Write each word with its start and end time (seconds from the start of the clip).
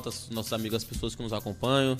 internautas, 0.00 0.28
nossos 0.30 0.52
amigos, 0.52 0.76
as 0.76 0.84
pessoas 0.84 1.14
que 1.14 1.22
nos 1.22 1.32
acompanham. 1.32 1.96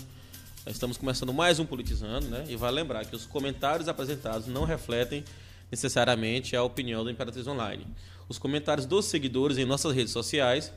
Estamos 0.66 0.96
começando 0.96 1.32
mais 1.32 1.58
um 1.58 1.66
Politizando, 1.66 2.26
né? 2.28 2.44
E 2.48 2.56
vale 2.56 2.76
lembrar 2.76 3.04
que 3.04 3.14
os 3.14 3.26
comentários 3.26 3.88
apresentados 3.88 4.46
não 4.46 4.64
refletem 4.64 5.22
necessariamente 5.70 6.56
a 6.56 6.62
opinião 6.62 7.04
do 7.04 7.10
Imperatriz 7.10 7.46
Online. 7.46 7.86
Os 8.28 8.38
comentários 8.38 8.86
dos 8.86 9.04
seguidores 9.04 9.58
em 9.58 9.64
nossas 9.64 9.94
redes 9.94 10.12
sociais 10.12 10.72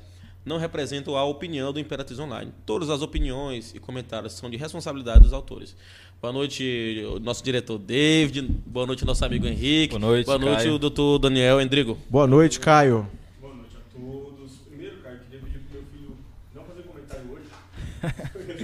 não 0.46 0.58
representam 0.58 1.16
a 1.16 1.24
opinião 1.24 1.72
do 1.72 1.80
Imperatriz 1.80 2.20
Online. 2.20 2.52
Todas 2.66 2.90
as 2.90 3.02
opiniões 3.02 3.74
e 3.74 3.80
comentários 3.80 4.34
são 4.34 4.50
de 4.50 4.58
responsabilidade 4.58 5.22
dos 5.22 5.34
autores. 5.34 5.76
Boa 6.22 6.34
noite, 6.34 7.04
nosso 7.22 7.44
diretor 7.44 7.78
David. 7.78 8.42
Boa 8.66 8.86
noite, 8.86 9.06
nosso 9.06 9.24
amigo 9.26 9.46
Henrique. 9.48 9.98
Boa 9.98 10.00
noite, 10.00 10.26
Boa 10.26 10.38
noite, 10.38 10.64
Caio. 10.64 10.76
o 10.76 10.80
doutor 10.80 11.20
Daniel 11.20 11.60
Endrigo. 11.62 11.98
Boa 12.10 12.28
noite, 12.28 12.60
Caio. 12.60 13.08
Boa 13.42 13.54
noite 13.54 13.76
a 13.76 13.98
todos. 14.00 14.52
Primeiro, 14.70 14.98
Caio, 14.98 15.20
queria 15.20 15.40
pedir 15.42 15.60
pro 15.60 15.74
meu 15.80 15.84
filho 15.92 16.18
não 16.56 16.64
fazer 16.64 16.84
comentário 16.84 17.26
hoje. 17.30 17.44
Porque 17.76 17.93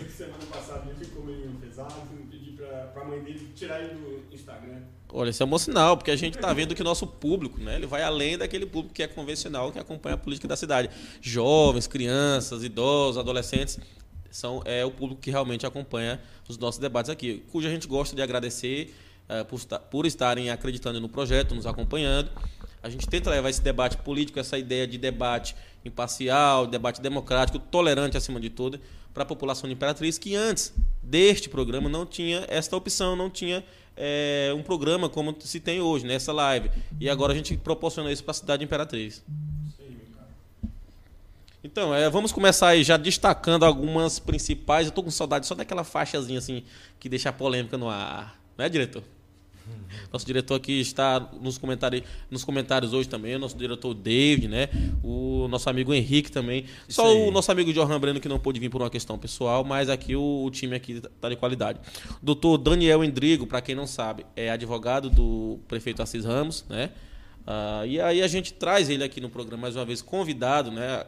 semana 0.10 0.46
passada 0.52 0.90
ele 0.90 1.06
ficou 1.06 1.24
meio 1.24 1.50
pesado. 1.62 1.94
Pedi 2.30 2.52
pra, 2.52 2.68
pra 2.94 3.06
mãe 3.06 3.22
dele 3.22 3.52
tirar 3.56 3.82
ele 3.82 3.96
do 3.96 4.36
Instagram. 4.36 4.82
Olha, 5.12 5.30
isso 5.30 5.42
é 5.42 5.46
um 5.46 5.50
bom 5.50 5.58
sinal, 5.58 5.98
porque 5.98 6.12
a 6.12 6.16
gente 6.16 6.36
está 6.36 6.54
vendo 6.54 6.76
que 6.76 6.82
o 6.82 6.86
nosso 6.86 7.08
público, 7.08 7.60
né, 7.60 7.76
ele 7.76 7.88
vai 7.88 8.04
além 8.04 8.38
daquele 8.38 8.66
público 8.66 8.94
que 8.94 9.02
é 9.02 9.08
convencional, 9.08 9.72
que 9.72 9.80
acompanha 9.80 10.16
a 10.16 10.18
política 10.18 10.48
da 10.48 10.56
cidade. 10.56 10.90
Jovens, 11.22 11.88
crianças, 11.88 12.64
idosos, 12.64 13.18
adolescentes, 13.18 13.80
são 14.30 14.62
é 14.66 14.86
o 14.86 14.92
público 14.92 15.22
que 15.22 15.32
realmente 15.32 15.66
acompanha 15.66 16.22
os 16.48 16.58
nossos 16.58 16.80
debates 16.80 17.10
aqui, 17.10 17.44
cuja 17.52 17.68
a 17.68 17.72
gente 17.72 17.88
gosta 17.88 18.16
de 18.16 18.22
agradecer 18.22 18.94
eh, 19.28 19.44
por, 19.44 19.60
por 19.90 20.06
estarem 20.06 20.52
acreditando 20.52 21.00
no 21.00 21.10
projeto, 21.10 21.56
nos 21.56 21.66
acompanhando. 21.66 22.30
A 22.82 22.90
gente 22.90 23.08
tenta 23.08 23.30
levar 23.30 23.50
esse 23.50 23.62
debate 23.62 23.98
político, 23.98 24.40
essa 24.40 24.58
ideia 24.58 24.88
de 24.88 24.98
debate 24.98 25.56
imparcial, 25.84 26.66
debate 26.66 27.02
democrático, 27.02 27.60
tolerante 27.60 28.18
acima 28.18 28.40
de 28.40 28.50
tudo, 28.50 28.80
para 29.20 29.24
a 29.24 29.28
população 29.28 29.68
de 29.68 29.74
Imperatriz, 29.74 30.18
que 30.18 30.34
antes 30.34 30.74
deste 31.04 31.50
programa 31.50 31.90
não 31.90 32.06
tinha 32.06 32.46
esta 32.48 32.78
opção, 32.78 33.18
não 33.18 33.30
tinha 33.30 33.66
eh, 33.98 34.54
um 34.56 34.64
programa 34.64 35.10
como 35.10 35.36
se 35.42 35.60
tem 35.60 35.82
hoje, 35.82 36.06
nessa 36.06 36.32
live. 36.32 36.72
E 37.02 37.10
agora 37.10 37.34
a 37.34 37.36
gente 37.36 37.58
proporciona 37.58 38.10
isso 38.14 38.24
para 38.24 38.32
a 38.32 38.36
cidade 38.36 38.60
de 38.60 38.66
Imperatriz. 38.66 39.22
Então, 41.62 41.94
é, 41.94 42.10
vamos 42.10 42.32
começar 42.32 42.70
aí 42.70 42.82
já 42.82 42.96
destacando 42.96 43.66
algumas 43.66 44.20
principais. 44.20 44.88
Eu 44.88 44.94
tô 44.94 45.04
com 45.04 45.12
saudade 45.12 45.46
só 45.46 45.54
daquela 45.54 45.84
faixazinha 45.84 46.40
assim 46.40 46.64
que 46.98 47.10
deixa 47.10 47.28
a 47.28 47.34
polêmica 47.34 47.78
no 47.78 47.90
ar. 47.90 48.40
Né, 48.58 48.70
diretor? 48.70 49.04
Nosso 50.12 50.26
diretor 50.26 50.56
aqui 50.56 50.80
está 50.80 51.20
nos 51.40 51.58
comentários, 51.58 52.04
nos 52.30 52.44
comentários 52.44 52.94
hoje 52.94 53.08
também, 53.08 53.36
o 53.36 53.40
nosso 53.40 53.58
diretor 53.58 53.94
David, 53.94 54.48
né? 54.48 54.70
O 55.04 55.48
nosso 55.48 55.70
amigo 55.70 55.94
Henrique 55.94 56.32
também. 56.32 56.66
Isso 56.88 57.02
Só 57.02 57.08
aí. 57.08 57.28
o 57.28 57.32
nosso 57.32 57.52
amigo 57.52 57.72
Johan 57.72 58.00
Breno 58.00 58.20
que 58.20 58.28
não 58.30 58.40
pôde 58.40 58.60
vir 58.60 58.70
por 58.70 58.82
uma 58.82 58.90
questão 58.90 59.18
pessoal, 59.18 59.64
mas 59.64 59.90
aqui 59.90 60.16
o, 60.16 60.44
o 60.44 60.50
time 60.50 60.76
aqui 60.76 61.02
tá 61.22 61.30
de 61.30 61.36
qualidade. 61.36 61.80
Doutor 62.22 62.58
Daniel 62.58 63.04
Endrigo, 63.04 63.46
para 63.46 63.62
quem 63.62 63.76
não 63.76 63.86
sabe, 63.86 64.26
é 64.36 64.50
advogado 64.50 65.10
do 65.10 65.60
prefeito 65.68 66.02
Assis 66.02 66.26
Ramos, 66.26 66.66
né? 66.68 66.92
Ah, 67.46 67.84
e 67.86 68.00
aí 68.00 68.22
a 68.22 68.28
gente 68.28 68.54
traz 68.54 68.90
ele 68.90 69.04
aqui 69.04 69.20
no 69.20 69.30
programa 69.30 69.64
mais 69.64 69.76
uma 69.76 69.86
vez 69.86 70.02
convidado, 70.02 70.72
né? 70.72 71.04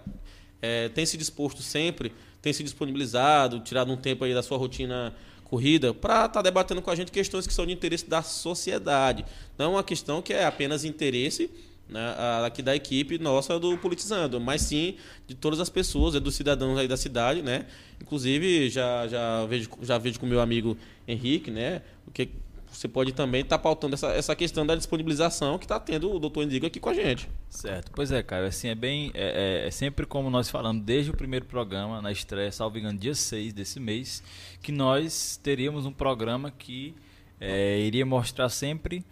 É, 0.61 0.89
tem 0.89 1.05
se 1.05 1.17
disposto 1.17 1.61
sempre, 1.61 2.11
tem 2.41 2.53
se 2.53 2.63
disponibilizado, 2.63 3.59
tirado 3.59 3.91
um 3.91 3.97
tempo 3.97 4.23
aí 4.23 4.33
da 4.33 4.43
sua 4.43 4.57
rotina 4.57 5.13
corrida 5.51 5.93
para 5.93 6.27
estar 6.27 6.41
debatendo 6.41 6.81
com 6.81 6.89
a 6.89 6.95
gente 6.95 7.11
questões 7.11 7.45
que 7.45 7.53
são 7.53 7.65
de 7.65 7.73
interesse 7.73 8.09
da 8.09 8.21
sociedade. 8.21 9.25
Não 9.57 9.73
uma 9.73 9.83
questão 9.83 10.21
que 10.21 10.31
é 10.31 10.45
apenas 10.45 10.85
interesse 10.85 11.51
né, 11.89 12.15
aqui 12.45 12.61
da 12.61 12.73
equipe 12.73 13.19
nossa 13.19 13.59
do 13.59 13.77
Politizando, 13.77 14.39
mas 14.39 14.61
sim 14.61 14.95
de 15.27 15.35
todas 15.35 15.59
as 15.59 15.67
pessoas, 15.67 16.15
é 16.15 16.21
dos 16.21 16.35
cidadãos 16.35 16.79
aí 16.79 16.87
da 16.87 16.95
cidade, 16.95 17.41
né? 17.41 17.65
Inclusive, 18.01 18.69
já, 18.69 19.05
já, 19.09 19.45
vejo, 19.45 19.69
já 19.81 19.97
vejo 19.97 20.17
com 20.21 20.25
o 20.25 20.29
meu 20.29 20.39
amigo 20.39 20.77
Henrique, 21.05 21.51
né? 21.51 21.81
O 22.07 22.11
que 22.11 22.29
você 22.71 22.87
pode 22.87 23.11
também 23.11 23.41
estar 23.41 23.59
pautando 23.59 23.95
essa, 23.95 24.07
essa 24.13 24.35
questão 24.35 24.65
da 24.65 24.75
disponibilização 24.75 25.57
que 25.59 25.65
está 25.65 25.79
tendo 25.79 26.11
o 26.13 26.19
doutor 26.19 26.43
Indigo 26.43 26.65
aqui 26.65 26.79
com 26.79 26.89
a 26.89 26.93
gente. 26.93 27.29
Certo. 27.49 27.91
Pois 27.93 28.11
é, 28.11 28.23
Caio. 28.23 28.45
Assim, 28.47 28.69
é 28.69 28.75
bem. 28.75 29.11
É, 29.13 29.63
é- 29.63 29.67
é 29.67 29.71
sempre 29.71 30.05
como 30.05 30.29
nós 30.29 30.49
falamos 30.49 30.83
desde 30.83 31.11
o 31.11 31.13
primeiro 31.15 31.45
programa, 31.45 32.01
na 32.01 32.11
estreia, 32.11 32.51
salvo 32.51 32.77
engano, 32.77 32.97
dia 32.97 33.13
6 33.13 33.53
desse 33.53 33.79
mês, 33.79 34.23
que 34.61 34.71
nós 34.71 35.37
teríamos 35.43 35.85
um 35.85 35.91
programa 35.91 36.49
que 36.49 36.95
é, 37.39 37.79
iria 37.79 38.05
mostrar 38.05 38.47
sempre 38.49 39.03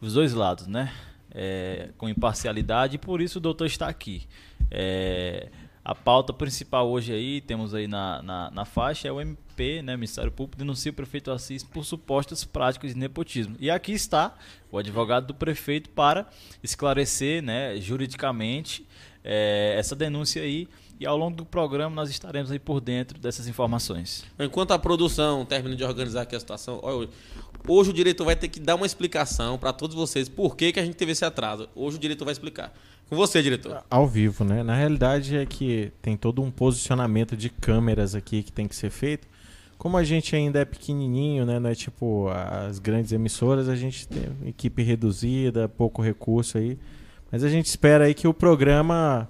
os 0.00 0.12
dois 0.12 0.34
lados, 0.34 0.66
né? 0.66 0.92
É, 1.32 1.90
com 1.96 2.08
imparcialidade, 2.08 2.96
e 2.96 2.98
por 2.98 3.20
isso 3.20 3.38
o 3.38 3.40
doutor 3.40 3.66
está 3.66 3.88
aqui. 3.88 4.26
É, 4.70 5.48
a 5.84 5.94
pauta 5.94 6.32
principal 6.32 6.88
hoje 6.90 7.12
aí, 7.12 7.40
temos 7.40 7.74
aí 7.74 7.86
na, 7.86 8.20
na, 8.22 8.50
na 8.50 8.64
faixa, 8.64 9.06
é 9.08 9.12
o 9.12 9.20
MP, 9.20 9.38
né, 9.82 9.96
Ministério 9.96 10.30
Público, 10.30 10.58
denuncia 10.58 10.90
o 10.90 10.94
prefeito 10.94 11.30
Assis 11.30 11.62
por 11.62 11.84
supostas 11.84 12.44
práticas 12.44 12.92
de 12.92 12.98
nepotismo. 12.98 13.56
E 13.58 13.70
aqui 13.70 13.92
está 13.92 14.36
o 14.70 14.78
advogado 14.78 15.26
do 15.26 15.34
prefeito 15.34 15.90
para 15.90 16.26
esclarecer 16.62 17.42
né, 17.42 17.76
juridicamente 17.80 18.86
eh, 19.24 19.74
essa 19.78 19.96
denúncia 19.96 20.42
aí. 20.42 20.68
E 20.98 21.06
ao 21.06 21.16
longo 21.16 21.36
do 21.36 21.44
programa 21.44 21.94
nós 21.94 22.08
estaremos 22.08 22.50
aí 22.50 22.58
por 22.58 22.80
dentro 22.80 23.18
dessas 23.18 23.46
informações. 23.46 24.24
Enquanto 24.38 24.72
a 24.72 24.78
produção 24.78 25.44
termina 25.44 25.76
de 25.76 25.84
organizar 25.84 26.22
aqui 26.22 26.34
a 26.34 26.40
situação, 26.40 26.80
olha, 26.82 27.08
hoje 27.68 27.90
o 27.90 27.92
diretor 27.92 28.24
vai 28.24 28.36
ter 28.36 28.48
que 28.48 28.58
dar 28.58 28.76
uma 28.76 28.86
explicação 28.86 29.58
para 29.58 29.72
todos 29.72 29.94
vocês 29.94 30.28
por 30.28 30.56
que, 30.56 30.72
que 30.72 30.80
a 30.80 30.84
gente 30.84 30.94
teve 30.94 31.12
esse 31.12 31.24
atraso. 31.24 31.68
Hoje 31.74 31.96
o 31.96 32.00
diretor 32.00 32.24
vai 32.24 32.32
explicar. 32.32 32.72
Com 33.08 33.14
você, 33.14 33.40
diretor. 33.40 33.84
Ao 33.88 34.06
vivo, 34.06 34.42
né? 34.42 34.64
Na 34.64 34.74
realidade 34.74 35.36
é 35.36 35.46
que 35.46 35.92
tem 36.02 36.16
todo 36.16 36.42
um 36.42 36.50
posicionamento 36.50 37.36
de 37.36 37.48
câmeras 37.48 38.16
aqui 38.16 38.42
que 38.42 38.50
tem 38.50 38.66
que 38.66 38.74
ser 38.74 38.90
feito. 38.90 39.28
Como 39.78 39.96
a 39.96 40.04
gente 40.04 40.34
ainda 40.34 40.60
é 40.60 40.64
pequenininho, 40.64 41.44
né? 41.44 41.58
Não 41.58 41.70
é 41.70 41.74
tipo 41.74 42.28
as 42.28 42.78
grandes 42.78 43.12
emissoras, 43.12 43.68
a 43.68 43.76
gente 43.76 44.08
tem 44.08 44.24
equipe 44.46 44.82
reduzida, 44.82 45.68
pouco 45.68 46.02
recurso 46.02 46.58
aí. 46.58 46.78
Mas 47.30 47.44
a 47.44 47.48
gente 47.48 47.66
espera 47.66 48.04
aí 48.04 48.14
que 48.14 48.26
o 48.26 48.34
programa 48.34 49.28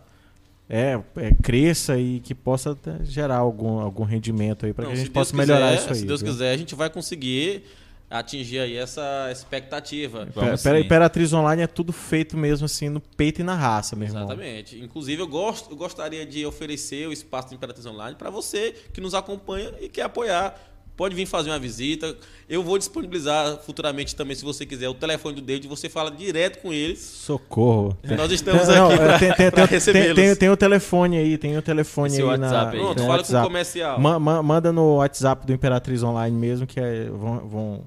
é, 0.69 1.01
é, 1.17 1.33
cresça 1.43 1.99
e 1.99 2.21
que 2.21 2.35
possa 2.35 2.77
gerar 3.03 3.37
algum, 3.37 3.79
algum 3.81 4.05
rendimento 4.05 4.67
aí 4.67 4.73
para 4.73 4.87
que 4.87 4.93
a 4.93 4.97
gente 4.97 5.11
possa 5.11 5.33
Deus 5.33 5.47
melhorar 5.47 5.71
quiser, 5.71 5.83
isso 5.83 5.93
aí. 5.93 5.99
Se 6.01 6.07
Deus 6.07 6.21
viu? 6.21 6.33
quiser, 6.33 6.53
a 6.53 6.57
gente 6.57 6.75
vai 6.75 6.91
conseguir 6.91 7.65
atingir 8.09 8.61
aí 8.61 8.77
essa 8.77 9.29
expectativa. 9.31 10.27
Vamos 10.33 10.63
Pera-. 10.63 10.81
Imperatriz 10.81 11.33
Online 11.33 11.63
é 11.63 11.67
tudo 11.67 11.93
feito 11.93 12.37
mesmo 12.37 12.67
assim 12.67 12.89
no 12.89 13.01
peito 13.01 13.41
e 13.41 13.45
na 13.45 13.55
raça, 13.55 13.97
meu 13.97 14.09
irmão. 14.09 14.25
Exatamente. 14.25 14.79
Inclusive, 14.79 15.21
eu, 15.21 15.27
gosto, 15.27 15.71
eu 15.71 15.77
gostaria 15.77 16.25
de 16.25 16.47
oferecer 16.47 17.09
o 17.09 17.13
espaço 17.13 17.49
do 17.49 17.55
Imperatriz 17.55 17.87
Online 17.87 18.17
para 18.17 18.31
você 18.31 18.75
que 18.93 19.01
nos 19.01 19.15
acompanha 19.15 19.73
e 19.81 19.89
quer 19.89 20.03
apoiar. 20.03 20.59
Pode 20.97 21.15
vir 21.15 21.27
fazer 21.27 21.51
uma 21.51 21.59
visita. 21.59 22.17
Eu 22.49 22.63
vou 22.63 22.79
disponibilizar 22.79 23.59
futuramente 23.59 24.17
também, 24.17 24.35
se 24.35 24.43
você 24.45 24.65
quiser, 24.65 24.89
o 24.89 24.95
telefone 24.95 25.35
do 25.37 25.43
David. 25.43 25.69
Você 25.69 25.89
fala 25.91 26.11
direto 26.11 26.63
com 26.63 26.73
ele. 26.73 26.97
Socorro. 26.97 27.97
Nós 28.17 28.33
estamos 28.33 28.67
Não, 28.69 28.91
aqui 28.91 29.03
é, 29.03 29.19
tem, 29.19 29.33
tem, 29.35 29.51
para 29.53 29.67
tem, 29.69 29.77
recebê-los. 29.77 30.15
tem, 30.17 30.27
tem, 30.29 30.37
tem 30.37 30.49
o 30.51 30.57
telefone 30.57 31.19
aí, 31.19 31.37
tem 31.37 31.57
o 31.59 31.61
telefone 31.63 32.09
Esse 32.13 32.23
aí 32.23 32.27
WhatsApp 32.27 32.55
na, 32.55 32.71
aí. 32.71 32.79
Pronto, 32.79 32.95
fala 32.97 33.07
com 33.07 33.13
o 33.13 33.17
WhatsApp. 33.17 33.47
comercial. 33.47 34.01
Ma- 34.01 34.19
ma- 34.19 34.43
manda 34.43 34.73
no 34.73 34.97
WhatsApp 34.97 35.47
do 35.47 35.53
Imperatriz 35.53 36.03
Online 36.03 36.35
mesmo 36.37 36.67
que 36.67 36.81
é- 36.81 37.11
vão, 37.11 37.49
vão, 37.49 37.85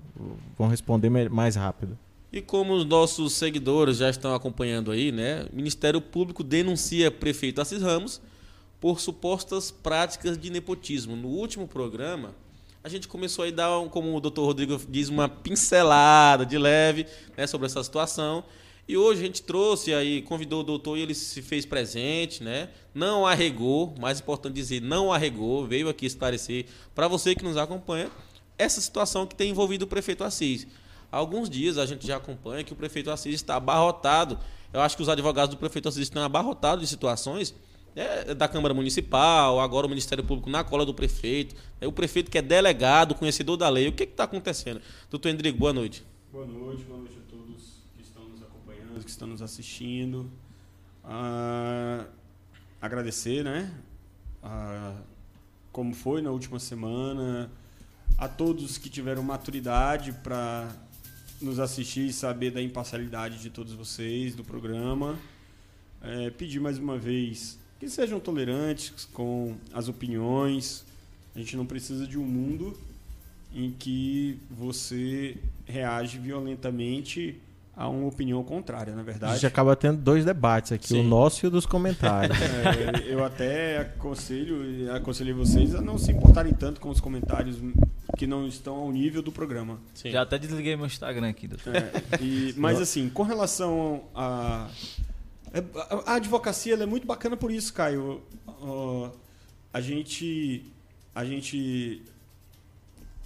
vão 0.57 0.67
responder 0.67 1.09
mais 1.09 1.56
rápido. 1.56 1.97
E 2.31 2.41
como 2.41 2.73
os 2.73 2.85
nossos 2.85 3.33
seguidores 3.33 3.97
já 3.97 4.07
estão 4.09 4.35
acompanhando 4.35 4.91
aí, 4.91 5.11
né? 5.11 5.47
O 5.51 5.56
Ministério 5.56 6.00
Público 6.00 6.44
denuncia 6.44 7.09
prefeito 7.09 7.59
Assis 7.59 7.81
Ramos 7.81 8.21
por 8.79 9.00
supostas 9.00 9.71
práticas 9.71 10.38
de 10.38 10.51
nepotismo. 10.51 11.15
No 11.15 11.27
último 11.29 11.67
programa, 11.67 12.35
a 12.83 12.87
gente 12.87 13.07
começou 13.07 13.45
a 13.45 13.51
dar, 13.51 13.69
como 13.89 14.15
o 14.15 14.21
doutor 14.21 14.45
Rodrigo 14.45 14.79
diz, 14.87 15.09
uma 15.09 15.27
pincelada 15.27 16.45
de 16.45 16.57
leve 16.57 17.05
né, 17.35 17.45
sobre 17.45 17.67
essa 17.67 17.83
situação. 17.83 18.43
E 18.87 18.97
hoje 18.97 19.21
a 19.21 19.25
gente 19.25 19.43
trouxe 19.43 19.93
aí, 19.93 20.21
convidou 20.21 20.61
o 20.61 20.63
doutor 20.63 20.97
e 20.97 21.01
ele 21.01 21.13
se 21.13 21.41
fez 21.41 21.65
presente, 21.65 22.43
né? 22.43 22.69
Não 22.91 23.27
arregou, 23.27 23.93
mais 23.99 24.19
importante 24.19 24.55
dizer, 24.55 24.81
não 24.81 25.13
arregou, 25.13 25.67
veio 25.67 25.89
aqui 25.89 26.07
esclarecer 26.07 26.65
para 26.95 27.07
você 27.07 27.35
que 27.35 27.43
nos 27.43 27.55
acompanha 27.55 28.09
essa 28.57 28.81
situação 28.81 29.27
que 29.27 29.35
tem 29.35 29.51
envolvido 29.51 29.85
o 29.85 29.87
prefeito 29.87 30.23
Assis. 30.23 30.65
Há 31.11 31.17
alguns 31.17 31.49
dias 31.49 31.77
a 31.77 31.85
gente 31.85 32.07
já 32.07 32.17
acompanha 32.17 32.63
que 32.63 32.73
o 32.73 32.75
prefeito 32.75 33.11
Assis 33.11 33.35
está 33.35 33.57
abarrotado. 33.57 34.39
Eu 34.73 34.81
acho 34.81 34.95
que 34.95 35.03
os 35.03 35.09
advogados 35.09 35.53
do 35.53 35.59
prefeito 35.59 35.87
Assis 35.87 36.03
estão 36.03 36.23
abarrotados 36.23 36.83
de 36.83 36.89
situações 36.89 37.53
né, 37.99 38.33
da 38.33 38.47
Câmara 38.47 38.73
Municipal, 38.73 39.59
agora 39.59 39.85
o 39.85 39.89
Ministério 39.89 40.23
Público 40.23 40.49
na 40.49 40.63
cola 40.63 40.85
do 40.85 40.93
prefeito, 40.93 41.53
né, 41.81 41.85
o 41.85 41.91
prefeito 41.91 42.31
que 42.31 42.37
é 42.37 42.41
delegado, 42.41 43.13
conhecedor 43.13 43.57
da 43.57 43.67
lei. 43.67 43.89
O 43.89 43.91
que 43.91 44.03
está 44.03 44.23
acontecendo? 44.23 44.81
Doutor 45.09 45.27
Endrigo, 45.27 45.57
boa 45.57 45.73
noite. 45.73 46.05
Boa 46.31 46.45
noite, 46.45 46.83
boa 46.83 46.99
noite 46.99 47.17
a 47.17 47.29
todos 47.29 47.83
que 47.97 48.01
estão 48.01 48.23
nos 48.29 48.41
acompanhando, 48.41 49.03
que 49.03 49.09
estão 49.09 49.27
nos 49.27 49.41
assistindo. 49.41 50.31
Ah, 51.03 52.05
agradecer, 52.81 53.43
né? 53.43 53.69
Ah, 54.41 54.95
como 55.69 55.93
foi 55.93 56.21
na 56.21 56.31
última 56.31 56.57
semana, 56.57 57.51
a 58.17 58.29
todos 58.29 58.77
que 58.77 58.89
tiveram 58.89 59.23
maturidade 59.23 60.13
para 60.23 60.71
nos 61.41 61.59
assistir 61.59 62.07
e 62.07 62.13
saber 62.13 62.51
da 62.51 62.61
imparcialidade 62.61 63.39
de 63.39 63.49
todos 63.49 63.73
vocês, 63.73 64.35
do 64.35 64.43
programa. 64.43 65.19
É, 66.01 66.29
pedir 66.29 66.61
mais 66.61 66.77
uma 66.77 66.97
vez 66.97 67.58
que 67.79 67.89
sejam 67.89 68.19
tolerantes 68.19 69.07
com 69.13 69.55
as 69.73 69.87
opiniões. 69.87 70.85
A 71.35 71.39
gente 71.39 71.55
não 71.55 71.65
precisa 71.65 72.05
de 72.05 72.17
um 72.17 72.23
mundo 72.25 72.77
em 73.55 73.71
que 73.71 74.37
você 74.51 75.37
reage 75.65 76.17
violentamente 76.19 77.39
a 77.75 77.87
uma 77.87 78.07
opinião 78.07 78.43
contrária, 78.43 78.93
na 78.93 78.99
A 79.01 79.03
verdade. 79.05 79.33
gente 79.35 79.45
acaba 79.47 79.73
tendo 79.73 80.01
dois 80.01 80.25
debates 80.25 80.73
aqui, 80.73 80.87
Sim. 80.89 80.99
o 80.99 81.03
nosso 81.03 81.45
e 81.45 81.47
o 81.47 81.49
dos 81.51 81.65
comentários. 81.65 82.37
É, 82.99 83.13
eu 83.13 83.23
até 83.23 83.77
aconselho, 83.79 84.93
aconselhei 84.93 85.33
vocês 85.33 85.73
a 85.73 85.81
não 85.81 85.97
se 85.97 86.11
importarem 86.11 86.51
tanto 86.53 86.81
com 86.81 86.89
os 86.89 86.99
comentários 86.99 87.55
que 88.17 88.27
não 88.27 88.45
estão 88.45 88.75
ao 88.75 88.91
nível 88.91 89.21
do 89.21 89.31
programa. 89.31 89.79
Sim. 89.93 90.11
Já 90.11 90.23
até 90.23 90.37
desliguei 90.37 90.75
meu 90.75 90.87
Instagram 90.87 91.29
aqui, 91.29 91.47
doutor. 91.47 91.73
É, 91.73 91.91
e- 92.21 92.53
mas 92.57 92.81
assim, 92.81 93.07
com 93.07 93.23
relação 93.23 94.03
a. 94.13 94.67
é, 95.53 95.63
A, 96.05 96.15
advocacia 96.15 96.75
é 96.75 96.85
muito 96.85 97.07
bacana 97.07 97.35
por 97.35 97.51
isso, 97.51 97.73
Caio. 97.73 98.21
Ó, 98.47 99.09
a 99.73 99.81
gente. 99.81 100.63
A 101.13 101.25
gente. 101.25 102.01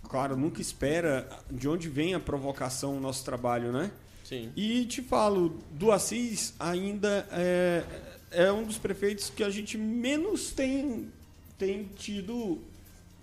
Claro, 0.10 0.38
nunca 0.38 0.62
espera 0.62 1.28
de 1.50 1.68
onde 1.68 1.90
vem 1.90 2.14
a 2.14 2.20
provocação 2.20 2.98
o 2.98 3.00
nosso 3.00 3.26
trabalho, 3.26 3.72
né? 3.72 3.92
Sim. 4.24 4.52
E 4.56 4.86
te 4.86 5.02
falo, 5.02 5.60
do 5.72 5.92
Assis 5.92 6.54
ainda 6.60 7.28
é, 7.32 7.84
é 8.32 8.52
um 8.52 8.64
dos 8.64 8.78
prefeitos 8.78 9.30
que 9.30 9.44
a 9.44 9.50
gente 9.50 9.78
menos 9.78 10.52
tem, 10.52 11.12
tem 11.58 11.90
tido 11.96 12.60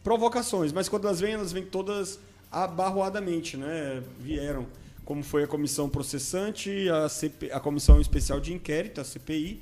provocações, 0.03 0.73
mas 0.73 0.89
quando 0.89 1.07
elas 1.07 1.21
vêm, 1.21 1.35
elas 1.35 1.53
vêm 1.53 1.65
todas 1.65 2.19
abarroadamente, 2.51 3.57
né? 3.57 4.03
Vieram, 4.19 4.67
como 5.11 5.25
foi 5.25 5.43
a 5.43 5.47
comissão 5.49 5.89
processante, 5.89 6.89
a, 6.89 7.09
CP, 7.09 7.51
a 7.51 7.59
comissão 7.59 8.01
especial 8.01 8.39
de 8.39 8.53
inquérito, 8.55 9.01
a 9.01 9.05
CPI, 9.05 9.61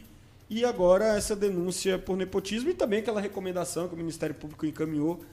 e 0.50 0.62
agora 0.62 1.16
essa 1.16 1.34
denúncia 1.34 1.98
por 1.98 2.18
nepotismo 2.18 2.68
e 2.68 2.74
também 2.74 2.98
aquela 2.98 3.18
recomendação 3.18 3.88
que 3.88 3.94
o 3.94 3.96
Ministério 3.96 4.34
Público 4.34 4.66
encaminhou 4.66 5.24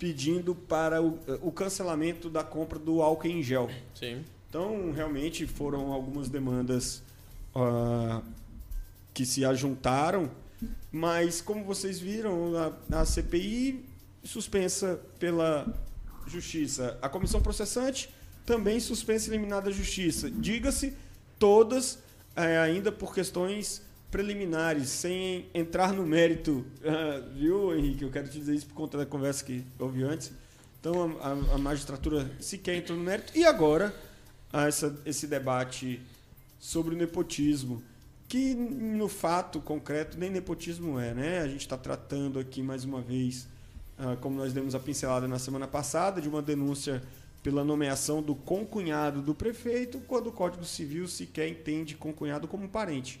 pedindo 0.00 0.52
para 0.52 1.00
o, 1.00 1.16
o 1.40 1.52
cancelamento 1.52 2.28
da 2.28 2.42
compra 2.42 2.76
do 2.76 3.00
álcool 3.00 3.28
em 3.28 3.40
gel. 3.40 3.70
Sim. 3.94 4.24
Então, 4.48 4.90
realmente 4.90 5.46
foram 5.46 5.92
algumas 5.92 6.28
demandas 6.28 7.00
ah, 7.54 8.20
que 9.14 9.24
se 9.24 9.44
ajuntaram, 9.44 10.28
mas 10.90 11.40
como 11.40 11.62
vocês 11.62 12.00
viram, 12.00 12.52
a, 12.90 13.00
a 13.02 13.04
CPI 13.04 13.84
suspensa 14.24 15.00
pela 15.20 15.72
Justiça, 16.26 16.98
a 17.00 17.08
comissão 17.08 17.40
processante 17.40 18.10
também 18.46 18.80
suspensa 18.80 19.28
e 19.28 19.34
eliminada 19.34 19.66
da 19.66 19.70
Justiça. 19.70 20.30
Diga-se, 20.30 20.94
todas 21.38 21.98
eh, 22.36 22.58
ainda 22.58 22.90
por 22.92 23.14
questões 23.14 23.82
preliminares, 24.10 24.88
sem 24.90 25.46
entrar 25.54 25.92
no 25.92 26.04
mérito, 26.06 26.66
ah, 26.84 27.22
viu, 27.34 27.74
Henrique? 27.76 28.04
Eu 28.04 28.10
quero 28.10 28.28
te 28.28 28.38
dizer 28.38 28.54
isso 28.54 28.66
por 28.66 28.74
conta 28.74 28.98
da 28.98 29.06
conversa 29.06 29.42
que 29.44 29.64
houve 29.78 30.02
antes. 30.02 30.30
Então, 30.80 31.16
a, 31.20 31.28
a- 31.28 31.54
a 31.54 31.58
magistratura 31.58 32.30
sequer 32.40 32.76
entrou 32.76 32.98
no 32.98 33.04
mérito. 33.04 33.32
E 33.36 33.44
agora, 33.44 33.94
a 34.52 34.66
essa, 34.68 34.94
esse 35.06 35.26
debate 35.26 36.00
sobre 36.58 36.94
o 36.94 36.98
nepotismo, 36.98 37.82
que 38.28 38.54
no 38.54 39.08
fato 39.08 39.60
concreto 39.60 40.18
nem 40.18 40.30
nepotismo 40.30 40.98
é, 40.98 41.14
né? 41.14 41.38
A 41.40 41.48
gente 41.48 41.60
está 41.62 41.76
tratando 41.78 42.38
aqui 42.38 42.62
mais 42.62 42.84
uma 42.84 43.00
vez, 43.00 43.46
ah, 43.98 44.16
como 44.20 44.36
nós 44.36 44.52
demos 44.52 44.74
a 44.74 44.78
pincelada 44.80 45.26
na 45.26 45.38
semana 45.38 45.66
passada, 45.66 46.20
de 46.20 46.28
uma 46.28 46.42
denúncia 46.42 47.02
pela 47.42 47.64
nomeação 47.64 48.22
do 48.22 48.34
concunhado 48.34 49.20
do 49.20 49.34
prefeito, 49.34 50.00
quando 50.06 50.28
o 50.28 50.32
Código 50.32 50.64
Civil 50.64 51.08
sequer 51.08 51.48
entende 51.48 51.96
concunhado 51.96 52.46
como 52.46 52.68
parente. 52.68 53.20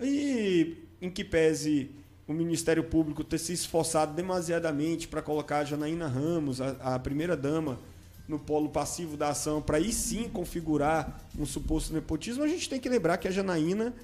E 0.00 0.76
em 1.00 1.10
que 1.10 1.24
pese 1.24 1.90
o 2.26 2.32
Ministério 2.32 2.84
Público 2.84 3.22
ter 3.22 3.38
se 3.38 3.52
esforçado 3.52 4.14
demasiadamente 4.14 5.08
para 5.08 5.22
colocar 5.22 5.58
a 5.58 5.64
Janaína 5.64 6.06
Ramos, 6.06 6.60
a, 6.60 6.94
a 6.94 6.98
primeira-dama, 6.98 7.78
no 8.26 8.38
polo 8.38 8.70
passivo 8.70 9.16
da 9.16 9.28
ação, 9.28 9.60
para 9.60 9.76
aí 9.76 9.92
sim 9.92 10.28
configurar 10.28 11.20
um 11.38 11.44
suposto 11.44 11.92
nepotismo, 11.92 12.42
a 12.42 12.48
gente 12.48 12.68
tem 12.68 12.80
que 12.80 12.88
lembrar 12.88 13.18
que 13.18 13.28
a 13.28 13.30
Janaína 13.30 13.94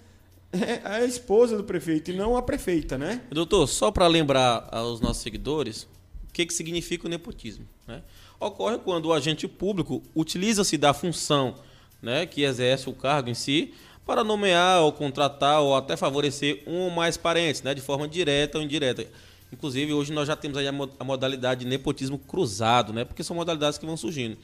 é 0.53 0.81
a 0.85 1.05
esposa 1.05 1.57
do 1.57 1.65
prefeito 1.65 2.11
e 2.11 2.17
não 2.17 2.37
a 2.37 2.43
prefeita, 2.43 2.99
né? 2.99 3.23
Doutor, 3.31 3.67
só 3.67 3.91
para 3.91 4.07
lembrar 4.07 4.69
aos 4.71 5.01
nossos 5.01 5.23
seguidores 5.23 5.85
o 6.29 6.33
que, 6.33 6.45
que 6.45 6.53
significa 6.53 7.07
o 7.07 7.11
nepotismo. 7.11 7.67
Né? 7.87 8.03
Ocorre 8.41 8.79
quando 8.79 9.07
o 9.07 9.13
agente 9.13 9.47
público 9.47 10.03
utiliza-se 10.17 10.79
da 10.79 10.95
função 10.95 11.55
né, 12.01 12.25
que 12.25 12.43
exerce 12.43 12.89
o 12.89 12.95
cargo 12.95 13.29
em 13.29 13.35
si 13.35 13.75
para 14.07 14.25
nomear 14.25 14.81
ou 14.81 14.93
contratar 14.93 15.61
ou 15.61 15.77
até 15.77 15.95
favorecer 15.97 16.63
um 16.67 16.79
ou 16.85 16.91
mais 16.91 17.17
parentes, 17.19 17.63
né, 17.63 17.75
de 17.75 17.83
forma 17.83 18.09
direta 18.09 18.57
ou 18.57 18.65
indireta. 18.65 19.07
Inclusive, 19.53 19.93
hoje 19.93 20.13
nós 20.13 20.27
já 20.27 20.35
temos 20.35 20.57
aí 20.57 20.67
a 20.67 20.73
mo- 20.73 20.89
a 20.99 21.05
modalidade 21.05 21.61
de 21.61 21.67
nepotismo 21.67 22.19
cruzado, 22.19 22.93
né, 22.95 23.05
porque 23.05 23.23
são 23.23 23.37
modalidades 23.37 23.79
que 23.79 23.85
vão 23.85 23.97
surgindo. 23.97 24.39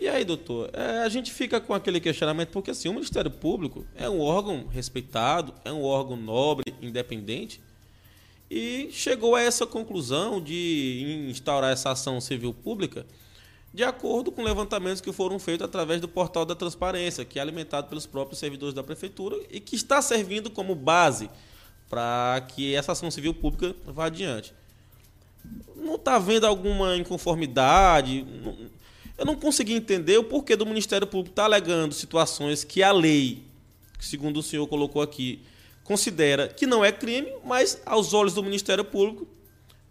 E 0.00 0.08
aí, 0.08 0.24
doutor, 0.24 0.68
é, 0.72 1.04
a 1.04 1.08
gente 1.08 1.30
fica 1.32 1.60
com 1.60 1.72
aquele 1.72 2.00
questionamento, 2.00 2.48
porque 2.48 2.72
assim, 2.72 2.88
o 2.88 2.92
Ministério 2.94 3.30
Público 3.30 3.86
é 3.94 4.10
um 4.10 4.20
órgão 4.20 4.66
respeitado, 4.66 5.54
é 5.64 5.70
um 5.70 5.84
órgão 5.84 6.16
nobre, 6.16 6.74
independente, 6.82 7.60
e 8.54 8.90
chegou 8.92 9.34
a 9.34 9.40
essa 9.40 9.66
conclusão 9.66 10.38
de 10.38 11.26
instaurar 11.30 11.72
essa 11.72 11.92
ação 11.92 12.20
civil 12.20 12.52
pública 12.52 13.06
de 13.72 13.82
acordo 13.82 14.30
com 14.30 14.42
levantamentos 14.42 15.00
que 15.00 15.10
foram 15.10 15.38
feitos 15.38 15.64
através 15.64 16.02
do 16.02 16.06
portal 16.06 16.44
da 16.44 16.54
transparência, 16.54 17.24
que 17.24 17.38
é 17.38 17.42
alimentado 17.42 17.88
pelos 17.88 18.04
próprios 18.04 18.38
servidores 18.38 18.74
da 18.74 18.82
prefeitura 18.82 19.38
e 19.50 19.58
que 19.58 19.74
está 19.74 20.02
servindo 20.02 20.50
como 20.50 20.74
base 20.74 21.30
para 21.88 22.46
que 22.48 22.74
essa 22.74 22.92
ação 22.92 23.10
civil 23.10 23.32
pública 23.32 23.74
vá 23.86 24.04
adiante. 24.04 24.52
Não 25.74 25.94
está 25.94 26.16
havendo 26.16 26.46
alguma 26.46 26.94
inconformidade? 26.98 28.26
Eu 29.16 29.24
não 29.24 29.34
consegui 29.34 29.72
entender 29.72 30.18
o 30.18 30.24
porquê 30.24 30.54
do 30.56 30.66
Ministério 30.66 31.06
Público 31.06 31.32
estar 31.32 31.44
alegando 31.44 31.94
situações 31.94 32.64
que 32.64 32.82
a 32.82 32.92
lei, 32.92 33.42
segundo 33.98 34.40
o 34.40 34.42
senhor 34.42 34.66
colocou 34.66 35.00
aqui, 35.00 35.42
considera 35.84 36.48
que 36.48 36.66
não 36.66 36.84
é 36.84 36.92
crime, 36.92 37.32
mas 37.44 37.80
aos 37.84 38.12
olhos 38.14 38.34
do 38.34 38.42
Ministério 38.42 38.84
Público 38.84 39.26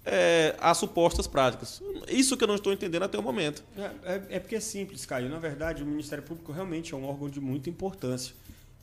é, 0.04 0.56
há 0.60 0.74
supostas 0.74 1.28
práticas. 1.28 1.82
Isso 2.08 2.36
que 2.36 2.44
eu 2.44 2.48
não 2.48 2.56
estou 2.56 2.74
entendendo 2.74 3.04
até 3.04 3.18
o 3.18 3.22
momento. 3.24 3.64
É, 3.78 3.82
é- 4.16 4.26
é 4.32 4.40
porque 4.40 4.56
é 4.56 4.60
simples, 4.60 5.06
Caio. 5.06 5.30
Na 5.30 5.38
verdade, 5.40 5.84
o 5.84 5.86
Ministério 5.86 6.24
Público 6.24 6.52
realmente 6.52 6.94
é 6.94 6.98
um 6.98 7.06
órgão 7.06 7.30
de 7.30 7.40
muita 7.40 7.70
importância, 7.70 8.34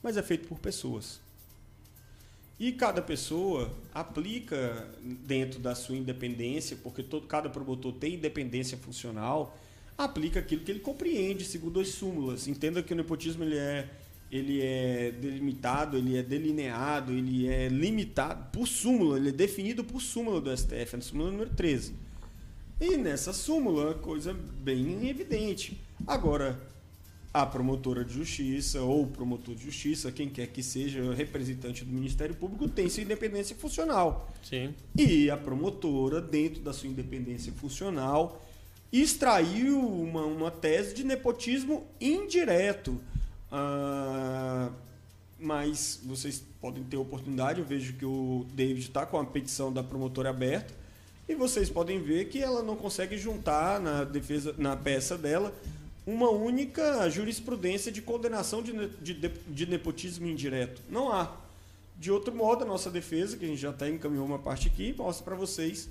mas 0.02 0.16
é 0.16 0.22
feito 0.22 0.46
por 0.46 0.58
pessoas. 0.58 1.20
E 2.60 2.72
cada 2.72 3.00
pessoa 3.00 3.70
aplica 3.94 4.88
dentro 5.00 5.60
da 5.60 5.74
sua 5.76 5.96
independência, 5.96 6.76
porque 6.82 7.02
todo, 7.04 7.26
cada 7.26 7.48
promotor 7.48 7.92
tem 7.92 8.14
independência 8.14 8.76
funcional, 8.76 9.56
aplica 9.96 10.40
aquilo 10.40 10.62
que 10.62 10.70
ele 10.72 10.80
compreende, 10.80 11.44
segundo 11.44 11.78
as 11.80 11.88
súmulas. 11.88 12.48
Entenda 12.48 12.82
que 12.82 12.92
o 12.92 12.96
nepotismo 12.96 13.44
ele 13.44 13.56
é, 13.56 13.88
ele 14.30 14.60
é 14.60 15.10
delimitado, 15.12 15.96
ele 15.96 16.16
é 16.16 16.22
delineado, 16.22 17.12
ele 17.12 17.46
é 17.46 17.68
limitado 17.68 18.46
por 18.52 18.66
súmula, 18.66 19.16
ele 19.16 19.30
é 19.30 19.32
definido 19.32 19.82
por 19.82 20.00
súmula 20.00 20.40
do 20.40 20.54
STF, 20.54 20.96
a 20.96 21.00
súmula 21.00 21.30
número 21.30 21.50
13. 21.50 21.94
E 22.80 22.96
nessa 22.96 23.32
súmula, 23.32 23.94
coisa 23.94 24.32
bem 24.32 25.08
evidente. 25.08 25.80
Agora, 26.06 26.60
a 27.32 27.44
promotora 27.44 28.04
de 28.04 28.14
justiça 28.14 28.82
ou 28.82 29.02
o 29.02 29.06
promotor 29.06 29.54
de 29.54 29.64
justiça, 29.64 30.12
quem 30.12 30.28
quer 30.28 30.46
que 30.48 30.62
seja 30.62 31.12
representante 31.14 31.84
do 31.84 31.92
Ministério 31.92 32.34
Público, 32.34 32.68
tem 32.68 32.88
sua 32.88 33.02
independência 33.02 33.56
funcional. 33.56 34.32
Sim. 34.42 34.74
E 34.96 35.30
a 35.30 35.36
promotora, 35.36 36.20
dentro 36.20 36.60
da 36.62 36.72
sua 36.72 36.88
independência 36.88 37.52
funcional, 37.52 38.44
extraiu 38.92 39.78
uma, 39.80 40.24
uma 40.24 40.50
tese 40.50 40.94
de 40.94 41.04
nepotismo 41.04 41.86
indireto. 42.00 43.00
Ah, 43.50 44.70
mas 45.40 46.00
vocês 46.04 46.42
podem 46.60 46.82
ter 46.84 46.96
oportunidade, 46.96 47.60
eu 47.60 47.66
vejo 47.66 47.92
que 47.94 48.04
o 48.04 48.44
David 48.52 48.80
está 48.80 49.06
com 49.06 49.18
a 49.18 49.24
petição 49.24 49.72
da 49.72 49.82
promotora 49.82 50.30
aberta, 50.30 50.74
e 51.28 51.34
vocês 51.34 51.68
podem 51.70 52.02
ver 52.02 52.28
que 52.28 52.42
ela 52.42 52.62
não 52.62 52.74
consegue 52.74 53.16
juntar 53.16 53.80
na 53.80 54.02
defesa, 54.04 54.54
na 54.58 54.74
peça 54.76 55.16
dela, 55.16 55.54
uma 56.06 56.30
única 56.30 57.08
jurisprudência 57.10 57.92
de 57.92 58.00
condenação 58.00 58.62
de, 58.62 58.88
de, 59.02 59.14
de- 59.46 59.66
nepotismo 59.66 60.26
indireto. 60.26 60.80
Não 60.88 61.12
há. 61.12 61.36
De 62.00 62.10
outro 62.10 62.34
modo, 62.34 62.64
a 62.64 62.66
nossa 62.66 62.90
defesa, 62.90 63.36
que 63.36 63.44
a 63.44 63.48
gente 63.48 63.60
já 63.60 63.70
até 63.70 63.90
encaminhou 63.90 64.24
uma 64.24 64.38
parte 64.38 64.68
aqui, 64.68 64.94
mostra 64.96 65.22
para 65.22 65.34
vocês 65.34 65.86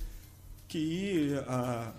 que 0.68 1.34
a, 1.48 1.94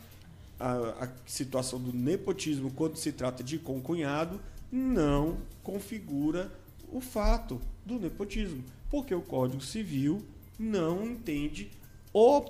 a, 0.58 0.72
a 1.04 1.08
situação 1.26 1.78
do 1.78 1.92
nepotismo, 1.92 2.72
quando 2.72 2.96
se 2.96 3.12
trata 3.12 3.44
de 3.44 3.56
concunhado, 3.56 4.40
não 4.70 5.38
configura 5.62 6.52
o 6.90 7.00
fato 7.00 7.60
do 7.84 7.98
nepotismo, 7.98 8.64
porque 8.90 9.14
o 9.14 9.22
Código 9.22 9.62
Civil 9.62 10.22
não 10.58 11.04
entende 11.04 11.70
o, 12.12 12.44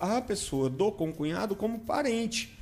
a 0.00 0.20
pessoa 0.20 0.68
do 0.68 0.92
concunhado 0.92 1.56
como 1.56 1.80
parente. 1.80 2.56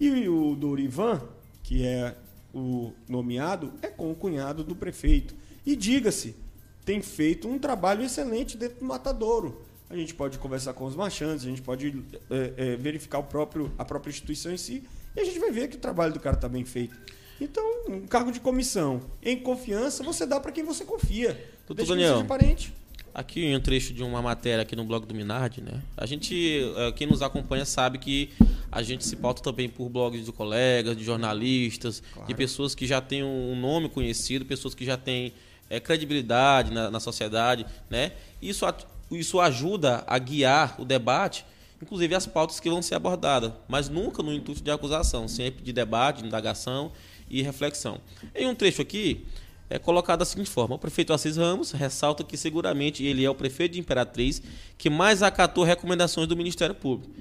E 0.00 0.28
o 0.28 0.54
Dorivan, 0.54 1.20
que 1.62 1.84
é 1.84 2.16
o 2.54 2.92
nomeado, 3.08 3.72
é 3.82 3.88
concunhado 3.88 4.62
do 4.62 4.74
prefeito. 4.74 5.34
E 5.66 5.76
diga-se, 5.76 6.36
tem 6.84 7.02
feito 7.02 7.48
um 7.48 7.58
trabalho 7.58 8.02
excelente 8.02 8.56
dentro 8.56 8.78
do 8.78 8.84
matadouro. 8.84 9.60
A 9.90 9.96
gente 9.96 10.14
pode 10.14 10.38
conversar 10.38 10.74
com 10.74 10.84
os 10.84 10.94
marchantes, 10.94 11.44
a 11.44 11.48
gente 11.48 11.62
pode 11.62 12.04
é, 12.30 12.54
é, 12.56 12.76
verificar 12.76 13.18
o 13.18 13.24
próprio, 13.24 13.72
a 13.76 13.84
própria 13.84 14.10
instituição 14.10 14.52
em 14.52 14.56
si, 14.56 14.84
e 15.16 15.20
a 15.20 15.24
gente 15.24 15.38
vai 15.38 15.50
ver 15.50 15.68
que 15.68 15.76
o 15.76 15.80
trabalho 15.80 16.12
do 16.12 16.20
cara 16.20 16.36
está 16.36 16.48
bem 16.48 16.64
feito. 16.64 16.96
Então, 17.40 17.64
um 17.88 18.06
cargo 18.06 18.32
de 18.32 18.40
comissão 18.40 19.00
em 19.22 19.36
confiança, 19.36 20.02
você 20.02 20.26
dá 20.26 20.40
para 20.40 20.50
quem 20.50 20.64
você 20.64 20.84
confia. 20.84 21.32
Doutor 21.66 21.82
que 21.82 21.88
Daniel. 21.88 22.16
seja 22.16 22.26
parente. 22.26 22.72
Aqui 23.14 23.54
um 23.54 23.60
trecho 23.60 23.92
de 23.92 24.02
uma 24.02 24.20
matéria 24.22 24.62
aqui 24.62 24.76
no 24.76 24.84
blog 24.84 25.06
do 25.06 25.14
Minardi, 25.14 25.60
né? 25.60 25.82
A 25.96 26.06
gente, 26.06 26.62
eh, 26.76 26.92
quem 26.92 27.06
nos 27.06 27.22
acompanha 27.22 27.64
sabe 27.64 27.98
que 27.98 28.30
a 28.70 28.82
gente 28.82 29.04
se 29.04 29.16
pauta 29.16 29.42
também 29.42 29.68
por 29.68 29.88
blogs 29.88 30.24
de 30.24 30.30
colegas, 30.30 30.96
de 30.96 31.04
jornalistas, 31.04 32.02
de 32.26 32.34
pessoas 32.34 32.74
que 32.74 32.86
já 32.86 33.00
têm 33.00 33.24
um 33.24 33.58
nome 33.58 33.88
conhecido, 33.88 34.44
pessoas 34.44 34.74
que 34.74 34.84
já 34.84 34.96
têm 34.96 35.32
eh, 35.70 35.80
credibilidade 35.80 36.72
na, 36.72 36.90
na 36.90 37.00
sociedade, 37.00 37.66
né? 37.90 38.12
Isso, 38.40 38.64
isso 39.10 39.40
ajuda 39.40 40.04
a 40.06 40.18
guiar 40.18 40.76
o 40.78 40.84
debate, 40.84 41.44
inclusive 41.82 42.14
as 42.14 42.26
pautas 42.26 42.60
que 42.60 42.70
vão 42.70 42.82
ser 42.82 42.94
abordadas, 42.94 43.52
mas 43.66 43.88
nunca 43.88 44.22
no 44.22 44.32
intuito 44.32 44.62
de 44.62 44.70
acusação, 44.70 45.26
sempre 45.26 45.64
de 45.64 45.72
debate, 45.72 46.22
de 46.22 46.28
indagação 46.28 46.92
e 47.30 47.42
reflexão. 47.42 48.00
Em 48.34 48.46
um 48.48 48.54
trecho 48.54 48.82
aqui, 48.82 49.24
é 49.70 49.78
colocado 49.78 50.20
da 50.20 50.24
seguinte 50.24 50.50
forma: 50.50 50.74
o 50.74 50.78
prefeito 50.78 51.12
Assis 51.12 51.36
Ramos 51.36 51.72
ressalta 51.72 52.24
que 52.24 52.36
seguramente 52.36 53.04
ele 53.04 53.24
é 53.24 53.30
o 53.30 53.34
prefeito 53.34 53.72
de 53.72 53.80
Imperatriz 53.80 54.42
que 54.76 54.88
mais 54.90 55.22
acatou 55.22 55.64
recomendações 55.64 56.26
do 56.26 56.36
Ministério 56.36 56.74
Público. 56.74 57.12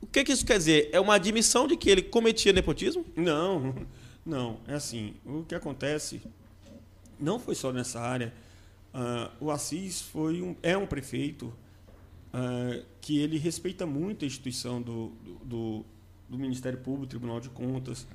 O 0.00 0.06
que, 0.06 0.22
que 0.22 0.32
isso 0.32 0.46
quer 0.46 0.58
dizer? 0.58 0.90
É 0.92 1.00
uma 1.00 1.14
admissão 1.14 1.66
de 1.66 1.76
que 1.76 1.90
ele 1.90 2.02
cometia 2.02 2.52
nepotismo? 2.52 3.04
Não, 3.16 3.74
não. 4.24 4.58
É 4.68 4.74
assim, 4.74 5.14
o 5.26 5.42
que 5.42 5.54
acontece 5.54 6.20
não 7.18 7.38
foi 7.40 7.54
só 7.56 7.72
nessa 7.72 8.00
área. 8.00 8.32
Ah, 8.94 9.30
o 9.40 9.50
Assis 9.50 10.00
foi 10.00 10.40
um, 10.40 10.54
é 10.62 10.76
um 10.76 10.86
prefeito 10.86 11.52
ah, 12.32 12.80
que 13.00 13.18
ele 13.18 13.38
respeita 13.38 13.86
muito 13.86 14.24
a 14.24 14.26
instituição 14.28 14.80
do, 14.80 15.08
do, 15.24 15.34
do- 15.44 15.84
do 16.28 16.38
Ministério 16.38 16.78
Público, 16.78 17.06
Tribunal 17.06 17.40
de 17.40 17.48
Contas. 17.48 18.06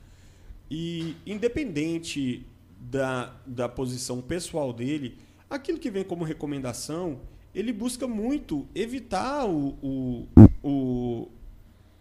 E, 0.75 1.15
independente 1.23 2.47
da, 2.79 3.31
da 3.45 3.69
posição 3.69 4.19
pessoal 4.19 4.73
dele, 4.73 5.19
aquilo 5.47 5.77
que 5.77 5.91
vem 5.91 6.03
como 6.03 6.23
recomendação, 6.23 7.19
ele 7.53 7.71
busca 7.71 8.07
muito 8.07 8.67
evitar 8.73 9.45
o, 9.47 9.77
o, 9.83 10.27
o, 10.63 11.27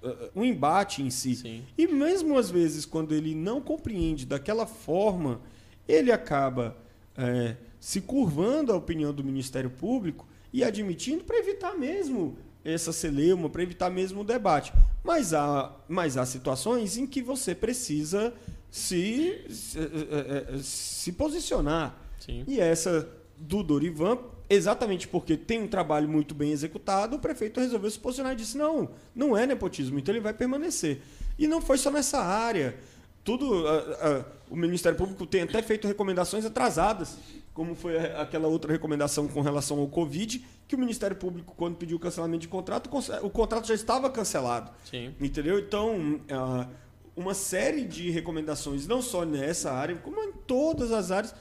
ah, 0.03 0.31
o 0.35 0.43
embate 0.43 1.03
em 1.03 1.11
si. 1.11 1.37
Sim. 1.37 1.63
E 1.77 1.87
mesmo 1.87 2.39
às 2.39 2.51
vezes, 2.51 2.87
quando 2.87 3.15
ele 3.15 3.35
não 3.35 3.61
compreende 3.61 4.25
daquela 4.25 4.65
forma, 4.65 5.43
ele 5.87 6.11
acaba 6.11 6.75
é, 7.15 7.57
se 7.79 8.01
curvando 8.01 8.73
à 8.73 8.77
opinião 8.77 9.13
do 9.13 9.23
Ministério 9.23 9.69
Público 9.69 10.27
e 10.51 10.65
admitindo 10.65 11.25
para 11.25 11.37
evitar 11.37 11.75
mesmo 11.75 12.39
essa 12.65 12.91
celeuma, 12.91 13.51
para 13.51 13.63
evitar 13.63 13.91
mesmo 13.91 14.23
o 14.23 14.25
debate. 14.25 14.73
Mas 15.05 15.35
há, 15.35 15.77
mas 15.87 16.17
há 16.17 16.25
situações 16.25 16.97
em 16.97 17.07
que 17.07 17.21
você 17.21 17.55
precisa 17.55 18.33
se, 18.73 19.45
se, 19.51 19.79
é, 19.79 20.55
é, 20.55 20.59
se 20.63 21.13
posicionar. 21.13 21.95
Sim. 22.19 22.43
E 22.49 22.59
essa 22.59 23.07
do 23.37 23.63
Dorivan, 23.63 24.17
exatamente 24.49 25.07
porque 25.07 25.37
tem 25.37 25.61
um 25.61 25.69
trabalho 25.69 26.09
muito 26.09 26.35
bem 26.35 26.51
executado, 26.53 27.17
o 27.17 27.19
prefeito 27.19 27.61
resolveu 27.61 27.91
se 27.91 27.99
posicionar 27.99 28.33
e 28.33 28.37
disse: 28.37 28.57
não, 28.57 28.89
não 29.15 29.37
é 29.37 29.47
nepotismo, 29.47 29.99
então 29.99 30.15
ele 30.15 30.23
vai 30.23 30.33
permanecer. 30.33 31.03
E 31.39 31.47
não 31.47 31.61
foi 31.61 31.77
só 31.77 31.91
nessa 31.91 32.19
área. 32.19 32.75
Tudo, 33.23 33.69
ah, 33.69 33.99
ah, 34.01 34.25
o 34.51 34.57
Ministério 34.57 34.97
Público 34.97 35.27
tem 35.27 35.43
até 35.43 35.61
feito 35.63 35.87
recomendações 35.87 36.45
atrasadas, 36.45 37.17
como 37.55 37.75
foi 37.75 37.97
a- 37.99 38.23
aquela 38.23 38.49
outra 38.49 38.73
recomendação 38.73 39.29
com 39.29 39.43
relação 39.43 39.79
ao 39.79 39.87
Covid, 39.87 40.45
que 40.67 40.75
o 40.75 40.79
Ministério 40.79 41.15
Público, 41.17 41.55
quando 41.57 41.77
pediu 41.77 41.99
o 41.99 42.01
cancelamento 42.01 42.41
de 42.41 42.49
contrato, 42.49 42.89
o 43.23 43.31
contrato 43.31 43.67
já 43.69 43.75
estava 43.75 44.09
cancelado. 44.11 44.71
Sim. 44.91 45.15
Entendeu? 45.21 45.59
Então, 45.59 46.21
ah, 46.31 46.67
uma 47.17 47.35
série 47.35 47.85
de 47.85 48.11
recomendações, 48.11 48.87
não 48.87 49.03
só 49.03 49.25
nessa 49.25 49.73
área, 49.73 49.97
como 49.97 50.21
em 50.23 50.33
todas 50.33 50.93
as 50.93 51.11
áreas 51.11 51.35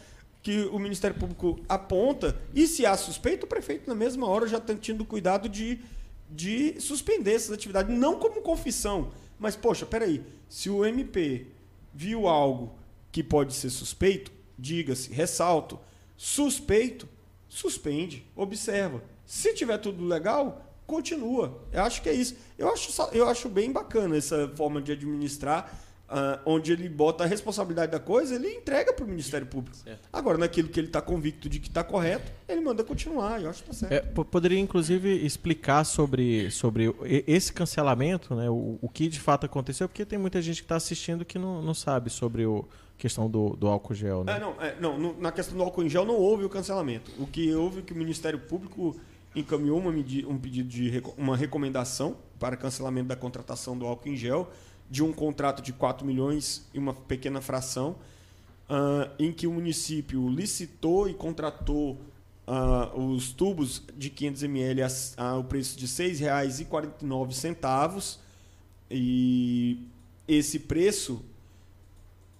que 0.43 0.65
o 0.65 0.79
Ministério 0.79 1.17
Público 1.17 1.59
aponta, 1.69 2.39
e 2.53 2.67
se 2.67 2.85
há 2.85 2.97
suspeito, 2.97 3.45
o 3.45 3.49
prefeito, 3.49 3.87
na 3.87 3.95
mesma 3.95 4.27
hora, 4.27 4.47
já 4.47 4.57
está 4.57 4.73
tendo 4.73 5.05
cuidado 5.05 5.47
de, 5.47 5.79
de 6.29 6.79
suspender 6.81 7.33
essas 7.33 7.51
atividades, 7.51 7.95
não 7.95 8.19
como 8.19 8.41
confissão, 8.41 9.11
mas, 9.39 9.55
poxa, 9.55 9.85
peraí, 9.85 10.23
se 10.49 10.69
o 10.69 10.85
MP 10.85 11.47
viu 11.93 12.27
algo 12.27 12.75
que 13.11 13.23
pode 13.23 13.53
ser 13.53 13.69
suspeito, 13.69 14.31
diga-se, 14.57 15.11
ressalto, 15.11 15.79
suspeito, 16.17 17.07
suspende, 17.47 18.25
observa. 18.35 19.03
Se 19.25 19.53
tiver 19.53 19.77
tudo 19.77 20.05
legal, 20.05 20.70
continua. 20.95 21.57
Eu 21.71 21.83
acho 21.83 22.01
que 22.01 22.09
é 22.09 22.13
isso. 22.13 22.35
Eu 22.57 22.67
acho, 22.71 22.91
eu 23.13 23.27
acho 23.29 23.47
bem 23.47 23.71
bacana 23.71 24.17
essa 24.17 24.51
forma 24.55 24.81
de 24.81 24.91
administrar, 24.91 25.79
ah, 26.09 26.39
onde 26.45 26.73
ele 26.73 26.89
bota 26.89 27.23
a 27.23 27.27
responsabilidade 27.27 27.91
da 27.93 27.99
coisa, 27.99 28.35
ele 28.35 28.49
entrega 28.55 28.91
para 28.91 29.05
o 29.05 29.07
Ministério 29.07 29.47
Público. 29.47 29.77
Certo. 29.77 30.09
Agora, 30.11 30.37
naquilo 30.37 30.67
que 30.67 30.77
ele 30.77 30.87
está 30.87 31.01
convicto 31.01 31.47
de 31.47 31.57
que 31.59 31.69
está 31.69 31.81
correto, 31.85 32.29
ele 32.49 32.59
manda 32.59 32.83
continuar. 32.83 33.41
Eu 33.41 33.49
acho 33.49 33.63
que 33.63 33.71
está 33.71 33.87
certo. 33.87 33.93
É, 33.93 34.11
po- 34.11 34.25
poderia 34.25 34.59
inclusive 34.59 35.09
explicar 35.25 35.85
sobre, 35.85 36.51
sobre 36.51 36.89
o- 36.89 36.97
esse 37.25 37.53
cancelamento, 37.53 38.35
né, 38.35 38.49
o, 38.49 38.77
o 38.81 38.89
que 38.89 39.07
de 39.07 39.19
fato 39.21 39.45
aconteceu, 39.45 39.87
porque 39.87 40.03
tem 40.05 40.19
muita 40.19 40.41
gente 40.41 40.57
que 40.57 40.65
está 40.65 40.75
assistindo 40.75 41.23
que 41.23 41.39
não, 41.39 41.61
não 41.61 41.73
sabe 41.73 42.09
sobre 42.09 42.43
a 42.43 42.61
questão 42.97 43.29
do, 43.29 43.55
do 43.55 43.67
álcool 43.67 43.93
gel. 43.95 44.25
Né? 44.25 44.35
É, 44.35 44.39
não, 44.39 44.61
é, 44.61 44.75
não, 44.81 44.99
no- 44.99 45.17
na 45.21 45.31
questão 45.31 45.55
do 45.57 45.63
álcool 45.63 45.83
em 45.83 45.89
gel 45.89 46.03
não 46.05 46.15
houve 46.15 46.43
o 46.43 46.49
cancelamento. 46.49 47.09
O 47.17 47.25
que 47.25 47.55
houve 47.55 47.79
é 47.79 47.81
que 47.81 47.93
o 47.93 47.95
Ministério 47.95 48.37
Público 48.39 48.99
encaminhou 49.35 49.79
uma 49.79 49.89
um 49.89 50.37
pedido 50.37 50.67
de 50.67 51.01
uma 51.17 51.37
recomendação 51.37 52.17
para 52.39 52.57
cancelamento 52.57 53.07
da 53.07 53.15
contratação 53.15 53.77
do 53.77 53.85
álcool 53.85 54.09
em 54.09 54.15
gel 54.15 54.51
de 54.89 55.01
um 55.01 55.13
contrato 55.13 55.61
de 55.61 55.71
4 55.71 56.05
milhões 56.05 56.67
e 56.73 56.79
uma 56.79 56.93
pequena 56.93 57.39
fração, 57.39 57.95
ah, 58.67 59.09
em 59.17 59.31
que 59.31 59.47
o 59.47 59.53
município 59.53 60.27
licitou 60.27 61.07
e 61.07 61.13
contratou 61.13 61.97
ah, 62.45 62.91
os 62.93 63.31
tubos 63.31 63.81
de 63.95 64.09
500 64.09 64.43
ml 64.43 64.81
ao 65.15 65.45
preço 65.45 65.77
de 65.77 65.85
R$ 65.85 66.11
6,49 66.11 68.17
e 68.89 69.79
esse 70.27 70.59
preço 70.59 71.23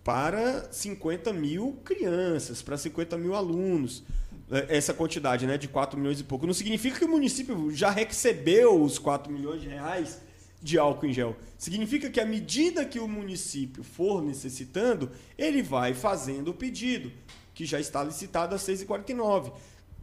para 0.04 0.70
50 0.74 1.32
mil 1.32 1.80
crianças, 1.86 2.62
para 2.62 2.76
50 2.76 3.18
mil 3.18 3.34
alunos. 3.34 4.04
É, 4.52 4.78
Essa 4.78 4.94
quantidade 4.94 5.48
né, 5.48 5.58
de 5.58 5.68
4 5.68 5.98
milhões 5.98 6.20
e 6.20 6.24
pouco. 6.24 6.46
Não 6.46 6.54
significa 6.54 7.00
que 7.00 7.06
o 7.06 7.10
município 7.10 7.72
já 7.72 7.90
recebeu 7.90 8.82
os 8.82 9.00
4 9.00 9.32
milhões 9.32 9.62
de 9.62 9.70
reais 9.70 10.22
de 10.62 10.78
álcool 10.78 11.08
em 11.08 11.14
gel. 11.14 11.36
Significa 11.58 12.10
que 12.10 12.20
à 12.20 12.26
medida 12.26 12.86
que 12.86 13.00
o 13.00 13.08
município 13.08 13.84
for 13.84 14.22
necessitando, 14.22 15.10
ele 15.38 15.64
vai 15.64 15.94
fazendo 15.94 16.50
o 16.50 16.54
pedido, 16.54 17.12
que 17.54 17.66
já 17.66 17.80
está 17.80 18.04
licitado 18.04 18.54
a 18.54 18.58
6,49. 18.58 19.54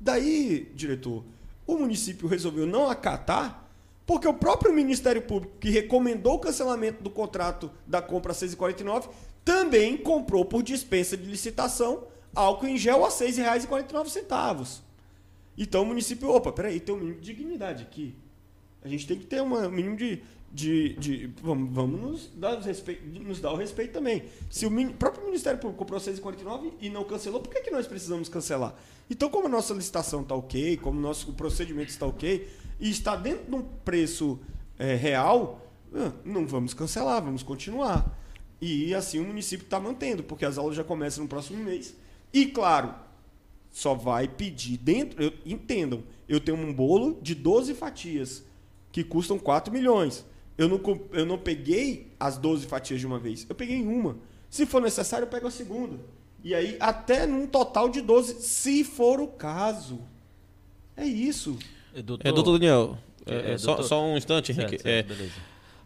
Daí, 0.00 0.70
diretor, 0.74 1.24
o 1.66 1.76
município 1.76 2.26
resolveu 2.26 2.66
não 2.66 2.88
acatar 2.90 3.68
porque 4.08 4.26
o 4.26 4.32
próprio 4.32 4.72
Ministério 4.72 5.20
Público, 5.20 5.58
que 5.60 5.68
recomendou 5.68 6.36
o 6.36 6.38
cancelamento 6.38 7.02
do 7.02 7.10
contrato 7.10 7.70
da 7.86 8.00
compra 8.00 8.32
a 8.32 8.34
6,49, 8.34 9.10
também 9.44 9.98
comprou 9.98 10.46
por 10.46 10.62
dispensa 10.62 11.14
de 11.14 11.26
licitação 11.26 12.04
álcool 12.34 12.66
em 12.68 12.76
gel 12.76 13.04
a 13.04 13.08
R$ 13.08 13.14
6,49. 13.14 14.80
Então 15.56 15.82
o 15.82 15.86
município, 15.86 16.28
opa, 16.30 16.52
peraí, 16.52 16.78
tem 16.78 16.94
um 16.94 16.98
mínimo 16.98 17.20
de 17.20 17.34
dignidade 17.34 17.82
aqui. 17.82 18.14
A 18.82 18.88
gente 18.88 19.06
tem 19.06 19.18
que 19.18 19.26
ter 19.26 19.42
um 19.42 19.68
mínimo 19.70 19.96
de. 19.96 20.22
de, 20.52 20.94
de- 20.94 21.30
vamos 21.42 21.74
vamos 21.74 22.00
nos, 22.00 22.30
dar 22.34 22.60
respeito, 22.60 23.04
nos 23.20 23.40
dar 23.40 23.52
o 23.52 23.56
respeito 23.56 23.92
também. 23.92 24.22
Se 24.50 24.66
o 24.66 24.92
próprio 24.94 25.24
Ministério 25.24 25.58
Público 25.58 25.78
comprou 25.78 26.00
6,49 26.00 26.74
e 26.80 26.88
não 26.88 27.04
cancelou, 27.04 27.40
por 27.40 27.52
que, 27.52 27.60
que 27.62 27.70
nós 27.70 27.86
precisamos 27.86 28.28
cancelar? 28.28 28.74
Então, 29.10 29.28
como 29.28 29.46
a 29.46 29.50
nossa 29.50 29.74
licitação 29.74 30.22
está 30.22 30.34
ok, 30.34 30.76
como 30.76 30.98
o 30.98 31.02
nosso 31.02 31.32
procedimento 31.32 31.90
está 31.90 32.06
ok, 32.06 32.48
e 32.78 32.90
está 32.90 33.16
dentro 33.16 33.46
de 33.50 33.54
um 33.56 33.62
preço 33.62 34.38
eh, 34.78 34.94
real, 34.94 35.60
não 36.24 36.46
vamos 36.46 36.72
cancelar, 36.74 37.22
vamos 37.22 37.42
continuar. 37.42 38.16
E 38.60 38.94
assim 38.94 39.18
o 39.18 39.24
município 39.24 39.64
está 39.64 39.80
mantendo, 39.80 40.22
porque 40.22 40.44
as 40.44 40.58
aulas 40.58 40.76
já 40.76 40.84
começam 40.84 41.24
no 41.24 41.28
próximo 41.28 41.62
mês. 41.62 41.96
E 42.32 42.46
claro, 42.46 42.94
só 43.70 43.94
vai 43.94 44.28
pedir 44.28 44.76
dentro. 44.78 45.22
eu- 45.22 45.32
entendam, 45.46 46.02
eu 46.28 46.40
tenho 46.40 46.58
um 46.58 46.72
bolo 46.72 47.18
de 47.22 47.34
12 47.34 47.74
fatias 47.74 48.44
que 48.92 49.02
custam 49.04 49.38
4 49.38 49.72
milhões. 49.72 50.24
Eu 50.56 50.68
não, 50.68 50.80
eu 51.12 51.24
não 51.24 51.38
peguei 51.38 52.10
as 52.18 52.36
12 52.36 52.66
fatias 52.66 52.98
de 53.00 53.06
uma 53.06 53.18
vez, 53.18 53.46
eu 53.48 53.54
peguei 53.54 53.80
uma. 53.82 54.16
Se 54.50 54.66
for 54.66 54.80
necessário, 54.82 55.24
eu 55.24 55.28
pego 55.30 55.46
a 55.46 55.50
segunda. 55.50 55.98
E 56.42 56.54
aí, 56.54 56.76
até 56.80 57.26
num 57.26 57.46
total 57.46 57.88
de 57.88 58.00
12, 58.00 58.40
se 58.42 58.82
for 58.84 59.20
o 59.20 59.28
caso. 59.28 60.00
É 60.96 61.04
isso. 61.04 61.56
É, 61.94 62.02
doutor, 62.02 62.26
É, 62.26 62.32
doutor 62.32 62.52
Daniel, 62.58 62.98
é, 63.26 63.34
É, 63.34 63.50
é, 63.52 63.58
só, 63.58 63.74
doutor- 63.74 63.88
só 63.88 64.04
um 64.04 64.16
instante, 64.16 64.52
Certo, 64.54 64.68
Henrique. 64.68 64.82
certo, 64.82 65.12
É, 65.12 65.14
beleza. 65.14 65.34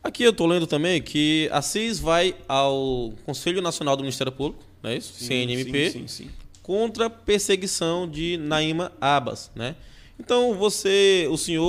Aqui 0.03 0.23
eu 0.23 0.31
estou 0.31 0.47
lendo 0.47 0.67
também 0.67 1.01
que 1.01 1.49
a 1.53 1.63
CIS 1.63 1.99
vai 1.99 2.35
ao 2.49 3.13
Conselho 3.25 3.63
Nacional 3.63 3.97
do 3.97 4.03
Ministério 4.03 4.33
Público, 4.33 4.65
não 4.83 4.91
é 4.91 4.97
isso? 4.97 5.13
CNMP, 5.23 5.91
Sim, 5.91 6.07
sim, 6.07 6.25
sim. 6.25 6.31
contra 6.63 7.07
a 7.07 7.11
perseguição 7.11 8.09
de 8.09 8.37
Naima 8.37 8.93
Abbas, 9.01 9.51
né? 9.55 9.77
Então 10.19 10.55
você, 10.55 11.27
o 11.31 11.37
senhor, 11.37 11.65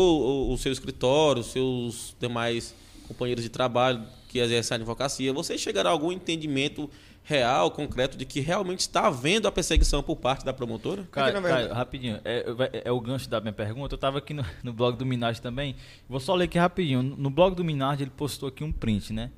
o, 0.52 0.56
seu 0.58 0.72
escritório, 0.72 1.42
os 1.42 1.48
seus 1.48 2.16
demais 2.20 2.76
companheiros 3.08 3.44
de 3.44 3.50
trabalho 3.50 4.04
que 4.30 4.40
exercem 4.40 4.76
a 4.76 4.78
advocacia, 4.78 5.34
vocês 5.34 5.60
chegaram 5.60 5.90
a 5.90 5.94
algum 5.94 6.12
entendimento 6.12 6.90
real, 7.24 7.72
concreto, 7.72 8.18
de 8.18 8.26
que 8.26 8.42
realmente 8.42 8.82
está 8.82 9.08
havendo 9.08 9.48
a 9.48 9.52
perseguição 9.52 10.04
por 10.04 10.18
parte 10.18 10.44
da 10.44 10.54
promotora? 10.54 11.08
Caio, 11.12 11.42
Caio 11.42 11.74
rapidinho, 11.74 12.20
é, 12.26 12.46
é, 12.74 12.82
é, 12.86 12.92
o 12.92 13.00
gancho 13.00 13.30
da 13.30 13.40
minha 13.40 13.54
pergunta. 13.54 13.94
Eu 13.94 13.98
estava 13.98 14.18
aqui 14.18 14.34
no, 14.34 14.46
no, 14.62 14.74
blog 14.74 14.98
do 14.98 15.06
Minardi 15.06 15.42
também. 15.42 15.76
Vou 16.08 16.20
só 16.20 16.36
ler 16.36 16.46
aqui 16.46 16.58
rapidinho. 16.58 17.02
No 17.02 17.30
blog 17.30 17.56
do 17.56 17.64
Minardi 17.64 18.04
ele 18.04 18.12
postou 18.12 18.50
aqui 18.50 18.64
um 18.64 18.72
print, 18.72 19.14
né? 19.14 19.32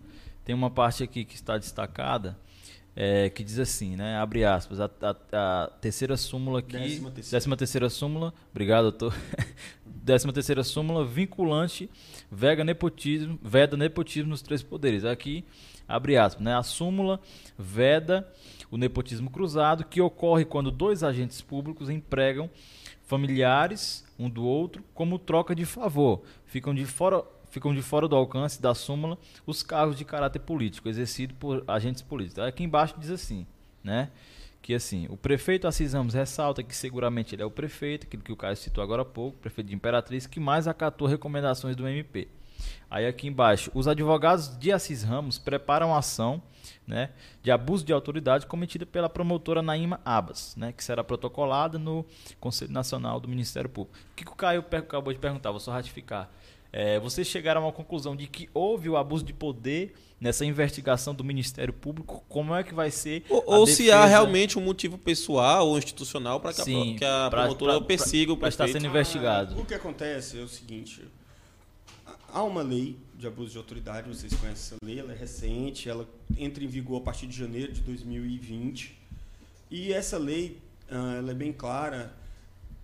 Tem 0.43 0.55
uma 0.55 0.69
parte 0.69 1.03
aqui 1.03 1.23
que 1.23 1.35
está 1.35 1.57
destacada. 1.57 2.37
É, 2.97 3.29
que 3.29 3.43
diz 3.43 3.59
assim, 3.59 3.97
né? 3.97 4.17
Abre 4.17 4.45
aspas, 4.45 4.79
a, 4.79 4.89
a, 5.01 5.63
a 5.63 5.67
terceira 5.81 6.15
súmula 6.15 6.59
aqui. 6.59 6.77
Décima 6.77 7.11
terceira. 7.11 7.37
décima 7.37 7.57
terceira 7.57 7.89
súmula. 7.89 8.33
Obrigado, 8.51 8.83
doutor. 8.83 9.13
décima 9.85 10.31
terceira 10.31 10.63
súmula, 10.63 11.05
vinculante, 11.05 11.89
vega 12.31 12.63
nepotismo, 12.63 13.37
veda 13.43 13.75
nepotismo 13.75 14.29
nos 14.29 14.41
três 14.41 14.63
poderes. 14.63 15.03
Aqui 15.03 15.43
abre 15.87 16.17
aspas, 16.17 16.43
né? 16.43 16.55
A 16.55 16.63
súmula 16.63 17.19
veda 17.57 18.27
o 18.71 18.77
nepotismo 18.77 19.29
cruzado, 19.29 19.85
que 19.85 20.01
ocorre 20.01 20.45
quando 20.45 20.71
dois 20.71 21.03
agentes 21.03 21.41
públicos 21.41 21.89
empregam 21.89 22.49
familiares 23.03 24.03
um 24.17 24.29
do 24.29 24.43
outro 24.43 24.83
como 24.93 25.19
troca 25.19 25.55
de 25.55 25.65
favor. 25.65 26.23
Ficam 26.45 26.73
de 26.73 26.85
fora 26.85 27.23
ficam 27.49 27.73
de 27.73 27.81
fora 27.81 28.05
do 28.05 28.17
alcance 28.17 28.61
da 28.61 28.75
súmula 28.75 29.17
os 29.45 29.63
cargos 29.63 29.95
de 29.95 30.03
caráter 30.03 30.39
político 30.39 30.89
exercidos 30.89 31.37
por 31.39 31.63
agentes 31.67 32.01
políticos. 32.01 32.43
Aqui 32.43 32.63
embaixo 32.63 32.95
diz 32.99 33.09
assim, 33.09 33.47
né? 33.81 34.11
Que 34.61 34.73
assim, 34.73 35.05
o 35.09 35.15
prefeito 35.15 35.67
Assis 35.67 35.93
Ramos 35.93 36.13
ressalta 36.13 36.63
que 36.63 36.75
seguramente 36.75 37.33
ele 37.33 37.43
é 37.43 37.45
o 37.45 37.51
prefeito, 37.51 38.07
aquilo 38.07 38.23
que 38.23 38.31
o 38.33 38.35
Caio 38.35 38.57
citou 38.57 38.83
agora 38.83 39.03
há 39.03 39.05
pouco, 39.05 39.37
prefeito 39.37 39.67
de 39.67 39.75
Imperatriz, 39.75 40.27
que 40.27 40.39
mais 40.39 40.67
acatou 40.67 41.07
recomendações 41.07 41.75
do 41.75 41.87
MP. 41.87 42.27
Aí 42.89 43.05
aqui 43.05 43.27
embaixo, 43.27 43.71
os 43.73 43.87
advogados 43.87 44.57
de 44.57 44.71
Assis 44.71 45.03
Ramos 45.03 45.37
preparam 45.37 45.95
ação 45.95 46.41
né, 46.87 47.09
de 47.41 47.51
abuso 47.51 47.83
de 47.83 47.93
autoridade 47.93 48.45
cometida 48.45 48.85
pela 48.85 49.09
promotora 49.09 49.61
Naima 49.61 49.99
Abas, 50.05 50.55
né, 50.55 50.71
que 50.71 50.83
será 50.83 51.03
protocolada 51.03 51.79
no 51.79 52.05
Conselho 52.39 52.71
Nacional 52.71 53.19
do 53.19 53.27
Ministério 53.27 53.69
Público. 53.69 53.97
O 54.11 54.15
que, 54.15 54.23
o 54.23 54.35
Caio 54.35 54.63
acabou 54.71 55.13
de 55.13 55.19
perguntar? 55.19 55.51
Vou 55.51 55.59
só 55.59 55.71
ratificar. 55.71 56.29
É, 56.71 56.99
vocês 56.99 57.25
chegaram 57.25 57.61
a 57.61 57.65
uma 57.65 57.71
conclusão 57.71 58.15
de 58.15 58.27
que 58.27 58.49
houve 58.53 58.89
o 58.89 58.97
abuso 58.97 59.23
de 59.23 59.31
poder 59.31 59.93
nessa 60.19 60.45
investigação 60.45 61.15
do 61.15 61.23
Ministério 61.23 61.73
Público? 61.73 62.25
Como 62.27 62.53
é 62.53 62.63
que 62.63 62.73
vai 62.73 62.91
ser? 62.91 63.23
Ou, 63.29 63.43
ou 63.45 63.67
se 63.67 63.89
há 63.91 64.05
realmente 64.05 64.59
um 64.59 64.61
motivo 64.61 64.97
pessoal 64.97 65.69
ou 65.69 65.77
institucional 65.77 66.41
para 66.41 66.53
que, 66.53 66.95
que, 66.95 67.05
a 67.05 67.29
promotora 67.29 67.73
pra, 67.73 67.79
pra, 67.79 67.87
persiga 67.87 68.33
o 68.33 68.35
prefeito? 68.35 68.57
Para 68.57 68.65
estar 68.65 68.67
sendo 68.67 68.87
investigado. 68.87 69.55
Ah, 69.57 69.61
o 69.61 69.65
que 69.65 69.73
acontece 69.73 70.37
é 70.37 70.41
o 70.41 70.49
seguinte: 70.49 71.01
Há 72.35 72.43
uma 72.43 72.61
lei 72.61 72.97
de 73.17 73.25
abuso 73.25 73.51
de 73.51 73.57
autoridade, 73.57 74.09
vocês 74.09 74.33
conhecem 74.33 74.75
essa 74.75 74.85
lei, 74.85 74.99
ela 74.99 75.13
é 75.13 75.15
recente, 75.15 75.87
ela 75.87 76.05
entra 76.37 76.61
em 76.61 76.67
vigor 76.67 77.01
a 77.01 77.05
partir 77.05 77.27
de 77.27 77.37
janeiro 77.37 77.71
de 77.71 77.79
2020. 77.79 78.93
E 79.71 79.93
essa 79.93 80.17
lei 80.17 80.59
ah, 80.91 81.15
ela 81.17 81.31
é 81.31 81.33
bem 81.33 81.53
clara 81.53 82.13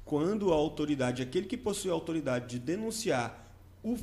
quando 0.05 0.53
a 0.53 0.55
autoridade, 0.55 1.21
aquele 1.21 1.47
que 1.47 1.57
possui 1.57 1.91
a 1.91 1.93
autoridade 1.93 2.47
de 2.47 2.59
denunciar, 2.59 3.53
o, 3.83 3.97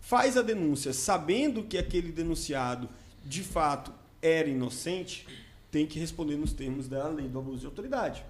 faz 0.00 0.36
a 0.36 0.42
denúncia 0.42 0.92
sabendo 0.92 1.64
que 1.64 1.76
aquele 1.76 2.12
denunciado 2.12 2.88
de 3.24 3.42
fato 3.42 3.92
era 4.22 4.48
inocente, 4.48 5.26
tem 5.68 5.84
que 5.84 5.98
responder 5.98 6.36
nos 6.36 6.52
termos 6.52 6.86
da 6.86 7.08
lei 7.08 7.26
do 7.26 7.40
abuso 7.40 7.58
de 7.58 7.66
autoridade. 7.66 8.24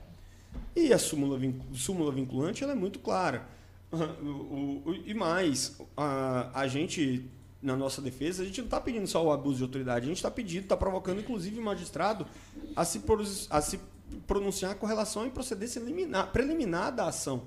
E 0.75 0.91
a 0.91 0.99
súmula, 0.99 1.39
súmula 1.75 2.11
vinculante 2.11 2.65
ela 2.65 2.73
é 2.73 2.77
muito 2.77 2.99
clara 2.99 3.47
o, 3.93 4.83
o, 4.87 4.95
e 5.05 5.13
mais, 5.13 5.77
a, 5.97 6.61
a 6.61 6.67
gente, 6.67 7.29
na 7.61 7.77
nossa 7.77 8.01
defesa, 8.01 8.43
a 8.43 8.47
gente 8.47 8.59
não 8.59 8.67
está 8.67 8.81
pedindo 8.81 9.07
só 9.07 9.25
o 9.25 9.31
abuso 9.31 9.59
de 9.59 9.63
autoridade, 9.65 10.07
a 10.07 10.09
gente 10.09 10.17
está 10.17 10.31
pedindo, 10.31 10.63
está 10.63 10.77
provocando, 10.77 11.21
inclusive, 11.21 11.59
o 11.59 11.63
magistrado 11.63 12.27
a 12.75 12.85
se, 12.85 13.03
a 13.51 13.61
se 13.61 13.81
pronunciar 14.27 14.75
com 14.77 14.87
relação 14.87 15.25
à 15.25 15.31
procedência 15.31 15.81
liminar, 15.81 16.33
preliminar 16.33 16.95
da 16.95 17.09
ação. 17.09 17.43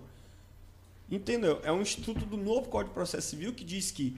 Entendeu? 1.10 1.60
É 1.64 1.72
um 1.72 1.82
instituto 1.82 2.26
do 2.26 2.38
novo 2.38 2.70
Código 2.70 2.90
de 2.90 2.96
Processo 2.96 3.30
Civil 3.30 3.54
que 3.54 3.64
diz 3.64 3.92
que 3.92 4.18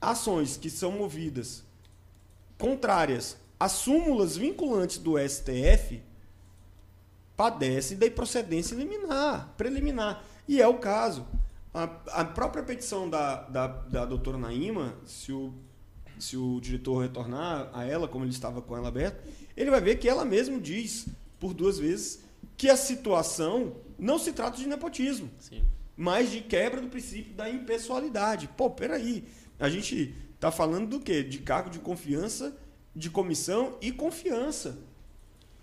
ações 0.00 0.56
que 0.56 0.70
são 0.70 0.92
movidas 0.92 1.62
contrárias 2.56 3.36
às 3.58 3.72
súmulas 3.72 4.36
vinculantes 4.36 4.98
do 4.98 5.16
STF 5.18 6.02
padecem 7.36 7.96
da 7.96 8.10
procedência 8.10 8.74
liminar, 8.74 9.54
preliminar. 9.56 10.24
E 10.48 10.60
é 10.60 10.66
o 10.66 10.78
caso. 10.78 11.26
A, 11.74 11.84
a 12.22 12.24
própria 12.24 12.62
petição 12.62 13.08
da, 13.08 13.42
da, 13.42 13.66
da 13.66 14.04
doutora 14.06 14.38
Naima, 14.38 14.96
se 15.04 15.30
o, 15.30 15.52
se 16.18 16.36
o 16.36 16.58
diretor 16.60 17.02
retornar 17.02 17.70
a 17.74 17.84
ela, 17.84 18.08
como 18.08 18.24
ele 18.24 18.32
estava 18.32 18.62
com 18.62 18.74
ela 18.76 18.88
aberta, 18.88 19.22
ele 19.54 19.70
vai 19.70 19.80
ver 19.80 19.96
que 19.96 20.08
ela 20.08 20.24
mesma 20.24 20.58
diz, 20.58 21.06
por 21.38 21.52
duas 21.52 21.78
vezes, 21.78 22.24
que 22.56 22.70
a 22.70 22.76
situação 22.76 23.76
não 23.98 24.18
se 24.18 24.32
trata 24.32 24.56
de 24.56 24.66
nepotismo, 24.66 25.30
Sim. 25.38 25.62
mas 25.96 26.30
de 26.30 26.40
quebra 26.40 26.80
do 26.80 26.88
princípio 26.88 27.34
da 27.34 27.50
impessoalidade. 27.50 28.48
Pô, 28.56 28.70
peraí. 28.70 29.24
A 29.60 29.68
gente 29.68 30.14
está 30.34 30.50
falando 30.50 30.88
do 30.88 31.00
quê? 31.00 31.22
De 31.22 31.38
cargo 31.38 31.68
de 31.68 31.78
confiança, 31.78 32.56
de 32.94 33.10
comissão 33.10 33.76
e 33.80 33.92
confiança. 33.92 34.78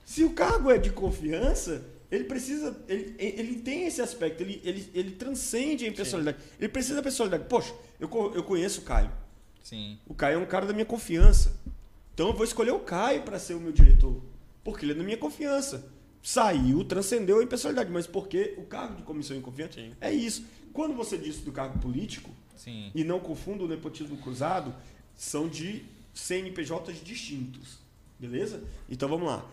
Se 0.05 0.23
o 0.23 0.33
cargo 0.33 0.69
é 0.69 0.77
de 0.77 0.91
confiança, 0.91 1.83
ele 2.11 2.25
precisa. 2.25 2.75
Ele, 2.87 3.15
ele 3.17 3.55
tem 3.59 3.85
esse 3.85 4.01
aspecto, 4.01 4.41
ele, 4.41 4.61
ele, 4.63 4.89
ele 4.93 5.11
transcende 5.11 5.85
a 5.85 5.87
impessoalidade. 5.87 6.37
Sim. 6.41 6.49
Ele 6.59 6.69
precisa 6.69 6.95
da 6.95 7.03
personalidade. 7.03 7.49
Poxa, 7.49 7.73
eu, 7.99 8.09
eu 8.33 8.43
conheço 8.43 8.81
o 8.81 8.83
Caio. 8.83 9.11
Sim. 9.63 9.97
O 10.07 10.13
Caio 10.13 10.35
é 10.35 10.37
um 10.37 10.45
cara 10.45 10.65
da 10.65 10.73
minha 10.73 10.85
confiança. 10.85 11.59
Então 12.13 12.27
eu 12.27 12.33
vou 12.33 12.43
escolher 12.43 12.71
o 12.71 12.79
Caio 12.79 13.23
para 13.23 13.39
ser 13.39 13.55
o 13.55 13.59
meu 13.59 13.71
diretor. 13.71 14.21
Porque 14.63 14.85
ele 14.85 14.93
é 14.93 14.95
da 14.95 15.03
minha 15.03 15.17
confiança. 15.17 15.91
Saiu, 16.21 16.83
transcendeu 16.83 17.39
a 17.39 17.43
impessoalidade. 17.43 17.91
Mas 17.91 18.07
porque 18.07 18.55
o 18.57 18.63
cargo 18.63 18.95
de 18.95 19.03
comissão 19.03 19.35
em 19.35 19.41
confiança 19.41 19.73
Sim. 19.73 19.93
é 19.99 20.11
isso. 20.11 20.45
Quando 20.71 20.93
você 20.93 21.17
disse 21.17 21.39
do 21.39 21.51
cargo 21.51 21.79
político, 21.79 22.29
Sim. 22.55 22.91
e 22.93 23.03
não 23.03 23.19
confunda 23.19 23.63
o 23.63 23.67
nepotismo 23.67 24.17
cruzado, 24.17 24.73
são 25.15 25.47
de 25.47 25.83
CNPJs 26.13 27.03
distintos. 27.03 27.79
Beleza? 28.19 28.63
Então 28.89 29.09
vamos 29.09 29.27
lá 29.27 29.45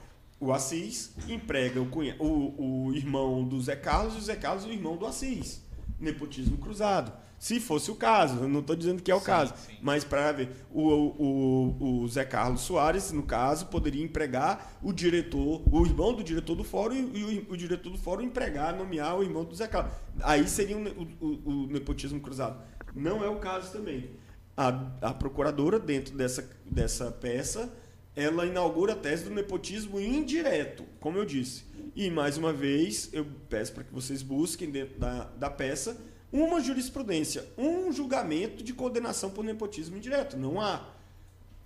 o 0.42 0.52
Assis 0.52 1.14
emprega 1.28 1.80
o, 1.80 1.86
cunha, 1.86 2.16
o, 2.18 2.88
o 2.88 2.94
irmão 2.94 3.44
do 3.44 3.60
Zé 3.60 3.76
Carlos 3.76 4.14
e 4.14 4.18
o 4.18 4.20
Zé 4.20 4.34
Carlos 4.34 4.64
o 4.64 4.72
irmão 4.72 4.96
do 4.96 5.06
Assis. 5.06 5.62
Nepotismo 6.00 6.58
cruzado. 6.58 7.12
Se 7.38 7.60
fosse 7.60 7.92
o 7.92 7.94
caso, 7.94 8.40
eu 8.40 8.48
não 8.48 8.58
estou 8.58 8.74
dizendo 8.74 9.00
que 9.00 9.10
é 9.10 9.14
o 9.14 9.20
sim, 9.20 9.26
caso, 9.26 9.54
sim. 9.56 9.76
mas 9.80 10.02
para 10.02 10.32
ver, 10.32 10.50
o, 10.72 10.82
o, 10.82 12.02
o 12.02 12.08
Zé 12.08 12.24
Carlos 12.24 12.60
Soares, 12.62 13.12
no 13.12 13.22
caso, 13.22 13.66
poderia 13.66 14.02
empregar 14.02 14.78
o 14.82 14.92
diretor, 14.92 15.62
o 15.70 15.86
irmão 15.86 16.12
do 16.12 16.24
diretor 16.24 16.56
do 16.56 16.64
fórum 16.64 16.94
e 17.12 17.44
o, 17.48 17.52
o 17.52 17.56
diretor 17.56 17.90
do 17.90 17.98
fórum 17.98 18.22
empregar, 18.22 18.76
nomear 18.76 19.16
o 19.16 19.22
irmão 19.22 19.44
do 19.44 19.54
Zé 19.54 19.68
Carlos. 19.68 19.92
Aí 20.22 20.46
seria 20.48 20.76
o 20.76 21.66
nepotismo 21.68 22.20
cruzado. 22.20 22.60
Não 22.94 23.22
é 23.22 23.28
o 23.28 23.36
caso 23.36 23.72
também. 23.72 24.10
A, 24.56 24.68
a 25.00 25.14
procuradora, 25.14 25.78
dentro 25.78 26.16
dessa, 26.16 26.48
dessa 26.64 27.10
peça, 27.12 27.72
ela 28.14 28.46
inaugura 28.46 28.92
a 28.92 28.96
tese 28.96 29.24
do 29.24 29.30
nepotismo 29.30 30.00
indireto, 30.00 30.84
como 31.00 31.18
eu 31.18 31.24
disse. 31.24 31.64
E, 31.94 32.10
mais 32.10 32.36
uma 32.36 32.52
vez, 32.52 33.10
eu 33.12 33.26
peço 33.48 33.72
para 33.72 33.84
que 33.84 33.92
vocês 33.92 34.22
busquem 34.22 34.70
dentro 34.70 34.98
da, 34.98 35.24
da 35.24 35.50
peça 35.50 35.96
uma 36.32 36.60
jurisprudência, 36.60 37.46
um 37.58 37.92
julgamento 37.92 38.64
de 38.64 38.72
condenação 38.72 39.30
por 39.30 39.44
nepotismo 39.44 39.96
indireto. 39.96 40.36
Não 40.36 40.60
há. 40.60 40.88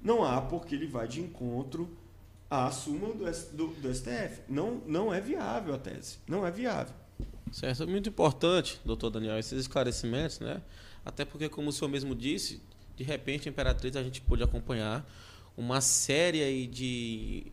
Não 0.02 0.24
há, 0.24 0.40
porque 0.40 0.74
ele 0.74 0.86
vai 0.86 1.06
de 1.06 1.20
encontro 1.20 1.88
à 2.50 2.70
súmula 2.70 3.14
do, 3.14 3.24
do, 3.56 3.66
do 3.68 3.94
STF. 3.94 4.42
Não, 4.48 4.82
não 4.86 5.14
é 5.14 5.20
viável 5.20 5.74
a 5.74 5.78
tese. 5.78 6.18
Não 6.26 6.44
é 6.44 6.50
viável. 6.50 6.94
Certo. 7.52 7.84
É 7.84 7.86
muito 7.86 8.08
importante, 8.08 8.80
doutor 8.84 9.10
Daniel, 9.10 9.38
esses 9.38 9.60
esclarecimentos, 9.60 10.40
né? 10.40 10.60
Até 11.04 11.24
porque, 11.24 11.48
como 11.48 11.70
o 11.70 11.72
senhor 11.72 11.88
mesmo 11.88 12.14
disse, 12.14 12.60
de 12.96 13.04
repente, 13.04 13.48
a 13.48 13.50
Imperatriz 13.50 13.94
a 13.94 14.02
gente 14.02 14.20
pôde 14.20 14.42
acompanhar 14.42 15.08
uma 15.56 15.80
série 15.80 16.42
aí 16.42 16.66
de, 16.66 17.46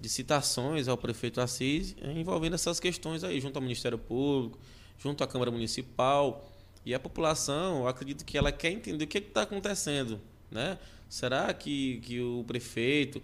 de 0.00 0.08
citações 0.08 0.88
ao 0.88 0.96
prefeito 0.96 1.40
Assis 1.40 1.94
envolvendo 2.02 2.54
essas 2.54 2.80
questões 2.80 3.22
aí, 3.22 3.40
junto 3.40 3.56
ao 3.56 3.62
Ministério 3.62 3.98
Público, 3.98 4.58
junto 4.98 5.22
à 5.22 5.26
Câmara 5.26 5.50
Municipal. 5.50 6.50
E 6.84 6.92
a 6.94 7.00
população, 7.00 7.88
acredito 7.88 8.24
que 8.24 8.36
ela 8.36 8.52
quer 8.52 8.70
entender 8.70 9.04
o 9.04 9.08
que 9.08 9.18
está 9.18 9.42
acontecendo. 9.42 10.20
Né? 10.50 10.78
Será 11.08 11.52
que, 11.54 12.00
que 12.00 12.20
o 12.20 12.44
prefeito 12.46 13.22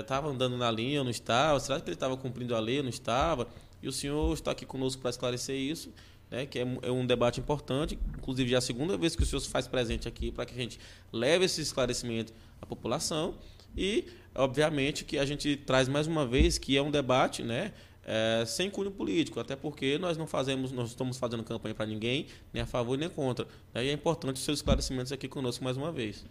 estava 0.00 0.28
é, 0.28 0.30
andando 0.30 0.56
na 0.56 0.70
linha 0.70 1.00
ou 1.00 1.04
não 1.04 1.10
estava? 1.10 1.60
Será 1.60 1.80
que 1.80 1.88
ele 1.88 1.94
estava 1.94 2.16
cumprindo 2.16 2.56
a 2.56 2.60
lei 2.60 2.78
ou 2.78 2.82
não 2.82 2.90
estava? 2.90 3.46
E 3.80 3.88
o 3.88 3.92
senhor 3.92 4.32
está 4.34 4.50
aqui 4.50 4.66
conosco 4.66 5.00
para 5.00 5.10
esclarecer 5.10 5.56
isso, 5.56 5.92
né? 6.30 6.46
que 6.46 6.58
é, 6.58 6.62
é, 6.82 6.90
um 6.90 7.06
debate 7.06 7.38
importante. 7.38 7.98
Inclusive, 8.18 8.50
já 8.50 8.56
é 8.56 8.58
a 8.58 8.62
segunda 8.62 8.96
vez 8.96 9.14
que 9.14 9.22
o 9.22 9.26
senhor 9.26 9.40
se 9.40 9.48
faz 9.48 9.68
presente 9.68 10.08
aqui 10.08 10.32
para 10.32 10.44
que 10.44 10.54
a 10.54 10.56
gente 10.56 10.80
leve 11.12 11.44
esse 11.44 11.60
esclarecimento 11.60 12.32
a 12.62 12.66
população 12.66 13.34
e, 13.76 14.06
obviamente, 14.34 15.04
que 15.04 15.18
a 15.18 15.26
gente 15.26 15.56
traz 15.56 15.88
mais 15.88 16.06
uma 16.06 16.26
vez 16.26 16.56
que 16.56 16.76
é 16.76 16.80
um 16.82 16.90
debate, 16.90 17.42
né? 17.42 17.72
é, 18.04 18.44
sem 18.46 18.70
cunho 18.70 18.90
político, 18.90 19.38
até 19.38 19.54
porque 19.54 19.98
nós 19.98 20.16
não 20.16 20.26
fazemos, 20.26 20.72
nós 20.72 20.90
estamos 20.90 21.16
fazendo 21.16 21.42
campanha 21.44 21.74
para 21.74 21.86
ninguém, 21.86 22.26
nem 22.52 22.62
a 22.62 22.66
favor 22.66 22.98
nem 22.98 23.08
contra. 23.08 23.46
Daí 23.72 23.88
é 23.88 23.92
importante 23.92 24.36
os 24.36 24.44
seus 24.44 24.58
esclarecimentos 24.58 25.12
aqui 25.12 25.28
conosco 25.28 25.62
mais 25.64 25.76
uma 25.76 25.92
vez. 25.92 26.24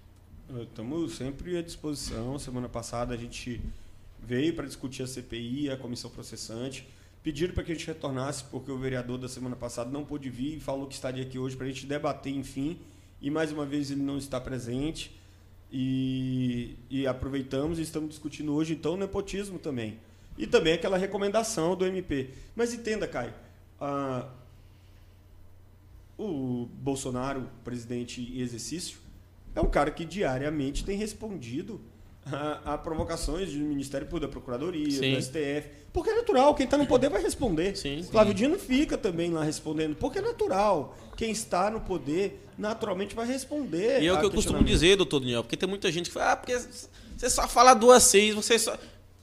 Estamos 0.61 1.13
sempre 1.13 1.57
à 1.57 1.61
disposição. 1.61 2.37
Semana 2.37 2.67
passada 2.67 3.13
a 3.13 3.17
gente 3.17 3.61
veio 4.21 4.53
para 4.53 4.67
discutir 4.67 5.03
a 5.03 5.07
CPI, 5.07 5.69
a 5.69 5.77
comissão 5.77 6.09
processante. 6.09 6.85
Pediram 7.23 7.53
para 7.53 7.63
que 7.63 7.71
a 7.71 7.75
gente 7.75 7.87
retornasse, 7.87 8.43
porque 8.45 8.69
o 8.69 8.77
vereador 8.77 9.17
da 9.17 9.29
semana 9.29 9.55
passada 9.55 9.89
não 9.89 10.03
pôde 10.03 10.29
vir 10.29 10.57
e 10.57 10.59
falou 10.59 10.87
que 10.87 10.95
estaria 10.95 11.23
aqui 11.23 11.39
hoje 11.39 11.55
para 11.55 11.67
a 11.67 11.69
gente 11.69 11.85
debater, 11.85 12.33
enfim. 12.33 12.77
E 13.21 13.29
mais 13.29 13.51
uma 13.51 13.65
vez 13.65 13.91
ele 13.91 14.01
não 14.01 14.17
está 14.17 14.41
presente. 14.41 15.15
E, 15.71 16.75
e 16.89 17.07
aproveitamos 17.07 17.79
e 17.79 17.81
estamos 17.81 18.09
discutindo 18.09 18.53
hoje, 18.53 18.73
então, 18.73 18.93
o 18.93 18.97
nepotismo 18.97 19.57
também. 19.57 19.99
E 20.37 20.45
também 20.45 20.73
aquela 20.73 20.97
recomendação 20.97 21.75
do 21.75 21.85
MP. 21.85 22.29
Mas 22.55 22.73
entenda, 22.73 23.07
Caio, 23.07 23.33
o 26.17 26.67
Bolsonaro, 26.73 27.49
presidente 27.63 28.21
em 28.21 28.41
exercício, 28.41 28.99
é 29.55 29.61
um 29.61 29.69
cara 29.69 29.91
que 29.91 30.05
diariamente 30.05 30.83
tem 30.83 30.97
respondido 30.97 31.81
a, 32.25 32.73
a 32.73 32.77
provocações 32.77 33.51
do 33.51 33.59
Ministério 33.59 34.07
Público, 34.07 34.27
da 34.27 34.31
Procuradoria, 34.31 34.91
Sim. 34.91 35.15
do 35.15 35.21
STF. 35.21 35.69
Porque 35.93 36.09
é 36.09 36.15
natural, 36.15 36.55
quem 36.55 36.63
está 36.63 36.77
no 36.77 36.87
poder 36.87 37.09
vai 37.09 37.21
responder. 37.21 37.75
Sim, 37.75 38.03
Flávio 38.03 38.33
Dino 38.33 38.57
fica 38.57 38.97
também 38.97 39.31
lá 39.31 39.43
respondendo, 39.43 39.95
porque 39.95 40.19
é 40.19 40.21
natural. 40.21 40.97
Quem 41.17 41.31
está 41.31 41.69
no 41.69 41.81
poder 41.81 42.47
naturalmente 42.57 43.13
vai 43.13 43.27
responder. 43.27 44.01
E 44.01 44.07
é 44.07 44.13
o 44.13 44.19
que 44.19 44.25
eu 44.25 44.31
costumo 44.31 44.63
dizer, 44.63 44.95
doutor 44.95 45.19
Daniel, 45.19 45.43
porque 45.43 45.57
tem 45.57 45.67
muita 45.67 45.91
gente 45.91 46.05
que 46.05 46.13
fala, 46.13 46.31
ah, 46.31 46.37
porque 46.37 46.57
você 47.17 47.29
só 47.29 47.47
fala 47.47 47.73
duas 47.73 48.03
seis, 48.03 48.33
você 48.33 48.57
só. 48.57 48.77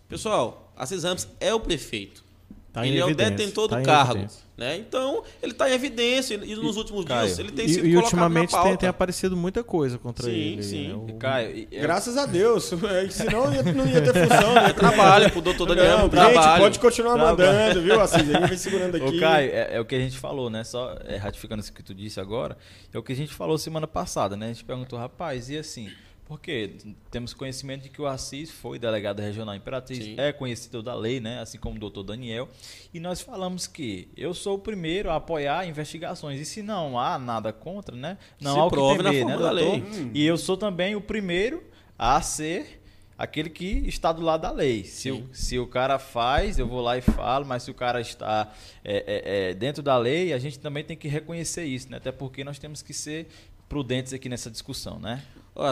Pessoal, 0.09 0.73
a 0.77 0.85
Ramos 0.85 1.27
é 1.41 1.53
o 1.53 1.61
prefeito. 1.61 2.25
Tá 2.73 2.87
ele 2.87 2.99
é 2.99 3.05
o 3.05 3.15
detentor 3.15 3.69
tá 3.69 3.79
do 3.79 3.85
cargo. 3.85 4.13
evidência. 4.13 4.48
Né? 4.59 4.77
Então, 4.77 5.23
ele 5.41 5.53
está 5.53 5.71
em 5.71 5.73
evidência. 5.73 6.35
E 6.35 6.57
nos 6.57 6.77
últimos 6.77 7.05
Caio, 7.05 7.27
dias 7.27 7.39
ele 7.39 7.53
tem 7.53 7.65
E, 7.65 7.69
sido 7.69 7.87
e 7.87 7.91
colocado 7.93 8.05
ultimamente 8.07 8.51
na 8.53 8.59
tem, 8.59 8.63
pauta. 8.71 8.77
tem 8.81 8.89
aparecido 8.89 9.37
muita 9.37 9.63
coisa 9.63 9.99
contra 9.99 10.25
Sim, 10.25 10.31
ele. 10.33 10.63
sim. 10.65 10.89
né? 10.89 10.95
O- 10.95 11.07
E, 11.09 11.13
Caio, 11.13 11.57
e- 11.57 11.69
é- 11.71 11.81
Graças 11.81 12.17
a 12.17 12.27
Deus. 12.27 12.73
É, 12.83 13.09
Senão 13.09 13.55
ia- 13.55 13.63
não 13.63 13.87
ia 13.87 14.03
ter 14.03 14.13
função. 14.29 14.55
Né? 14.55 14.73
Trabalho 14.73 15.31
pro 15.31 15.41
doutor 15.41 15.67
Daniel, 15.67 15.87
Não, 15.99 16.01
gente, 16.03 16.11
trabalho. 16.11 16.63
pode 16.63 16.79
continuar 16.81 17.15
Trabalho. 17.15 17.37
mandando, 17.39 17.83
viu, 17.83 18.01
Assis? 18.01 18.17
A 18.19 18.25
gente 18.25 18.41
vai 18.49 18.57
segurando 18.57 18.97
aqui. 18.97 19.17
Ô, 19.17 19.21
Caio, 19.21 19.51
é, 19.53 19.77
é 19.77 19.81
o 19.81 19.85
que 19.85 19.95
a 19.95 20.01
gente 20.01 20.19
falou, 20.19 20.51
né? 20.51 20.65
Só 20.65 20.97
é, 21.07 21.15
ratificando 21.17 21.61
isso 21.63 21.73
que 21.73 21.83
tu 21.83 21.95
disse 21.95 22.19
agora, 22.19 22.57
é 22.93 22.99
o 22.99 23.03
que 23.03 23.13
a 23.13 23.17
gente 23.17 23.33
falou 23.33 23.57
semana 23.59 23.87
passada, 23.87 24.37
né? 24.37 24.47
A 24.47 24.49
gente 24.49 24.65
perguntou, 24.65 24.99
rapaz, 24.99 25.49
e 25.51 25.57
assim, 25.57 25.89
porque 26.29 26.77
temos 27.11 27.33
conhecimento 27.33 27.85
de 27.85 27.89
que 27.89 28.03
o 28.03 28.07
Assis 28.07 28.51
foi 28.51 28.79
delegado 28.79 29.21
regional 29.21 29.55
Imperatriz, 29.55 30.05
Sim. 30.05 30.15
é 30.19 30.31
conhecido 30.31 30.83
da 30.83 30.95
lei, 30.95 31.21
né? 31.21 31.41
Assim 31.41 31.59
como 31.59 31.77
o 31.77 31.81
doutor 31.81 32.03
Daniel. 32.03 32.49
E 32.93 33.01
nós 33.01 33.23
falamos 33.23 33.67
que 33.67 34.09
eu 34.15 34.35
sou 34.35 34.57
o 34.57 34.59
primeiro 34.59 35.11
a 35.11 35.17
apoiar 35.17 35.67
investigações. 35.67 36.39
E 36.39 36.45
se 36.45 36.63
não 36.63 36.99
há 36.99 37.19
nada 37.19 37.51
contra, 37.51 37.97
né? 37.97 38.19
Não 38.39 38.53
Se 38.53 38.59
há 38.61 38.65
o 38.65 38.71
que 38.71 39.03
temer, 39.03 39.25
né, 39.25 39.37
doutor? 39.39 39.53
lei. 39.53 39.83
E 40.13 40.27
eu 40.27 40.37
sou 40.37 40.59
também 40.59 40.95
o 40.95 41.01
primeiro 41.01 41.65
a 41.99 42.21
ser 42.21 42.79
aquele 43.17 43.49
que 43.49 43.89
está 43.89 44.13
do 44.13 44.21
lado 44.21 44.43
da 44.43 44.51
lei. 44.51 44.85
Se 44.85 45.11
Sim. 45.11 45.11
o, 45.13 45.35
se 45.35 45.59
o 45.59 45.67
cara 45.67 45.99
faz, 45.99 46.59
eu 46.59 46.69
vou 46.69 46.83
lá 46.83 46.99
e 46.99 47.01
falo, 47.01 47.47
mas 47.47 47.63
se 47.63 47.71
o 47.71 47.75
cara 47.75 48.03
está 48.03 48.53
é, 48.85 48.97
é, 48.97 49.51
é, 49.51 49.55
dentro 49.55 49.83
da 49.83 49.97
lei, 49.97 50.35
a 50.35 50.39
gente 50.39 50.59
também 50.59 50.85
tem 50.85 50.97
que 50.97 51.09
reconhecer 51.09 51.65
isso, 51.65 51.91
né? 51.91 51.97
Até 51.97 52.13
porque 52.13 52.45
nós 52.45 52.59
temos 52.59 52.83
que 52.83 52.93
ser 52.93 53.29
prudentes 53.67 54.13
aqui 54.13 54.29
nessa 54.29 54.51
discussão, 54.51 54.99
né? 55.01 55.23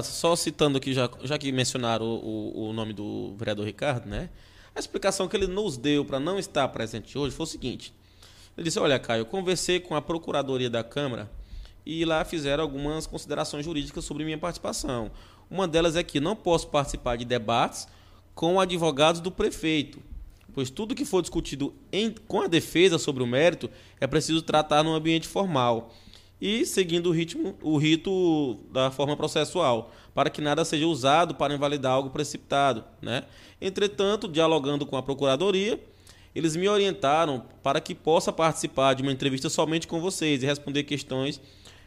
Só 0.02 0.34
citando 0.34 0.78
aqui, 0.78 0.92
já, 0.92 1.08
já 1.22 1.38
que 1.38 1.50
mencionaram 1.52 2.04
o, 2.06 2.52
o- 2.54 2.68
o 2.70 2.72
nome 2.72 2.92
do 2.92 3.34
vereador 3.36 3.64
Ricardo, 3.66 4.06
né? 4.08 4.30
A 4.74 4.78
explicação 4.80 5.28
que 5.28 5.36
ele 5.36 5.46
nos 5.46 5.76
deu 5.76 6.04
para 6.04 6.18
não 6.20 6.38
estar 6.38 6.66
presente 6.68 7.16
hoje 7.16 7.34
foi 7.34 7.44
o 7.44 7.48
seguinte. 7.48 7.92
Ele 8.56 8.64
disse, 8.64 8.78
olha, 8.78 8.98
Caio, 8.98 9.20
eu 9.22 9.26
conversei 9.26 9.78
com 9.80 9.94
a 9.94 10.02
Procuradoria 10.02 10.68
da 10.68 10.82
Câmara 10.82 11.30
e 11.84 12.04
lá 12.04 12.24
fizeram 12.24 12.62
algumas 12.64 13.06
considerações 13.06 13.64
jurídicas 13.64 14.04
sobre 14.04 14.24
minha 14.24 14.38
participação. 14.38 15.10
Uma 15.50 15.68
delas 15.68 15.94
é 15.94 16.02
que 16.02 16.18
não 16.20 16.34
posso 16.34 16.66
participar 16.68 17.16
de 17.16 17.24
debates 17.24 17.86
com 18.34 18.58
advogados 18.60 19.20
do 19.20 19.30
prefeito, 19.30 20.02
pois 20.52 20.68
tudo 20.68 20.94
que 20.94 21.04
for 21.04 21.22
discutido 21.22 21.72
em- 21.92 22.10
com 22.26 22.40
a 22.40 22.46
defesa 22.48 22.98
sobre 22.98 23.22
o 23.22 23.26
mérito 23.26 23.70
é 24.00 24.06
preciso 24.06 24.42
tratar 24.42 24.82
num 24.82 24.94
ambiente 24.94 25.28
formal 25.28 25.94
e 26.40 26.66
seguindo 26.66 27.08
o 27.08 27.12
ritmo, 27.12 27.56
o 27.62 27.78
rito 27.78 28.58
da 28.70 28.90
forma 28.90 29.16
processual, 29.16 29.92
para 30.14 30.30
que 30.30 30.40
nada 30.40 30.64
seja 30.64 30.86
usado 30.86 31.34
para 31.34 31.54
invalidar 31.54 31.92
algo 31.92 32.10
precipitado, 32.10 32.84
né? 33.00 33.24
Entretanto, 33.60 34.28
dialogando 34.28 34.84
com 34.84 34.96
a 34.96 35.02
procuradoria, 35.02 35.80
eles 36.34 36.54
me 36.54 36.68
orientaram 36.68 37.44
para 37.62 37.80
que 37.80 37.94
possa 37.94 38.30
participar 38.30 38.94
de 38.94 39.02
uma 39.02 39.12
entrevista 39.12 39.48
somente 39.48 39.86
com 39.86 40.00
vocês 40.00 40.42
e 40.42 40.46
responder 40.46 40.82
questões 40.82 41.40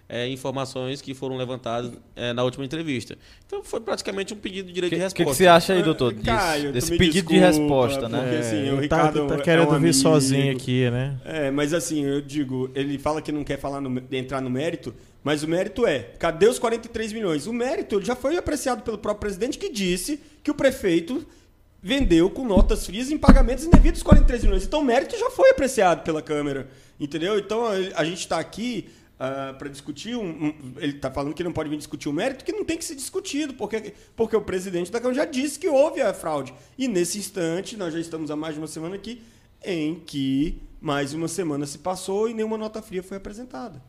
eh, 0.09 0.27
informações 0.27 1.01
que 1.01 1.13
foram 1.13 1.37
levantadas 1.37 1.91
eh, 2.15 2.33
na 2.33 2.43
última 2.43 2.65
entrevista. 2.65 3.15
Então 3.45 3.63
foi 3.63 3.79
praticamente 3.79 4.33
um 4.33 4.37
pedido 4.37 4.65
de 4.65 4.71
O 4.71 4.73
direito 4.73 4.89
que, 4.91 4.95
de 4.95 4.99
que, 4.99 5.03
resposta. 5.05 5.31
que 5.31 5.37
você 5.37 5.47
acha 5.47 5.73
aí, 5.73 5.83
doutor, 5.83 6.11
disso? 6.13 6.25
Caio, 6.25 6.71
desse 6.73 6.97
pedido 6.97 7.27
de 7.29 7.39
desculpa, 7.39 7.45
resposta, 7.87 8.09
né? 8.09 8.19
porque, 8.21 8.35
assim, 8.37 8.55
o 8.55 8.73
ele 8.73 8.81
Ricardo 8.81 9.27
tá, 9.27 9.33
é 9.35 9.37
tá 9.37 9.43
querendo 9.43 9.67
um 9.67 9.69
vir 9.71 9.75
amigo. 9.77 9.93
sozinho 9.93 10.51
aqui, 10.51 10.89
né? 10.89 11.17
É, 11.23 11.51
mas 11.51 11.73
assim, 11.73 12.03
eu 12.03 12.19
digo, 12.21 12.69
ele 12.75 12.97
fala 12.97 13.21
que 13.21 13.31
não 13.31 13.43
quer 13.43 13.59
falar 13.59 13.79
no- 13.79 14.01
entrar 14.11 14.41
no 14.41 14.49
mérito, 14.49 14.93
mas 15.23 15.43
o 15.43 15.47
mérito 15.47 15.85
é, 15.85 15.99
cadê 16.17 16.47
os 16.47 16.57
43 16.57 17.13
milhões? 17.13 17.45
O 17.45 17.53
mérito 17.53 18.01
já 18.03 18.15
foi 18.15 18.35
apreciado 18.35 18.81
pelo 18.81 18.97
próprio 18.97 19.21
presidente 19.21 19.57
que 19.57 19.69
disse 19.71 20.19
que 20.43 20.49
o 20.49 20.55
prefeito 20.55 21.25
vendeu 21.81 22.29
com 22.29 22.45
notas 22.45 22.85
frias 22.85 23.09
em 23.09 23.17
pagamentos 23.17 23.63
indevidos 23.65 24.03
43 24.03 24.43
milhões. 24.43 24.65
Então 24.65 24.81
o 24.81 24.83
mérito 24.83 25.17
já 25.17 25.29
foi 25.29 25.49
apreciado 25.51 26.03
pela 26.03 26.21
Câmara, 26.21 26.67
entendeu? 26.99 27.37
Então 27.39 27.65
a, 27.65 27.73
a 27.95 28.03
gente 28.03 28.19
está 28.19 28.37
aqui 28.39 28.89
para 29.57 29.67
discutir, 29.69 30.15
um, 30.15 30.45
um- 30.47 30.73
ele 30.77 30.95
está 30.95 31.11
falando 31.11 31.33
que 31.33 31.43
não 31.43 31.51
pode 31.51 31.69
vir 31.69 31.77
discutir 31.77 32.07
o 32.07 32.13
mérito, 32.13 32.45
que 32.45 32.53
não 32.53 32.63
tem 32.63 32.77
que 32.77 32.85
ser 32.85 32.95
discutido, 32.95 33.53
porque, 33.53 33.93
porque 34.15 34.35
o 34.35 34.41
presidente 34.41 34.89
da 34.91 34.99
Câmara 34.99 35.15
já 35.15 35.25
disse 35.25 35.59
que 35.59 35.67
houve 35.67 36.01
a 36.01 36.13
fraude. 36.13 36.53
E 36.77 36.87
nesse 36.87 37.17
instante, 37.17 37.75
nós 37.75 37.93
já 37.93 37.99
estamos 37.99 38.31
há 38.31 38.35
mais 38.35 38.53
de 38.55 38.61
uma 38.61 38.67
semana 38.67 38.95
aqui, 38.95 39.21
em 39.63 39.95
que 39.99 40.61
mais 40.79 41.13
uma 41.13 41.27
semana 41.27 41.65
se 41.65 41.79
passou 41.79 42.29
e 42.29 42.33
nenhuma 42.33 42.57
nota 42.57 42.81
fria 42.81 43.03
foi 43.03 43.17
apresentada. 43.17 43.83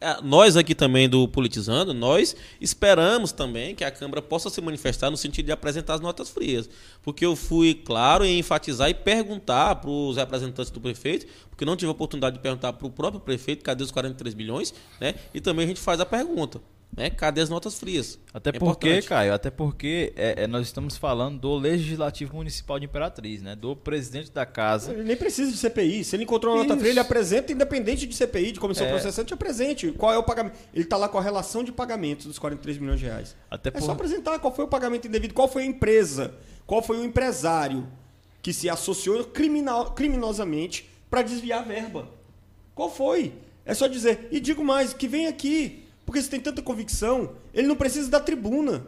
É, 0.00 0.22
Nós 0.22 0.56
aqui 0.56 0.74
também 0.74 1.08
do 1.08 1.28
Politizando, 1.28 1.92
nós 1.92 2.34
esperamos 2.58 3.32
também 3.32 3.74
que 3.74 3.84
a 3.84 3.90
Câmara 3.90 4.22
possa 4.22 4.48
se 4.48 4.60
manifestar 4.60 5.10
no 5.10 5.16
sentido 5.16 5.46
de 5.46 5.52
apresentar 5.52 5.94
as 5.94 6.00
notas 6.00 6.30
frias. 6.30 6.70
Porque 7.02 7.24
eu 7.24 7.36
fui 7.36 7.74
claro 7.74 8.24
em 8.24 8.38
enfatizar 8.38 8.88
e 8.88 8.94
perguntar 8.94 9.76
para 9.76 9.90
os 9.90 10.16
representantes 10.16 10.70
do 10.70 10.80
prefeito, 10.80 11.26
porque 11.50 11.66
não 11.66 11.76
tive 11.76 11.88
a 11.88 11.92
oportunidade 11.92 12.36
de 12.36 12.42
perguntar 12.42 12.72
para 12.72 12.86
o 12.86 12.90
próprio 12.90 13.20
prefeito 13.20 13.62
cadê 13.62 13.84
os 13.84 13.90
43 13.90 14.34
bilhões, 14.34 14.72
né? 14.98 15.14
E 15.34 15.40
também 15.40 15.66
a 15.66 15.68
gente 15.68 15.80
faz 15.80 16.00
a 16.00 16.06
pergunta, 16.06 16.62
né? 16.96 17.08
Cadê 17.10 17.40
as 17.40 17.48
notas 17.48 17.78
frias? 17.78 18.18
Até 18.34 18.50
É 18.50 18.52
porque, 18.54 18.88
importante. 18.88 19.08
Caio, 19.08 19.32
até 19.32 19.50
porque 19.50 20.12
é, 20.16 20.42
é, 20.42 20.46
nós 20.46 20.66
estamos 20.66 20.96
falando 20.96 21.38
do 21.38 21.54
Legislativo 21.56 22.34
Municipal 22.36 22.78
de 22.78 22.84
Imperatriz, 22.86 23.42
né? 23.42 23.54
Do 23.54 23.76
presidente 23.76 24.30
da 24.32 24.44
casa. 24.44 24.92
Ele 24.92 25.04
nem 25.04 25.16
precisa 25.16 25.50
de 25.50 25.56
CPI. 25.56 26.02
Se 26.04 26.16
ele 26.16 26.24
encontrou 26.24 26.54
uma 26.54 26.64
nota 26.64 26.76
fria, 26.76 26.90
ele 26.90 27.00
apresenta, 27.00 27.52
independente 27.52 28.06
de 28.06 28.14
CPI, 28.14 28.52
de 28.52 28.60
comissão 28.60 28.86
É. 28.86 28.90
processante, 28.90 29.32
apresente. 29.32 29.92
Qual 29.92 30.12
é 30.12 30.18
o 30.18 30.22
pagamento? 30.22 30.56
Ele 30.74 30.84
está 30.84 30.96
lá 30.96 31.08
com 31.08 31.18
a 31.18 31.22
relação 31.22 31.62
de 31.62 31.70
pagamentos 31.72 32.26
dos 32.26 32.38
43 32.38 32.78
milhões 32.78 32.98
de 33.00 33.06
reais. 33.06 33.36
Até 33.50 33.68
É 33.68 33.72
por- 33.72 33.82
só 33.82 33.92
apresentar 33.92 34.38
qual 34.40 34.54
foi 34.54 34.64
o 34.64 34.68
pagamento 34.68 35.06
indevido, 35.06 35.32
qual 35.32 35.46
foi 35.48 35.62
a 35.62 35.66
empresa, 35.66 36.34
qual 36.66 36.82
foi 36.82 36.98
o 36.98 37.04
empresário 37.04 37.86
que 38.42 38.52
se 38.52 38.68
associou 38.68 39.22
criminal, 39.24 39.92
criminosamente 39.92 40.88
para 41.08 41.22
desviar 41.22 41.60
a 41.60 41.64
verba. 41.64 42.08
Qual 42.74 42.90
foi? 42.90 43.32
É 43.64 43.74
só 43.74 43.86
dizer. 43.86 44.28
E 44.30 44.40
digo 44.40 44.64
mais, 44.64 44.92
que 44.94 45.06
vem 45.06 45.26
aqui. 45.26 45.84
Porque 46.10 46.22
se 46.22 46.28
tem 46.28 46.40
tanta 46.40 46.60
convicção, 46.60 47.36
ele 47.54 47.68
não 47.68 47.76
precisa 47.76 48.10
da 48.10 48.18
tribuna, 48.18 48.84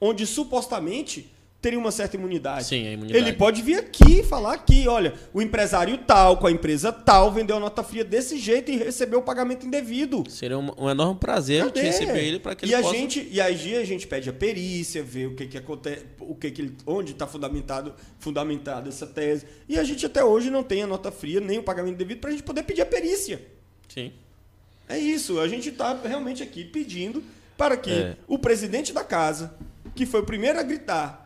onde 0.00 0.26
supostamente 0.26 1.32
teria 1.60 1.78
uma 1.78 1.92
certa 1.92 2.16
imunidade. 2.16 2.64
Sim, 2.64 2.88
a 2.88 2.90
imunidade. 2.90 3.24
Ele 3.24 3.32
pode 3.34 3.62
vir 3.62 3.78
aqui 3.78 4.18
e 4.18 4.24
falar 4.24 4.54
aqui, 4.54 4.88
olha, 4.88 5.14
o 5.32 5.40
empresário 5.40 5.96
tal, 5.98 6.38
com 6.38 6.48
a 6.48 6.50
empresa 6.50 6.90
tal, 6.90 7.30
vendeu 7.30 7.56
a 7.56 7.60
nota 7.60 7.84
fria 7.84 8.02
desse 8.02 8.36
jeito 8.36 8.68
e 8.72 8.76
recebeu 8.76 9.20
o 9.20 9.22
pagamento 9.22 9.64
indevido. 9.64 10.24
Seria 10.28 10.58
um, 10.58 10.72
um 10.76 10.90
enorme 10.90 11.20
prazer 11.20 11.62
a 11.62 11.66
Cadê? 11.66 11.82
receber 11.82 12.18
ele 12.18 12.40
para 12.40 12.56
que 12.56 12.66
e 12.66 12.70
ele 12.70 12.74
a 12.74 12.82
possa... 12.82 12.96
gente 12.96 13.28
e 13.30 13.40
aí 13.40 13.76
a 13.76 13.84
gente 13.84 14.08
pede 14.08 14.28
a 14.28 14.32
perícia, 14.32 15.04
ver 15.04 15.26
o 15.26 15.36
que 15.36 15.46
que 15.46 15.56
acontece, 15.56 16.04
o 16.18 16.34
que 16.34 16.50
que 16.50 16.62
ele, 16.62 16.76
onde 16.84 17.12
está 17.12 17.28
fundamentado 17.28 17.94
fundamentada 18.18 18.88
essa 18.88 19.06
tese. 19.06 19.46
E 19.68 19.78
a 19.78 19.84
gente 19.84 20.04
até 20.04 20.24
hoje 20.24 20.50
não 20.50 20.64
tem 20.64 20.82
a 20.82 20.86
nota 20.88 21.12
fria 21.12 21.38
nem 21.40 21.60
o 21.60 21.62
pagamento 21.62 21.96
devido 21.96 22.18
para 22.18 22.30
a 22.30 22.32
gente 22.32 22.42
poder 22.42 22.64
pedir 22.64 22.82
a 22.82 22.86
perícia. 22.86 23.40
Sim. 23.86 24.10
É 24.90 24.98
isso, 24.98 25.38
a 25.40 25.46
gente 25.48 25.68
está 25.68 25.94
realmente 26.04 26.42
aqui 26.42 26.64
pedindo 26.64 27.22
para 27.56 27.76
que 27.76 27.90
É. 27.92 28.16
o 28.26 28.38
presidente 28.38 28.92
da 28.92 29.04
casa, 29.04 29.54
que 29.94 30.04
foi 30.06 30.20
o 30.20 30.24
primeiro 30.24 30.58
a 30.58 30.62
gritar 30.62 31.18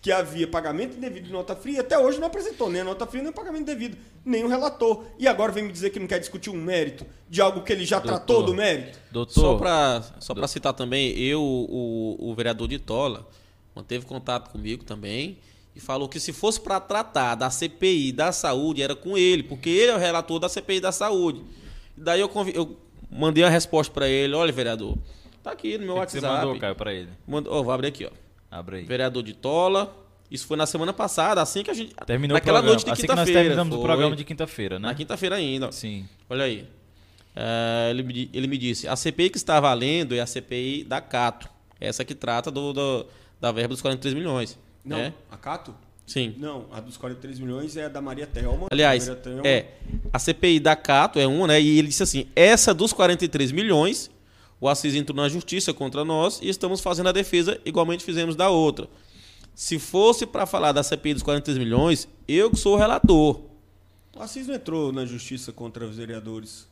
que 0.00 0.10
havia 0.10 0.48
pagamento 0.48 0.96
indevido 0.96 1.26
de 1.26 1.32
nota 1.32 1.54
fria, 1.54 1.80
até 1.80 1.96
hoje 1.96 2.18
não 2.18 2.26
apresentou 2.26 2.68
nem 2.68 2.80
a 2.80 2.84
nota 2.84 3.06
fria, 3.06 3.22
nem 3.22 3.30
o 3.30 3.34
pagamento 3.34 3.66
devido, 3.66 3.96
nem 4.24 4.42
o 4.42 4.48
relator. 4.48 5.04
E 5.16 5.28
agora 5.28 5.52
vem 5.52 5.62
me 5.62 5.70
dizer 5.70 5.90
que 5.90 6.00
não 6.00 6.08
quer 6.08 6.18
discutir 6.18 6.50
um 6.50 6.60
mérito 6.60 7.06
de 7.30 7.40
algo 7.40 7.62
que 7.62 7.72
ele 7.72 7.84
já 7.84 8.00
Doutor. 8.00 8.16
tratou 8.16 8.42
do 8.42 8.52
mérito? 8.52 8.98
Doutor, 9.12 9.32
Só 9.32 9.54
para 9.56 10.02
só 10.18 10.34
pra 10.34 10.48
citar 10.48 10.72
também, 10.72 11.16
eu, 11.16 11.40
o, 11.40 12.16
o 12.18 12.34
vereador 12.34 12.66
de 12.66 12.80
Tola, 12.80 13.28
manteve 13.76 14.04
contato 14.04 14.50
comigo 14.50 14.82
também 14.82 15.38
e 15.76 15.78
falou 15.78 16.08
que 16.08 16.18
se 16.18 16.32
fosse 16.32 16.60
para 16.60 16.80
tratar 16.80 17.36
da 17.36 17.48
CPI 17.48 18.10
da 18.10 18.32
saúde, 18.32 18.82
era 18.82 18.96
com 18.96 19.16
ele, 19.16 19.44
porque 19.44 19.70
ele 19.70 19.92
é 19.92 19.94
o 19.94 19.98
relator 19.98 20.40
da 20.40 20.48
CPI 20.48 20.80
da 20.80 20.90
saúde. 20.90 21.44
Daí 21.96 22.20
eu, 22.20 22.28
eu 22.52 22.76
mandei 23.12 23.44
a 23.44 23.48
resposta 23.48 23.92
para 23.92 24.08
ele: 24.08 24.34
olha, 24.34 24.52
vereador, 24.52 24.96
tá 25.42 25.52
aqui 25.52 25.76
no 25.78 25.84
meu 25.84 25.96
O 25.96 26.00
que 26.00 26.06
que 26.06 26.16
WhatsApp. 26.16 26.20
você 26.26 26.46
mandou, 26.46 26.58
Caio, 26.58 26.74
pra 26.74 26.92
ele? 26.94 27.08
Manda- 27.26 27.50
ó, 27.50 27.62
vou 27.62 27.72
abrir 27.72 27.88
aqui, 27.88 28.06
ó. 28.06 28.10
Abre 28.50 28.76
aí. 28.78 28.84
Vereador 28.84 29.22
de 29.22 29.32
Tola. 29.34 29.96
Isso 30.30 30.46
foi 30.46 30.56
na 30.56 30.64
semana 30.64 30.92
passada, 30.94 31.42
assim 31.42 31.62
que 31.62 31.70
a 31.70 31.74
gente. 31.74 31.94
Terminou 32.06 32.34
naquela 32.34 32.60
o 32.60 32.62
programa. 32.62 32.74
noite 32.74 32.84
de 32.86 32.90
assim 32.90 33.02
que 33.02 33.08
nós 33.08 33.16
quinta-feira. 33.18 33.40
terminamos 33.42 33.74
o 33.74 33.76
foi. 33.78 33.86
programa 33.86 34.16
de 34.16 34.24
quinta-feira, 34.24 34.78
né? 34.78 34.88
Na 34.88 34.94
quinta-feira 34.94 35.36
ainda. 35.36 35.70
Sim. 35.72 36.08
Olha 36.28 36.44
aí. 36.44 36.66
É, 37.36 37.88
ele, 37.90 38.02
me, 38.02 38.30
ele 38.32 38.46
me 38.46 38.56
disse: 38.58 38.88
a 38.88 38.96
CPI 38.96 39.30
que 39.30 39.36
está 39.36 39.60
valendo 39.60 40.14
é 40.14 40.20
a 40.20 40.26
CPI 40.26 40.84
da 40.84 41.00
Cato. 41.00 41.48
Essa 41.80 42.04
que 42.04 42.14
trata 42.14 42.50
do, 42.50 42.72
do- 42.72 43.06
da 43.40 43.50
verba 43.52 43.68
dos 43.74 43.82
43 43.82 44.14
milhões. 44.14 44.58
Não, 44.84 44.96
né? 44.96 45.12
a 45.30 45.36
Cato? 45.36 45.74
Sim. 46.12 46.34
Não, 46.36 46.66
a 46.72 46.80
dos 46.80 46.96
43 46.96 47.38
milhões 47.40 47.76
é 47.76 47.84
a 47.86 47.88
da 47.88 48.00
Maria 48.02 48.26
Thelma. 48.26 48.66
Aliás, 48.70 49.08
Maria 49.08 49.22
Thelma- 49.22 49.46
é, 49.46 49.66
a 50.12 50.18
CPI 50.18 50.60
da 50.60 50.76
Cato 50.76 51.18
é 51.18 51.26
uma, 51.26 51.46
né? 51.46 51.60
E 51.60 51.78
ele 51.78 51.88
disse 51.88 52.02
assim: 52.02 52.26
essa 52.36 52.74
dos 52.74 52.92
43 52.92 53.50
milhões, 53.50 54.10
o 54.60 54.68
Assis 54.68 54.94
entrou 54.94 55.16
na 55.16 55.28
justiça 55.28 55.72
contra 55.72 56.04
nós 56.04 56.38
e 56.42 56.48
estamos 56.48 56.80
fazendo 56.80 57.08
a 57.08 57.12
defesa, 57.12 57.58
igualmente 57.64 58.04
fizemos 58.04 58.36
da 58.36 58.50
outra. 58.50 58.88
Se 59.54 59.78
fosse 59.78 60.26
para 60.26 60.44
falar 60.46 60.72
da 60.72 60.82
CPI 60.82 61.14
dos 61.14 61.22
43 61.22 61.58
milhões, 61.58 62.06
eu 62.28 62.50
que 62.50 62.56
sou 62.58 62.74
o 62.74 62.78
relator. 62.78 63.40
O 64.14 64.20
Assis 64.22 64.46
não 64.46 64.54
entrou 64.54 64.92
na 64.92 65.06
justiça 65.06 65.50
contra 65.52 65.86
os 65.86 65.96
vereadores. 65.96 66.66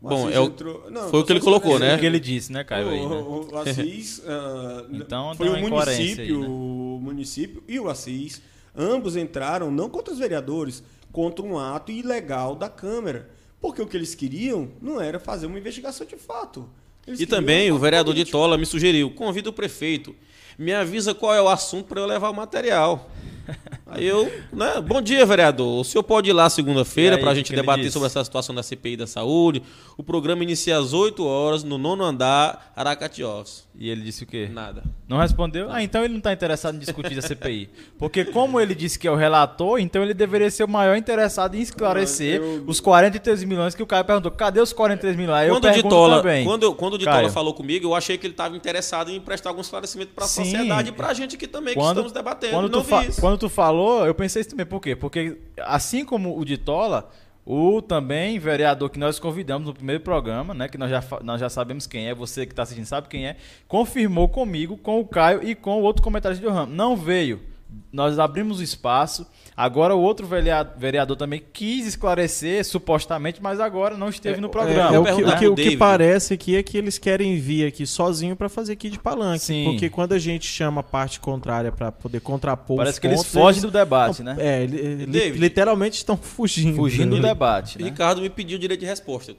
O 0.00 0.08
Bom, 0.08 0.28
é 0.30 0.38
o- 0.38 0.44
entrou- 0.44 0.88
não, 0.90 1.08
foi 1.08 1.20
o 1.20 1.24
que 1.24 1.32
ele 1.32 1.40
colocou, 1.40 1.78
né? 1.78 1.96
O 1.96 1.98
que 1.98 2.04
ele 2.06 2.20
disse, 2.20 2.52
né, 2.52 2.62
Caio? 2.62 2.90
Aí, 2.90 3.00
né? 3.00 3.06
O, 3.16 3.48
o 3.52 3.58
Assis 3.58 4.22
ah, 4.26 4.84
Então, 4.92 5.34
foi 5.34 5.48
o 5.48 5.58
município, 5.60 6.36
aí, 6.36 6.40
né? 6.42 6.46
o 6.48 6.98
município 7.02 7.62
e 7.66 7.80
o 7.80 7.88
Assis, 7.88 8.42
ambos 8.74 9.16
entraram 9.16 9.70
não 9.70 9.88
contra 9.88 10.12
os 10.12 10.18
vereadores, 10.18 10.82
contra 11.12 11.44
um 11.44 11.58
ato 11.58 11.92
ilegal 11.92 12.56
da 12.56 12.68
Câmara, 12.68 13.30
porque 13.60 13.80
o 13.80 13.86
que 13.86 13.96
eles 13.96 14.14
queriam 14.14 14.70
não 14.80 15.00
era 15.00 15.18
fazer 15.18 15.46
uma 15.46 15.58
investigação 15.58 16.06
de 16.06 16.16
fato. 16.16 16.68
Eles 17.06 17.20
E 17.20 17.26
também 17.26 17.70
o 17.70 17.78
vereador 17.78 18.14
de 18.14 18.20
político. 18.20 18.38
Tola 18.38 18.58
me 18.58 18.66
sugeriu: 18.66 19.10
convida 19.10 19.50
o 19.50 19.52
prefeito, 19.52 20.14
me 20.58 20.72
avisa 20.72 21.14
qual 21.14 21.34
é 21.34 21.40
o 21.40 21.48
assunto 21.48 21.86
para 21.86 22.00
eu 22.00 22.06
levar 22.06 22.30
o 22.30 22.34
material. 22.34 23.10
Aí 23.94 24.06
eu, 24.06 24.30
né? 24.52 24.80
Bom 24.80 25.00
dia, 25.00 25.24
vereador. 25.24 25.80
O 25.80 25.84
senhor 25.84 26.02
pode 26.02 26.28
ir 26.30 26.32
lá 26.32 26.48
segunda-feira 26.50 27.18
para 27.18 27.30
a 27.30 27.34
gente 27.34 27.50
que 27.50 27.56
debater 27.56 27.90
sobre 27.90 28.06
essa 28.06 28.24
situação 28.24 28.54
da 28.54 28.62
CPI 28.62 28.96
da 28.96 29.06
saúde. 29.06 29.62
O 29.96 30.02
programa 30.02 30.42
inicia 30.42 30.76
às 30.78 30.92
8 30.92 31.24
horas 31.24 31.62
no 31.62 31.78
nono 31.78 32.02
andar, 32.04 32.72
Aracati 32.74 33.22
Office. 33.22 33.64
E 33.76 33.88
ele 33.90 34.02
disse 34.02 34.22
o 34.22 34.26
quê? 34.26 34.48
Nada. 34.52 34.84
Não 35.08 35.18
respondeu? 35.18 35.68
Ah, 35.70 35.82
então 35.82 36.02
ele 36.04 36.12
não 36.12 36.18
está 36.18 36.32
interessado 36.32 36.76
em 36.76 36.78
discutir 36.78 37.18
a 37.18 37.22
CPI. 37.22 37.68
Porque 37.98 38.24
como 38.24 38.60
ele 38.60 38.72
disse 38.74 38.96
que 38.98 39.06
é 39.08 39.10
o 39.10 39.16
relator, 39.16 39.80
então 39.80 40.00
ele 40.02 40.14
deveria 40.14 40.48
ser 40.50 40.62
o 40.62 40.68
maior 40.68 40.96
interessado 40.96 41.56
em 41.56 41.60
esclarecer 41.60 42.40
Ah, 42.40 42.44
eu- 42.44 42.64
os 42.68 42.78
43 42.78 43.42
milhões 43.42 43.74
que 43.74 43.82
o 43.82 43.86
Caio 43.86 44.04
perguntou. 44.04 44.30
Cadê 44.30 44.60
os 44.60 44.72
43 44.72 45.16
milhões? 45.16 45.48
Eu 45.48 45.54
Quando 45.56 45.64
o 45.64 45.68
de 45.68 45.72
pergunto 45.74 45.94
Tola, 45.94 46.16
também. 46.18 46.44
quando, 46.44 46.62
eu- 46.62 46.74
quando 46.74 46.94
o 46.94 46.98
de 46.98 47.04
Caio. 47.04 47.22
Tola 47.22 47.32
falou 47.32 47.52
comigo, 47.52 47.86
eu 47.88 47.94
achei 47.96 48.16
que 48.16 48.26
ele 48.26 48.34
estava 48.34 48.56
interessado 48.56 49.10
em 49.10 49.20
prestar 49.20 49.50
algum 49.50 49.60
esclarecimento 49.60 50.12
para 50.14 50.24
a 50.24 50.28
sociedade 50.28 50.90
e 50.90 50.92
para 50.92 51.08
a 51.08 51.14
gente 51.14 51.34
aqui 51.34 51.48
também, 51.48 51.74
que 51.74 51.80
quando, 51.80 51.96
estamos 51.96 52.12
debatendo. 52.12 52.52
quando, 52.52 52.68
não 52.70 52.80
tu 52.82 52.88
fa- 52.88 53.00
vi 53.00 53.08
isso. 53.08 53.20
quando 53.20 53.38
tu 53.38 53.48
falou, 53.48 53.83
eu 54.06 54.14
pensei 54.14 54.40
isso 54.40 54.50
também. 54.50 54.66
Por 54.66 54.80
quê? 54.80 54.94
Porque 54.96 55.38
assim 55.58 56.04
como 56.04 56.38
o 56.38 56.44
de 56.44 56.56
Tola, 56.56 57.10
o 57.46 57.82
também 57.82 58.38
vereador 58.38 58.88
que 58.90 58.98
nós 58.98 59.18
convidamos 59.18 59.66
no 59.66 59.74
primeiro 59.74 60.02
programa, 60.02 60.54
né, 60.54 60.68
que 60.68 60.78
nós 60.78 60.90
já, 60.90 61.02
nós 61.22 61.40
já 61.40 61.48
sabemos 61.48 61.86
quem 61.86 62.08
é, 62.08 62.14
você 62.14 62.46
que 62.46 62.52
está 62.52 62.62
assistindo 62.62 62.86
sabe 62.86 63.08
quem 63.08 63.26
é, 63.26 63.36
confirmou 63.68 64.28
comigo, 64.28 64.76
com 64.76 64.98
o 64.98 65.06
Caio 65.06 65.42
e 65.42 65.54
com 65.54 65.80
o 65.80 65.82
outro 65.82 66.02
comentário 66.02 66.36
de 66.36 66.42
Johan. 66.42 66.66
Não 66.66 66.96
veio. 66.96 67.53
Nós 67.92 68.18
abrimos 68.18 68.58
o 68.58 68.62
espaço. 68.62 69.26
Agora 69.56 69.94
o 69.94 70.00
outro 70.00 70.26
vereador, 70.26 70.74
vereador 70.76 71.16
também 71.16 71.40
quis 71.52 71.86
esclarecer, 71.86 72.64
supostamente, 72.64 73.40
mas 73.40 73.60
agora 73.60 73.96
não 73.96 74.08
esteve 74.08 74.40
no 74.40 74.48
programa. 74.48 74.90
É, 74.90 74.94
é 74.96 74.98
o, 74.98 75.04
que, 75.04 75.22
o, 75.22 75.38
que, 75.38 75.48
o 75.48 75.54
que 75.54 75.76
parece 75.76 76.34
aqui 76.34 76.56
é 76.56 76.62
que 76.62 76.76
eles 76.76 76.98
querem 76.98 77.38
vir 77.38 77.66
aqui 77.68 77.86
sozinho 77.86 78.34
para 78.34 78.48
fazer 78.48 78.72
aqui 78.72 78.90
de 78.90 78.98
palanque. 78.98 79.44
Sim. 79.44 79.64
Porque 79.64 79.88
quando 79.88 80.12
a 80.12 80.18
gente 80.18 80.46
chama 80.46 80.80
a 80.80 80.84
parte 80.84 81.20
contrária 81.20 81.70
para 81.70 81.92
poder 81.92 82.20
contrapor 82.20 82.78
Parece 82.78 82.94
os 82.94 82.98
que 82.98 83.06
eles 83.06 83.18
pontos, 83.18 83.32
fogem 83.32 83.62
do 83.62 83.70
debate, 83.70 84.22
não, 84.24 84.34
né? 84.34 84.42
É, 84.44 84.62
ele- 84.64 85.06
David. 85.06 85.38
literalmente 85.38 85.96
estão 85.98 86.16
fugindo. 86.18 86.74
Fugindo 86.74 87.16
do 87.16 87.22
debate. 87.22 87.78
Né? 87.78 87.84
Ricardo 87.84 88.20
me 88.20 88.28
pediu 88.28 88.58
direito 88.58 88.80
de 88.80 88.86
resposta. 88.86 89.36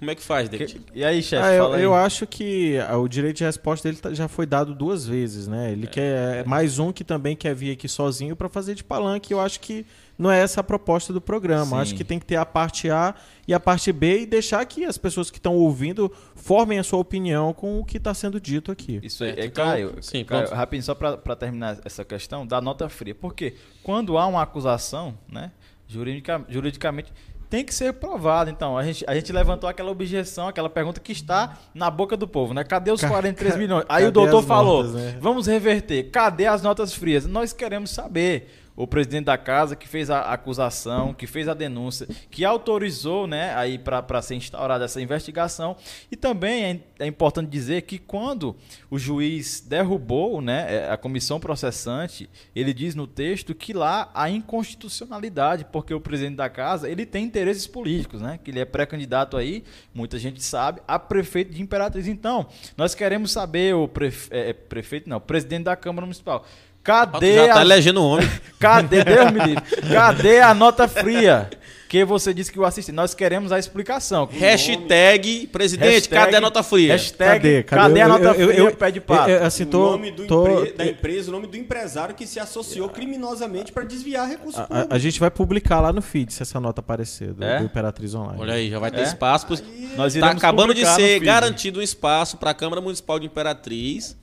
Como 0.00 0.10
é 0.10 0.14
que 0.16 0.22
faz, 0.22 0.48
David? 0.48 0.74
Que- 0.80 0.98
E 0.98 1.04
aí, 1.04 1.22
chefe, 1.22 1.46
Ah, 1.46 1.52
eu, 1.52 1.74
eu 1.76 1.94
acho 1.94 2.26
que 2.26 2.76
ah, 2.78 2.96
o 2.96 3.06
direito 3.06 3.36
de 3.36 3.44
resposta 3.44 3.88
dele 3.88 4.00
tá- 4.00 4.12
já 4.12 4.26
foi 4.26 4.46
dado 4.46 4.74
duas 4.74 5.06
vezes, 5.06 5.46
né? 5.46 5.70
Ele 5.70 5.86
quer 5.86 6.38
é 6.40 6.44
mais 6.44 6.78
um 6.78 6.90
que 6.92 7.04
também 7.04 7.36
quer 7.36 7.54
vir 7.54 7.70
aqui 7.72 7.86
sozinho 7.86 8.34
para 8.34 8.48
fazer 8.48 8.74
de 8.74 8.82
palanque. 8.82 9.32
Eu 9.32 9.38
acho 9.40 9.60
que 9.60 9.86
não 10.18 10.30
é 10.30 10.40
essa 10.40 10.60
a 10.60 10.64
proposta 10.64 11.12
do 11.12 11.20
programa. 11.20 11.76
Sim. 11.76 11.82
Acho 11.82 11.94
que 11.94 12.02
tem 12.04 12.18
que 12.18 12.24
ter 12.26 12.36
a 12.36 12.44
parte 12.46 12.90
A 12.90 13.14
e 13.46 13.54
a 13.54 13.60
parte 13.60 13.92
B 13.92 14.22
e 14.22 14.26
deixar 14.26 14.64
que 14.64 14.84
as 14.84 14.96
pessoas 14.98 15.30
que 15.30 15.36
estão 15.38 15.54
ouvindo 15.54 16.10
formem 16.34 16.78
a 16.78 16.82
sua 16.82 16.98
opinião 16.98 17.52
com 17.52 17.78
o 17.78 17.84
que 17.84 17.98
está 17.98 18.12
sendo 18.14 18.40
dito 18.40 18.72
aqui. 18.72 19.00
Isso 19.02 19.22
aí, 19.22 19.30
Certo, 19.30 19.42
é, 19.42 19.46
então- 19.46 19.64
Caio, 19.66 19.94
sim, 20.00 20.24
Caio, 20.24 20.42
pronto. 20.46 20.56
rapidinho, 20.58 20.82
só 20.84 20.94
para 20.94 21.36
terminar 21.36 21.78
essa 21.84 22.04
questão, 22.04 22.46
da 22.46 22.60
nota 22.60 22.88
fria. 22.88 23.14
Porque 23.14 23.54
quando 23.82 24.16
há 24.16 24.26
uma 24.26 24.40
acusação, 24.42 25.16
né, 25.30 25.52
juridica- 25.86 26.44
juridicamente, 26.48 27.12
tem 27.50 27.64
que 27.64 27.74
ser 27.74 27.92
provado. 27.94 28.48
Então, 28.48 28.78
a 28.78 28.84
gente, 28.84 29.04
a 29.08 29.14
gente 29.14 29.32
levantou 29.32 29.68
aquela 29.68 29.90
objeção, 29.90 30.46
aquela 30.48 30.70
pergunta 30.70 31.00
que 31.00 31.10
está 31.10 31.58
na 31.74 31.90
boca 31.90 32.16
do 32.16 32.28
povo, 32.28 32.54
né? 32.54 32.62
Cadê 32.62 32.92
os 32.92 33.00
Ca- 33.00 33.08
43 33.08 33.52
ca- 33.54 33.58
milhões? 33.60 33.84
Aí 33.88 34.04
o 34.04 34.06
cadê 34.06 34.12
doutor 34.12 34.38
as 34.38 34.44
falou, 34.46 34.84
notas, 34.84 34.94
né? 34.94 35.18
vamos 35.20 35.46
reverter. 35.48 36.04
Cadê 36.10 36.46
as 36.46 36.62
notas 36.62 36.94
frias? 36.94 37.26
Nós 37.26 37.52
queremos 37.52 37.90
saber. 37.90 38.59
O 38.80 38.86
presidente 38.86 39.26
da 39.26 39.36
casa 39.36 39.76
que 39.76 39.86
fez 39.86 40.08
a 40.08 40.20
acusação, 40.22 41.12
que 41.12 41.26
fez 41.26 41.48
a 41.48 41.54
denúncia, 41.54 42.08
que 42.30 42.46
autorizou, 42.46 43.26
né, 43.26 43.54
aí 43.54 43.78
para 43.78 44.22
ser 44.22 44.36
instaurada 44.36 44.86
essa 44.86 45.02
investigação. 45.02 45.76
E 46.10 46.16
também 46.16 46.64
é, 46.98 47.04
é 47.04 47.06
importante 47.06 47.50
dizer 47.50 47.82
que 47.82 47.98
quando 47.98 48.56
o 48.90 48.98
juiz 48.98 49.60
derrubou, 49.60 50.40
né, 50.40 50.76
é, 50.76 50.90
a 50.90 50.96
comissão 50.96 51.38
processante, 51.38 52.30
ele 52.56 52.72
diz 52.72 52.94
no 52.94 53.06
texto 53.06 53.54
que 53.54 53.74
lá 53.74 54.10
há 54.14 54.30
inconstitucionalidade, 54.30 55.66
porque 55.70 55.92
o 55.92 56.00
presidente 56.00 56.36
da 56.36 56.48
casa, 56.48 56.88
ele 56.88 57.04
tem 57.04 57.22
interesses 57.22 57.66
políticos, 57.66 58.22
né, 58.22 58.40
que 58.42 58.50
ele 58.50 58.60
é 58.60 58.64
pré-candidato 58.64 59.36
aí, 59.36 59.62
muita 59.92 60.18
gente 60.18 60.42
sabe, 60.42 60.80
a 60.88 60.98
prefeito 60.98 61.52
de 61.52 61.60
Imperatriz. 61.60 62.06
Então, 62.06 62.46
nós 62.78 62.94
queremos 62.94 63.30
saber 63.30 63.74
o 63.74 63.86
prefe- 63.86 64.30
é, 64.32 64.54
prefeito, 64.54 65.06
não, 65.06 65.18
o 65.18 65.20
presidente 65.20 65.64
da 65.64 65.76
Câmara 65.76 66.06
Municipal. 66.06 66.46
Cadê 66.82 67.34
Já 67.36 67.46
tá 67.48 67.54
as- 67.54 67.60
elegendo 67.60 68.00
o 68.00 68.04
homem. 68.10 68.28
Cadê, 68.58 69.04
Deus 69.04 69.30
me 69.32 69.40
livre? 69.40 69.62
Cadê 69.92 70.40
a 70.40 70.52
nota 70.54 70.86
fria? 70.88 71.48
Que 71.88 72.04
você 72.04 72.32
disse 72.32 72.52
que 72.52 72.58
o 72.60 72.64
assistente. 72.64 72.94
Nós 72.94 73.14
queremos 73.14 73.50
a 73.50 73.58
explicação. 73.58 74.28
Hashtag 74.30 75.48
presidente, 75.48 75.92
Hashtag- 75.94 76.24
cadê 76.24 76.36
a 76.36 76.40
nota 76.40 76.62
fria? 76.62 76.92
Hashtag, 76.92 77.62
cadê, 77.64 78.00
a 78.00 78.04
Eu- 78.04 78.08
nota 78.08 78.24
eu- 78.24 78.34
eu- 78.34 78.48
fria? 78.48 78.58
eu- 78.60 78.76
pé 78.76 78.90
de 78.92 79.00
pato. 79.00 79.28
eu- 79.30 79.44
assim, 79.44 79.64
o 79.64 79.66
tô- 79.66 79.90
nome 79.92 80.10
do 80.12 80.26
tô- 80.26 80.46
empre- 80.60 80.72
da 80.72 80.86
empresa, 80.86 81.30
o 81.30 81.32
nome 81.32 81.46
do 81.48 81.56
empresário 81.56 82.14
que 82.14 82.26
se 82.26 82.38
associou 82.38 82.88
criminosamente 82.88 83.72
para 83.72 83.82
desviar 83.84 84.28
recursos 84.28 84.60
A, 84.60 84.62
a- 84.62 84.66
públicos. 84.66 84.94
a 84.94 84.98
gente 84.98 85.18
vai 85.20 85.30
publicar 85.30 85.80
lá 85.80 85.92
no 85.92 86.00
feed 86.00 86.32
se 86.32 86.42
essa 86.42 86.60
nota 86.60 86.80
aparecer 86.80 87.32
do, 87.34 87.42
É? 87.44 87.58
do 87.58 87.64
Imperatriz 87.64 88.14
Online. 88.14 88.40
Olha 88.40 88.54
aí, 88.54 88.70
já 88.70 88.78
vai 88.78 88.90
ter 88.92 89.00
É? 89.00 89.04
espaço. 89.04 89.46
pros- 89.46 89.62
Nós 89.96 90.14
Está 90.14 90.26
iremos 90.28 90.42
acabando 90.44 90.72
de 90.72 90.86
ser 90.86 91.18
garantido 91.18 91.80
um 91.80 91.82
espaço 91.82 92.36
para 92.36 92.50
a 92.50 92.54
Câmara 92.54 92.80
Municipal 92.80 93.18
de 93.18 93.26
Imperatriz 93.26 94.16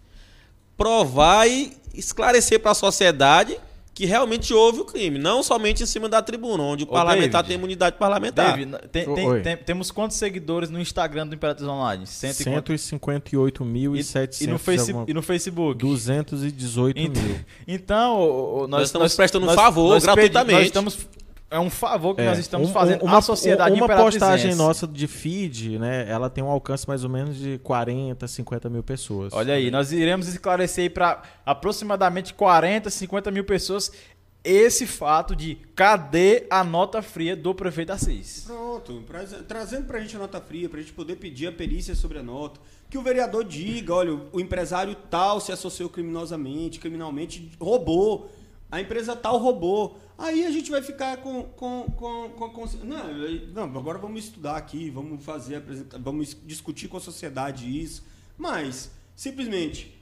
provar 0.78 1.48
e 1.48 1.74
esclarecer 1.94 2.60
para 2.60 2.72
a 2.72 2.76
sociedade 2.76 3.58
que 3.94 4.06
realmente 4.06 4.54
houve 4.54 4.82
o 4.82 4.86
crime, 4.86 5.18
não 5.18 5.42
somente 5.42 5.82
em 5.82 5.86
cima 5.88 6.08
da 6.08 6.22
tribuna, 6.22 6.62
onde 6.62 6.84
o 6.84 6.88
Ô, 6.88 6.92
parlamentar 6.92 7.42
David. 7.42 7.48
tem 7.48 7.58
imunidade 7.58 7.96
parlamentar. 7.98 8.52
David, 8.56 8.78
tem- 8.92 9.06
tem- 9.16 9.42
tem- 9.42 9.58
temos 9.58 9.90
quantos 9.90 10.18
seguidores 10.18 10.70
no 10.70 10.80
Instagram 10.80 11.26
do 11.26 11.34
Imperatriz 11.34 11.68
Online? 11.68 12.06
Cento 12.06 12.42
e 12.42 12.44
quanto? 12.44 12.72
158.700 12.74 14.42
E 14.42 14.48
no, 14.48 14.60
face, 14.60 14.92
alguma- 14.92 15.06
e 15.10 15.14
no 15.16 15.22
Facebook? 15.24 15.80
218 15.80 17.00
Ent- 17.00 17.18
mil. 17.18 17.40
Então, 17.68 18.60
nós, 18.62 18.70
Nós 18.70 18.82
estamos 18.90 19.16
prestando 19.16 19.48
um 19.50 19.54
favor 19.56 20.00
gratuitamente. 20.00 20.54
nós 20.60 20.66
estamos, 20.68 20.98
é 21.50 21.60
um 21.60 21.70
favor 21.70 22.16
que 22.16 22.22
É, 22.22 22.26
nós 22.26 22.38
estamos 22.38 22.70
um- 22.70 22.74
fazendo 22.74 23.04
uma, 23.04 23.18
à 23.18 23.22
sociedade 23.22 23.74
Uma 23.76 23.88
postagem 23.88 24.54
nossa 24.56 24.86
de 24.88 25.08
feed, 25.08 25.80
né? 25.80 26.06
Ela 26.10 26.30
tem 26.30 26.44
um 26.44 26.50
alcance 26.50 26.88
mais 26.88 27.04
ou 27.04 27.10
menos 27.10 27.38
de 27.38 27.58
40, 27.60 28.28
50 28.28 28.70
mil 28.70 28.84
pessoas. 28.84 29.32
Olha 29.34 29.54
aí, 29.54 29.72
nós 29.72 29.92
iremos 29.92 30.28
esclarecer 30.28 30.84
aí 30.84 30.90
para 30.90 31.22
aproximadamente 31.46 32.34
40, 32.34 32.90
50 32.90 33.32
mil 33.32 33.44
pessoas 33.44 33.92
esse 34.44 34.86
fato 34.88 35.36
de 35.36 35.56
cadê 35.76 36.46
a 36.50 36.64
nota 36.64 37.02
fria 37.02 37.36
do 37.36 37.54
prefeito 37.54 37.92
Assis. 37.92 38.44
Pronto, 38.48 39.04
pra- 39.06 39.24
trazendo 39.48 39.86
pra 39.86 40.00
gente 40.00 40.16
a 40.16 40.20
nota 40.20 40.40
fria, 40.40 40.70
pra 40.70 40.80
gente 40.80 40.94
poder 40.94 41.18
pedir 41.18 41.48
a 41.48 41.52
perícia 41.52 41.94
sobre 41.96 42.20
a 42.20 42.24
nota. 42.24 42.60
Que 42.90 42.98
o 42.98 43.02
vereador 43.02 43.44
diga, 43.44 43.94
olha, 43.94 44.18
o 44.32 44.40
empresário 44.40 44.96
tal 45.10 45.42
se 45.42 45.52
associou 45.52 45.90
criminosamente, 45.90 46.80
criminalmente, 46.80 47.52
roubou. 47.60 48.32
A 48.72 48.82
empresa 48.82 49.16
tal 49.16 49.38
roubou. 49.38 50.00
Aí 50.18 50.46
a 50.46 50.52
gente 50.52 50.72
vai 50.72 50.82
ficar 50.82 51.18
com. 51.18 51.44
com, 51.44 51.84
com, 51.96 52.50
com, 52.50 52.66
não, 52.84 53.68
não, 53.68 53.80
agora 53.80 53.98
vamos 53.98 54.26
estudar 54.26 54.58
aqui, 54.58 54.90
vamos 54.90 55.24
fazer, 55.24 55.62
vamos 56.00 56.36
discutir 56.46 56.88
com 56.88 56.98
a 56.98 57.00
sociedade 57.00 57.66
isso. 57.82 58.04
Mas, 58.38 58.92
simplesmente, 59.16 59.96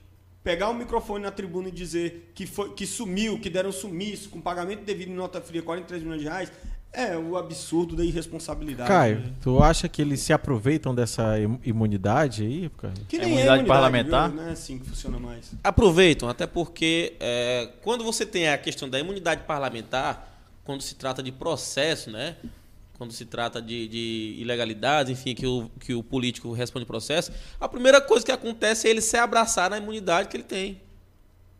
pegar 0.43 0.69
o 0.69 0.73
microfone 0.73 1.23
na 1.23 1.31
tribuna 1.31 1.69
e 1.69 1.71
dizer 1.71 2.31
que, 2.33 2.45
foi, 2.45 2.73
que 2.73 2.85
sumiu, 2.85 3.39
que 3.39 3.49
deram 3.49 3.71
sumiço, 3.71 4.29
com 4.29 4.39
pagamento 4.39 4.83
devido 4.83 5.09
em 5.09 5.15
nota 5.15 5.41
fria, 5.41 5.61
43 5.61 6.03
milhões 6.03 6.21
de 6.21 6.27
reais, 6.27 6.51
é 6.95 7.17
o 7.17 7.35
absurdo 7.37 7.95
da 7.95 8.03
irresponsabilidade. 8.03 8.87
Caio, 8.87 9.23
tu 9.41 9.61
acha 9.61 9.87
que 9.89 10.01
eles 10.01 10.19
se 10.21 10.31
aproveitam 10.33 10.93
dessa 10.95 11.39
im- 11.39 11.59
imunidade 11.63 12.43
aí? 12.43 12.71
Que 13.07 13.17
É 13.17 13.19
nem 13.19 13.29
imunidade 13.29 13.63
é 13.63 13.65
parlamentar? 13.65 14.29
Viu? 14.31 14.41
Não 14.41 14.47
é 14.49 14.51
assim 14.53 14.79
que 14.79 14.85
funciona 14.89 15.19
mais. 15.19 15.51
Aproveitam, 15.63 16.27
até 16.29 16.47
porque 16.47 17.13
é, 17.19 17.69
quando 17.81 18.03
você 18.03 18.25
tem 18.25 18.47
a 18.49 18.57
questão 18.57 18.89
da 18.89 18.99
imunidade 18.99 19.43
parlamentar, 19.43 20.31
quando 20.63 20.81
se 20.81 20.95
trata 20.95 21.21
de 21.21 21.31
processo, 21.31 22.09
né? 22.09 22.35
Quando 22.97 23.11
se 23.11 23.25
trata 23.25 23.61
de, 23.61 23.87
de 23.89 24.35
ilegalidades, 24.39 25.11
enfim, 25.11 25.35
que 25.35 25.45
o, 25.45 25.69
que 25.81 25.93
o 25.93 26.01
político 26.01 26.53
responde 26.53 26.85
processo, 26.85 27.31
a 27.59 27.67
primeira 27.67 27.99
coisa 27.99 28.25
que 28.25 28.31
acontece 28.31 28.87
é 28.87 28.91
ele 28.91 29.01
se 29.01 29.17
abraçar 29.17 29.69
na 29.69 29.77
imunidade 29.77 30.29
que 30.29 30.37
ele 30.37 30.43
tem. 30.45 30.79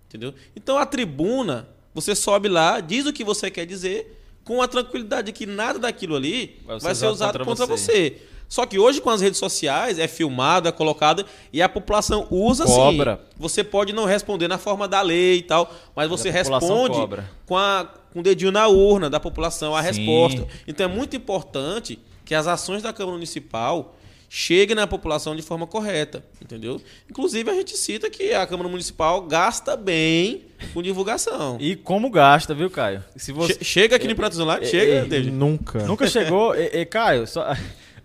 Entendeu? 0.07 0.33
Então 0.55 0.77
a 0.77 0.85
tribuna, 0.85 1.67
você 1.93 2.15
sobe 2.15 2.47
lá, 2.47 2.79
diz 2.79 3.05
o 3.05 3.11
que 3.11 3.23
você 3.23 3.51
quer 3.51 3.65
dizer, 3.65 4.24
com 4.45 4.61
a 4.61 4.67
tranquilidade 4.67 5.25
de 5.25 5.31
que 5.33 5.45
nada 5.45 5.79
daquilo 5.79 6.15
ali 6.15 6.61
Vai 6.65 6.79
vai, 6.79 6.95
ser 6.95 7.07
usado 7.07 7.39
contra 7.39 7.45
contra, 7.45 7.65
você. 7.65 7.91
você. 7.91 8.21
Só 8.47 8.65
que 8.65 8.77
hoje 8.77 9.01
com 9.01 9.09
as 9.09 9.21
redes 9.21 9.39
sociais 9.39 9.97
é 9.97 10.07
filmado, 10.07 10.69
é 10.69 10.71
colocado 10.71 11.25
e 11.51 11.61
a 11.63 11.67
população 11.67 12.27
usa 12.29 12.63
Cobra. 12.63 13.15
sim. 13.19 13.35
Você 13.37 13.63
pode 13.63 13.91
não 13.91 14.05
responder 14.05 14.47
na 14.47 14.59
forma 14.59 14.87
da 14.87 15.01
lei 15.01 15.37
e 15.37 15.41
tal, 15.41 15.73
mas 15.95 16.07
você 16.07 16.29
responde 16.29 16.95
cobra. 16.95 17.29
com, 17.45 17.57
a, 17.57 17.89
com 18.13 18.19
o 18.19 18.23
dedinho 18.23 18.51
na 18.51 18.67
urna 18.67 19.09
da 19.09 19.19
população 19.19 19.75
a 19.75 19.81
Sim. 19.81 19.87
resposta. 20.05 20.47
Então 20.67 20.85
é 20.85 20.87
muito 20.87 21.15
importante 21.15 21.97
que 22.23 22.35
as 22.35 22.45
ações 22.45 22.83
da 22.83 22.93
Câmara 22.93 23.13
Municipal 23.15 23.95
cheguem 24.37 24.75
na 24.75 24.85
população 24.85 25.33
de 25.33 25.41
forma 25.41 25.65
correta, 25.65 26.21
entendeu? 26.41 26.81
Inclusive 27.09 27.49
a 27.49 27.53
gente 27.53 27.77
cita 27.77 28.09
que 28.09 28.33
a 28.33 28.45
Câmara 28.45 28.67
Municipal 28.67 29.21
gasta 29.21 29.77
bem 29.77 30.43
com 30.73 30.81
divulgação. 30.83 31.55
E 31.57 31.73
como 31.73 32.09
gasta, 32.09 32.53
viu, 32.53 32.69
Caio? 32.69 33.01
Se 33.15 33.31
você 33.31 33.53
Che- 33.53 33.63
Chega 33.63 33.95
aqui 33.95 34.09
no 34.09 34.15
Pratos 34.15 34.37
Online, 34.37 34.65
É, 34.65 34.67
chega, 34.69 34.91
é, 34.93 35.05
David. 35.05 35.31
Nunca. 35.31 35.79
nunca 35.85 36.05
chegou, 36.07 36.53
e, 36.53 36.65
e, 36.81 36.85
Caio, 36.85 37.25
só- 37.25 37.47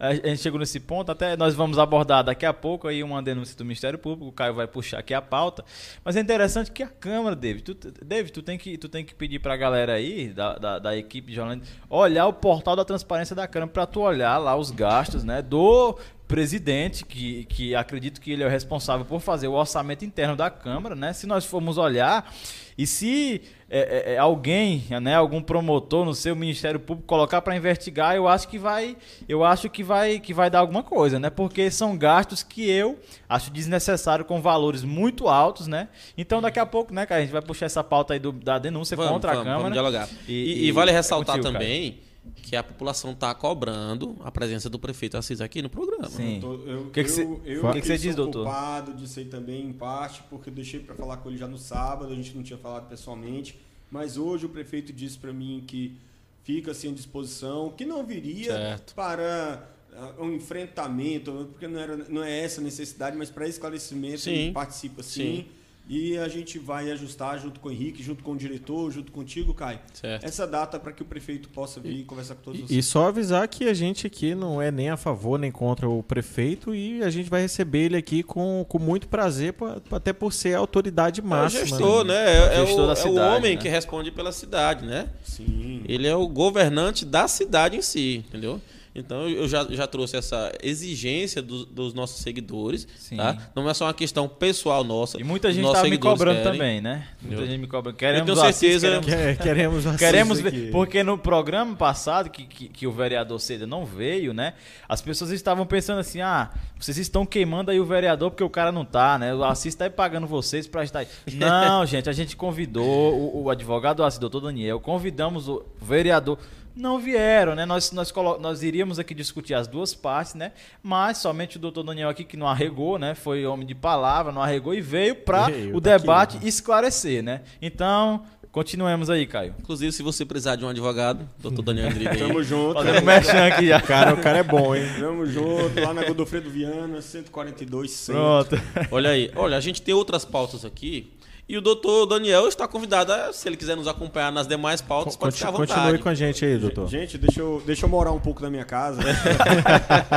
a 0.00 0.14
gente 0.14 0.38
chegou 0.38 0.58
nesse 0.58 0.80
ponto, 0.80 1.12
até 1.12 1.36
nós 1.36 1.54
vamos 1.54 1.78
abordar 1.78 2.24
daqui 2.24 2.46
a 2.46 2.54
pouco 2.54 2.88
aí 2.88 3.02
uma 3.02 3.22
denúncia 3.22 3.54
do 3.54 3.64
Ministério 3.66 3.98
Público, 3.98 4.28
o 4.28 4.32
Caio 4.32 4.54
vai 4.54 4.66
puxar 4.66 4.98
aqui 4.98 5.12
a 5.12 5.20
pauta, 5.20 5.62
mas 6.02 6.16
é 6.16 6.20
interessante 6.20 6.70
que 6.70 6.82
a 6.82 6.88
Câmara, 6.88 7.36
David, 7.36 7.74
tu, 7.74 7.74
David, 8.02 8.32
tu 8.32 8.42
tem 8.42 8.56
que, 8.56 8.78
tu 8.78 8.88
tem 8.88 9.04
que 9.04 9.14
pedir 9.14 9.40
pra 9.40 9.58
galera 9.58 9.92
aí, 9.92 10.28
da, 10.28 10.56
da, 10.56 10.78
da 10.78 10.96
equipe 10.96 11.28
de 11.28 11.34
jornalismo, 11.34 11.66
olhar 11.90 12.26
o 12.26 12.32
portal 12.32 12.74
da 12.74 12.84
transparência 12.84 13.36
da 13.36 13.46
Câmara 13.46 13.70
pra 13.70 13.86
tu 13.86 14.00
olhar 14.00 14.38
lá 14.38 14.56
os 14.56 14.70
gastos, 14.70 15.22
né, 15.22 15.42
do 15.42 15.98
presidente, 16.26 17.04
que, 17.04 17.44
que 17.46 17.74
acredito 17.74 18.20
que 18.20 18.30
ele 18.30 18.44
é 18.44 18.46
o 18.46 18.48
responsável 18.48 19.04
por 19.04 19.20
fazer 19.20 19.48
o 19.48 19.52
orçamento 19.52 20.04
interno 20.04 20.36
da 20.36 20.48
Câmara, 20.48 20.94
né? 20.94 21.12
Se 21.12 21.26
nós 21.26 21.44
formos 21.44 21.76
olhar, 21.76 22.32
e 22.78 22.86
se 22.86 23.42
é, 23.70 24.10
é, 24.10 24.14
é, 24.14 24.18
alguém, 24.18 24.82
né, 25.00 25.14
algum 25.14 25.40
promotor 25.40 26.04
no 26.04 26.12
seu 26.12 26.34
Ministério 26.34 26.80
Público 26.80 27.06
colocar 27.06 27.40
para 27.40 27.54
investigar, 27.54 28.16
eu 28.16 28.26
acho 28.26 28.48
que 28.48 28.58
vai, 28.58 28.96
eu 29.28 29.44
acho 29.44 29.70
que 29.70 29.84
vai, 29.84 30.18
que 30.18 30.34
vai 30.34 30.50
dar 30.50 30.58
alguma 30.58 30.82
coisa, 30.82 31.20
né? 31.20 31.30
Porque 31.30 31.70
são 31.70 31.96
gastos 31.96 32.42
que 32.42 32.68
eu 32.68 32.98
acho 33.28 33.50
desnecessário 33.52 34.24
com 34.24 34.42
valores 34.42 34.82
muito 34.82 35.28
altos, 35.28 35.68
né? 35.68 35.88
Então 36.18 36.40
daqui 36.42 36.58
a 36.58 36.66
pouco, 36.66 36.92
né, 36.92 37.06
cara, 37.06 37.20
a 37.20 37.22
gente 37.22 37.32
vai 37.32 37.42
puxar 37.42 37.66
essa 37.66 37.84
pauta 37.84 38.12
aí 38.14 38.18
do- 38.18 38.32
da 38.32 38.58
denúncia 38.58 38.96
Vamos, 38.96 39.12
contra 39.12 39.30
vamos, 39.30 39.42
a 39.42 39.44
Câmara. 39.44 39.62
vamos 39.62 39.72
dialogar. 39.72 40.08
E- 40.28 40.64
E, 40.64 40.66
e 40.66 40.72
vale 40.72 40.90
é 40.90 40.94
ressaltar 40.94 41.36
contigo, 41.36 41.52
também 41.52 42.00
que 42.40 42.56
a 42.56 42.62
população 42.62 43.12
está 43.12 43.34
cobrando 43.34 44.16
a 44.24 44.30
presença 44.30 44.68
do 44.68 44.78
prefeito 44.78 45.16
Assis 45.16 45.40
aqui 45.40 45.62
no 45.62 45.70
programa. 45.70 46.08
Sim. 46.08 46.36
Eu 46.36 46.40
tô- 46.40 46.54
eu, 46.64 46.80
O 46.82 46.90
que 46.90 47.04
que 47.04 47.10
cê- 47.10 47.22
eu, 47.22 47.40
eu 47.44 47.66
o 47.66 47.72
que 47.72 47.80
que 47.80 47.86
cê 47.86 47.96
sou 47.98 48.06
diz, 48.06 48.16
doutor? 48.16 48.44
culpado 48.44 48.94
disso 48.94 49.18
aí 49.18 49.24
também, 49.26 49.64
em 49.66 49.72
parte, 49.72 50.22
porque 50.28 50.50
eu 50.50 50.54
deixei 50.54 50.80
para 50.80 50.94
falar 50.94 51.18
com 51.18 51.28
ele 51.28 51.38
já 51.38 51.46
no 51.46 51.58
sábado, 51.58 52.12
a 52.12 52.16
gente 52.16 52.34
não 52.34 52.42
tinha 52.42 52.58
falado 52.58 52.88
pessoalmente, 52.88 53.58
mas 53.90 54.16
hoje 54.16 54.46
o 54.46 54.48
prefeito 54.48 54.92
disse 54.92 55.18
para 55.18 55.32
mim 55.32 55.62
que 55.66 55.96
fica 56.42 56.70
assim 56.70 56.90
à 56.90 56.94
disposição, 56.94 57.70
que 57.76 57.84
não 57.84 58.04
viria 58.04 58.52
Certo. 58.52 58.94
para 58.94 59.68
ah, 59.92 60.14
um 60.20 60.32
enfrentamento, 60.32 61.48
porque 61.52 61.66
não, 61.68 61.78
era, 61.80 61.96
não 62.08 62.22
é 62.22 62.40
essa 62.44 62.60
a 62.60 62.64
necessidade, 62.64 63.16
mas 63.16 63.30
para 63.30 63.46
esclarecimento 63.48 64.20
Sim. 64.20 64.30
ele 64.30 64.52
participa 64.52 65.02
sim. 65.02 65.20
Sim. 65.22 65.46
E 65.92 66.16
a 66.18 66.28
gente 66.28 66.56
vai 66.56 66.88
ajustar 66.92 67.36
junto 67.40 67.58
com 67.58 67.68
o 67.68 67.72
Henrique, 67.72 68.00
junto 68.00 68.22
com 68.22 68.30
o 68.30 68.36
diretor, 68.36 68.92
junto 68.92 69.10
contigo, 69.10 69.52
Caio, 69.52 69.80
Certo. 69.92 70.24
essa 70.24 70.46
data 70.46 70.78
para 70.78 70.92
que 70.92 71.02
o 71.02 71.04
prefeito 71.04 71.48
possa 71.48 71.80
vir 71.80 72.04
conversar 72.04 72.36
com 72.36 72.42
todos 72.42 72.60
E, 72.60 72.62
vocês. 72.62 72.78
e 72.78 72.88
só 72.88 73.08
avisar 73.08 73.48
que 73.48 73.68
a 73.68 73.74
gente 73.74 74.06
aqui 74.06 74.32
não 74.32 74.62
é 74.62 74.70
nem 74.70 74.88
a 74.88 74.96
favor 74.96 75.36
nem 75.36 75.50
contra 75.50 75.88
o 75.88 76.00
prefeito 76.00 76.72
e 76.72 77.02
a 77.02 77.10
gente 77.10 77.28
vai 77.28 77.42
receber 77.42 77.86
ele 77.86 77.96
aqui 77.96 78.22
com, 78.22 78.64
com 78.68 78.78
muito 78.78 79.08
prazer, 79.08 79.52
pra- 79.54 79.80
até 79.90 80.12
por 80.12 80.32
ser 80.32 80.54
a 80.54 80.58
autoridade 80.60 81.20
É 81.20 81.24
o 81.24 81.26
máxima. 81.26 81.66
gestor, 81.66 82.04
né? 82.04 82.14
É, 82.14 82.62
é 82.62 82.66
Gestor 82.66 82.84
o, 82.84 82.86
da 82.86 82.92
é 82.92 82.94
o 82.94 82.96
cidade, 82.96 83.36
homem 83.38 83.56
né? 83.56 83.60
que 83.60 83.68
responde 83.68 84.12
pela 84.12 84.30
cidade, 84.30 84.86
né? 84.86 85.08
Sim. 85.24 85.82
Ele 85.88 86.06
é 86.06 86.14
o 86.14 86.28
governante 86.28 87.04
da 87.04 87.26
cidade 87.26 87.76
em 87.76 87.82
si, 87.82 88.24
entendeu? 88.28 88.60
Então 88.92 89.28
eu 89.28 89.46
já, 89.46 89.64
já 89.70 89.86
trouxe 89.86 90.16
essa 90.16 90.50
exigência 90.62 91.40
dos, 91.40 91.64
dos 91.64 91.94
nossos 91.94 92.22
seguidores, 92.22 92.88
Sim. 92.96 93.16
tá? 93.18 93.36
Não 93.54 93.68
é 93.70 93.72
só 93.72 93.84
uma 93.86 93.94
questão 93.94 94.26
pessoal 94.28 94.82
nossa. 94.82 95.20
E 95.20 95.22
muita 95.22 95.52
gente 95.52 95.64
estava 95.64 95.88
me 95.88 95.96
cobrando 95.96 96.38
querem. 96.38 96.52
também, 96.52 96.80
né? 96.80 97.06
Muita 97.22 97.36
Entendeu? 97.36 97.46
gente 97.46 97.60
me 97.60 97.66
cobrando. 97.68 97.96
Queremos 97.96 98.26
tenho 98.26 98.36
o 98.38 98.42
Assis, 98.42 98.56
certeza- 98.80 98.86
queremos 99.00 99.06
Quer- 99.06 99.38
queremos 99.38 99.86
Assis 99.86 99.98
Queremos 100.00 100.38
aqui. 100.40 100.50
ver, 100.50 100.70
porque 100.72 101.04
no 101.04 101.16
programa 101.16 101.76
passado, 101.76 102.30
que, 102.30 102.44
que, 102.44 102.68
que 102.68 102.86
o 102.86 102.90
vereador 102.90 103.38
Seda 103.38 103.64
não 103.64 103.86
veio, 103.86 104.34
né? 104.34 104.54
As 104.88 105.00
pessoas 105.00 105.30
estavam 105.30 105.64
pensando 105.64 106.00
assim: 106.00 106.20
ah, 106.20 106.50
vocês 106.78 106.98
estão 106.98 107.24
queimando 107.24 107.70
aí 107.70 107.78
o 107.78 107.84
vereador 107.84 108.30
porque 108.32 108.42
o 108.42 108.50
cara 108.50 108.72
não 108.72 108.84
tá, 108.84 109.16
né? 109.18 109.32
O 109.32 109.44
Assis 109.44 109.72
tá 109.74 109.84
aí 109.84 109.90
pagando 109.90 110.26
vocês 110.26 110.66
pra 110.66 110.82
estar 110.82 110.98
aí. 111.00 111.06
Não, 111.34 111.86
gente, 111.86 112.08
a 112.10 112.12
gente 112.12 112.34
convidou 112.36 112.84
o, 113.14 113.44
o 113.44 113.50
advogado 113.50 114.02
Assis, 114.02 114.18
doutor 114.18 114.40
Daniel, 114.40 114.80
convidamos 114.80 115.48
o 115.48 115.64
vereador. 115.80 116.38
Não 116.80 116.98
vieram, 116.98 117.54
né? 117.54 117.66
Nós, 117.66 117.92
nós, 117.92 118.12
nós 118.40 118.62
iríamos 118.62 118.98
aqui 118.98 119.14
discutir 119.14 119.52
as 119.52 119.68
duas 119.68 119.94
partes, 119.94 120.34
né? 120.34 120.52
Mas 120.82 121.18
somente 121.18 121.58
o 121.58 121.60
doutor 121.60 121.82
Daniel 121.82 122.08
aqui, 122.08 122.24
que 122.24 122.38
não 122.38 122.48
arregou, 122.48 122.98
né? 122.98 123.14
Foi 123.14 123.44
homem 123.44 123.66
de 123.66 123.74
palavra, 123.74 124.32
não 124.32 124.42
arregou 124.42 124.74
e 124.74 124.80
veio 124.80 125.14
para 125.14 125.42
o 125.42 125.44
tá 125.44 125.50
aqui, 125.50 125.80
debate 125.80 126.36
né? 126.38 126.48
esclarecer, 126.48 127.22
né? 127.22 127.42
Então, 127.60 128.24
continuemos 128.50 129.10
aí, 129.10 129.26
Caio. 129.26 129.54
Inclusive, 129.60 129.92
se 129.92 130.02
você 130.02 130.24
precisar 130.24 130.56
de 130.56 130.64
um 130.64 130.68
advogado, 130.68 131.28
doutor 131.38 131.62
Daniel 131.62 131.90
Andrigo 131.90 132.10
aí. 132.10 132.18
Tamo 132.18 132.42
junto. 132.42 132.82
Fazendo 132.82 133.38
aqui 133.40 133.68
já. 133.68 133.80
Cara, 133.82 134.14
o 134.14 134.16
cara 134.22 134.38
é 134.38 134.42
bom, 134.42 134.74
hein? 134.74 134.84
Tamo 134.98 135.26
junto, 135.26 135.78
lá 135.78 135.92
na 135.92 136.02
Godofredo 136.04 136.48
Viana, 136.48 137.02
142 137.02 137.90
centro. 137.90 138.22
Pronto. 138.22 138.62
Olha 138.90 139.10
aí, 139.10 139.30
olha, 139.36 139.56
a 139.56 139.60
gente 139.60 139.82
tem 139.82 139.92
outras 139.92 140.24
pautas 140.24 140.64
aqui. 140.64 141.12
E 141.50 141.56
o 141.58 141.60
doutor 141.60 142.06
Daniel 142.06 142.46
está 142.46 142.68
convidado, 142.68 143.12
a, 143.12 143.32
se 143.32 143.48
ele 143.48 143.56
quiser 143.56 143.76
nos 143.76 143.88
acompanhar 143.88 144.30
nas 144.30 144.46
demais 144.46 144.80
pautas, 144.80 145.16
pode 145.16 145.34
ficar 145.36 145.48
à 145.48 145.52
Continue 145.52 145.76
vontade. 145.78 145.98
com 146.04 146.08
a 146.08 146.14
gente 146.14 146.44
aí, 146.44 146.56
doutor. 146.56 146.86
Gente, 146.86 147.18
deixa 147.18 147.40
eu, 147.40 147.60
deixa 147.66 147.86
eu 147.86 147.88
morar 147.88 148.12
um 148.12 148.20
pouco 148.20 148.40
na 148.40 148.48
minha 148.48 148.64
casa. 148.64 149.02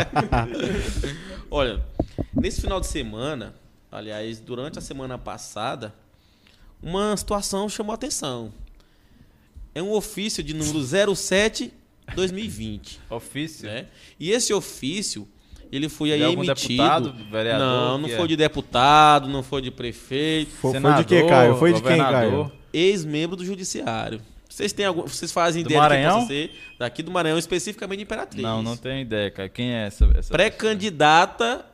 Olha, 1.50 1.84
nesse 2.36 2.62
final 2.62 2.80
de 2.80 2.86
semana, 2.86 3.56
aliás, 3.92 4.40
durante 4.40 4.78
a 4.78 4.82
semana 4.84 5.18
passada, 5.18 5.92
uma 6.80 7.18
situação 7.18 7.68
chamou 7.68 7.94
a 7.94 7.96
atenção. 7.96 8.54
É 9.74 9.82
um 9.82 9.92
ofício 9.92 10.44
de 10.44 10.54
número 10.54 10.84
07 11.16 11.74
2020, 12.14 13.00
Ofício. 13.10 13.66
né? 13.66 13.88
E 14.20 14.30
esse 14.30 14.54
ofício, 14.54 15.28
ele 15.76 15.90
foi 15.90 16.12
aí 16.12 16.20
De 16.20 16.26
algum 16.26 16.44
emitido. 16.44 16.84
deputado, 16.84 17.16
vereador, 17.32 17.68
não, 17.68 17.98
não 18.00 18.10
foi 18.10 18.26
é? 18.26 18.28
de 18.28 18.36
deputado, 18.36 19.28
não 19.28 19.44
foi 19.44 19.62
de 19.62 19.72
prefeito, 19.72 20.52
Foi, 20.52 20.72
foi 20.72 20.72
de 20.72 20.78
Senador, 20.88 21.06
quê, 21.06 21.24
Caio? 21.24 21.56
Foi 21.56 21.74
de 21.74 21.82
quem. 21.82 21.98
Caio? 21.98 22.52
ex-membro 22.74 23.36
do 23.36 23.46
judiciário. 23.46 24.20
Vocês 24.50 24.72
têm 24.72 24.86
algum, 24.86 25.02
vocês 25.04 25.32
fazem 25.32 25.64
Do 25.64 25.68
ideia 25.68 25.80
de 25.80 25.82
Maranhão? 25.82 26.12
quem 26.12 26.28
possa 26.28 26.34
ser? 26.34 26.52
Daqui 26.78 27.02
do 27.02 27.10
Maranhão, 27.12 27.38
especificamente 27.40 27.98
de 28.00 28.04
Imperatriz. 28.04 28.44
Não, 28.44 28.62
não 28.62 28.78
tenho 28.78 29.02
ideia, 29.02 29.32
cara. 29.32 29.50
Quem 29.50 29.74
é 29.74 29.88
essa? 29.88 30.06
essa 30.16 30.32
Pré-candidata 30.32 31.66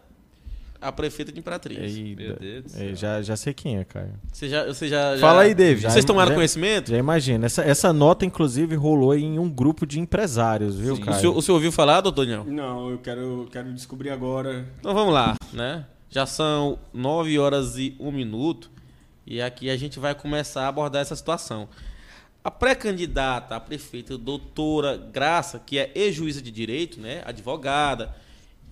a 0.81 0.91
prefeita 0.91 1.31
de 1.31 1.39
Imperatriz. 1.39 1.77
Ei, 1.95 2.15
Meu 2.15 2.35
Deus 2.37 2.63
do 2.63 2.69
céu. 2.69 2.95
já, 2.95 3.21
já 3.21 3.35
sei 3.35 3.53
quem 3.53 3.77
é, 3.77 3.83
Caio. 3.83 4.13
Você 4.31 4.47
já, 4.47 4.65
você 4.65 4.87
já, 4.87 5.15
já- 5.15 5.21
Fala 5.21 5.41
aí, 5.41 5.53
David. 5.53 5.85
Vocês 5.91 6.05
tomaram 6.05 6.29
Já- 6.29 6.35
conhecimento? 6.35 6.89
Já 6.91 6.97
imagina. 6.97 7.45
Essa, 7.45 7.63
essa 7.63 7.91
nota, 7.93 8.25
inclusive, 8.25 8.75
rolou 8.75 9.13
em 9.15 9.37
um 9.39 9.49
grupo 9.49 9.85
de 9.85 9.99
empresários, 9.99 10.77
viu, 10.79 10.95
Sim. 10.95 11.01
O 11.01 11.05
Caio? 11.05 11.19
senhor, 11.19 11.37
o 11.37 11.41
senhor 11.41 11.55
ouviu 11.57 11.71
falar, 11.71 12.01
doutor 12.01 12.25
Daniel? 12.25 12.45
Não, 12.45 12.89
eu 12.91 12.97
quero, 12.99 13.47
quero 13.51 13.73
descobrir 13.73 14.09
agora. 14.09 14.65
Então 14.79 14.93
vamos 14.93 15.13
lá, 15.13 15.35
né? 15.53 15.85
Já 16.09 16.25
são 16.25 16.79
9 16.93 17.37
horas 17.37 17.77
e 17.77 17.95
1 17.99 18.11
minuto 18.11 18.71
e 19.27 19.41
aqui 19.41 19.69
a 19.69 19.77
gente 19.77 19.99
vai 19.99 20.15
começar 20.15 20.63
a 20.63 20.67
abordar 20.69 21.01
essa 21.01 21.15
situação. 21.15 21.67
A 22.43 22.49
pré-candidata 22.49 23.55
a 23.55 23.59
prefeita, 23.59 24.17
doutora 24.17 24.95
Graça, 24.97 25.59
que 25.63 25.77
é 25.77 25.91
ex-juíza 25.93 26.41
de 26.41 26.49
direito, 26.49 26.99
né? 26.99 27.21
Advogada, 27.25 28.15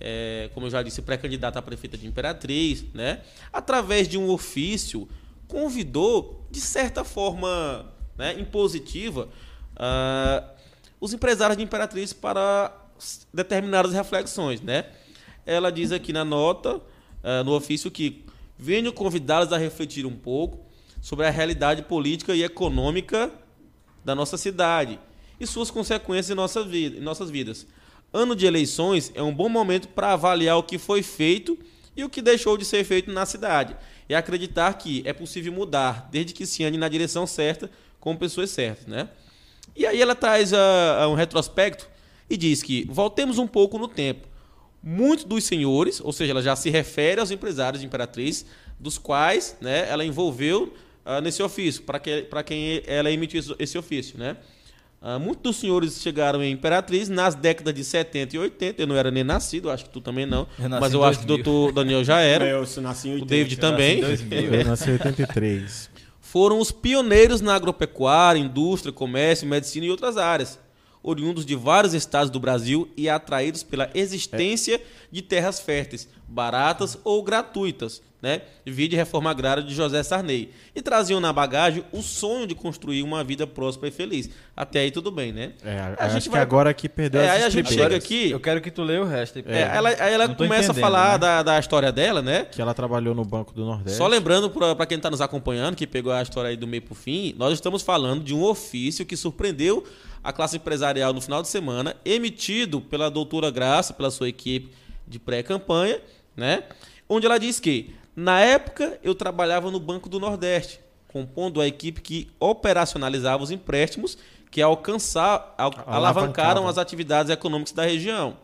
é, 0.00 0.50
como 0.54 0.66
eu 0.66 0.70
já 0.70 0.82
disse, 0.82 1.02
pré-candidata 1.02 1.58
a 1.58 1.62
prefeita 1.62 1.96
de 1.98 2.06
Imperatriz, 2.06 2.84
né? 2.94 3.22
Através 3.52 4.08
de 4.08 4.16
um 4.16 4.30
ofício, 4.30 5.08
convidou, 5.46 6.46
de 6.50 6.60
certa 6.60 7.04
forma 7.04 7.92
né, 8.16 8.38
impositiva, 8.38 9.28
ah, 9.76 10.44
os 11.00 11.12
empresários 11.12 11.56
de 11.56 11.62
Imperatriz 11.62 12.12
para 12.12 12.72
determinadas 13.32 13.92
reflexões, 13.92 14.60
né? 14.60 14.86
Ela 15.46 15.72
diz 15.72 15.92
aqui 15.92 16.12
na 16.12 16.24
nota, 16.24 16.80
ah, 17.22 17.42
no 17.42 17.52
ofício, 17.52 17.90
que 17.90 18.24
venho 18.58 18.92
convidá-los 18.92 19.52
a 19.52 19.58
refletir 19.58 20.04
um 20.04 20.16
pouco 20.16 20.66
sobre 21.00 21.26
a 21.26 21.30
realidade 21.30 21.82
política 21.82 22.34
e 22.34 22.42
econômica 22.42 23.32
da 24.04 24.14
nossa 24.14 24.36
cidade 24.36 24.98
e 25.40 25.46
suas 25.46 25.70
consequências 25.70 26.30
em, 26.30 26.34
nossa 26.34 26.64
vida, 26.64 26.98
em 26.98 27.00
nossas 27.00 27.30
vidas. 27.30 27.66
Ano 28.12 28.34
de 28.34 28.46
eleições 28.46 29.12
é 29.14 29.22
um 29.22 29.34
bom 29.34 29.48
momento 29.48 29.88
para 29.88 30.12
avaliar 30.12 30.56
o 30.56 30.62
que 30.62 30.78
foi 30.78 31.02
feito 31.02 31.58
e 31.94 32.02
o 32.04 32.08
que 32.08 32.22
deixou 32.22 32.56
de 32.56 32.64
ser 32.64 32.84
feito 32.84 33.10
na 33.12 33.26
cidade 33.26 33.76
e 34.08 34.14
acreditar 34.14 34.72
que 34.74 35.02
é 35.04 35.12
possível 35.12 35.52
mudar 35.52 36.08
desde 36.10 36.32
que 36.32 36.46
se 36.46 36.64
ande 36.64 36.78
na 36.78 36.88
direção 36.88 37.26
certa 37.26 37.70
com 38.00 38.16
pessoas 38.16 38.50
certas, 38.50 38.86
né? 38.86 39.08
E 39.76 39.86
aí 39.86 40.00
ela 40.00 40.14
traz 40.14 40.52
um 41.10 41.14
retrospecto 41.14 41.88
e 42.30 42.36
diz 42.36 42.62
que 42.62 42.86
voltemos 42.88 43.38
um 43.38 43.46
pouco 43.46 43.78
no 43.78 43.86
tempo. 43.86 44.26
Muitos 44.82 45.24
dos 45.24 45.44
senhores, 45.44 46.00
ou 46.00 46.12
seja, 46.12 46.32
ela 46.32 46.42
já 46.42 46.56
se 46.56 46.70
refere 46.70 47.20
aos 47.20 47.30
empresários 47.30 47.80
de 47.80 47.86
Imperatriz, 47.86 48.46
dos 48.78 48.96
quais 48.96 49.56
né, 49.60 49.88
ela 49.88 50.04
envolveu 50.04 50.72
uh, 51.04 51.20
nesse 51.20 51.42
ofício, 51.42 51.82
para 51.82 51.98
que, 51.98 52.26
quem 52.46 52.82
ela 52.86 53.10
emitiu 53.10 53.42
esse 53.58 53.76
ofício, 53.76 54.18
né? 54.18 54.36
Uh, 55.00 55.18
muitos 55.20 55.42
dos 55.42 55.56
senhores 55.56 56.02
chegaram 56.02 56.42
em 56.42 56.52
Imperatriz 56.52 57.08
nas 57.08 57.36
décadas 57.36 57.72
de 57.72 57.84
70 57.84 58.34
e 58.34 58.38
80. 58.38 58.82
Eu 58.82 58.86
não 58.86 58.96
era 58.96 59.10
nem 59.10 59.22
nascido, 59.22 59.70
acho 59.70 59.84
que 59.84 59.90
tu 59.90 60.00
também 60.00 60.26
não. 60.26 60.46
Eu 60.58 60.68
nasci 60.68 60.80
mas 60.80 60.92
eu 60.92 61.00
em 61.00 61.04
acho 61.04 61.18
que 61.20 61.24
o 61.24 61.28
2000. 61.28 61.44
doutor 61.44 61.72
Daniel 61.72 62.04
já 62.04 62.20
era. 62.20 62.44
Eu 62.46 62.66
nasci 62.82 63.08
em 63.08 63.12
80. 63.12 63.24
o 63.24 63.28
David 63.28 63.56
também. 63.58 64.00
Eu 64.00 64.64
nasci 64.64 64.90
em 64.90 64.92
83. 64.94 65.90
Foram 66.20 66.58
os 66.58 66.72
pioneiros 66.72 67.40
na 67.40 67.54
agropecuária, 67.54 68.40
indústria, 68.40 68.92
comércio, 68.92 69.46
medicina 69.46 69.86
e 69.86 69.90
outras 69.90 70.16
áreas. 70.16 70.58
Oriundos 71.02 71.46
de 71.46 71.54
vários 71.54 71.94
estados 71.94 72.30
do 72.30 72.40
Brasil 72.40 72.88
e 72.96 73.08
atraídos 73.08 73.62
pela 73.62 73.88
existência 73.94 74.80
de 75.10 75.22
terras 75.22 75.60
férteis, 75.60 76.08
baratas 76.26 76.98
ou 77.04 77.22
gratuitas, 77.22 78.02
né? 78.20 78.42
Vide 78.66 78.96
reforma 78.96 79.30
agrária 79.30 79.62
de 79.62 79.72
José 79.72 80.02
Sarney. 80.02 80.50
E 80.74 80.82
traziam 80.82 81.20
na 81.20 81.32
bagagem 81.32 81.84
o 81.92 82.02
sonho 82.02 82.48
de 82.48 82.54
construir 82.54 83.02
uma 83.04 83.22
vida 83.22 83.46
próspera 83.46 83.88
e 83.88 83.90
feliz. 83.92 84.28
Até 84.56 84.80
aí 84.80 84.90
tudo 84.90 85.10
bem, 85.12 85.32
né? 85.32 85.52
É, 85.64 85.78
A 85.78 85.94
acho 86.06 86.14
gente 86.14 86.22
que 86.24 86.28
vai- 86.30 86.40
agora 86.42 86.68
aqui 86.68 86.88
perdeu 86.88 87.20
É, 87.20 87.28
as 87.30 87.36
aí 87.36 87.42
a 87.44 87.48
gente 87.48 87.72
chega 87.72 87.96
aqui- 87.96 88.30
Eu 88.32 88.40
quero 88.40 88.60
que 88.60 88.70
tu 88.72 88.82
leia 88.82 89.00
o 89.00 89.04
resto. 89.06 89.38
aí, 89.38 89.44
É, 89.46 89.60
ela, 89.72 89.88
aí 89.90 90.12
ela 90.12 90.28
começa 90.34 90.72
a 90.72 90.74
falar 90.74 91.12
né? 91.12 91.18
da, 91.18 91.42
da 91.44 91.58
história 91.60 91.92
dela, 91.92 92.20
né? 92.20 92.44
Que 92.44 92.60
ela 92.60 92.74
trabalhou 92.74 93.14
no 93.14 93.24
Banco 93.24 93.54
do 93.54 93.64
Nordeste. 93.64 93.96
Só 93.96 94.06
lembrando 94.08 94.50
para 94.50 94.84
quem 94.84 94.96
está 94.96 95.08
nos 95.10 95.20
acompanhando, 95.20 95.76
que 95.76 95.86
pegou 95.86 96.12
a 96.12 96.20
história 96.20 96.50
aí 96.50 96.56
do 96.56 96.66
meio 96.66 96.82
para 96.82 96.96
fim, 96.96 97.34
nós 97.38 97.54
estamos 97.54 97.82
falando 97.82 98.24
de 98.24 98.34
um 98.34 98.42
ofício 98.42 99.06
que 99.06 99.16
surpreendeu 99.16 99.84
a 100.22 100.32
classe 100.32 100.56
empresarial 100.56 101.12
no 101.12 101.20
final 101.20 101.42
de 101.42 101.48
semana, 101.48 101.96
emitido 102.04 102.80
pela 102.80 103.10
doutora 103.10 103.50
Graça, 103.50 103.92
pela 103.94 104.10
sua 104.10 104.28
equipe 104.28 104.72
de 105.06 105.18
pré-campanha, 105.18 106.00
né? 106.36 106.64
Onde 107.08 107.26
ela 107.26 107.38
diz 107.38 107.58
que, 107.58 107.94
na 108.14 108.40
época, 108.40 108.98
eu 109.02 109.14
trabalhava 109.14 109.70
no 109.70 109.80
Banco 109.80 110.08
do 110.08 110.20
Nordeste, 110.20 110.80
compondo 111.06 111.60
a 111.60 111.66
equipe 111.66 112.00
que 112.02 112.28
operacionalizava 112.38 113.42
os 113.42 113.50
empréstimos 113.50 114.18
que 114.50 114.60
alcançar, 114.60 115.54
al- 115.56 115.72
alavancaram 115.86 116.66
as 116.68 116.78
atividades 116.78 117.30
econômicas 117.30 117.72
da 117.72 117.84
região. 117.84 118.36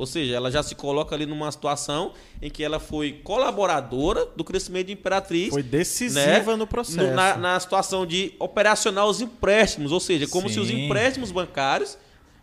Ou 0.00 0.06
seja, 0.06 0.34
ela 0.34 0.50
já 0.50 0.62
se 0.62 0.74
coloca 0.74 1.14
ali 1.14 1.26
numa 1.26 1.50
situação 1.52 2.12
em 2.40 2.48
que 2.50 2.64
ela 2.64 2.80
foi 2.80 3.20
colaboradora 3.22 4.26
do 4.36 4.42
crescimento 4.42 4.86
de 4.86 4.92
Imperatriz. 4.94 5.50
Foi 5.50 5.62
decisiva 5.62 6.52
né, 6.52 6.56
no 6.56 6.66
processo. 6.66 6.98
no- 7.08 7.14
na, 7.14 7.36
na 7.36 7.60
situação 7.60 8.06
de 8.06 8.32
operacionar 8.38 9.06
os 9.06 9.20
empréstimos, 9.20 9.92
ou 9.92 10.00
seja, 10.00 10.26
como 10.26 10.48
se 10.48 10.58
os 10.58 10.68
Sim. 10.68 10.86
empréstimos 10.86 11.30
bancários 11.30 11.98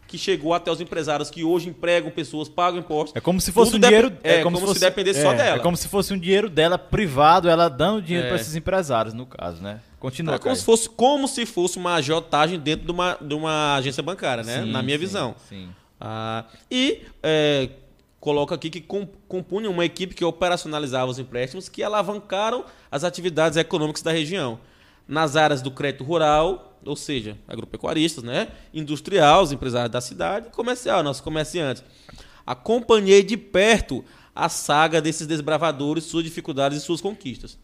que 0.08 0.18
chegou 0.18 0.54
até 0.54 0.72
os 0.72 0.80
empresários 0.80 1.30
que 1.30 1.44
hoje 1.44 1.68
empregam 1.68 2.10
pessoas, 2.10 2.48
pagam 2.48 2.80
impostos. 2.80 3.14
É 3.14 3.20
como 3.20 3.42
se 3.42 3.52
fosse 3.52 3.76
um 3.76 3.80
dinheiro. 3.80 4.10
dep- 4.10 4.22
É, 4.24 4.42
como, 4.42 4.56
se 4.56 4.62
se, 4.62 4.68
fosse- 4.68 4.80
dependesse 4.80 5.22
só 5.22 5.34
é, 5.34 5.36
dela. 5.36 5.58
É 5.58 5.60
como 5.60 5.76
se 5.76 5.88
fosse 5.90 6.14
um 6.14 6.18
dinheiro 6.18 6.50
dela 6.50 6.78
privado, 6.78 7.50
ela 7.50 7.68
dando 7.68 8.02
dinheiro 8.02 8.28
É. 8.28 8.30
para 8.30 8.40
esses 8.40 8.56
empresários, 8.56 9.14
no 9.14 9.26
caso, 9.26 9.62
né? 9.62 9.82
Continua. 10.00 10.36
É 10.36 10.40
como 10.40 10.56
se 10.56 10.64
fosse 10.64 10.88
como 10.88 11.28
se 11.28 11.46
fosse 11.46 11.78
uma 11.78 11.96
agiotagem 11.96 12.58
dentro 12.60 12.86
de 12.86 12.92
uma, 12.92 13.18
de 13.20 13.34
uma 13.34 13.76
agência 13.76 14.02
bancária, 14.02 14.44
né? 14.46 14.62
Sim, 14.64 14.72
Na 14.72 14.82
minha 14.82 14.96
sim, 14.98 15.02
visão. 15.06 15.36
Sim. 15.50 15.68
Ah, 16.00 16.46
e 16.70 17.02
é, 17.24 17.70
coloca 18.20 18.54
aqui 18.56 18.70
que 18.70 18.82
com- 18.82 19.08
compunha 19.28 19.70
uma 19.70 19.86
equipe 19.86 20.14
que 20.14 20.24
operacionalizava 20.24 21.10
os 21.10 21.20
empréstimos 21.20 21.70
que 21.70 21.82
alavancaram 21.84 22.66
as 22.92 23.04
atividades 23.04 23.58
econômicas 23.58 24.02
da 24.02 24.12
região. 24.12 24.60
Nas 25.08 25.36
áreas 25.36 25.62
do 25.62 25.72
crédito 25.72 26.04
rural, 26.04 26.78
ou 26.86 26.96
seja, 26.96 27.38
agropecuaristas, 27.48 28.24
né? 28.24 28.50
industrial, 28.74 29.44
os 29.44 29.52
empresários 29.52 29.92
da 29.92 30.02
cidade, 30.02 30.50
comercial, 30.50 31.02
nossos 31.02 31.22
comerciantes. 31.22 31.84
Acompanhei 32.46 33.24
de 33.24 33.38
perto 33.38 34.04
a 34.36 34.50
saga 34.50 35.02
desses 35.02 35.26
desbravadores, 35.26 36.04
suas 36.04 36.24
dificuldades 36.24 36.78
e 36.78 36.82
suas 36.82 37.02
conquistas. 37.02 37.58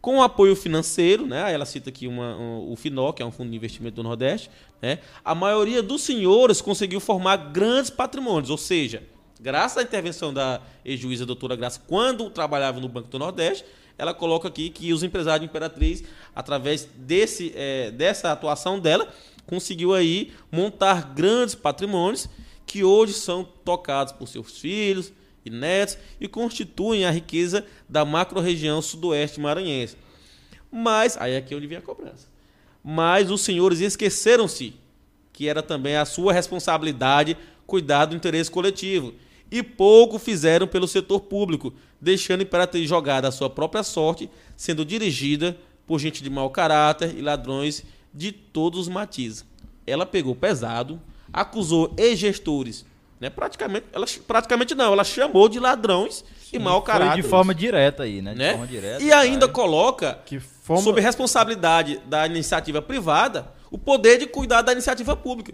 Com 0.00 0.22
apoio 0.22 0.56
financeiro, 0.56 1.26
né? 1.26 1.52
ela 1.52 1.66
cita 1.66 1.90
aqui 1.90 2.06
uma- 2.06 2.34
um- 2.36 2.72
o 2.72 2.76
FINO, 2.76 3.12
que 3.12 3.22
é 3.22 3.26
um 3.26 3.30
fundo 3.30 3.50
de 3.50 3.56
investimento 3.56 3.96
do 3.96 4.02
Nordeste, 4.02 4.50
né? 4.80 4.98
a 5.24 5.34
maioria 5.34 5.82
dos 5.82 6.02
senhores 6.02 6.62
conseguiu 6.62 7.00
formar 7.00 7.36
grandes 7.36 7.90
patrimônios, 7.90 8.48
ou 8.48 8.56
seja, 8.56 9.02
graças 9.38 9.76
à 9.76 9.82
intervenção 9.82 10.32
da 10.32 10.62
ex-juíza 10.84 11.26
doutora 11.26 11.54
Graça, 11.54 11.82
quando 11.86 12.30
trabalhava 12.30 12.80
no 12.80 12.88
Banco 12.88 13.08
do 13.08 13.18
Nordeste, 13.18 13.64
ela 13.98 14.14
coloca 14.14 14.48
aqui 14.48 14.70
que 14.70 14.90
os 14.94 15.02
empresários 15.02 15.40
de 15.42 15.46
Imperatriz, 15.50 16.02
através 16.34 16.88
desse, 16.96 17.52
eh, 17.54 17.90
dessa 17.90 18.32
atuação 18.32 18.80
dela, 18.80 19.06
conseguiu 19.46 19.92
aí 19.92 20.32
montar 20.50 21.12
grandes 21.12 21.54
patrimônios 21.54 22.26
que 22.66 22.82
hoje 22.82 23.12
são 23.12 23.44
tocados 23.44 24.14
por 24.14 24.26
seus 24.26 24.58
filhos 24.58 25.12
e 25.44 25.50
netos 25.50 25.98
e 26.20 26.28
constituem 26.28 27.04
a 27.04 27.10
riqueza 27.10 27.64
da 27.88 28.04
macro-região 28.04 28.80
sudoeste 28.82 29.40
maranhense. 29.40 29.96
Mas, 30.70 31.16
aí 31.16 31.32
é 31.32 31.36
aqui 31.38 31.54
onde 31.54 31.66
vem 31.66 31.78
a 31.78 31.82
cobrança. 31.82 32.28
Mas 32.82 33.30
os 33.30 33.40
senhores 33.40 33.80
esqueceram-se 33.80 34.74
que 35.32 35.48
era 35.48 35.62
também 35.62 35.96
a 35.96 36.04
sua 36.04 36.32
responsabilidade 36.32 37.36
cuidar 37.66 38.06
do 38.06 38.16
interesse 38.16 38.50
coletivo. 38.50 39.14
E 39.50 39.62
pouco 39.62 40.18
fizeram 40.18 40.66
pelo 40.66 40.86
setor 40.86 41.20
público, 41.20 41.72
deixando 42.00 42.42
Imperatriz 42.42 42.88
jogada 42.88 43.28
à 43.28 43.32
sua 43.32 43.50
própria 43.50 43.82
sorte, 43.82 44.30
sendo 44.56 44.84
dirigida 44.84 45.56
por 45.86 45.98
gente 45.98 46.22
de 46.22 46.30
mau 46.30 46.50
caráter 46.50 47.16
e 47.16 47.22
ladrões 47.22 47.82
de 48.12 48.32
todos 48.32 48.80
os 48.80 48.88
matizes. 48.88 49.44
Ela 49.86 50.06
pegou 50.06 50.36
pesado, 50.36 51.00
acusou 51.32 51.94
ex-gestores, 51.96 52.84
né? 53.20 53.30
praticamente, 53.30 53.86
ela, 53.92 54.06
praticamente 54.26 54.74
não, 54.74 54.92
ela 54.92 55.04
chamou 55.04 55.48
de 55.48 55.60
ladrões 55.60 56.24
e 56.52 56.58
mau 56.58 56.82
caráter. 56.82 57.22
de 57.22 57.28
forma 57.28 57.54
direta 57.54 58.04
aí, 58.04 58.22
né? 58.22 58.32
De 58.32 58.38
né? 58.38 58.50
forma 58.52 58.66
direta. 58.66 59.02
e 59.02 59.12
ainda 59.12 59.46
coloca 59.46 60.18
Que 60.24 60.40
fomos... 60.40 60.82
sob 60.82 61.00
responsabilidade 61.00 62.00
da 62.06 62.26
iniciativa 62.26 62.80
privada, 62.80 63.52
o 63.70 63.78
poder 63.78 64.18
de 64.18 64.26
cuidar 64.26 64.62
da 64.62 64.72
iniciativa 64.72 65.14
pública. 65.14 65.52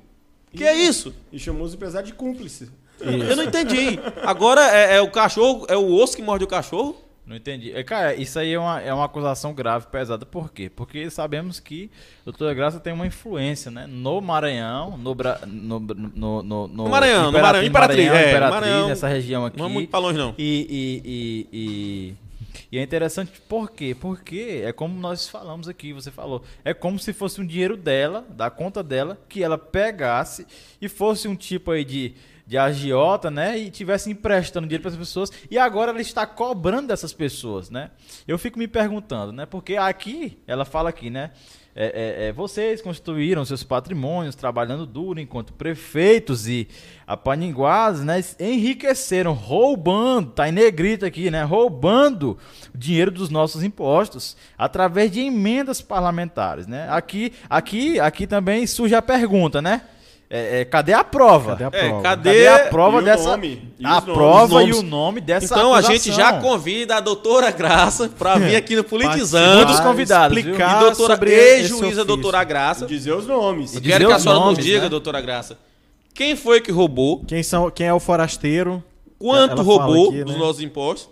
Que 0.54 0.64
é 0.64 0.74
isso? 0.74 1.14
E 1.30 1.38
chamou 1.38 1.64
os 1.64 1.74
empresários 1.74 2.10
de 2.10 2.16
cúmplice. 2.16 2.70
Eu 3.00 3.36
não 3.36 3.44
entendi. 3.44 3.98
Agora 4.22 4.62
é, 4.74 4.96
é 4.96 5.00
o 5.02 5.10
cachorro, 5.10 5.66
é 5.68 5.76
o 5.76 5.92
osso 5.92 6.16
que 6.16 6.22
morde 6.22 6.44
o 6.44 6.48
cachorro? 6.48 6.96
Não 7.26 7.34
entendi. 7.34 7.72
É, 7.72 7.82
cara, 7.82 8.14
isso 8.14 8.38
aí 8.38 8.52
é 8.52 8.58
uma, 8.58 8.80
é 8.80 8.94
uma 8.94 9.04
acusação 9.04 9.52
grave, 9.52 9.88
pesada. 9.88 10.24
Por 10.24 10.52
quê? 10.52 10.70
Porque 10.70 11.10
sabemos 11.10 11.58
que 11.58 11.90
a 12.22 12.26
doutora 12.26 12.54
Graça 12.54 12.78
tem 12.78 12.92
uma 12.92 13.04
influência, 13.04 13.68
né? 13.68 13.84
No 13.88 14.20
Maranhão, 14.20 14.96
no, 14.96 15.12
Bra... 15.12 15.40
no, 15.44 15.80
no, 15.80 16.42
no, 16.42 16.68
no, 16.68 16.88
Maranhão, 16.88 17.32
no 17.32 17.38
Maranhão, 17.40 17.66
Imperatriz, 17.66 17.68
Imperatriz, 17.68 18.12
é, 18.12 18.30
Imperatriz, 18.30 18.60
Maranhão. 18.60 18.88
nessa 18.88 19.08
região 19.08 19.44
aqui. 19.44 19.56
Não 19.56 19.64
vamos 19.64 19.74
muito 19.74 19.90
pra 19.90 19.98
longe, 19.98 20.16
não. 20.16 20.36
E, 20.38 20.66
e, 20.70 21.02
e, 21.04 21.48
e, 21.52 22.14
e 22.70 22.78
é 22.78 22.82
interessante 22.82 23.40
por 23.48 23.72
quê? 23.72 23.96
Porque 23.98 24.62
é 24.64 24.72
como 24.72 24.96
nós 24.96 25.28
falamos 25.28 25.68
aqui, 25.68 25.92
você 25.92 26.12
falou. 26.12 26.44
É 26.64 26.72
como 26.72 26.96
se 26.96 27.12
fosse 27.12 27.40
um 27.40 27.46
dinheiro 27.46 27.76
dela, 27.76 28.24
da 28.30 28.50
conta 28.50 28.84
dela, 28.84 29.18
que 29.28 29.42
ela 29.42 29.58
pegasse 29.58 30.46
e 30.80 30.88
fosse 30.88 31.26
um 31.26 31.34
tipo 31.34 31.72
aí 31.72 31.84
de, 31.84 32.14
de 32.46 32.56
agiota, 32.56 33.30
né? 33.30 33.58
E 33.58 33.70
tivesse 33.70 34.10
emprestando 34.10 34.66
dinheiro 34.66 34.82
para 34.82 34.92
as 34.92 34.96
pessoas. 34.96 35.32
E 35.50 35.58
agora 35.58 35.90
ela 35.90 36.00
está 36.00 36.24
cobrando 36.24 36.88
dessas 36.88 37.12
pessoas, 37.12 37.70
né? 37.70 37.90
Eu 38.26 38.38
fico 38.38 38.58
me 38.58 38.68
perguntando, 38.68 39.32
né? 39.32 39.44
Porque 39.44 39.76
aqui, 39.76 40.38
ela 40.46 40.64
fala 40.64 40.90
aqui, 40.90 41.10
né? 41.10 41.32
É, 41.78 41.84
é, 41.84 42.28
é, 42.28 42.32
vocês 42.32 42.80
construíram 42.80 43.44
seus 43.44 43.62
patrimônios 43.62 44.34
trabalhando 44.34 44.86
duro 44.86 45.20
enquanto 45.20 45.52
prefeitos 45.52 46.48
e 46.48 46.66
apaninguados, 47.06 48.02
né? 48.02 48.24
Enriqueceram, 48.40 49.34
roubando, 49.34 50.30
tá 50.30 50.48
em 50.48 50.52
negrito 50.52 51.04
aqui, 51.04 51.30
né? 51.30 51.42
Roubando 51.42 52.38
o 52.74 52.78
dinheiro 52.78 53.10
dos 53.10 53.28
nossos 53.28 53.62
impostos 53.62 54.38
através 54.56 55.10
de 55.10 55.20
emendas 55.20 55.82
parlamentares, 55.82 56.66
né? 56.66 56.88
Aqui, 56.88 57.34
aqui, 57.50 58.00
aqui 58.00 58.26
também 58.26 58.66
surge 58.66 58.94
a 58.94 59.02
pergunta, 59.02 59.60
né? 59.60 59.82
É, 60.28 60.60
é, 60.60 60.64
cadê 60.64 60.92
a 60.92 61.04
prova? 61.04 61.52
Cadê 61.56 61.64
a 61.64 61.66
É, 61.72 61.88
prova? 61.88 62.02
cadê- 62.02 62.30
Cadê 62.30 62.48
a 62.48 62.58
prova 62.68 62.96
E 62.98 63.00
o 63.00 63.04
dessa? 63.04 63.30
nome? 63.30 63.72
E 63.78 63.86
a 63.86 64.02
prova 64.02 64.62
e 64.64 64.72
o 64.72 64.82
nome 64.82 65.20
dessa 65.20 65.54
então 65.54 65.72
a 65.72 65.80
gente 65.80 66.10
acusação. 66.10 66.14
já 66.14 66.40
convida 66.40 66.96
a 66.96 67.00
doutora 67.00 67.50
Graça 67.52 68.08
para 68.08 68.36
vir 68.38 68.56
aqui 68.56 68.74
no 68.74 68.82
Politizando. 68.82 69.58
Muitos 69.58 69.78
convidados, 69.78 70.34
viu? 70.36 70.46
E 70.48 70.50
explicar 70.52 70.80
doutora 70.80 71.14
sobre 71.14 71.30
ex-juíza 71.32 71.84
ofício. 71.86 72.04
doutora 72.04 72.42
Graça. 72.42 72.86
Dizer 72.86 73.12
os 73.12 73.24
nomes. 73.26 73.74
Eu 73.76 73.80
quero 73.80 74.06
que 74.08 74.12
a 74.12 74.18
senhora 74.18 74.40
nomes, 74.40 74.58
nos 74.58 74.66
diga, 74.66 74.80
né? 74.82 74.88
doutora 74.88 75.20
Graça, 75.20 75.58
quem 76.12 76.34
foi 76.34 76.60
que 76.60 76.72
roubou, 76.72 77.22
Quem, 77.24 77.42
são, 77.44 77.70
quem 77.70 77.86
é 77.86 77.94
o 77.94 78.00
forasteiro? 78.00 78.82
quanto 79.20 79.52
Ela 79.52 79.62
roubou 79.62 80.08
aqui, 80.08 80.18
né? 80.18 80.24
dos 80.24 80.36
nossos 80.36 80.60
impostos, 80.62 81.08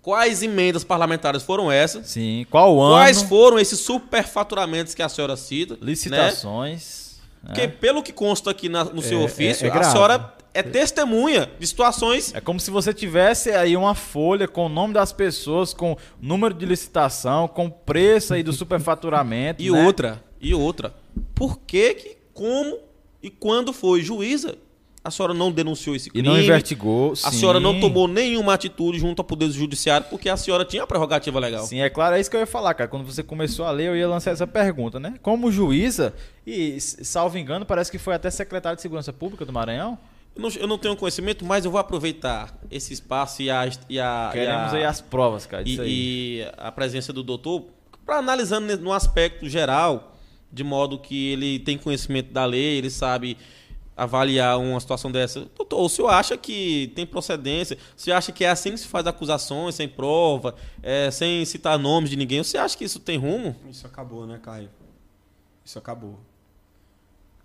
Quais 0.00 0.42
emendas 0.42 0.82
parlamentares 0.82 1.44
foram 1.44 1.70
essas? 1.70 2.08
Sim. 2.08 2.44
Qual 2.50 2.80
ano? 2.80 2.94
Quais 2.96 3.22
foram 3.22 3.56
esses 3.56 3.78
superfaturamentos 3.78 4.94
que 4.96 5.02
a 5.02 5.08
senhora 5.08 5.36
cita? 5.36 5.76
Né? 5.80 5.92
Porque, 7.44 7.60
né? 7.62 7.68
pelo 7.68 8.02
que 8.02 8.12
consta 8.12 8.50
aqui 8.50 8.68
na- 8.68 8.84
no 8.84 9.02
seu 9.02 9.20
É- 9.20 9.24
ofício, 9.24 9.66
é- 9.66 9.68
é 9.70 9.72
a 9.78 9.82
senhora 9.84 10.34
é 10.54 10.62
testemunha 10.62 11.50
de 11.58 11.66
situações. 11.66 12.34
É 12.34 12.40
como 12.40 12.60
se 12.60 12.70
você 12.70 12.92
tivesse 12.92 13.50
aí 13.52 13.74
uma 13.76 13.94
folha 13.94 14.46
com 14.46 14.66
o 14.66 14.68
nome 14.68 14.92
das 14.92 15.10
pessoas, 15.12 15.72
com 15.72 15.96
número 16.20 16.52
de 16.54 16.66
licitação, 16.66 17.48
com 17.48 17.70
preço 17.70 18.34
aí 18.34 18.42
do 18.42 18.52
superfaturamento. 18.52 19.62
E 19.62 19.70
né? 19.70 19.84
outra, 19.86 20.22
e 20.40 20.54
outra. 20.54 20.94
Por 21.34 21.58
que, 21.60 21.94
que, 21.94 22.16
como 22.34 22.78
e 23.22 23.30
quando 23.30 23.72
foi 23.72 24.02
juíza, 24.02 24.56
a 25.04 25.10
senhora 25.10 25.34
não 25.34 25.50
denunciou 25.50 25.96
esse 25.96 26.08
E 26.08 26.12
crime? 26.12 26.28
não 26.28 26.38
investigou. 26.40 27.12
A 27.12 27.16
sim. 27.30 27.38
senhora 27.38 27.58
não 27.58 27.80
tomou 27.80 28.06
nenhuma 28.06 28.54
atitude 28.54 28.98
junto 28.98 29.18
ao 29.20 29.24
Poder 29.24 29.50
Judiciário 29.50 30.06
porque 30.08 30.28
a 30.28 30.36
senhora 30.36 30.64
tinha 30.64 30.84
a 30.84 30.86
prerrogativa 30.86 31.38
legal. 31.40 31.66
Sim, 31.66 31.80
é 31.80 31.90
claro, 31.90 32.14
é 32.16 32.20
isso 32.20 32.30
que 32.30 32.36
eu 32.36 32.40
ia 32.40 32.46
falar, 32.46 32.72
cara. 32.74 32.88
Quando 32.88 33.04
você 33.04 33.22
começou 33.22 33.64
a 33.64 33.70
ler, 33.70 33.88
eu 33.88 33.96
ia 33.96 34.06
lançar 34.08 34.30
essa 34.30 34.46
pergunta, 34.46 35.00
né? 35.00 35.14
Como 35.20 35.50
juíza, 35.50 36.14
e 36.46 36.80
salvo 36.80 37.36
engano, 37.38 37.66
parece 37.66 37.90
que 37.90 37.98
foi 37.98 38.14
até 38.14 38.30
secretário 38.30 38.76
de 38.76 38.82
Segurança 38.82 39.12
Pública 39.12 39.44
do 39.44 39.52
Maranhão. 39.52 39.98
Eu 40.36 40.42
não, 40.42 40.48
eu 40.50 40.66
não 40.66 40.78
tenho 40.78 40.96
conhecimento, 40.96 41.44
mas 41.44 41.64
eu 41.64 41.70
vou 41.70 41.78
aproveitar 41.80 42.56
esse 42.70 42.92
espaço 42.94 43.42
e 43.42 43.50
a, 43.50 43.68
e 43.88 44.00
a, 44.00 44.28
e 44.30 44.32
Queremos 44.32 44.72
a- 44.72 44.76
aí 44.76 44.84
as 44.84 45.00
provas, 45.00 45.44
cara, 45.44 45.62
e, 45.66 45.76
e 45.80 46.46
a 46.56 46.72
presença 46.72 47.12
do 47.12 47.22
doutor 47.22 47.64
para 48.06 48.16
analisando 48.18 48.76
no 48.78 48.92
aspecto 48.92 49.46
geral, 49.48 50.16
de 50.50 50.64
modo 50.64 50.98
que 50.98 51.32
ele 51.32 51.58
tem 51.58 51.76
conhecimento 51.76 52.32
da 52.32 52.44
lei, 52.46 52.78
ele 52.78 52.88
sabe 52.88 53.36
avaliar 53.96 54.58
uma 54.58 54.80
situação 54.80 55.10
dessa. 55.10 55.40
Doutor, 55.56 55.80
o 55.80 55.88
senhor 55.88 56.08
acha 56.08 56.36
que 56.36 56.92
tem 56.94 57.06
procedência? 57.06 57.76
Você 57.96 58.10
acha 58.10 58.32
que 58.32 58.44
é 58.44 58.50
assim 58.50 58.72
que 58.72 58.78
se 58.78 58.88
faz 58.88 59.06
acusações, 59.06 59.74
sem 59.74 59.88
prova, 59.88 60.54
é, 60.82 61.10
sem 61.10 61.44
citar 61.44 61.78
nomes 61.78 62.10
de 62.10 62.16
ninguém? 62.16 62.42
Você 62.42 62.58
acha 62.58 62.76
que 62.76 62.84
isso 62.84 63.00
tem 63.00 63.18
rumo? 63.18 63.54
Isso 63.68 63.86
acabou, 63.86 64.26
né, 64.26 64.38
Caio? 64.42 64.70
Isso 65.64 65.78
acabou. 65.78 66.18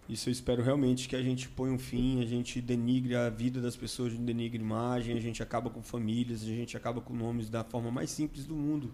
Isso 0.09 0.29
eu 0.29 0.31
espero 0.31 0.63
realmente 0.63 1.09
que 1.09 1.17
a 1.17 1.21
gente 1.21 1.49
ponha 1.49 1.73
um 1.73 1.77
fim, 1.77 2.21
a 2.21 2.25
gente 2.25 2.61
denigre 2.61 3.13
a 3.13 3.29
vida 3.29 3.59
das 3.59 3.75
pessoas, 3.75 4.13
a 4.13 4.15
gente 4.15 4.23
denigre 4.23 4.57
imagem, 4.57 5.17
a 5.17 5.19
gente 5.19 5.43
acaba 5.43 5.69
com 5.69 5.83
famílias, 5.83 6.43
a 6.43 6.45
gente 6.45 6.77
acaba 6.77 7.01
com 7.01 7.13
nomes 7.13 7.49
da 7.49 7.61
forma 7.63 7.91
mais 7.91 8.09
simples 8.09 8.45
do 8.45 8.55
mundo. 8.55 8.93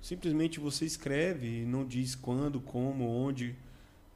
Simplesmente 0.00 0.60
você 0.60 0.84
escreve, 0.84 1.64
não 1.64 1.84
diz 1.84 2.14
quando, 2.14 2.60
como, 2.60 3.08
onde, 3.08 3.56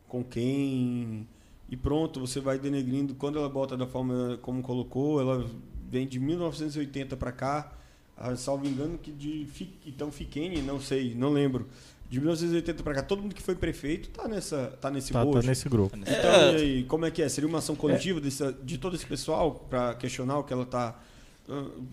com 0.06 0.22
quem, 0.22 1.26
e 1.70 1.76
pronto, 1.76 2.18
você 2.20 2.40
vai 2.40 2.58
denegrindo. 2.58 3.14
Quando 3.14 3.38
ela 3.38 3.48
bota 3.48 3.76
da 3.76 3.86
forma 3.86 4.38
como 4.42 4.60
colocou, 4.62 5.20
ela 5.20 5.46
vem 5.88 6.06
de 6.06 6.18
1980 6.20 7.16
para 7.16 7.32
cá, 7.32 7.72
ah, 8.16 8.34
salvo 8.36 8.66
engano 8.66 8.98
que 8.98 9.10
de 9.12 9.46
então 9.86 10.10
Fiquene, 10.10 10.60
não 10.62 10.80
sei, 10.80 11.14
não 11.14 11.30
lembro. 11.32 11.68
De 12.08 12.18
1980 12.18 12.82
para 12.82 12.94
cá, 12.94 13.02
todo 13.04 13.22
mundo 13.22 13.34
que 13.36 13.40
foi 13.42 13.54
prefeito 13.54 14.10
tá 14.10 14.26
nessa 14.26 14.76
tá 14.80 14.90
nesse 14.90 15.12
Tá, 15.12 15.20
tá 15.20 15.24
bojo. 15.24 15.46
nesse 15.46 15.68
grupo. 15.68 15.96
Então, 15.96 16.12
É. 16.12 16.52
e 16.52 16.56
aí, 16.56 16.84
como 16.84 17.06
é 17.06 17.10
que 17.10 17.22
é? 17.22 17.28
Seria 17.28 17.46
uma 17.48 17.58
ação 17.58 17.76
coletiva 17.76 18.20
desse- 18.20 18.52
de 18.64 18.78
todo 18.78 18.96
esse 18.96 19.06
pessoal 19.06 19.54
para 19.70 19.94
questionar 19.94 20.38
o 20.38 20.42
que 20.44 20.52
ela 20.52 20.66
tá 20.66 20.98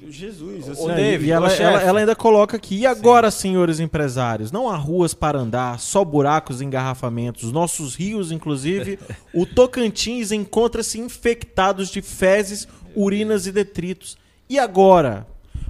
Jesus, 0.09 0.69
assim, 0.69 0.83
Ô, 0.83 0.87
Não, 0.87 0.95
David, 0.95 1.29
e 1.29 1.31
ela, 1.31 1.51
ela- 1.53 1.81
ela 1.81 1.99
ainda 1.99 2.15
coloca 2.15 2.57
aqui, 2.57 2.75
e 2.79 2.85
agora, 2.85 3.31
senhores 3.31 3.79
empresários? 3.79 4.51
Não 4.51 4.69
há 4.69 4.75
ruas 4.75 5.13
para 5.13 5.39
andar, 5.39 5.79
só 5.79 6.03
buracos 6.05 6.61
e 6.61 6.65
engarrafamentos. 6.65 7.51
Nossos 7.51 7.95
rios, 7.95 8.31
inclusive, 8.31 8.99
o 9.33 9.45
Tocantins 9.45 10.31
encontra-se 10.31 10.99
infectados 10.99 11.89
de 11.89 12.01
fezes, 12.01 12.67
urinas 12.95 13.47
e 13.47 13.51
detritos. 13.51 14.17
E 14.49 14.57
agora? 14.59 15.27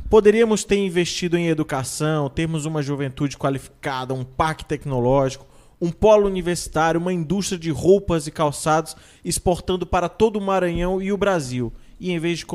Poderíamos 0.09 0.63
ter 0.63 0.77
investido 0.77 1.37
em 1.37 1.47
educação, 1.49 2.29
termos 2.29 2.65
uma 2.65 2.81
juventude 2.81 3.37
qualificada, 3.37 4.13
um 4.13 4.23
parque 4.23 4.63
tecnológico, 4.63 5.45
um 5.81 5.91
polo 5.91 6.25
universitário, 6.27 6.99
uma 6.99 7.11
indústria 7.11 7.59
de 7.59 7.69
roupas 7.71 8.25
e 8.25 8.31
calçados 8.31 8.95
exportando 9.23 9.85
para 9.85 10.07
todo 10.07 10.37
o 10.37 10.41
Maranhão 10.41 11.01
e 11.01 11.11
o 11.11 11.17
Brasil. 11.17 11.73
E 11.99 12.11
em 12.11 12.19
vez 12.19 12.39
de, 12.39 12.45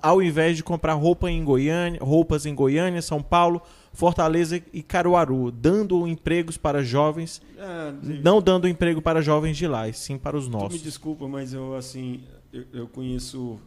ao 0.00 0.22
invés 0.22 0.56
de 0.56 0.62
comprar 0.62 0.94
roupa 0.94 1.30
em 1.30 1.42
Goiânia, 1.44 2.00
roupas 2.02 2.46
em 2.46 2.54
Goiânia, 2.54 3.02
São 3.02 3.20
Paulo, 3.22 3.60
Fortaleza 3.92 4.62
e 4.72 4.82
Caruaru, 4.82 5.50
dando 5.50 6.06
empregos 6.06 6.56
para 6.56 6.82
jovens, 6.82 7.42
ah, 7.58 7.92
não 8.22 8.40
dando 8.40 8.68
emprego 8.68 9.02
para 9.02 9.20
jovens 9.20 9.56
de 9.56 9.66
lá, 9.66 9.88
e 9.88 9.92
sim 9.92 10.16
para 10.16 10.36
os 10.36 10.46
Tu 10.46 10.50
me 10.50 10.56
nossos. 10.62 10.82
desculpa, 10.82 11.26
mas 11.26 11.52
eu 11.52 11.74
assim, 11.74 12.22
eu, 12.52 12.64
eu 12.72 12.86
conheço 12.88 13.58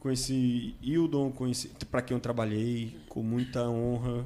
conheci 0.00 0.74
Hildon, 0.82 1.32
conheci 1.32 1.68
para 1.90 2.00
quem 2.02 2.14
eu 2.16 2.20
trabalhei 2.20 2.96
com 3.08 3.22
muita 3.22 3.68
honra, 3.68 4.24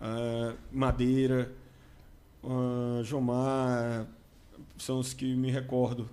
ah, 0.00 0.54
Madeira, 0.72 1.52
ah, 2.42 3.00
Jomar, 3.02 4.06
são 4.78 4.98
os 4.98 5.12
que 5.12 5.34
me 5.34 5.50
recordo. 5.50 6.08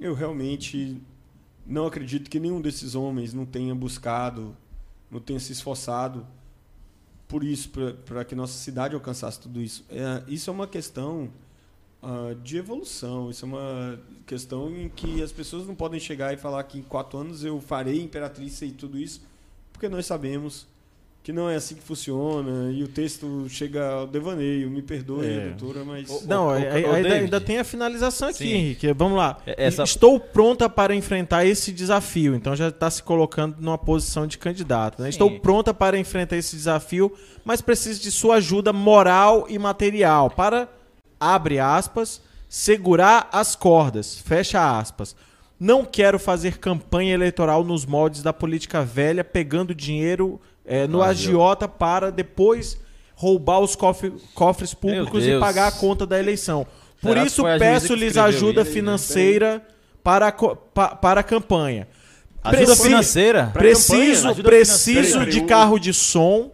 Eu 0.00 0.14
realmente 0.14 0.96
não 1.70 1.86
acredito 1.86 2.28
que 2.28 2.40
nenhum 2.40 2.60
desses 2.60 2.94
homens 2.94 3.32
não 3.32 3.46
tenha 3.46 3.74
buscado, 3.74 4.56
não 5.10 5.20
tenha 5.20 5.38
se 5.38 5.52
esforçado 5.52 6.26
por 7.28 7.44
isso, 7.44 7.70
para 8.04 8.24
que 8.24 8.34
nossa 8.34 8.58
cidade 8.58 8.94
alcançasse 8.94 9.40
tudo 9.40 9.62
isso. 9.62 9.84
É, 9.88 10.22
isso 10.26 10.50
é 10.50 10.52
uma 10.52 10.66
questão 10.66 11.30
ah, 12.02 12.34
de 12.42 12.56
evolução. 12.56 13.30
Isso 13.30 13.44
é 13.44 13.48
uma 13.48 14.00
questão 14.26 14.74
em 14.76 14.88
que 14.88 15.22
as 15.22 15.30
pessoas 15.30 15.66
não 15.66 15.74
podem 15.74 16.00
chegar 16.00 16.32
e 16.32 16.36
falar 16.36 16.64
que 16.64 16.78
em 16.78 16.82
quatro 16.82 17.18
anos 17.18 17.44
eu 17.44 17.60
farei 17.60 18.00
imperatriz 18.00 18.60
e 18.62 18.72
tudo 18.72 18.98
isso, 18.98 19.22
porque 19.72 19.88
nós 19.88 20.06
sabemos 20.06 20.66
que 21.22 21.32
não 21.34 21.50
é 21.50 21.56
assim 21.56 21.74
que 21.74 21.82
funciona 21.82 22.72
e 22.72 22.82
o 22.82 22.88
texto 22.88 23.46
chega 23.48 23.86
ao 23.90 24.06
devaneio. 24.06 24.70
Me 24.70 24.80
perdoe, 24.80 25.26
É. 25.26 25.40
doutora, 25.50 25.84
mas 25.84 26.08
Ô, 26.10 26.22
Não, 26.26 26.48
aí- 26.48 26.64
ô, 26.64 26.72
aí- 26.72 26.84
ô, 26.86 26.92
ainda, 26.92 27.12
ainda 27.14 27.40
tem 27.40 27.58
a 27.58 27.64
finalização 27.64 28.28
aqui, 28.28 28.38
Sim. 28.38 28.48
Henrique. 28.54 28.92
Vamos 28.94 29.18
lá. 29.18 29.38
É, 29.46 29.66
essa- 29.66 29.82
Estou 29.84 30.18
pronta 30.18 30.68
para 30.68 30.94
enfrentar 30.94 31.44
esse 31.44 31.72
desafio. 31.72 32.34
Então 32.34 32.56
já 32.56 32.68
está 32.68 32.90
se 32.90 33.02
colocando 33.02 33.56
numa 33.60 33.76
posição 33.78 34.26
de 34.26 34.38
candidato. 34.38 35.02
né? 35.02 35.10
Estou 35.10 35.38
pronta 35.40 35.74
para 35.74 35.98
enfrentar 35.98 36.36
esse 36.36 36.56
desafio, 36.56 37.12
mas 37.44 37.60
preciso 37.60 38.00
de 38.00 38.10
sua 38.10 38.36
ajuda 38.36 38.72
moral 38.72 39.46
e 39.48 39.58
material 39.58 40.30
para, 40.30 40.68
abre 41.20 41.58
aspas, 41.58 42.22
segurar 42.48 43.28
as 43.30 43.54
cordas, 43.54 44.18
fecha 44.18 44.78
aspas. 44.78 45.14
Não 45.58 45.84
quero 45.84 46.18
fazer 46.18 46.56
campanha 46.58 47.12
eleitoral 47.12 47.62
nos 47.62 47.84
moldes 47.84 48.22
da 48.22 48.32
política 48.32 48.82
velha, 48.82 49.22
pegando 49.22 49.74
dinheiro 49.74 50.40
eh, 50.64 50.86
no 50.86 51.02
Ah, 51.02 51.08
agiota 51.08 51.66
para 51.68 52.10
depois 52.12 52.78
roubar 53.14 53.60
os 53.60 53.74
cofre- 53.76 54.12
cofres 54.34 54.72
públicos 54.74 55.24
e 55.26 55.38
pagar 55.38 55.68
a 55.68 55.72
conta 55.72 56.06
da 56.06 56.18
eleição. 56.18 56.66
Por 57.02 57.08
Será 57.10 57.24
isso, 57.24 57.42
peço-lhes 57.58 58.16
ajuda 58.16 58.64
financeira 58.64 59.62
para 60.02 60.28
a, 60.28 60.32
pa- 60.32 60.94
para 60.96 61.20
a 61.20 61.22
campanha. 61.22 61.88
Ajuda 62.42 62.66
Preci- 62.66 62.82
financeira? 62.82 63.50
Preciso, 63.52 64.28
campanha, 64.28 64.44
preciso 64.44 65.00
financeira. 65.20 65.26
de 65.30 65.40
carro 65.42 65.78
de 65.78 65.92
som, 65.92 66.50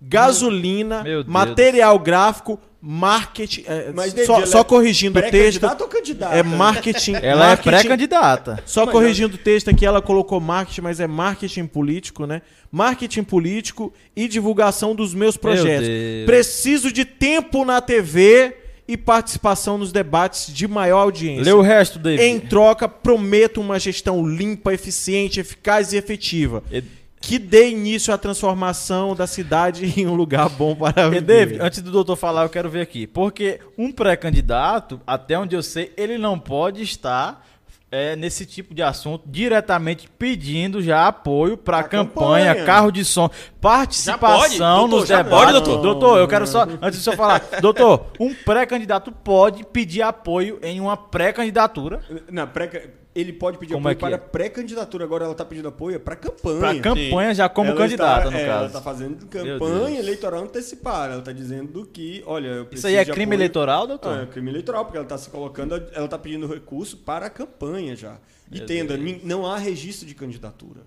gasolina, 0.00 1.02
Meu 1.02 1.22
Deus. 1.22 1.26
material 1.26 1.98
gráfico, 1.98 2.58
marketing. 2.80 3.64
é, 3.66 3.92
Mas, 3.94 4.10
só, 4.10 4.16
David, 4.16 4.32
ela 4.32 4.46
só 4.46 4.60
é 4.60 4.64
corrigindo 4.64 5.18
o 5.18 5.22
texto. 5.22 5.64
ou 5.64 5.88
candidata? 5.88 6.34
É 6.36 6.42
marketing. 6.42 7.14
Ela 7.22 7.46
marketing- 7.48 7.68
é 7.68 7.78
pré-candidata. 7.80 8.62
Só 8.66 8.84
Mas 8.84 8.92
corrigindo 8.92 9.34
o 9.34 9.38
texto 9.38 9.68
aqui, 9.70 9.84
ela 9.84 10.00
colocou 10.02 10.40
marketing, 10.40 10.80
mas 10.82 11.00
é 11.00 11.06
marketing 11.06 11.66
político, 11.66 12.26
né? 12.26 12.42
Marketing 12.70 13.22
político 13.22 13.92
e 14.14 14.28
divulgação 14.28 14.94
dos 14.94 15.14
meus 15.14 15.36
projetos. 15.36 15.88
Deus. 15.88 16.26
Preciso 16.26 16.92
de 16.92 17.04
tempo 17.04 17.64
na 17.64 17.80
TV 17.80 18.56
e 18.88 18.96
participação 18.96 19.78
nos 19.78 19.90
debates 19.90 20.52
de 20.54 20.68
maior 20.68 20.98
audiência. 21.00 21.44
Lê 21.44 21.52
o 21.52 21.60
resto, 21.60 21.98
David. 21.98 22.22
Em 22.24 22.38
troca, 22.38 22.88
prometo 22.88 23.60
uma 23.60 23.78
gestão 23.80 24.24
limpa, 24.26 24.72
eficiente, 24.72 25.40
eficaz 25.40 25.92
e 25.92 25.96
efetiva. 25.96 26.62
E- 26.70 26.84
Que 27.26 27.40
dê 27.40 27.70
início 27.70 28.14
à 28.14 28.18
transformação 28.18 29.12
da 29.12 29.26
cidade 29.26 29.84
em 30.00 30.06
um 30.06 30.14
lugar 30.14 30.48
bom 30.48 30.76
para 30.76 31.08
E, 31.08 31.10
viver. 31.10 31.20
David, 31.22 31.60
antes 31.60 31.82
do 31.82 31.90
doutor 31.90 32.14
falar, 32.14 32.44
eu 32.44 32.48
quero 32.48 32.70
ver 32.70 32.82
aqui. 32.82 33.04
Porque 33.04 33.58
um 33.76 33.90
pré-candidato, 33.90 35.00
até 35.04 35.36
onde 35.36 35.56
eu 35.56 35.62
sei, 35.62 35.92
ele 35.96 36.18
não 36.18 36.38
pode 36.38 36.82
estar 36.82 37.44
é, 37.90 38.14
nesse 38.14 38.46
tipo 38.46 38.72
de 38.72 38.80
assunto 38.80 39.24
diretamente 39.26 40.08
pedindo 40.16 40.80
já 40.80 41.08
apoio 41.08 41.56
para 41.56 41.82
campanha, 41.82 42.46
campanha. 42.46 42.64
carro 42.64 42.92
de 42.92 43.04
som, 43.04 43.28
participação 43.60 44.86
nos 44.86 45.08
debates. 45.08 45.30
pode, 45.30 45.52
doutor? 45.52 45.82
Doutor, 45.82 46.18
eu 46.18 46.28
quero 46.28 46.46
só, 46.46 46.62
antes 46.80 46.98
de 46.98 47.04
senhor 47.04 47.16
falar, 47.16 47.42
doutor, 47.60 48.06
um 48.20 48.32
pré-candidato 48.32 49.10
pode 49.10 49.64
pedir 49.64 50.02
apoio 50.02 50.60
em 50.62 50.80
uma 50.80 50.96
pré-candidatura 50.96 52.00
Na 52.30 52.46
pré, 52.46 52.90
ele 53.18 53.32
pode 53.32 53.58
pedir 53.58 53.72
Como 53.74 53.88
apoio 53.88 53.96
é 54.14 54.16
para 54.18 54.24
é? 54.24 54.28
pré-candidatura, 54.28 55.04
agora 55.04 55.24
ela 55.24 55.32
está 55.32 55.44
pedindo 55.44 55.68
apoio 55.68 55.98
para 55.98 56.14
campanha. 56.16 56.60
para 56.60 56.80
campanha 56.80 57.34
já 57.34 57.48
como 57.48 57.70
Ela 57.70 57.78
candidata, 57.78 58.18
está- 58.26 58.30
no 58.30 58.36
é, 58.36 58.42
Ela 58.42 58.52
caso. 58.54 58.66
está 58.66 58.82
fazendo 58.82 59.26
campanha 59.26 59.98
eleitoral 59.98 60.42
antecipada. 60.42 61.12
Ela 61.12 61.18
está 61.20 61.32
dizendo 61.32 61.86
que, 61.86 62.22
olha, 62.26 62.48
eu 62.48 62.54
Isso 62.62 62.66
preciso 62.70 62.86
aí 62.88 62.96
é 62.96 63.04
crime 63.04 63.22
apoio- 63.24 63.36
eleitoral, 63.38 63.86
doutor? 63.86 64.18
Ah, 64.18 64.22
é 64.22 64.26
crime 64.26 64.50
eleitoral, 64.50 64.84
porque 64.84 64.98
ela 64.98 65.04
está 65.06 65.16
se 65.18 65.30
colocando, 65.30 65.74
ela 65.74 66.04
está 66.04 66.18
pedindo 66.18 66.46
recurso 66.46 66.98
para 66.98 67.26
a 67.26 67.30
campanha 67.30 67.96
já. 67.96 68.18
E 68.52 68.58
Meu 68.58 68.66
tenda, 68.66 68.96
Deus. 68.96 69.04
nin- 69.04 69.20
não 69.24 69.46
há 69.46 69.56
registro 69.58 70.06
de 70.06 70.14
candidatura. 70.14 70.82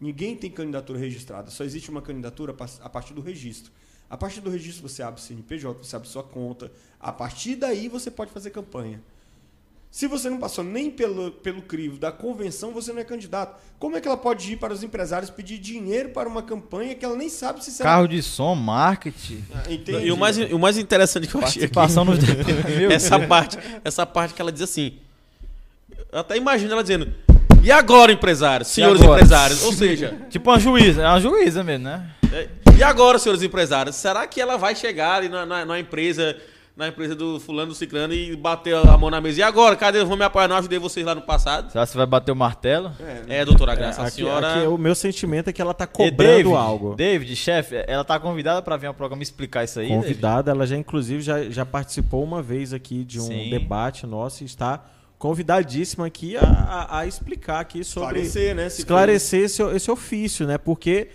Ninguém 0.00 0.34
tem 0.34 0.50
candidatura 0.50 0.98
registrada, 0.98 1.50
só 1.50 1.62
existe 1.62 1.90
uma 1.90 2.00
candidatura 2.02 2.54
a 2.82 2.88
partir 2.88 3.12
do 3.14 3.20
registro. 3.20 3.70
A 4.08 4.16
partir 4.16 4.40
do 4.40 4.50
registro 4.50 4.88
você 4.88 5.02
abre 5.02 5.20
o 5.20 5.22
CNPJ, 5.22 5.84
você 5.84 5.94
abre 5.94 6.08
sua 6.08 6.22
conta. 6.24 6.70
A 6.98 7.12
partir 7.12 7.54
daí 7.54 7.86
você 7.88 8.10
pode 8.10 8.32
fazer 8.32 8.50
campanha. 8.50 9.00
Se 9.90 10.06
você 10.06 10.30
não 10.30 10.38
passou 10.38 10.62
nem 10.62 10.88
pelo, 10.88 11.32
pelo 11.32 11.60
crivo 11.62 11.98
da 11.98 12.12
convenção, 12.12 12.72
você 12.72 12.92
não 12.92 13.00
é 13.00 13.04
candidato. 13.04 13.60
Como 13.76 13.96
é 13.96 14.00
que 14.00 14.06
ela 14.06 14.16
pode 14.16 14.52
ir 14.52 14.56
para 14.56 14.72
os 14.72 14.84
empresários 14.84 15.30
pedir 15.30 15.58
dinheiro 15.58 16.10
para 16.10 16.28
uma 16.28 16.42
campanha 16.42 16.94
que 16.94 17.04
ela 17.04 17.16
nem 17.16 17.28
sabe 17.28 17.64
se 17.64 17.72
será? 17.72 17.90
Carro 17.90 18.06
de 18.06 18.22
som, 18.22 18.54
marketing. 18.54 19.44
Ah, 19.52 19.64
e 19.68 20.12
o 20.12 20.16
mais, 20.16 20.38
o 20.38 20.58
mais 20.60 20.78
interessante 20.78 21.26
que 21.26 21.34
eu 21.34 21.42
achei 21.42 21.64
aqui, 21.64 21.76
nos 21.76 22.18
essa 22.92 23.18
parte, 23.18 23.58
essa 23.84 24.06
parte 24.06 24.32
que 24.32 24.40
ela 24.40 24.52
diz 24.52 24.62
assim. 24.62 24.94
Eu 26.12 26.20
até 26.20 26.36
imagino 26.36 26.70
ela 26.72 26.82
dizendo: 26.82 27.12
"E 27.60 27.72
agora, 27.72 28.12
empresários, 28.12 28.68
senhores 28.68 29.02
agora? 29.02 29.18
empresários?" 29.20 29.64
Ou 29.64 29.72
seja, 29.72 30.16
tipo 30.30 30.50
uma 30.50 30.58
juíza, 30.60 31.02
é 31.02 31.08
uma 31.08 31.20
juíza 31.20 31.64
mesmo, 31.64 31.86
né? 31.86 32.08
É, 32.32 32.48
e 32.78 32.82
agora, 32.82 33.18
senhores 33.18 33.42
empresários, 33.42 33.96
será 33.96 34.24
que 34.28 34.40
ela 34.40 34.56
vai 34.56 34.76
chegar 34.76 35.16
ali 35.16 35.28
na, 35.28 35.44
na, 35.44 35.64
na 35.64 35.80
empresa 35.80 36.36
na 36.80 36.88
empresa 36.88 37.14
do 37.14 37.38
fulano 37.38 37.68
do 37.68 37.74
ciclano 37.74 38.14
e 38.14 38.34
bater 38.34 38.74
a 38.74 38.96
mão 38.96 39.10
na 39.10 39.20
mesa. 39.20 39.40
E 39.40 39.42
agora? 39.42 39.76
Cadê? 39.76 40.02
Vão 40.02 40.16
me 40.16 40.24
apoiar? 40.24 40.48
Não 40.48 40.56
ajudei 40.56 40.78
vocês 40.78 41.04
lá 41.04 41.14
no 41.14 41.20
passado. 41.20 41.70
Será 41.70 41.84
que 41.84 41.92
você 41.92 41.98
vai 41.98 42.06
bater 42.06 42.32
o 42.32 42.36
martelo? 42.36 42.90
É, 43.28 43.40
é 43.40 43.44
doutora 43.44 43.74
Graça, 43.74 44.00
é, 44.00 44.06
aqui, 44.06 44.22
a 44.22 44.24
senhora... 44.24 44.54
Aqui, 44.54 44.66
o 44.66 44.78
meu 44.78 44.94
sentimento 44.94 45.50
é 45.50 45.52
que 45.52 45.60
ela 45.60 45.74
tá 45.74 45.86
cobrando 45.86 46.16
David, 46.16 46.54
algo. 46.54 46.94
David, 46.94 47.36
chefe, 47.36 47.84
ela 47.86 48.02
tá 48.02 48.18
convidada 48.18 48.62
para 48.62 48.78
vir 48.78 48.86
ao 48.86 48.94
programa 48.94 49.22
explicar 49.22 49.62
isso 49.62 49.78
aí? 49.78 49.88
Convidada, 49.88 50.44
David? 50.44 50.56
ela 50.56 50.66
já 50.66 50.76
inclusive 50.76 51.20
já, 51.20 51.42
já 51.50 51.66
participou 51.66 52.24
uma 52.24 52.40
vez 52.40 52.72
aqui 52.72 53.04
de 53.04 53.20
um 53.20 53.26
Sim. 53.26 53.50
debate 53.50 54.06
nosso 54.06 54.42
e 54.42 54.46
está 54.46 54.82
convidadíssima 55.18 56.06
aqui 56.06 56.38
a, 56.38 56.40
a, 56.40 57.00
a 57.00 57.06
explicar 57.06 57.60
aqui 57.60 57.84
sobre... 57.84 58.20
Esclarecer, 58.22 58.54
né? 58.54 58.66
Esclarecer 58.68 59.42
esse, 59.42 59.62
esse 59.62 59.90
ofício, 59.90 60.46
né? 60.46 60.56
Porque 60.56 61.08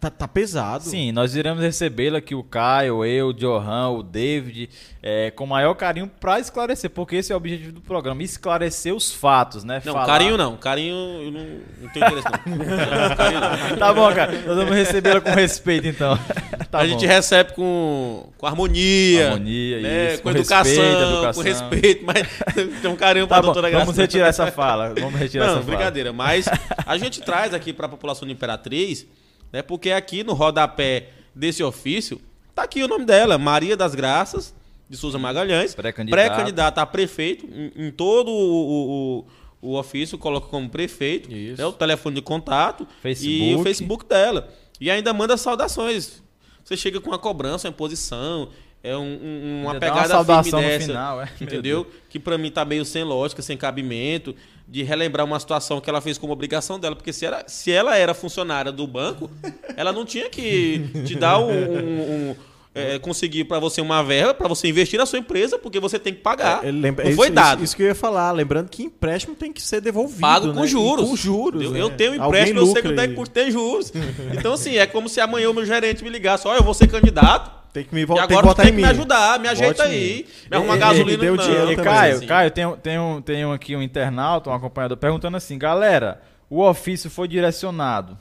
Tá, 0.00 0.10
tá, 0.10 0.26
pesado. 0.26 0.84
Sim, 0.84 1.12
nós 1.12 1.36
iremos 1.36 1.62
recebê-la 1.62 2.18
aqui, 2.18 2.34
o 2.34 2.42
Caio, 2.42 3.04
eu, 3.04 3.28
o 3.28 3.32
Johan, 3.32 3.90
o 3.90 4.02
David, 4.02 4.68
é, 5.00 5.30
com 5.30 5.46
maior 5.46 5.74
carinho 5.74 6.10
para 6.20 6.40
esclarecer, 6.40 6.90
porque 6.90 7.16
esse 7.16 7.30
é 7.30 7.34
o 7.34 7.38
objetivo 7.38 7.72
do 7.72 7.80
programa, 7.80 8.22
esclarecer 8.22 8.94
os 8.94 9.12
fatos, 9.12 9.62
né? 9.62 9.80
Não, 9.84 9.92
Falar... 9.92 10.06
carinho 10.06 10.36
não, 10.36 10.56
carinho 10.56 10.94
eu 10.94 11.30
não, 11.30 11.40
não 11.82 11.88
tenho 11.90 12.06
interesse 12.06 12.26
não. 12.26 12.58
carinho 13.16 13.40
não. 13.40 13.76
Tá 13.76 13.94
bom, 13.94 14.12
cara, 14.12 14.32
nós 14.32 14.56
vamos 14.56 14.74
recebê-la 14.74 15.20
com 15.20 15.30
respeito 15.30 15.86
então. 15.86 16.18
Tá 16.72 16.78
a 16.78 16.82
bom. 16.84 16.88
gente 16.88 17.04
recebe 17.04 17.52
com, 17.52 18.30
com 18.38 18.46
harmonia, 18.46 19.32
harmonia 19.32 19.80
né? 19.80 20.14
isso, 20.14 20.22
com, 20.22 20.30
com 20.30 20.38
educação, 20.38 20.72
respeito, 20.72 21.02
educação, 21.02 21.32
com 21.34 21.48
respeito, 21.48 22.04
mas 22.06 22.28
tem 22.80 22.90
um 22.90 22.96
carinho 22.96 23.28
para 23.28 23.36
tá 23.36 23.40
a 23.40 23.42
doutora 23.42 23.68
Graça. 23.68 23.84
Vamos 23.84 23.98
retirar 23.98 24.28
essa 24.28 24.50
fala, 24.50 24.94
vamos 24.98 25.20
retirar 25.20 25.48
não, 25.48 25.56
essa 25.56 25.62
brincadeira, 25.62 26.14
fala. 26.14 26.24
mas 26.24 26.46
a 26.86 26.96
gente 26.96 27.20
traz 27.20 27.52
aqui 27.52 27.74
para 27.74 27.84
a 27.84 27.88
população 27.90 28.26
de 28.26 28.32
Imperatriz 28.32 29.06
né? 29.52 29.62
Porque 29.62 29.90
aqui 29.90 30.24
no 30.24 30.32
rodapé 30.32 31.10
desse 31.34 31.62
ofício, 31.62 32.20
tá 32.54 32.62
aqui 32.62 32.82
o 32.82 32.88
nome 32.88 33.04
dela, 33.04 33.36
Maria 33.38 33.76
das 33.76 33.94
Graças 33.94 34.54
de 34.88 34.96
Souza 34.96 35.18
Magalhães, 35.18 35.74
pré-candidata 35.74 36.74
pré 36.74 36.82
a 36.82 36.86
prefeito, 36.86 37.46
em, 37.46 37.86
em 37.86 37.90
todo 37.90 38.30
o, 38.30 39.24
o, 39.62 39.70
o, 39.70 39.78
ofício 39.78 40.18
coloca 40.18 40.48
como 40.48 40.68
prefeito, 40.68 41.30
né? 41.30 41.64
o 41.64 41.72
telefone 41.72 42.16
de 42.16 42.22
contato 42.22 42.86
Facebook. 43.00 43.42
e 43.42 43.54
o 43.54 43.62
Facebook 43.62 44.04
dela. 44.06 44.52
E 44.80 44.90
ainda 44.90 45.12
manda 45.14 45.36
saudações. 45.36 46.22
Você 46.62 46.76
chega 46.76 47.00
com 47.00 47.08
uma 47.08 47.18
cobrança, 47.18 47.68
uma 47.68 47.72
imposição, 47.72 48.50
é 48.82 48.96
um, 48.96 49.00
um, 49.00 49.62
uma 49.62 49.78
pegada 49.78 50.20
uma 50.20 50.42
firme 50.42 50.60
dessa, 50.60 50.86
final, 50.86 51.22
é. 51.22 51.30
entendeu? 51.40 51.86
Que 52.08 52.18
para 52.18 52.36
mim 52.36 52.50
tá 52.50 52.64
meio 52.64 52.84
sem 52.84 53.04
lógica, 53.04 53.40
sem 53.40 53.56
cabimento, 53.56 54.34
de 54.72 54.82
relembrar 54.82 55.26
uma 55.26 55.38
situação 55.38 55.82
que 55.82 55.90
ela 55.90 56.00
fez 56.00 56.16
como 56.16 56.32
obrigação 56.32 56.80
dela, 56.80 56.96
porque 56.96 57.12
se, 57.12 57.26
era, 57.26 57.44
se 57.46 57.70
ela 57.70 57.94
era 57.94 58.14
funcionária 58.14 58.72
do 58.72 58.86
banco, 58.86 59.30
ela 59.76 59.92
não 59.92 60.02
tinha 60.02 60.30
que 60.30 60.88
te 61.04 61.14
dar 61.14 61.38
um, 61.38 61.50
um 61.50 62.36
é, 62.74 62.98
conseguir 62.98 63.44
para 63.44 63.58
você 63.58 63.82
uma 63.82 64.02
verba 64.02 64.32
para 64.32 64.48
você 64.48 64.68
investir 64.68 64.98
na 64.98 65.04
sua 65.04 65.18
empresa, 65.18 65.58
porque 65.58 65.78
você 65.78 65.98
tem 65.98 66.14
que 66.14 66.20
pagar. 66.20 66.64
É, 66.64 66.70
lembra, 66.70 67.04
não 67.04 67.14
foi 67.14 67.26
isso, 67.26 67.34
dado. 67.34 67.62
Isso, 67.62 67.76
que 67.76 67.82
eu 67.82 67.86
ia 67.88 67.94
falar, 67.94 68.32
lembrando 68.32 68.70
que 68.70 68.82
empréstimo 68.82 69.34
tem 69.34 69.52
que 69.52 69.60
ser 69.60 69.82
devolvido. 69.82 70.22
Pago 70.22 70.54
com 70.54 70.62
né? 70.62 70.66
juros. 70.66 71.06
com 71.06 71.16
juros. 71.16 71.62
Eu, 71.62 71.70
né? 71.72 71.80
eu 71.82 71.90
tenho 71.90 72.14
empréstimo, 72.14 72.60
eu 72.60 72.66
sei 72.68 72.80
é 72.80 73.08
que 73.08 73.30
tem 73.30 73.50
juros. 73.50 73.92
então, 74.32 74.54
assim, 74.54 74.78
é 74.78 74.86
como 74.86 75.06
se 75.06 75.20
amanhã 75.20 75.50
o 75.50 75.54
meu 75.54 75.66
gerente 75.66 76.02
me 76.02 76.08
ligasse: 76.08 76.48
olha, 76.48 76.60
eu 76.60 76.64
vou 76.64 76.72
ser 76.72 76.88
candidato 76.88 77.61
tem 77.72 77.84
que 77.84 77.94
me, 77.94 78.04
voltar. 78.04 78.30
e 78.30 78.36
agora 78.36 78.54
tem 78.54 78.66
que 78.66 78.72
me 78.72 78.84
ajudar, 78.84 79.40
me 79.40 79.48
ajeita 79.48 79.84
aí. 79.84 80.26
Me 80.50 80.56
arruma 80.56 80.76
gasolina. 80.76 81.18
Deu 81.18 81.36
não, 81.36 81.42
dinheiro 81.42 81.68
também, 81.68 81.84
Caio, 81.84 82.16
assim. 82.16 82.26
Caio 82.26 82.50
tem, 82.50 82.76
tem, 82.76 82.98
um, 82.98 83.22
tem 83.22 83.46
um 83.46 83.52
aqui 83.52 83.74
um 83.74 83.82
internauta, 83.82 84.50
um 84.50 84.52
acompanhador, 84.52 84.98
perguntando 84.98 85.36
assim, 85.38 85.56
galera, 85.56 86.20
o 86.50 86.60
ofício 86.60 87.08
foi 87.08 87.26
direcionado 87.26 88.18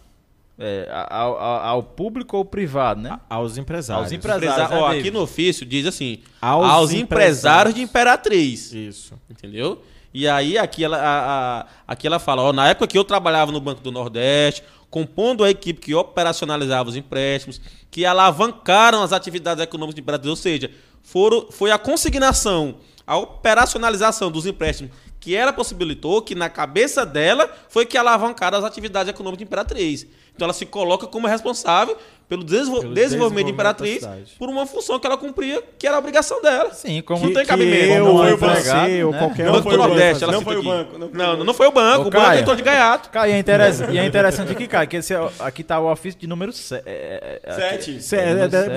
é, 0.57 0.87
ao, 1.09 1.37
ao, 1.37 1.65
ao, 1.65 1.83
público 1.83 2.37
ou 2.37 2.45
privado, 2.45 3.01
né? 3.01 3.19
Aos 3.29 3.57
empresários. 3.57 4.05
Aos 4.05 4.11
empresários. 4.13 4.69
Né, 4.69 4.77
Ó, 4.77 4.87
aqui 4.87 5.11
no 5.11 5.21
ofício 5.21 5.65
diz 5.65 5.85
assim, 5.85 6.19
aos, 6.39 6.65
aos 6.65 6.93
empresários. 6.93 7.01
empresários 7.01 7.75
de 7.75 7.81
Imperatriz. 7.81 8.71
Isso. 8.71 9.15
Entendeu? 9.29 9.83
E 10.13 10.27
aí 10.27 10.57
aqui 10.57 10.83
ela, 10.83 10.97
a, 10.97 11.61
a, 11.61 11.65
aqui 11.87 12.05
ela 12.05 12.19
fala, 12.19 12.43
ó, 12.43 12.53
na 12.53 12.69
época 12.69 12.87
que 12.87 12.97
eu 12.97 13.03
trabalhava 13.03 13.51
no 13.51 13.59
Banco 13.59 13.81
do 13.81 13.91
Nordeste, 13.91 14.63
compondo 14.91 15.43
a 15.43 15.49
equipe 15.49 15.79
que 15.79 15.95
operacionalizava 15.95 16.89
os 16.89 16.97
empréstimos, 16.97 17.61
que 17.89 18.05
alavancaram 18.05 19.01
as 19.01 19.13
atividades 19.13 19.63
econômicas 19.63 19.95
de 19.95 20.01
Imperatriz, 20.01 20.29
ou 20.29 20.35
seja, 20.35 20.69
foram, 21.01 21.47
foi 21.49 21.71
a 21.71 21.79
consignação, 21.79 22.75
a 23.07 23.17
operacionalização 23.17 24.29
dos 24.29 24.45
empréstimos 24.45 24.91
que 25.19 25.35
ela 25.35 25.53
possibilitou, 25.53 26.21
que 26.21 26.33
na 26.33 26.49
cabeça 26.49 27.05
dela 27.05 27.49
foi 27.69 27.85
que 27.85 27.95
alavancaram 27.95 28.57
as 28.57 28.63
atividades 28.63 29.09
econômicas 29.09 29.37
de 29.37 29.43
Imperatriz. 29.43 30.07
Então 30.35 30.45
ela 30.45 30.53
se 30.53 30.65
coloca 30.65 31.07
como 31.07 31.27
responsável 31.27 31.97
pelo, 32.31 32.45
desenvol 32.45 32.79
pelo 32.79 32.93
desenvolvimento 32.93 33.47
de 33.47 33.51
Imperatriz 33.51 34.07
por 34.39 34.47
uma 34.47 34.65
função 34.65 34.97
que 34.97 35.05
ela 35.05 35.17
cumpria, 35.17 35.61
que 35.77 35.85
era 35.85 35.97
a 35.97 35.99
obrigação 35.99 36.41
dela. 36.41 36.73
Sim, 36.73 37.01
como 37.01 37.25
não 37.25 37.33
tem 37.33 37.45
cabimento. 37.45 37.93
Eu, 37.93 38.05
não 38.05 38.17
foi 38.17 38.31
o 38.31 38.37
banco, 38.37 38.55
né? 38.55 39.19
qualquer 39.19 39.45
não, 39.45 39.61
foi 39.61 39.73
o 39.73 39.77
Nordeste, 39.77 40.25
não 40.25 40.41
foi 40.41 40.55
o 40.55 40.63
banco. 40.63 40.97
Não, 40.97 41.37
não, 41.37 41.43
não 41.43 41.53
foi 41.53 41.67
o 41.67 41.71
banco. 41.73 42.07
o 42.07 42.09
banco 42.09 42.31
é 42.31 42.39
entrou 42.39 42.55
de 42.55 42.63
gaiato. 42.63 43.09
Cara, 43.09 43.27
e 43.27 43.33
é 43.33 43.37
interessante, 43.37 43.91
e 43.91 43.97
é 43.97 44.05
interessante 44.05 44.49
aqui, 44.53 44.65
cara, 44.65 44.87
que 44.87 44.95
esse, 44.95 45.13
é 45.13 45.29
aqui 45.39 45.61
tá 45.61 45.77
o 45.77 45.91
ofício 45.91 46.17
de 46.17 46.25
número 46.25 46.53
7. 46.53 47.99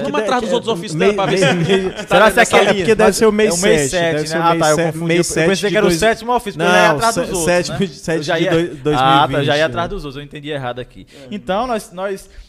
Vamos 0.02 0.20
atrás 0.20 0.42
dos 0.42 0.52
outros 0.52 0.72
ofícios 0.72 0.98
dela 0.98 1.14
pra 1.14 1.26
ver 1.26 1.38
se... 1.38 1.44
Será 2.08 2.32
que 2.32 2.56
é 2.56 2.74
porque 2.74 2.94
deve 2.96 3.12
ser 3.12 3.26
o 3.26 3.32
mês 3.32 3.54
7, 3.54 4.30
né? 4.30 4.40
Ah, 4.42 4.56
tá, 4.58 4.70
eu 4.70 4.78
confundi. 4.78 5.16
Eu 5.16 5.24
pensei 5.46 5.70
que 5.70 5.76
era 5.76 5.86
o 5.86 5.90
sétimo 5.92 6.34
ofício, 6.34 6.58
porque 6.58 6.72
eu 6.72 6.76
ia 6.76 6.90
atrás 6.90 7.14
dos 7.14 7.28
outros. 7.28 7.44
Sétimo 7.44 7.78
de 7.78 7.86
2020. 7.86 8.94
Ah, 8.96 9.28
tá, 9.30 9.44
já 9.44 9.56
ia 9.56 9.66
atrás 9.66 9.88
dos 9.88 10.04
outros, 10.04 10.16
eu 10.16 10.24
entendi 10.24 10.50
errado 10.50 10.80
aqui. 10.80 11.06
Então, 11.44 11.66
nós 11.66 11.92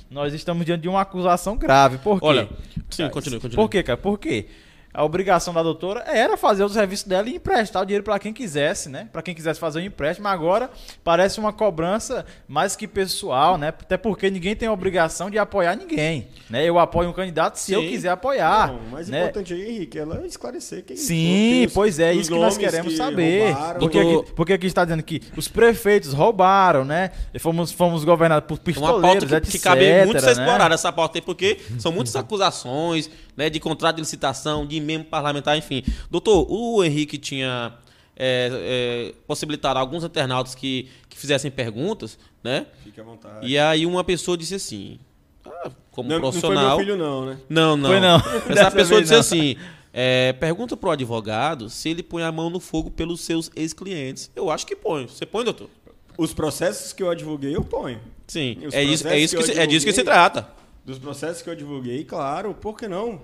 nós 0.09 0.33
estamos 0.33 0.65
diante 0.65 0.81
de 0.81 0.87
uma 0.87 1.01
acusação 1.01 1.57
grave. 1.57 1.97
Por 1.97 2.21
quê? 2.21 2.25
Olha, 2.25 2.49
sim, 2.89 3.09
continue, 3.09 3.39
continue. 3.41 3.55
Por 3.57 3.69
quê, 3.69 3.83
cara? 3.83 3.97
Por 3.97 4.17
quê? 4.17 4.47
A 4.95 5.03
obrigação 5.03 5.53
da 5.53 5.61
doutora 5.61 6.05
era 6.07 6.37
fazer 6.37 6.63
o 6.63 6.69
serviço 6.69 7.07
dela 7.07 7.27
e 7.27 7.35
emprestar 7.35 7.83
o 7.83 7.85
dinheiro 7.85 8.03
para 8.03 8.17
quem 8.17 8.31
quisesse, 8.31 8.87
né? 8.87 9.09
Para 9.11 9.21
quem 9.21 9.35
quisesse 9.35 9.59
fazer 9.59 9.79
um 9.79 9.83
empréstimo. 9.83 10.29
Agora 10.29 10.69
parece 11.03 11.37
uma 11.37 11.51
cobrança 11.51 12.25
mais 12.47 12.77
que 12.77 12.87
pessoal, 12.87 13.57
né? 13.57 13.67
Até 13.67 13.97
porque 13.97 14.29
ninguém 14.31 14.55
tem 14.55 14.69
a 14.69 14.71
obrigação 14.71 15.29
de 15.29 15.37
apoiar 15.37 15.75
ninguém, 15.75 16.29
né? 16.49 16.63
Eu 16.63 16.79
apoio 16.79 17.09
um 17.09 17.13
candidato 17.13 17.57
se 17.57 17.65
Sim. 17.65 17.73
eu 17.73 17.81
quiser 17.81 18.09
apoiar. 18.09 18.69
Não, 18.69 18.77
o 18.77 18.91
mais 18.91 19.09
né? 19.09 19.23
importante 19.23 19.53
aí, 19.53 19.69
Henrique, 19.69 19.99
ela 19.99 20.21
é 20.23 20.27
esclarecer 20.27 20.85
quem 20.85 20.95
Sim, 20.95 21.67
pois 21.73 21.99
é, 21.99 22.13
isso 22.13 22.31
que 22.31 22.39
nós 22.39 22.57
queremos 22.57 22.93
que 22.93 22.97
saber. 22.97 23.53
Porque 23.77 23.99
aqui, 23.99 24.33
porque 24.33 24.53
aqui 24.53 24.67
está 24.67 24.85
dizendo 24.85 25.03
que 25.03 25.21
os 25.35 25.49
prefeitos 25.49 26.13
roubaram, 26.13 26.85
né? 26.85 27.11
E 27.33 27.39
fomos, 27.39 27.69
fomos 27.69 28.05
governados 28.05 28.47
por 28.47 28.59
pistoleiros, 28.59 29.03
uma 29.03 29.09
pauta 29.09 29.25
que, 29.25 29.35
etc, 29.35 29.51
que 29.51 29.59
cabe 29.59 30.05
muito 30.05 30.21
ser 30.21 30.27
né? 30.27 30.31
explorada 30.31 30.73
essa 30.73 30.91
pauta 30.93 31.17
aí, 31.17 31.21
porque 31.21 31.59
são 31.77 31.91
muitas 31.91 32.15
acusações, 32.15 33.09
né, 33.36 33.49
de 33.49 33.59
contrato 33.59 33.95
de 33.95 34.01
licitação, 34.01 34.65
de 34.65 34.79
membro 34.79 35.09
parlamentar, 35.09 35.57
enfim. 35.57 35.83
Doutor, 36.09 36.47
o 36.49 36.83
Henrique 36.83 37.17
tinha 37.17 37.73
é, 38.15 38.49
é, 38.51 39.13
possibilitado 39.27 39.77
alguns 39.77 40.03
internautas 40.03 40.55
que, 40.55 40.89
que 41.09 41.17
fizessem 41.17 41.51
perguntas, 41.51 42.17
né? 42.43 42.67
Fique 42.83 42.99
à 42.99 43.03
vontade. 43.03 43.45
E 43.45 43.57
aí 43.57 43.86
uma 43.86 44.03
pessoa 44.03 44.38
disse 44.38 44.55
assim, 44.55 44.99
ah, 45.45 45.71
como 45.91 46.09
não, 46.09 46.19
profissional... 46.19 46.63
Não 46.63 46.75
foi 46.75 46.86
meu 46.86 46.95
filho 46.95 46.97
não, 46.97 47.25
né? 47.25 47.38
Não, 47.49 47.77
não. 47.77 47.89
Foi 47.89 47.99
não. 47.99 48.17
Essa 48.49 48.71
pessoa 48.71 49.01
disse 49.01 49.13
não. 49.13 49.19
assim... 49.19 49.55
É, 49.97 50.33
pergunta 50.33 50.75
pro 50.75 50.91
advogado 50.91 51.69
se 51.69 51.88
ele 51.88 52.03
põe 52.03 52.21
a 52.21 52.29
mão 52.29 52.49
no 52.49 52.59
fogo 52.59 52.91
pelos 52.91 53.21
seus 53.21 53.49
ex-clientes. 53.55 54.29
Eu 54.36 54.51
acho 54.51 54.67
que 54.67 54.75
põe. 54.75 55.07
Você 55.07 55.25
põe, 55.25 55.45
doutor? 55.45 55.69
Os 56.17 56.33
processos 56.33 56.91
que 56.91 57.01
eu 57.01 57.09
advoguei, 57.09 57.55
eu 57.55 57.63
ponho. 57.63 58.01
Sim, 58.27 58.57
é 58.73 58.83
isso, 58.83 59.07
é, 59.07 59.17
isso 59.17 59.38
que, 59.38 59.43
que 59.43 59.53
se, 59.53 59.57
é 59.57 59.65
disso 59.65 59.86
que 59.86 59.93
se 59.93 60.03
trata 60.03 60.49
dos 60.86 60.99
processos 60.99 61.41
que 61.41 61.49
eu 61.49 61.55
divulguei, 61.55 62.05
claro, 62.05 62.53
por 62.53 62.77
que 62.77 62.88
não? 62.88 63.21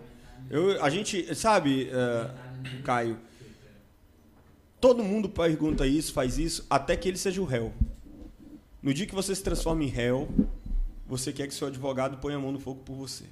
Eu, 0.49 0.83
a 0.83 0.89
gente, 0.89 1.33
sabe, 1.35 1.89
uh, 1.89 2.81
Caio, 2.83 3.19
todo 4.79 5.03
mundo 5.03 5.29
pergunta 5.29 5.85
isso, 5.85 6.11
faz 6.11 6.39
isso, 6.39 6.65
até 6.69 6.97
que 6.97 7.07
ele 7.07 7.17
seja 7.17 7.39
o 7.39 7.45
réu. 7.45 7.71
No 8.81 8.93
dia 8.93 9.05
que 9.05 9.13
você 9.13 9.35
se 9.35 9.43
transforma 9.43 9.83
em 9.83 9.87
réu, 9.87 10.27
você 11.07 11.31
quer 11.31 11.47
que 11.47 11.53
seu 11.53 11.67
advogado 11.67 12.17
ponha 12.17 12.37
a 12.37 12.39
mão 12.39 12.51
no 12.51 12.59
fogo 12.59 12.81
por 12.83 12.95
você. 12.95 13.25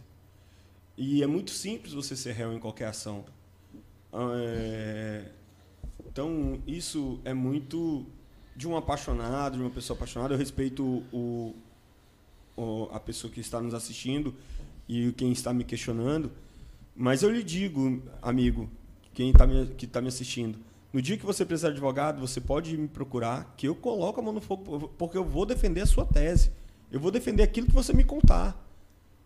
E 0.96 1.24
é 1.24 1.28
muito 1.28 1.50
simples 1.50 1.94
você 1.94 2.16
ser 2.16 2.34
réu 2.34 2.54
em 2.54 2.60
qualquer 2.60 2.90
ação. 2.90 3.26
É... 4.14 5.26
Então, 6.06 6.62
isso 6.68 7.20
é 7.24 7.34
muito 7.34 8.06
de 8.56 8.68
um 8.68 8.76
apaixonado, 8.76 9.58
de 9.58 9.64
uma 9.64 9.70
pessoa 9.70 9.96
apaixonada. 9.96 10.34
Eu 10.34 10.38
respeito 10.38 11.04
o, 11.12 11.56
a 12.92 13.00
pessoa 13.00 13.32
que 13.32 13.40
está 13.40 13.62
nos 13.62 13.74
assistindo 13.74 14.34
e 14.88 15.12
quem 15.14 15.32
está 15.32 15.54
me 15.54 15.64
questionando, 15.64 16.32
mas 16.96 17.24
eu 17.24 17.30
lhe 17.30 17.44
digo, 17.44 18.02
amigo, 18.22 18.70
quem 19.14 19.30
está 19.32 19.46
me, 19.46 19.68
que 19.68 19.86
está 19.86 20.02
me 20.02 20.08
assistindo, 20.08 20.58
no 20.92 21.02
dia 21.02 21.18
que 21.18 21.26
você 21.26 21.46
precisar 21.46 21.70
de 21.70 21.74
advogado, 21.76 22.20
você 22.20 22.42
pode 22.42 22.76
me 22.76 22.88
procurar, 22.88 23.54
que 23.56 23.68
eu 23.68 23.76
coloco 23.76 24.20
a 24.20 24.24
mão 24.24 24.34
no 24.34 24.42
fogo, 24.42 24.90
porque 24.98 25.18
eu 25.18 25.24
vou 25.24 25.46
defender 25.46 25.82
a 25.82 25.86
sua 25.86 26.04
tese. 26.04 26.52
Eu 26.92 27.00
vou 27.00 27.12
defender 27.12 27.44
aquilo 27.44 27.68
que 27.68 27.74
você 27.74 27.94
me 27.94 28.04
contar. 28.04 28.60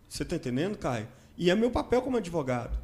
Você 0.06 0.22
está 0.22 0.36
entendendo, 0.36 0.76
Caio? 0.76 1.08
E 1.38 1.50
é 1.50 1.54
meu 1.54 1.70
papel 1.70 2.02
como 2.02 2.18
advogado. 2.18 2.78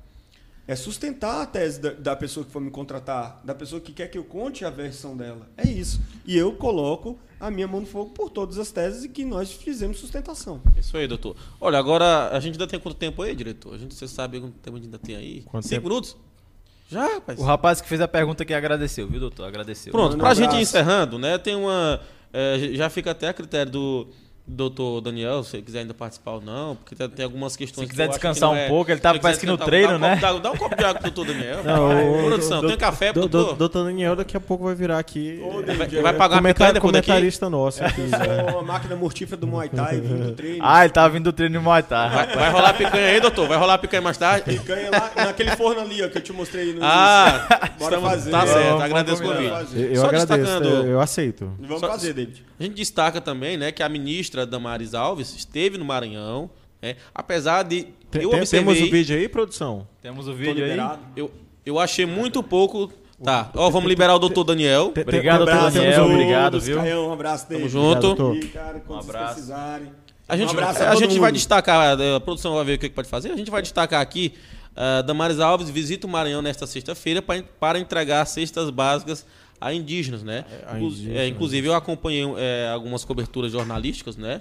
É 0.70 0.76
sustentar 0.76 1.42
a 1.42 1.46
tese 1.46 1.80
da, 1.80 1.90
da 1.90 2.14
pessoa 2.14 2.46
que 2.46 2.52
for 2.52 2.62
me 2.62 2.70
contratar, 2.70 3.40
da 3.42 3.52
pessoa 3.52 3.80
que 3.80 3.92
quer 3.92 4.06
que 4.06 4.16
eu 4.16 4.22
conte 4.22 4.64
a 4.64 4.70
versão 4.70 5.16
dela. 5.16 5.48
É 5.56 5.66
isso. 5.68 6.00
E 6.24 6.38
eu 6.38 6.52
coloco 6.52 7.18
a 7.40 7.50
minha 7.50 7.66
mão 7.66 7.80
no 7.80 7.86
fogo 7.88 8.10
por 8.10 8.30
todas 8.30 8.56
as 8.56 8.70
teses 8.70 9.02
e 9.02 9.08
que 9.08 9.24
nós 9.24 9.50
fizemos 9.50 9.98
sustentação. 9.98 10.62
Isso 10.76 10.96
aí, 10.96 11.08
doutor. 11.08 11.34
Olha, 11.60 11.76
agora 11.76 12.28
a 12.28 12.38
gente 12.38 12.52
ainda 12.52 12.68
tem 12.68 12.78
quanto 12.78 12.96
tempo 12.96 13.20
aí, 13.20 13.34
diretor? 13.34 13.74
A 13.74 13.78
gente, 13.78 13.96
você 13.96 14.06
sabe 14.06 14.38
quanto 14.38 14.58
tempo 14.60 14.76
a 14.76 14.78
gente 14.78 14.86
ainda 14.86 14.98
tem 15.00 15.16
aí? 15.16 15.42
Quanto 15.42 15.64
Cinco 15.64 15.74
tempo? 15.74 15.88
minutos? 15.88 16.16
Já, 16.88 17.14
rapaz. 17.14 17.40
O 17.40 17.42
rapaz 17.42 17.80
que 17.80 17.88
fez 17.88 18.00
a 18.00 18.06
pergunta 18.06 18.44
aqui 18.44 18.54
agradeceu, 18.54 19.08
viu, 19.08 19.18
doutor? 19.18 19.48
Agradeceu. 19.48 19.90
Pronto, 19.90 20.14
um 20.14 20.18
pra 20.20 20.34
gente 20.34 20.54
encerrando, 20.54 21.18
né? 21.18 21.36
Tem 21.36 21.56
uma. 21.56 22.00
é, 22.32 22.70
já 22.74 22.88
fica 22.88 23.10
até 23.10 23.26
a 23.26 23.34
critério 23.34 23.72
do 23.72 24.06
doutor 24.46 25.00
Daniel, 25.00 25.44
se 25.44 25.56
ele 25.56 25.62
quiser 25.64 25.80
ainda 25.80 25.94
participar 25.94 26.32
ou 26.32 26.40
não, 26.40 26.74
porque 26.76 26.94
tem, 27.08 27.24
algumas 27.24 27.56
questões. 27.56 27.84
Se 27.84 27.86
que 27.86 27.90
quiser 27.92 28.06
que 28.08 28.14
descansar 28.14 28.48
não 28.48 28.56
um 28.56 28.58
é- 28.58 28.68
pouco, 28.68 28.90
ele 28.90 28.96
se 28.98 29.02
tava 29.02 29.14
quiser 29.18 29.22
parece 29.22 29.40
que 29.40 29.46
no 29.46 29.56
treino, 29.56 29.90
dá 29.90 29.96
um 29.96 29.98
né? 30.00 30.08
copo 30.10 30.20
d'água- 30.20 30.40
Dá 30.40 30.50
um 30.52 30.56
copo 30.56 30.76
de 30.76 30.84
água 30.84 31.00
pro 31.00 31.10
doutor 31.10 31.32
Daniel. 31.34 31.64
Não, 31.64 32.20
o- 32.24 32.28
produção, 32.28 32.60
do- 32.60 32.68
tem 32.68 32.76
café 32.76 33.12
pro 33.12 33.22
do- 33.22 33.28
doutor? 33.28 33.52
do- 33.52 33.58
Doutor 33.58 33.84
Daniel 33.84 34.16
daqui 34.16 34.36
a 34.36 34.40
pouco 34.40 34.64
vai 34.64 34.74
virar 34.74 34.98
aqui. 34.98 35.40
Ô, 35.42 35.60
é, 35.60 35.62
David, 35.62 35.94
Vai, 35.94 36.02
vai 36.02 36.12
pagar 36.14 36.34
uma 36.36 36.40
comentar- 36.40 36.54
picanha 36.54 36.72
depois 36.72 36.92
daqui? 36.92 37.06
comentarista 37.06 37.48
nosso 37.50 37.84
aqui. 37.84 38.00
né? 38.10 38.50
Sou 38.50 38.58
a 38.58 38.62
máquina 38.64 38.96
mortífera 38.96 39.36
do 39.36 39.46
Muay 39.46 39.68
Thai, 39.68 40.00
vindo 40.00 40.24
do 40.26 40.32
treino. 40.34 40.58
Ah, 40.62 40.84
ele 40.84 40.92
tava 40.92 41.08
vindo 41.10 41.24
do 41.24 41.32
treino 41.32 41.58
de 41.58 41.64
Muay 41.64 41.82
Thai. 41.84 42.10
Vai, 42.10 42.34
vai 42.34 42.50
rolar 42.50 42.74
picanha 42.74 43.06
aí, 43.06 43.20
doutor? 43.20 43.46
Vai 43.46 43.56
rolar 43.58 43.78
picanha 43.78 44.02
mais 44.02 44.16
tarde? 44.18 44.58
Picanha 44.58 44.90
lá 44.90 45.12
naquele 45.26 45.50
forno 45.52 45.80
ali, 45.80 46.02
ó, 46.02 46.08
que 46.08 46.18
eu 46.18 46.22
te 46.22 46.32
mostrei 46.32 46.72
no 46.72 46.80
Ah, 46.82 47.46
início. 47.48 47.78
Bora 47.78 47.94
estamos- 47.96 48.10
fazer. 48.10 48.30
tá 48.32 48.46
certo, 48.46 48.64
vamos 48.68 48.82
agradeço 48.84 49.22
o 49.22 49.26
convite. 49.26 49.44
Eu, 49.94 50.04
agradeço, 50.04 50.26
destacando- 50.26 50.86
eu, 50.86 51.00
aceito. 51.00 51.52
Vamos 51.60 51.80
fazer, 51.80 52.12
David. 52.14 52.44
A 52.58 52.62
gente 52.64 52.74
destaca 52.74 53.20
também, 53.22 53.56
né, 53.56 53.72
que 53.72 53.82
a 53.82 53.88
ministra 53.88 54.29
Damares 54.46 54.94
Alves 54.94 55.34
esteve 55.36 55.76
no 55.78 55.84
Maranhão, 55.84 56.50
né, 56.82 56.96
apesar 57.14 57.62
de 57.64 57.86
Tem- 58.10 58.22
eu 58.22 58.28
observei, 58.30 58.74
temos 58.74 58.88
o 58.88 58.90
vídeo 58.90 59.16
aí, 59.16 59.28
produção? 59.28 59.86
Temos 60.02 60.26
o 60.28 60.34
vídeo 60.34 60.64
aí. 60.64 60.70
liberado. 60.70 61.00
eu, 61.16 61.30
eu 61.64 61.78
achei 61.78 62.06
muito 62.06 62.42
pouco. 62.42 62.92
Tá, 63.22 63.50
ó, 63.54 63.68
vamos 63.68 63.86
liberar 63.86 64.14
o 64.14 64.18
doutor 64.18 64.44
Daniel. 64.44 64.94
Obrigado, 64.98 65.44
doutor 65.44 65.70
Daniel, 65.70 66.04
obrigado, 66.06 66.58
viu? 66.58 66.78
Caião, 66.78 67.08
um 67.08 67.12
abraço, 67.12 67.46
David. 67.50 67.70
Tamo 67.70 67.92
junto. 67.92 68.22
Obrigado, 68.22 68.44
E, 68.46 68.48
cara, 68.48 68.80
quando 68.80 68.98
Um 68.98 69.02
vocês 69.02 69.14
abraço. 69.14 69.34
precisarem. 69.34 69.92
A 70.26 70.36
gente, 70.38 70.48
um 70.48 70.50
abraço 70.52 70.82
a 70.82 70.86
todo 70.92 70.98
gente 71.00 71.18
vai 71.18 71.30
destacar, 71.32 71.98
a 72.00 72.20
produção 72.20 72.54
vai 72.54 72.64
ver 72.64 72.74
o 72.74 72.78
que 72.78 72.88
que 72.88 72.94
pode 72.94 73.08
fazer. 73.08 73.30
A 73.32 73.36
gente 73.36 73.50
vai 73.50 73.60
destacar 73.60 74.00
aqui. 74.00 74.32
ah, 74.74 75.02
Damares 75.02 75.38
Alves 75.38 75.68
visita 75.68 76.06
o 76.06 76.10
Maranhão 76.10 76.40
nesta 76.40 76.66
sexta-feira 76.66 77.20
para 77.20 77.78
entregar 77.78 78.24
cestas 78.24 78.70
básicas 78.70 79.26
a 79.60 79.72
indígenas, 79.72 80.22
né? 80.22 80.44
a 80.66 80.80
indígenas. 80.80 81.18
é, 81.18 81.26
inclusive 81.26 81.66
eu 81.68 81.74
acompanhei 81.74 82.24
é, 82.38 82.70
algumas 82.72 83.04
coberturas 83.04 83.52
jornalísticas, 83.52 84.16
né? 84.16 84.40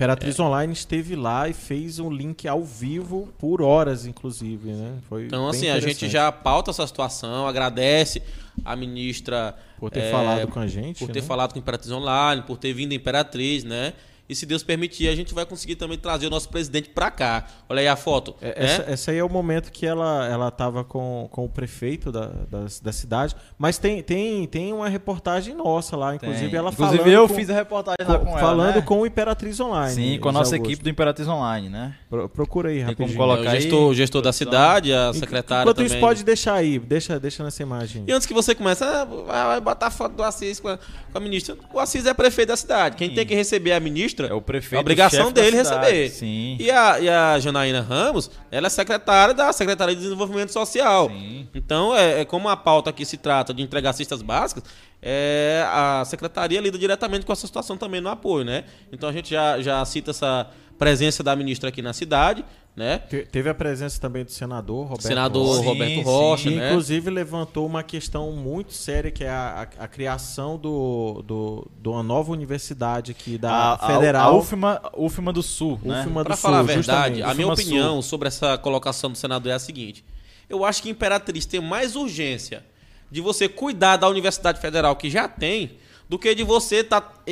Imperatriz 0.00 0.40
Online 0.40 0.72
esteve 0.72 1.14
lá 1.14 1.46
e 1.46 1.52
fez 1.52 1.98
um 1.98 2.10
link 2.10 2.48
ao 2.48 2.64
vivo 2.64 3.28
por 3.38 3.60
horas, 3.60 4.06
inclusive, 4.06 4.70
né? 4.70 4.94
Foi 5.06 5.26
Então, 5.26 5.46
assim, 5.46 5.68
a 5.68 5.78
gente 5.78 6.08
já 6.08 6.32
pauta 6.32 6.70
essa 6.70 6.86
situação, 6.86 7.46
agradece 7.46 8.22
a 8.64 8.74
ministra 8.74 9.54
Por 9.78 9.90
ter 9.90 10.00
é, 10.00 10.10
falado 10.10 10.48
com 10.48 10.58
a 10.58 10.66
gente, 10.66 10.98
por 10.98 11.10
ter 11.10 11.20
né? 11.20 11.26
falado 11.26 11.52
com 11.52 11.58
a 11.58 11.60
Imperatriz 11.60 11.92
Online, 11.92 12.42
por 12.42 12.56
ter 12.56 12.72
vindo 12.72 12.92
a 12.92 12.94
Imperatriz, 12.94 13.62
né? 13.62 13.92
E 14.30 14.34
se 14.36 14.46
Deus 14.46 14.62
permitir, 14.62 15.08
a 15.08 15.14
gente 15.16 15.34
vai 15.34 15.44
conseguir 15.44 15.74
também 15.74 15.98
trazer 15.98 16.26
o 16.28 16.30
nosso 16.30 16.48
presidente 16.48 16.88
pra 16.90 17.10
cá. 17.10 17.46
Olha 17.68 17.80
aí 17.80 17.88
a 17.88 17.96
foto. 17.96 18.34
É, 18.40 18.46
né? 18.46 18.54
Essa, 18.56 18.82
essa 18.90 19.10
aí 19.10 19.18
é 19.18 19.24
o 19.24 19.28
momento 19.28 19.72
que 19.72 19.84
ela 19.84 20.26
ela 20.28 20.48
estava 20.48 20.84
com, 20.84 21.28
com 21.32 21.44
o 21.44 21.48
prefeito 21.48 22.12
da, 22.12 22.26
da, 22.26 22.66
da 22.82 22.92
cidade, 22.92 23.34
mas 23.58 23.76
tem, 23.78 24.02
tem, 24.02 24.46
tem 24.46 24.72
uma 24.72 24.88
reportagem 24.88 25.54
nossa 25.54 25.96
lá, 25.96 26.14
inclusive 26.14 26.48
Tem. 26.50 26.58
ela 26.58 26.70
Inclusive 26.70 26.98
falando 26.98 27.12
eu 27.12 27.26
com, 27.28 27.34
fiz 27.34 27.50
a 27.50 27.54
reportagem 27.54 27.96
com- 28.06 28.12
lá 28.12 28.18
com 28.20 28.28
ela, 28.30 28.38
falando 28.38 28.74
né? 28.76 28.82
com 28.82 29.00
o 29.00 29.06
Imperatriz 29.06 29.58
Online. 29.58 29.94
Sim, 29.94 30.18
com 30.20 30.28
a 30.28 30.32
nossa 30.32 30.54
Augusto. 30.54 30.70
equipe 30.70 30.84
do 30.84 30.90
Imperatriz 30.90 31.26
Online, 31.26 31.68
né? 31.68 31.94
Pro- 32.08 32.28
Procura 32.28 32.68
aí 32.68 32.76
Tem 32.76 32.84
como 32.94 33.08
rapidinho. 33.08 33.18
colocar 33.18 33.42
É, 33.42 33.46
o 33.46 33.50
aí, 33.50 33.60
gestor, 33.62 33.88
o 33.90 33.94
gestor 33.94 34.22
da 34.22 34.32
cidade, 34.32 34.92
a 34.92 35.12
secretária 35.12 35.62
Enquanto 35.64 35.76
também. 35.78 35.90
isso, 35.90 35.98
pode 36.00 36.22
deixar 36.24 36.54
aí, 36.54 36.78
deixa, 36.78 37.18
deixa 37.18 37.42
nessa 37.42 37.62
imagem. 37.62 38.04
E 38.06 38.12
antes 38.12 38.26
que 38.26 38.34
você 38.34 38.54
comece, 38.54 38.84
ah, 38.84 39.04
vai 39.04 39.46
vai 39.46 39.60
botar 39.60 39.86
a 39.88 39.90
foto 39.90 40.12
do 40.14 40.22
Assis 40.22 40.60
com 40.60 40.68
a, 40.68 40.76
com 40.78 41.18
a 41.18 41.20
ministra. 41.20 41.56
O 41.72 41.80
Assis 41.80 42.06
é 42.06 42.14
prefeito 42.14 42.48
da 42.48 42.56
cidade. 42.56 42.96
Quem 42.96 43.08
Sim. 43.08 43.14
tem 43.16 43.26
que 43.26 43.34
receber 43.34 43.70
é 43.70 43.76
a 43.76 43.80
ministra. 43.80 44.19
É 44.28 44.34
o 44.34 44.40
prefeito, 44.40 44.78
A 44.78 44.80
obrigação 44.80 45.32
dele 45.32 45.56
receber. 45.56 46.08
Sim. 46.10 46.56
E 46.58 46.70
a, 46.70 47.00
e 47.00 47.08
a 47.08 47.38
Janaína 47.38 47.80
Ramos, 47.80 48.30
ela 48.50 48.66
é 48.66 48.70
secretária 48.70 49.34
da 49.34 49.52
Secretaria 49.52 49.94
de 49.94 50.02
Desenvolvimento 50.02 50.52
Social. 50.52 51.08
Sim. 51.08 51.48
Então, 51.54 51.96
é, 51.96 52.20
é 52.20 52.24
como 52.24 52.48
a 52.48 52.56
pauta 52.56 52.90
aqui 52.90 53.04
se 53.04 53.16
trata 53.16 53.52
de 53.52 53.62
entregar 53.62 53.92
cestas 53.92 54.22
básicas, 54.22 54.64
é, 55.02 55.64
a 55.68 56.04
secretaria 56.04 56.60
lida 56.60 56.78
diretamente 56.78 57.24
com 57.24 57.32
essa 57.32 57.46
situação 57.46 57.76
também 57.76 58.00
no 58.00 58.08
apoio, 58.08 58.44
né? 58.44 58.64
Então 58.92 59.08
a 59.08 59.12
gente 59.12 59.30
já, 59.30 59.60
já 59.60 59.84
cita 59.84 60.10
essa 60.10 60.46
presença 60.78 61.22
da 61.22 61.36
ministra 61.36 61.68
aqui 61.68 61.82
na 61.82 61.92
cidade, 61.92 62.44
né? 62.76 62.98
Te- 62.98 63.26
Teve 63.26 63.48
a 63.50 63.54
presença 63.54 64.00
também 64.00 64.24
do 64.24 64.30
senador 64.30 64.84
Roberto 64.84 65.02
Senador 65.02 65.46
Rocha, 65.46 65.60
Sim, 65.60 65.66
Roberto 65.68 65.94
sim. 65.94 66.02
Rocha, 66.02 66.48
que 66.50 66.54
né? 66.56 66.68
inclusive 66.68 67.10
levantou 67.10 67.66
uma 67.66 67.82
questão 67.82 68.32
muito 68.32 68.72
séria, 68.72 69.10
que 69.10 69.24
é 69.24 69.28
a, 69.28 69.68
a- 69.78 69.84
a 69.84 69.88
criação 69.88 70.56
do, 70.56 71.22
do, 71.26 71.68
de 71.82 71.88
uma 71.88 72.02
nova 72.02 72.32
universidade 72.32 73.10
aqui 73.10 73.36
da 73.36 73.74
A, 73.74 73.86
Federal. 73.86 74.32
A 74.32 74.36
UFMA, 74.38 74.80
UFMA 74.96 75.32
do 75.32 75.42
Sul, 75.42 75.78
né? 75.82 76.00
UFMA 76.02 76.24
Para 76.24 76.36
falar 76.36 76.58
a 76.60 76.64
Sul, 76.64 76.66
verdade, 76.74 77.22
a 77.22 77.34
minha 77.34 77.46
Sul. 77.46 77.54
opinião 77.54 78.00
sobre 78.02 78.28
essa 78.28 78.56
colocação 78.56 79.10
do 79.10 79.18
senador 79.18 79.52
é 79.52 79.54
a 79.56 79.58
seguinte: 79.58 80.04
eu 80.48 80.64
acho 80.64 80.82
que 80.82 80.88
Imperatriz 80.90 81.44
tem 81.46 81.60
mais 81.60 81.96
urgência 81.96 82.64
de 83.10 83.20
você 83.20 83.48
cuidar 83.48 83.96
da 83.96 84.08
Universidade 84.08 84.60
Federal 84.60 84.94
que 84.96 85.10
já 85.10 85.26
tem 85.28 85.72
do 86.10 86.18
que 86.18 86.34
de 86.34 86.42
você 86.42 86.78
estar 86.78 87.22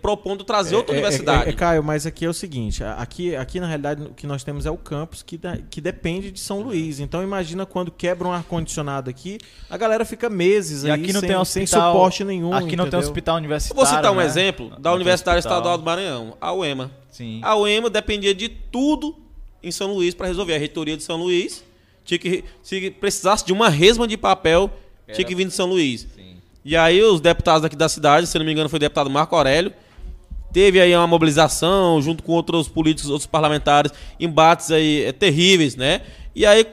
propondo 0.00 0.42
trazer 0.42 0.74
outra 0.74 0.94
É, 0.94 0.96
é, 0.96 1.00
universidade. 1.00 1.46
é, 1.46 1.50
é, 1.50 1.52
Caio, 1.52 1.84
mas 1.84 2.06
aqui 2.06 2.24
é 2.24 2.28
o 2.28 2.32
seguinte: 2.32 2.82
aqui, 2.82 3.36
aqui 3.36 3.60
na 3.60 3.66
realidade 3.66 4.02
o 4.02 4.14
que 4.14 4.26
nós 4.26 4.42
temos 4.42 4.64
é 4.64 4.70
o 4.70 4.78
campus 4.78 5.22
que, 5.22 5.36
da- 5.36 5.58
que 5.58 5.78
depende 5.78 6.30
de 6.30 6.40
São 6.40 6.60
Luís. 6.62 7.00
Então 7.00 7.22
imagina 7.22 7.66
quando 7.66 7.90
quebra 7.92 8.26
um 8.26 8.32
ar-condicionado 8.32 9.10
aqui, 9.10 9.36
a 9.68 9.76
galera 9.76 10.06
fica 10.06 10.30
meses 10.30 10.84
E 10.84 10.90
aí 10.90 10.92
aqui 11.02 11.12
não 11.12 11.20
sem, 11.20 11.28
tem 11.28 11.44
sem 11.44 11.62
hospital. 11.64 11.92
suporte 11.92 12.24
nenhum. 12.24 12.52
Aqui 12.54 12.74
não 12.76 12.84
tem 12.84 12.88
entendeu? 12.88 13.00
hospital 13.00 13.34
Eu 13.34 13.38
universitário. 13.40 13.76
vou 13.76 13.86
citar 13.86 14.10
um 14.10 14.16
né? 14.16 14.24
exemplo 14.24 14.70
Não 14.70 14.80
da 14.80 14.90
tem 14.90 14.96
Universidade 14.96 15.38
hospital. 15.38 15.58
Estadual 15.58 15.76
do 15.78 15.84
Maranhão, 15.84 16.36
a 16.40 16.52
UEMA. 16.52 16.90
Sim. 17.10 17.40
A 17.42 17.56
UEMA 17.56 17.90
dependia 17.90 18.34
de 18.34 18.48
tudo 18.48 19.14
em 19.62 19.70
São 19.70 19.92
Luís 19.92 20.14
para 20.14 20.26
resolver. 20.28 20.54
A 20.54 20.58
reitoria 20.58 20.96
de 20.96 21.02
São 21.02 21.16
Luís 21.18 21.62
tinha 22.06 22.16
que, 22.18 22.42
se 22.62 22.90
precisasse 22.92 23.44
de 23.44 23.52
uma 23.52 23.68
resma 23.68 24.08
de 24.08 24.16
papel, 24.16 24.70
tinha 25.12 25.26
que 25.26 25.34
vir 25.34 25.46
de 25.46 25.52
São 25.52 25.66
Luís. 25.66 26.06
E 26.64 26.76
aí 26.76 27.02
os 27.02 27.20
deputados 27.20 27.64
aqui 27.64 27.76
da 27.76 27.88
cidade, 27.88 28.26
se 28.26 28.38
não 28.38 28.44
me 28.44 28.52
engano 28.52 28.68
foi 28.68 28.76
o 28.78 28.80
deputado 28.80 29.08
Marco 29.08 29.34
Aurélio, 29.36 29.72
teve 30.52 30.80
aí 30.80 30.94
uma 30.94 31.06
mobilização 31.06 32.00
junto 32.02 32.22
com 32.22 32.32
outros 32.32 32.68
políticos, 32.68 33.10
outros 33.10 33.26
parlamentares, 33.26 33.92
embates 34.18 34.70
aí 34.70 35.04
eh, 35.04 35.12
terríveis, 35.12 35.76
né? 35.76 36.02
E 36.34 36.44
aí 36.44 36.66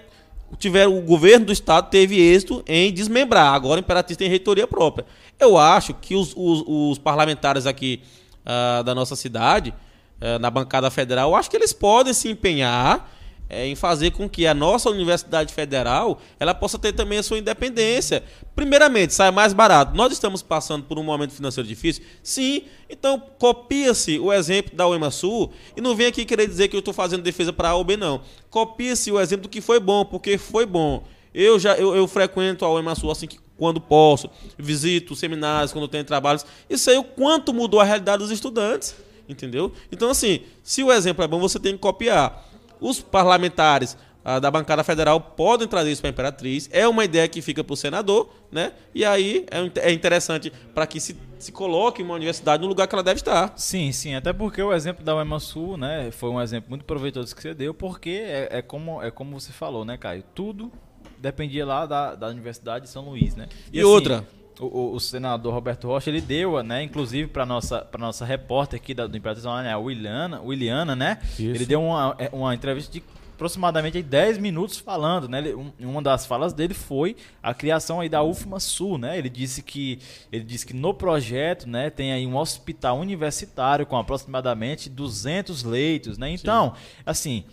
tiveram 0.60 0.98
o 0.98 1.02
governo 1.02 1.46
do 1.48 1.52
estado 1.54 1.90
teve 1.90 2.18
êxito 2.20 2.64
em 2.68 2.92
desmembrar. 2.94 3.54
Agora 3.54 3.80
a 3.80 3.82
Imperatriz 3.82 4.18
tem 4.18 4.30
reitoria 4.30 4.68
própria. 4.68 5.06
Eu 5.40 5.58
acho 5.58 5.94
que 5.94 6.16
os, 6.16 6.34
os- 6.36 6.64
os 6.68 6.98
parlamentares 6.98 7.66
aqui 7.66 8.02
ah, 8.46 8.82
da 8.84 8.94
nossa 8.96 9.16
cidade, 9.16 9.74
ah, 10.22 10.40
na 10.40 10.50
bancada 10.50 10.90
federal, 10.90 11.36
acho 11.36 11.50
que 11.50 11.58
eles 11.58 11.74
podem 11.74 12.14
se 12.14 12.30
empenhar 12.30 13.12
eh, 13.50 13.68
em 13.68 13.76
fazer 13.76 14.12
com 14.12 14.30
que 14.30 14.48
a 14.48 14.54
nossa 14.54 14.90
Universidade 14.90 15.54
Federal 15.54 16.20
ela 16.40 16.54
possa 16.54 16.80
ter 16.80 16.94
também 16.94 17.20
a 17.20 17.24
sua 17.24 17.38
independência. 17.38 18.24
Primeiramente, 18.56 19.14
sai 19.14 19.32
mais 19.32 19.54
barato. 19.54 19.96
Nós 19.96 20.12
estamos 20.12 20.42
passando 20.42 20.84
por 20.84 20.98
um 20.98 21.04
momento 21.04 21.34
financeiro 21.34 21.68
difícil? 21.68 22.04
Sim. 22.24 22.64
Então, 22.90 23.22
copia-se 23.38 24.20
o 24.20 24.32
exemplo 24.32 24.76
da 24.76 24.88
UEMASul 24.88 25.52
e 25.76 25.82
não 25.82 25.96
vem 25.96 26.08
aqui 26.08 26.26
querer 26.26 26.48
dizer 26.48 26.68
que 26.68 26.76
eu 26.76 26.80
estou 26.80 26.94
fazendo 26.94 27.22
defesa 27.22 27.52
para 27.52 27.70
A 27.70 27.76
ou 27.76 27.84
B, 27.84 27.98
não. 27.98 28.22
Copia-se 28.50 29.12
o 29.12 29.20
exemplo 29.20 29.44
do 29.44 29.50
que 29.50 29.62
foi 29.62 29.80
bom, 29.80 30.06
porque 30.06 30.38
foi 30.38 30.66
bom. 30.66 31.04
Eu 31.34 31.60
já 31.60 31.76
eu, 31.76 31.96
eu 31.96 32.08
frequento 32.08 32.64
a 32.64 32.74
UEMASul 32.74 33.12
assim 33.12 33.28
que 33.28 33.40
quando 33.58 33.80
posso, 33.80 34.30
visito 34.58 35.16
seminários 35.16 35.72
quando 35.72 35.88
tenho 35.88 36.04
trabalhos 36.04 36.46
e 36.70 36.78
sei 36.78 36.98
o 36.98 37.04
quanto 37.04 37.54
mudou 37.54 37.80
a 37.80 37.84
realidade 37.84 38.20
dos 38.20 38.32
estudantes, 38.32 38.96
entendeu? 39.28 39.72
Então 39.92 40.10
assim, 40.10 40.42
se 40.64 40.84
o 40.84 40.92
exemplo 40.92 41.24
é 41.24 41.28
bom, 41.28 41.40
você 41.40 41.60
tem 41.60 41.74
que 41.74 41.80
copiar. 41.80 42.55
Os 42.80 43.02
parlamentares 43.02 43.98
ah, 44.28 44.40
da 44.40 44.50
bancada 44.50 44.84
federal 44.84 45.22
podem 45.22 45.68
trazer 45.68 45.92
isso 45.92 46.02
para 46.02 46.10
a 46.10 46.14
Imperatriz. 46.14 46.68
É 46.72 46.88
uma 46.88 47.06
ideia 47.06 47.28
que 47.28 47.44
fica 47.44 47.64
para 47.64 47.74
o 47.76 47.78
senador, 47.78 48.34
né? 48.52 48.72
E 48.94 49.06
aí 49.06 49.46
é, 49.52 49.90
é 49.90 49.92
interessante 49.92 50.52
para 50.74 50.88
que 50.88 51.00
se, 51.00 51.16
se 51.38 51.52
coloque 51.52 52.02
uma 52.02 52.16
universidade 52.16 52.64
no 52.64 52.68
lugar 52.68 52.88
que 52.88 52.96
ela 52.96 53.04
deve 53.04 53.20
estar. 53.20 53.54
Sim, 53.56 53.92
sim, 53.92 54.16
até 54.16 54.34
porque 54.34 54.64
o 54.64 54.74
exemplo 54.74 55.06
da 55.06 55.16
UEMA 55.16 55.40
Sul, 55.40 55.78
né, 55.78 56.10
foi 56.10 56.32
um 56.32 56.42
exemplo 56.42 56.72
muito 56.72 56.86
proveitoso 56.86 57.36
que 57.36 57.42
você 57.42 57.54
deu, 57.54 57.72
porque 57.72 58.10
é, 58.10 58.48
é 58.50 58.62
como, 58.64 59.00
é 59.00 59.12
como 59.12 59.40
você 59.40 59.52
falou, 59.52 59.86
né, 59.86 59.96
Caio? 59.96 60.24
Tudo 60.34 60.72
dependia 61.20 61.64
lá 61.64 61.86
da, 61.86 62.16
da 62.16 62.28
Universidade 62.28 62.86
de 62.86 62.92
São 62.92 63.10
Luís, 63.10 63.36
né? 63.36 63.48
E, 63.72 63.80
assim, 63.80 63.88
outra, 63.88 64.26
o, 64.60 64.94
o 64.96 65.00
senador 65.00 65.54
Roberto 65.54 65.88
Rocha, 65.88 66.10
ele 66.10 66.22
deu, 66.22 66.62
né, 66.64 66.84
inclusive 66.84 67.28
para 67.28 67.46
nossa 67.46 67.80
para 67.82 68.00
nossa 68.00 68.24
repórter 68.26 68.80
aqui 68.80 68.94
da, 68.94 69.06
do 69.08 69.18
Imperatriz 69.18 69.46
Online, 69.46 69.70
a 69.70 69.78
Williana, 69.78 70.42
Williana, 70.42 70.96
né? 70.96 71.20
Isso. 71.24 71.42
Ele 71.44 71.66
deu 71.66 71.82
uma, 71.84 72.16
é, 72.18 72.30
uma 72.32 72.54
entrevista 72.56 72.92
de 72.92 73.04
aproximadamente 73.36 73.98
aí 73.98 74.04
10 74.04 74.38
minutos 74.38 74.78
falando, 74.78 75.28
né? 75.28 75.40
Ele- 75.40 75.54
um- 75.56 75.70
uma 75.82 76.02
das 76.02 76.26
falas 76.26 76.54
dele 76.54 76.74
foi 76.74 77.18
a 77.44 77.54
criação 77.54 78.00
aí 78.00 78.08
da 78.08 78.24
UFMA 78.24 78.62
Sul, 78.62 78.98
né? 78.98 79.18
Ele 79.18 79.28
disse 79.30 79.62
que 79.62 80.00
ele 80.32 80.44
disse 80.46 80.66
que 80.66 80.74
no 80.74 80.94
projeto, 80.94 81.68
né, 81.68 81.90
tem 81.90 82.14
aí 82.14 82.26
um 82.26 82.38
hospital 82.38 82.98
universitário 82.98 83.86
com 83.86 83.98
aproximadamente 83.98 84.90
200 84.90 85.64
leitos, 85.64 86.18
né? 86.18 86.30
Então, 86.30 86.74
assim, 87.06 87.44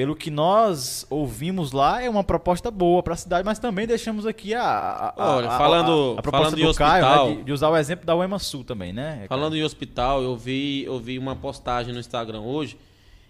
pelo 0.00 0.16
que 0.16 0.30
nós 0.30 1.06
ouvimos 1.10 1.72
lá, 1.72 2.02
é 2.02 2.08
uma 2.08 2.24
proposta 2.24 2.70
boa 2.70 3.02
para 3.02 3.12
a 3.12 3.16
cidade, 3.18 3.44
mas 3.44 3.58
também 3.58 3.86
deixamos 3.86 4.24
aqui 4.24 4.54
a, 4.54 4.62
a, 4.62 5.08
a- 5.10 5.36
Olha, 5.36 5.50
falando- 5.50 6.14
a, 6.16 6.20
a 6.20 6.22
proposta 6.22 6.46
falando 6.46 6.58
em 6.58 6.64
do 6.66 6.74
Caio, 6.74 7.04
hospital- 7.04 7.28
né, 7.28 7.34
de, 7.36 7.42
de 7.44 7.52
usar 7.52 7.68
o 7.68 7.76
exemplo 7.76 8.06
da 8.06 8.16
UEMA 8.16 8.38
Sul 8.38 8.64
também, 8.64 8.94
né? 8.94 9.26
Falando 9.28 9.54
em 9.58 9.62
hospital, 9.62 10.22
eu 10.22 10.34
vi, 10.34 10.84
eu 10.84 10.98
vi 10.98 11.18
uma 11.18 11.36
postagem 11.36 11.92
no 11.92 12.00
Instagram 12.00 12.40
hoje 12.40 12.78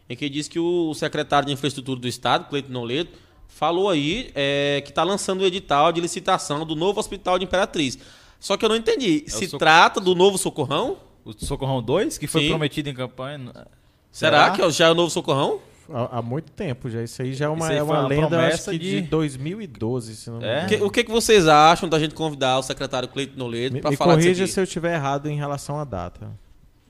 em 0.09 0.15
que 0.15 0.29
diz 0.29 0.47
que 0.47 0.61
o 0.61 0.95
secretário 0.95 1.49
de 1.49 1.53
Infraestrutura 1.53 1.99
do 1.99 2.07
Estado, 2.07 2.45
Cleiton 2.49 2.71
Noleto, 2.73 3.19
falou 3.49 3.91
aí 3.91 4.31
é, 4.37 4.81
que 4.85 4.91
está 4.91 5.03
lançando 5.03 5.41
o 5.41 5.45
edital 5.47 5.91
de 5.91 6.01
licitação 6.01 6.65
do 6.65 6.77
novo 6.77 7.01
hospital 7.01 7.37
de 7.37 7.47
Imperatriz. 7.47 7.99
Só 8.39 8.57
que 8.57 8.65
eu 8.65 8.69
não 8.69 8.77
entendi. 8.77 9.25
É 9.27 9.31
Se 9.31 9.49
trata 9.59 10.01
do 10.01 10.15
novo 10.15 10.39
Socorrão? 10.39 10.99
O 11.25 11.33
Socorrão 11.33 11.83
2, 11.83 12.17
que 12.17 12.29
foi 12.29 12.43
Sim. 12.43 12.49
prometido 12.51 12.89
em 12.89 12.95
campanha. 12.95 13.67
Será, 14.13 14.51
que 14.51 14.71
já 14.71 14.87
é 14.87 14.91
o 14.93 14.95
novo 14.95 15.11
Socorrão? 15.11 15.59
Há, 15.93 16.19
há 16.19 16.23
muito 16.23 16.51
tempo 16.53 16.89
já. 16.89 17.03
Isso 17.03 17.21
aí 17.23 17.33
já 17.35 17.47
é 17.47 17.49
uma, 17.49 17.73
é 17.73 17.83
uma 17.83 18.01
uma 18.01 18.09
lenda, 18.09 18.23
acho 18.25 18.31
promessa 18.31 18.71
que 18.73 18.79
de- 18.79 19.03
de 19.03 19.09
2012, 19.09 20.17
se 20.17 20.31
não 20.31 20.39
me 20.39 20.45
É? 20.45 20.65
engano. 20.65 20.87
O 20.87 20.91
que, 20.91 21.01
o 21.03 21.05
que 21.05 21.11
vocês 21.13 21.47
acham 21.49 21.89
da 21.89 21.99
gente 21.99 22.15
convidar 22.15 22.59
o 22.59 22.63
secretário 22.63 23.09
Cleiton 23.09 23.37
Noleto 23.39 23.75
Me, 23.75 23.81
para 23.81 23.91
me 23.91 23.97
falar 23.97 24.15
disso 24.17 24.27
corrija 24.29 24.47
se 24.47 24.61
eu 24.61 24.65
estiver 24.65 24.95
errado 24.95 25.29
em 25.29 25.37
relação 25.37 25.79
à 25.79 25.85
data. 25.85 26.31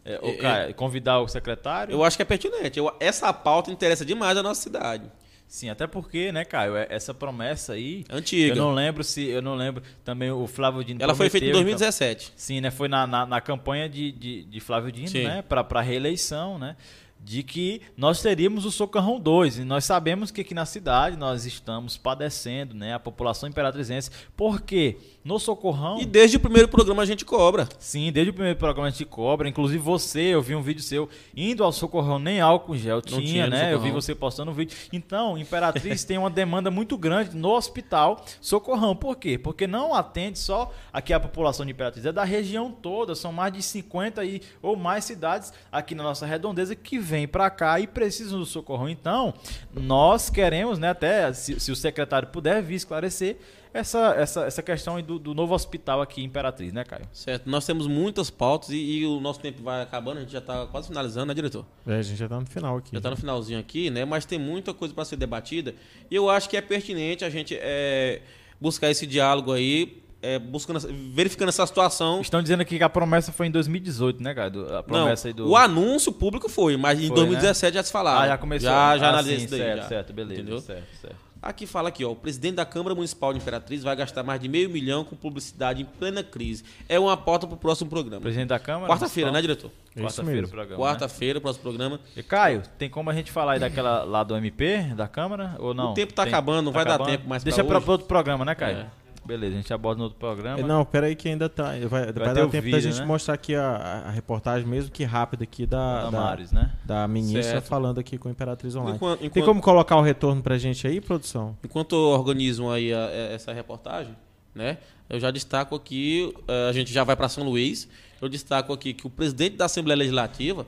É, 0.05 0.19
o 0.23 0.39
Caio, 0.39 0.75
convidar 0.75 1.21
o 1.21 1.29
secretário? 1.29 1.93
Eu 1.93 2.03
acho 2.03 2.17
que 2.17 2.23
é 2.23 2.25
pertinente. 2.25 2.79
Eu- 2.79 2.93
essa 2.99 3.33
pauta 3.33 3.71
interessa 3.71 4.05
demais 4.05 4.37
a 4.37 4.43
nossa 4.43 4.61
cidade. 4.63 5.05
Sim, 5.47 5.69
até 5.69 5.85
porque, 5.87 6.31
né, 6.31 6.45
Caio, 6.45 6.77
é- 6.77 6.87
essa 6.89 7.13
promessa 7.13 7.73
aí. 7.73 8.05
Antiga. 8.09 8.53
Eu 8.55 8.57
não 8.57 8.73
lembro 8.73 9.03
se. 9.03 9.27
Eu 9.29 9.43
não 9.43 9.57
lembro. 9.57 9.83
Também 10.05 10.31
o 10.31 10.47
Flávio 10.47 10.85
Dino. 10.85 11.03
Ela 11.03 11.13
foi 11.15 11.29
feita 11.29 11.45
em 11.47 11.51
prometeu, 11.51 11.77
2017. 11.77 12.27
Então, 12.27 12.35
sim, 12.37 12.61
né? 12.61 12.71
Foi 12.71 12.87
na, 12.89 13.05
na, 13.07 13.27
na 13.27 13.41
campanha 13.41 13.89
de, 13.89 14.13
de, 14.13 14.45
de 14.45 14.61
Flávio 14.61 14.93
Dino, 14.93 15.09
Sim. 15.09 15.25
né? 15.25 15.43
Pra, 15.43 15.65
pra 15.65 15.81
reeleição, 15.81 16.57
né? 16.59 16.77
De 17.23 17.43
que 17.43 17.83
nós 17.97 18.23
teríamos 18.23 18.64
o 18.64 18.71
Socorrão 18.71 19.21
2. 19.21 19.59
E 19.59 19.64
nós 19.64 19.85
sabemos 19.85 20.31
que 20.31 20.41
aqui 20.41 20.55
na 20.55 20.64
cidade 20.64 21.16
nós 21.16 21.45
estamos 21.45 21.97
padecendo, 21.97 22.75
né? 22.75 22.95
A 22.95 22.99
população 22.99 23.49
imperatrizense. 23.49 24.11
Porque 24.37 24.97
no 25.23 25.39
Socorrão. 25.39 26.01
E 26.01 26.07
desde 26.07 26.37
o 26.37 26.41
primeiro 26.41 26.68
programa 26.68 27.03
a 27.03 27.07
gente 27.07 27.25
cobra. 27.25 27.68
Sim, 27.79 28.11
desde 28.11 28.31
o 28.31 28.35
primeiro 28.35 28.59
programa 28.59 28.89
a 28.89 28.91
gente 28.91 29.05
cobra. 29.05 29.49
Inclusive 29.49 29.79
você, 29.79 30.21
eu 30.21 30.43
vi 30.43 30.55
um 30.55 30.62
vídeo 30.62 30.83
seu 30.83 31.09
indo 31.37 31.62
ao 31.62 31.73
Socorrão, 31.73 32.18
nem 32.18 32.41
álcool 32.41 32.77
gel 32.77 33.03
tinha, 33.03 33.21
tinha 33.21 33.47
né? 33.47 33.73
Eu 33.73 33.81
vi 33.81 33.91
você 33.91 34.14
postando 34.14 34.51
um 34.51 34.55
vídeo. 34.55 34.77
Então, 34.93 35.37
Imperatriz 35.37 36.05
tem 36.05 36.16
uma 36.16 36.31
demanda 36.31 36.71
muito 36.71 36.97
grande 36.97 37.37
no 37.37 37.51
hospital 37.51 38.25
Socorrão. 38.41 38.97
Por 38.97 39.16
quê? 39.16 39.39
Porque 39.39 39.66
não 39.66 39.95
atende 39.95 40.39
só 40.39 40.73
aqui 40.93 41.12
a 41.12 41.21
população 41.21 41.66
de 41.66 41.73
Imperatriz, 41.73 42.07
é 42.07 42.12
da 42.12 42.25
região 42.25 42.71
toda. 42.71 43.14
São 43.14 43.33
mais 43.33 43.53
de 43.53 43.62
50 43.62 44.25
e, 44.25 44.41
ou 44.62 44.75
mais 44.77 45.05
cidades 45.05 45.53
aqui 45.71 45.95
na 45.95 46.03
nossa 46.03 46.25
redondeza 46.25 46.75
que 46.75 46.99
vêm 46.99 47.29
para 47.29 47.51
cá 47.51 47.79
e 47.79 47.87
precisam 47.87 48.39
do 48.39 48.47
Socorrão. 48.47 48.89
Então, 48.89 49.35
nós 49.73 50.31
queremos, 50.31 50.79
né, 50.79 50.89
até 50.89 51.33
se, 51.33 51.61
se 51.61 51.71
o 51.71 51.77
secretário 51.77 52.29
puder 52.29 52.62
vir 52.62 52.77
esclarecer 52.77 53.37
essa, 53.73 54.14
essa, 54.16 54.45
essa 54.47 54.62
questão 54.62 54.97
aí 54.97 55.03
do, 55.03 55.18
do 55.18 55.35
novo 55.35 55.55
hospital 55.55 56.01
aqui 56.03 56.21
em 56.21 56.25
Imperatriz, 56.25 56.73
né, 56.73 56.85
Caio? 56.85 57.07
Certo. 57.12 57.49
Nós 57.49 57.64
temos 57.64 57.87
muitas 57.87 58.29
pautas 58.31 58.71
e, 58.71 58.77
e 58.77 59.07
o 59.07 59.21
nosso 59.21 59.41
tempo 59.41 59.62
vai 59.62 59.83
acabando. 59.83 60.18
A 60.18 60.21
gente 60.21 60.33
já 60.33 60.39
está 60.41 60.66
quase 60.66 60.89
finalizando, 60.89 61.27
né, 61.27 61.35
diretor? 61.35 61.64
É, 61.87 61.95
a 61.99 62.03
gente 62.03 62.18
já 62.18 62.29
tá 62.29 62.41
no 62.41 62.47
final 62.47 62.77
aqui. 62.79 62.91
Já 62.93 62.99
está 62.99 63.11
no 63.11 63.16
finalzinho 63.16 63.59
aqui, 63.61 63.91
né? 63.91 64.05
Mas 64.05 64.25
tem 64.25 64.39
muita 64.39 64.75
coisa 64.75 64.93
para 64.93 65.05
ser 65.05 65.16
debatida. 65.16 65.75
E 66.11 66.14
eu 66.14 66.29
acho 66.29 66.49
que 66.49 66.57
é 66.57 66.61
pertinente 66.61 67.25
a 67.25 67.31
gente 67.31 67.57
é, 67.61 68.23
buscar 68.61 68.91
esse 68.91 69.07
diálogo 69.07 69.53
aí, 69.53 70.03
é, 70.23 70.39
buscando, 70.39 70.81
verificando 71.14 71.49
essa 71.49 71.66
situação. 71.66 72.21
Estão 72.21 72.43
dizendo 72.43 72.61
aqui 72.61 72.77
que 72.77 72.85
a 72.85 72.89
promessa 72.91 73.31
foi 73.33 73.47
em 73.47 73.51
2018, 73.51 74.23
né, 74.23 74.35
Caio? 74.35 74.51
Do- 74.51 74.66
A 74.68 74.73
Não, 74.77 74.83
promessa 74.83 75.29
aí 75.29 75.33
do. 75.35 75.49
o 75.49 75.57
anúncio 75.57 76.12
público 76.12 76.49
foi, 76.49 76.77
mas 76.77 76.99
em 77.01 77.07
Foi, 77.07 77.16
2017 77.16 77.75
já 77.75 77.83
se 77.83 77.93
falava. 77.93 78.21
Ah, 78.25 78.29
já 78.29 78.37
começou. 78.39 78.68
Já, 78.68 78.99
já 78.99 79.07
ah, 79.07 79.09
analisei 79.11 79.39
sim, 79.39 79.45
isso 79.45 79.51
daí. 79.53 79.61
Certo, 79.61 79.83
já. 79.83 79.89
certo, 79.89 80.12
beleza. 80.12 80.41
Entendeu? 80.41 80.61
Certo, 80.61 80.87
certo. 81.01 81.30
Aqui 81.43 81.66
fala 81.66 81.88
aqui, 81.88 82.05
ó, 82.05 82.11
o 82.11 82.16
presidente 82.16 82.57
da 82.57 82.66
Câmara 82.66 82.95
Municipal 82.95 83.32
de 83.32 83.38
Imperatriz 83.38 83.82
vai 83.82 83.97
gastar 83.97 84.22
mais 84.22 84.38
de 84.41 84.47
meio 84.49 84.68
milhão 84.68 85.05
com 85.05 85.16
publicidade 85.16 85.80
em 85.80 85.86
plena 85.86 86.22
crise. 86.22 86.62
É 86.86 86.99
uma 86.99 87.16
pauta 87.16 87.47
para 87.47 87.55
o 87.55 87.57
próximo 87.57 87.88
programa. 87.88 88.20
Presidente 88.20 88.49
da 88.49 88.59
Câmara. 88.59 88.86
Quarta-feira, 88.93 89.32
né, 89.32 89.41
diretor? 89.41 89.70
Quarta-feira 89.99 90.47
o 90.47 90.51
programa. 90.51 90.76
né? 90.76 90.91
Quarta-feira, 90.91 91.41
próximo 91.41 91.62
programa. 91.62 92.01
E 92.14 92.22
Caio, 92.22 92.62
tem 92.78 92.91
como 92.91 93.09
a 93.09 93.14
gente 93.14 93.32
falar 93.32 93.53
aí 93.53 93.59
daquela 93.59 94.05
lá 94.05 94.22
do 94.22 94.36
MP, 94.36 94.82
da 94.95 95.09
Câmara, 95.09 95.57
ou 95.59 95.72
não? 95.72 95.93
O 95.93 95.95
tempo 95.95 96.12
tá 96.12 96.24
Tem- 96.24 96.32
acabando, 96.32 96.66
não 96.66 96.72
vai 96.72 96.84
dar 96.84 96.99
tempo 96.99 97.26
mais 97.26 97.43
Deixa 97.43 97.64
hoje. 97.64 97.72
outro 97.91 98.07
programa, 98.07 98.45
né, 98.45 98.55
Caio? 98.55 98.76
É. 98.78 99.00
Beleza, 99.25 99.55
a 99.55 99.57
gente 99.59 99.73
aborda 99.73 99.99
no 99.99 100.05
outro 100.05 100.18
programa. 100.18 100.59
É, 100.61 100.62
Não, 100.62 100.85
pera 100.85 101.07
aí 101.07 101.14
que 101.14 101.29
ainda 101.29 101.49
tá. 101.49 101.73
Vai, 101.89 101.89
vai, 101.89 102.07
ter 102.07 102.12
dar 102.12 102.35
tempo 102.35 102.51
da 102.53 102.61
vídeo, 102.61 102.81
gente 102.81 102.99
né? 103.01 103.05
mostrar 103.05 103.35
aqui 103.35 103.55
a, 103.55 104.05
a 104.07 104.11
reportagem, 104.11 104.66
mesmo 104.66 104.91
que 104.91 105.05
rápida 105.05 105.45
aqui 105.45 105.66
da, 105.66 106.05
da, 106.05 106.11
Damares, 106.11 106.53
né? 106.53 106.73
da 106.85 107.07
ministra 107.07 107.43
Certo. 107.43 107.66
falando 107.66 107.99
aqui 108.01 108.16
com 108.18 108.29
a 108.29 108.31
Imperatriz 108.31 108.75
Online. 108.75 108.97
Enquanto, 108.97 109.18
Tem 109.18 109.27
enquanto- 109.29 109.45
como 109.45 109.61
colocar 109.61 109.97
o 109.97 110.03
retorno 110.03 110.43
pra 110.43 110.57
gente 110.59 110.87
aí, 110.87 111.01
produção? 111.01 111.57
enquanto 111.62 111.95
eu 111.95 112.01
organizo 112.09 112.68
aí 112.71 112.93
a- 112.93 113.05
a- 113.07 113.11
essa 113.35 113.53
reportagem, 113.53 114.16
né? 114.55 114.79
Eu 115.09 115.21
já 115.21 115.31
destaco 115.31 115.75
aqui, 115.75 116.33
eh, 116.49 116.68
a 116.68 116.73
gente 116.73 116.93
já 116.93 117.05
vai 117.05 117.14
para 117.16 117.29
São 117.29 117.45
Luís. 117.45 117.89
Eu 118.23 118.29
destaco 118.29 118.73
aqui 118.73 118.95
que 118.95 119.07
o 119.07 119.11
presidente 119.11 119.57
da 119.57 119.64
Assembleia 119.66 119.99
Legislativa, 119.99 120.66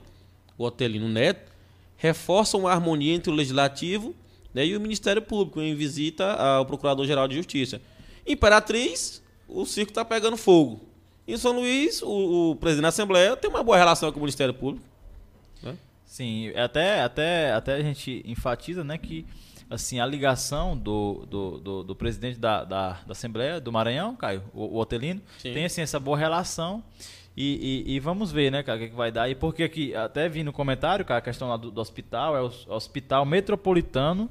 o 0.57 0.65
Otelino 0.65 1.07
Neto, 1.09 1.51
reforça 1.97 2.57
uma 2.57 2.71
harmonia 2.71 3.13
entre 3.15 3.31
o 3.31 3.33
legislativo 3.35 4.13
né, 4.53 4.65
e 4.65 4.75
o 4.75 4.81
Ministério 4.81 5.21
Público 5.21 5.59
em 5.61 5.73
visita 5.73 6.33
ao 6.33 6.65
Procurador-Geral 6.65 7.27
de 7.27 7.35
Justiça. 7.35 7.81
Imperatriz, 8.25 9.21
o 9.47 9.65
circo 9.65 9.91
está 9.91 10.03
pegando 10.03 10.37
fogo. 10.37 10.81
Em 11.27 11.37
São 11.37 11.53
Luís, 11.53 12.01
o, 12.01 12.51
o 12.51 12.55
presidente 12.55 12.83
da 12.83 12.89
Assembleia 12.89 13.35
tem 13.37 13.49
uma 13.49 13.63
boa 13.63 13.77
relação 13.77 14.11
com 14.11 14.17
o 14.17 14.21
Ministério 14.21 14.53
Público. 14.53 14.93
Sim, 16.13 16.49
até, 16.55 17.01
até, 17.01 17.53
até 17.53 17.73
a 17.73 17.81
gente 17.81 18.21
enfatiza, 18.23 18.83
né, 18.83 18.99
que 18.99 19.25
assim, 19.67 19.99
a 19.99 20.05
ligação 20.05 20.77
do, 20.77 21.25
do, 21.27 21.57
do, 21.57 21.83
do 21.83 21.95
presidente 21.95 22.37
da, 22.39 22.63
da, 22.63 22.89
da 22.91 23.11
Assembleia 23.13 23.59
do 23.59 23.71
Maranhão, 23.71 24.15
Caio, 24.15 24.43
o, 24.53 24.75
o 24.75 24.77
Otelino, 24.77 25.19
Sim. 25.39 25.55
tem 25.55 25.65
assim, 25.65 25.81
essa 25.81 25.99
boa 25.99 26.15
relação. 26.15 26.83
E, 27.35 27.83
e, 27.87 27.95
e 27.95 27.99
vamos 27.99 28.31
ver, 28.31 28.51
né, 28.51 28.61
cara, 28.61 28.77
o 28.77 28.81
que, 28.83 28.89
que 28.89 28.95
vai 28.95 29.11
dar. 29.11 29.27
E 29.27 29.33
porque 29.33 29.63
aqui, 29.63 29.95
até 29.95 30.29
vi 30.29 30.43
no 30.43 30.53
comentário, 30.53 31.03
cara, 31.03 31.17
a 31.17 31.21
questão 31.21 31.49
lá 31.49 31.57
do, 31.57 31.71
do 31.71 31.81
hospital, 31.81 32.37
é 32.37 32.41
o 32.43 32.51
Hospital 32.67 33.25
Metropolitano 33.25 34.29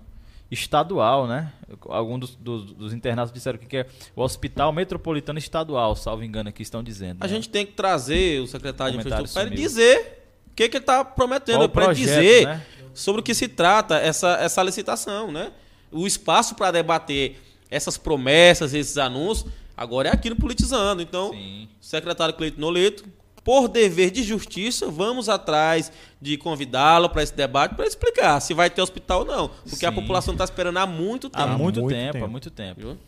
Estadual, 0.52 1.26
né? 1.26 1.50
Alguns 1.88 2.20
dos, 2.20 2.34
dos, 2.36 2.72
dos 2.74 2.92
internatos 2.92 3.32
disseram 3.32 3.58
que 3.58 3.78
é 3.78 3.86
o 4.14 4.20
Hospital 4.20 4.70
Metropolitano 4.70 5.38
Estadual, 5.38 5.96
salvo 5.96 6.22
engano, 6.22 6.50
aqui 6.50 6.62
estão 6.62 6.82
dizendo. 6.82 7.22
A 7.22 7.26
né? 7.26 7.32
gente 7.32 7.48
tem 7.48 7.64
que 7.64 7.72
trazer 7.72 8.38
o 8.40 8.46
secretário 8.46 8.92
de 8.92 8.98
Infraestrutura 8.98 9.32
para 9.32 9.54
ele 9.54 9.62
dizer 9.62 10.26
o 10.46 10.54
que, 10.54 10.68
que 10.68 10.76
ele 10.76 10.82
está 10.82 11.02
prometendo, 11.02 11.66
para 11.70 11.86
ele 11.86 11.94
dizer 11.94 12.46
né? 12.46 12.66
sobre 12.92 13.22
o 13.22 13.24
que 13.24 13.34
se 13.34 13.48
trata 13.48 13.96
essa, 13.96 14.34
essa 14.34 14.62
licitação, 14.62 15.32
né? 15.32 15.50
O 15.90 16.06
espaço 16.06 16.54
para 16.54 16.70
debater 16.70 17.40
essas 17.70 17.96
promessas, 17.96 18.74
esses 18.74 18.98
anúncios, 18.98 19.50
agora 19.74 20.10
é 20.10 20.12
aqui 20.12 20.28
no 20.28 20.36
Politizando. 20.36 21.00
Então, 21.00 21.32
Sim. 21.32 21.66
secretário 21.80 22.34
Cleiton 22.34 22.60
Noleto, 22.60 23.04
por 23.44 23.66
dever 23.68 24.10
de 24.10 24.22
justiça, 24.22 24.88
vamos 24.90 25.28
atrás 25.28 25.90
de 26.20 26.36
convidá-lo 26.36 27.08
para 27.10 27.22
esse 27.22 27.34
debate 27.34 27.74
para 27.74 27.86
explicar 27.86 28.38
se 28.40 28.54
vai 28.54 28.70
ter 28.70 28.80
hospital 28.82 29.20
ou 29.20 29.24
não. 29.26 29.50
Porque 29.68 29.84
a 29.84 29.90
Sim. 29.90 29.94
população 29.96 30.34
está 30.34 30.44
esperando 30.44 30.76
há 30.78 30.86
muito 30.86 31.28
tempo. 31.28 31.42
Há 31.44 31.58
muito, 31.58 31.80
muito 31.80 31.94
tempo, 31.94 32.12
tempo. 32.12 32.24
há 32.24 32.28
muito 32.28 32.50
tempo. 32.50 32.80
viu? 32.80 32.98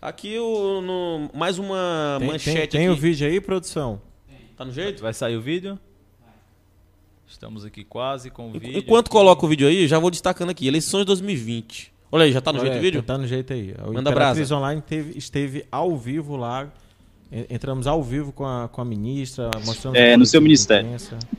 Aqui 0.00 0.36
o, 0.38 0.80
no- 0.80 1.30
mais 1.32 1.58
uma 1.58 2.16
Tem, 2.18 2.28
manchete 2.28 2.56
tem, 2.72 2.80
tem 2.80 2.88
o 2.88 2.92
aqui. 2.92 3.00
vídeo 3.00 3.28
aí, 3.28 3.40
produção? 3.40 4.00
Tá 4.56 4.64
no 4.64 4.72
jeito? 4.72 5.00
Vai 5.00 5.14
sair 5.14 5.36
o 5.36 5.40
vídeo? 5.40 5.78
Estamos 7.26 7.64
aqui 7.64 7.82
quase 7.84 8.30
com 8.30 8.48
o 8.50 8.52
vídeo. 8.52 8.78
Enquanto 8.78 9.08
coloca 9.10 9.44
o 9.46 9.48
vídeo 9.48 9.66
aí, 9.66 9.86
já 9.88 9.98
vou 9.98 10.10
destacando 10.10 10.50
aqui. 10.50 10.66
Eleições 10.66 11.06
2020. 11.06 11.92
Olha 12.10 12.24
aí, 12.24 12.32
já 12.32 12.40
tá 12.42 12.52
no 12.52 12.58
Olha, 12.58 12.66
jeito 12.68 12.78
o 12.78 12.82
vídeo? 12.82 13.02
Tá 13.02 13.16
no 13.16 13.26
jeito 13.26 13.52
aí. 13.54 13.74
O 13.86 13.92
Manda 13.94 14.10
Imperatriz 14.10 14.48
brasa. 14.48 14.56
Online 14.56 14.82
teve- 14.82 15.16
esteve 15.18 15.64
ao 15.72 15.96
vivo 15.96 16.36
lá. 16.36 16.68
En- 17.32 17.46
Entramos 17.48 17.86
ao 17.86 18.02
vivo 18.02 18.30
com 18.32 18.44
a, 18.44 18.68
com 18.68 18.80
a 18.80 18.84
ministra, 18.84 19.50
mostramos 19.64 19.98
É, 19.98 20.16
no 20.16 20.26
seu 20.26 20.40
ministério. 20.42 20.88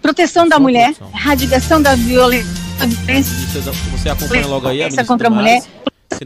proteção 0.01 0.47
da 0.47 0.59
mulher, 0.59 0.93
produção. 0.95 1.19
erradicação 1.19 1.81
da 1.81 1.95
violência, 1.95 2.51
Você, 3.91 4.09
acompanha 4.09 4.47
logo 4.47 4.67
aí 4.67 4.81
a 4.83 4.87
Violência 4.89 5.03
ministra 5.03 5.05
contra 5.05 5.27
a 5.27 5.31
mulher, 5.31 5.61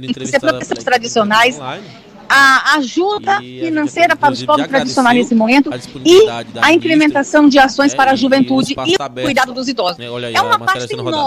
entrevistada 0.10 0.48
profissões 0.54 0.68
pela 0.80 0.86
tradicionais, 0.86 1.56
online. 1.58 1.84
a 2.30 2.76
ajuda 2.78 3.42
E 3.44 3.62
a 3.62 3.66
financeira 3.66 4.10
gente, 4.14 4.20
para 4.20 4.34
os 4.34 4.40
já 4.40 4.68
tradicionais 4.68 5.18
nesse 5.18 5.36
momento 5.36 5.70
a 5.74 5.78
e 6.06 6.22
a 6.62 6.74
implementação 6.74 7.48
de 7.50 7.60
ações 7.60 7.94
para 7.94 8.12
a 8.12 8.16
juventude 8.16 8.70
espaço 8.72 8.92
e 8.92 8.98
tá 8.98 9.04
o 9.04 9.06
aberto. 9.06 9.26
cuidado 9.26 9.54
dos 9.54 9.68
idosos. 9.68 9.98
né? 9.98 10.06
Aí, 10.08 10.34
É 10.34 10.38
a 10.38 10.44
uma. 10.44 10.58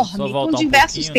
Só 0.05 0.27
enorme, 0.27 0.33
com 0.51 0.57
um 0.57 0.59
diversos 0.59 1.09
né? 1.09 1.13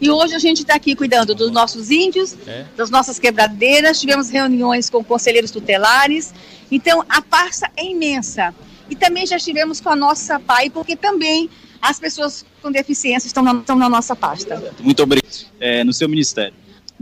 E 0.00 0.10
hoje 0.10 0.34
a 0.34 0.38
gente 0.38 0.62
está 0.62 0.74
aqui 0.74 0.94
cuidando 0.94 1.34
dos 1.34 1.50
nossos 1.50 1.90
índios, 1.90 2.36
É. 2.46 2.64
das 2.76 2.90
nossas 2.90 3.18
quebradeiras, 3.18 3.98
tivemos 4.00 4.28
reuniões 4.28 4.90
com 4.90 5.02
conselheiros 5.02 5.50
tutelares. 5.50 6.34
Então, 6.70 7.04
a 7.08 7.22
pasta 7.22 7.70
é 7.76 7.84
imensa. 7.84 8.54
E 8.90 8.94
também 8.94 9.26
já 9.26 9.36
estivemos 9.36 9.80
com 9.80 9.90
a 9.90 9.96
nossa 9.96 10.38
PAI, 10.38 10.70
porque 10.70 10.94
também 10.96 11.48
as 11.80 11.98
pessoas 11.98 12.44
com 12.62 12.70
deficiência 12.70 13.26
estão 13.26 13.42
na, 13.42 13.54
estão 13.54 13.76
na 13.76 13.88
nossa 13.88 14.14
pasta. 14.14 14.72
Muito 14.80 15.02
obrigado. 15.02 15.46
É, 15.58 15.82
no 15.84 15.92
seu 15.92 16.08
ministério. 16.08 16.54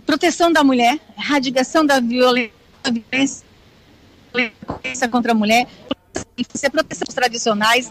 Proteção 0.07 0.53
da 0.53 0.63
mulher, 0.63 0.99
erradicação 1.17 1.85
da 1.85 2.01
violência, 2.01 2.53
violência 4.33 5.09
contra 5.09 5.33
a 5.33 5.35
mulher, 5.35 5.67
proteção 6.71 7.07
dos 7.07 7.15
tradicionais, 7.15 7.91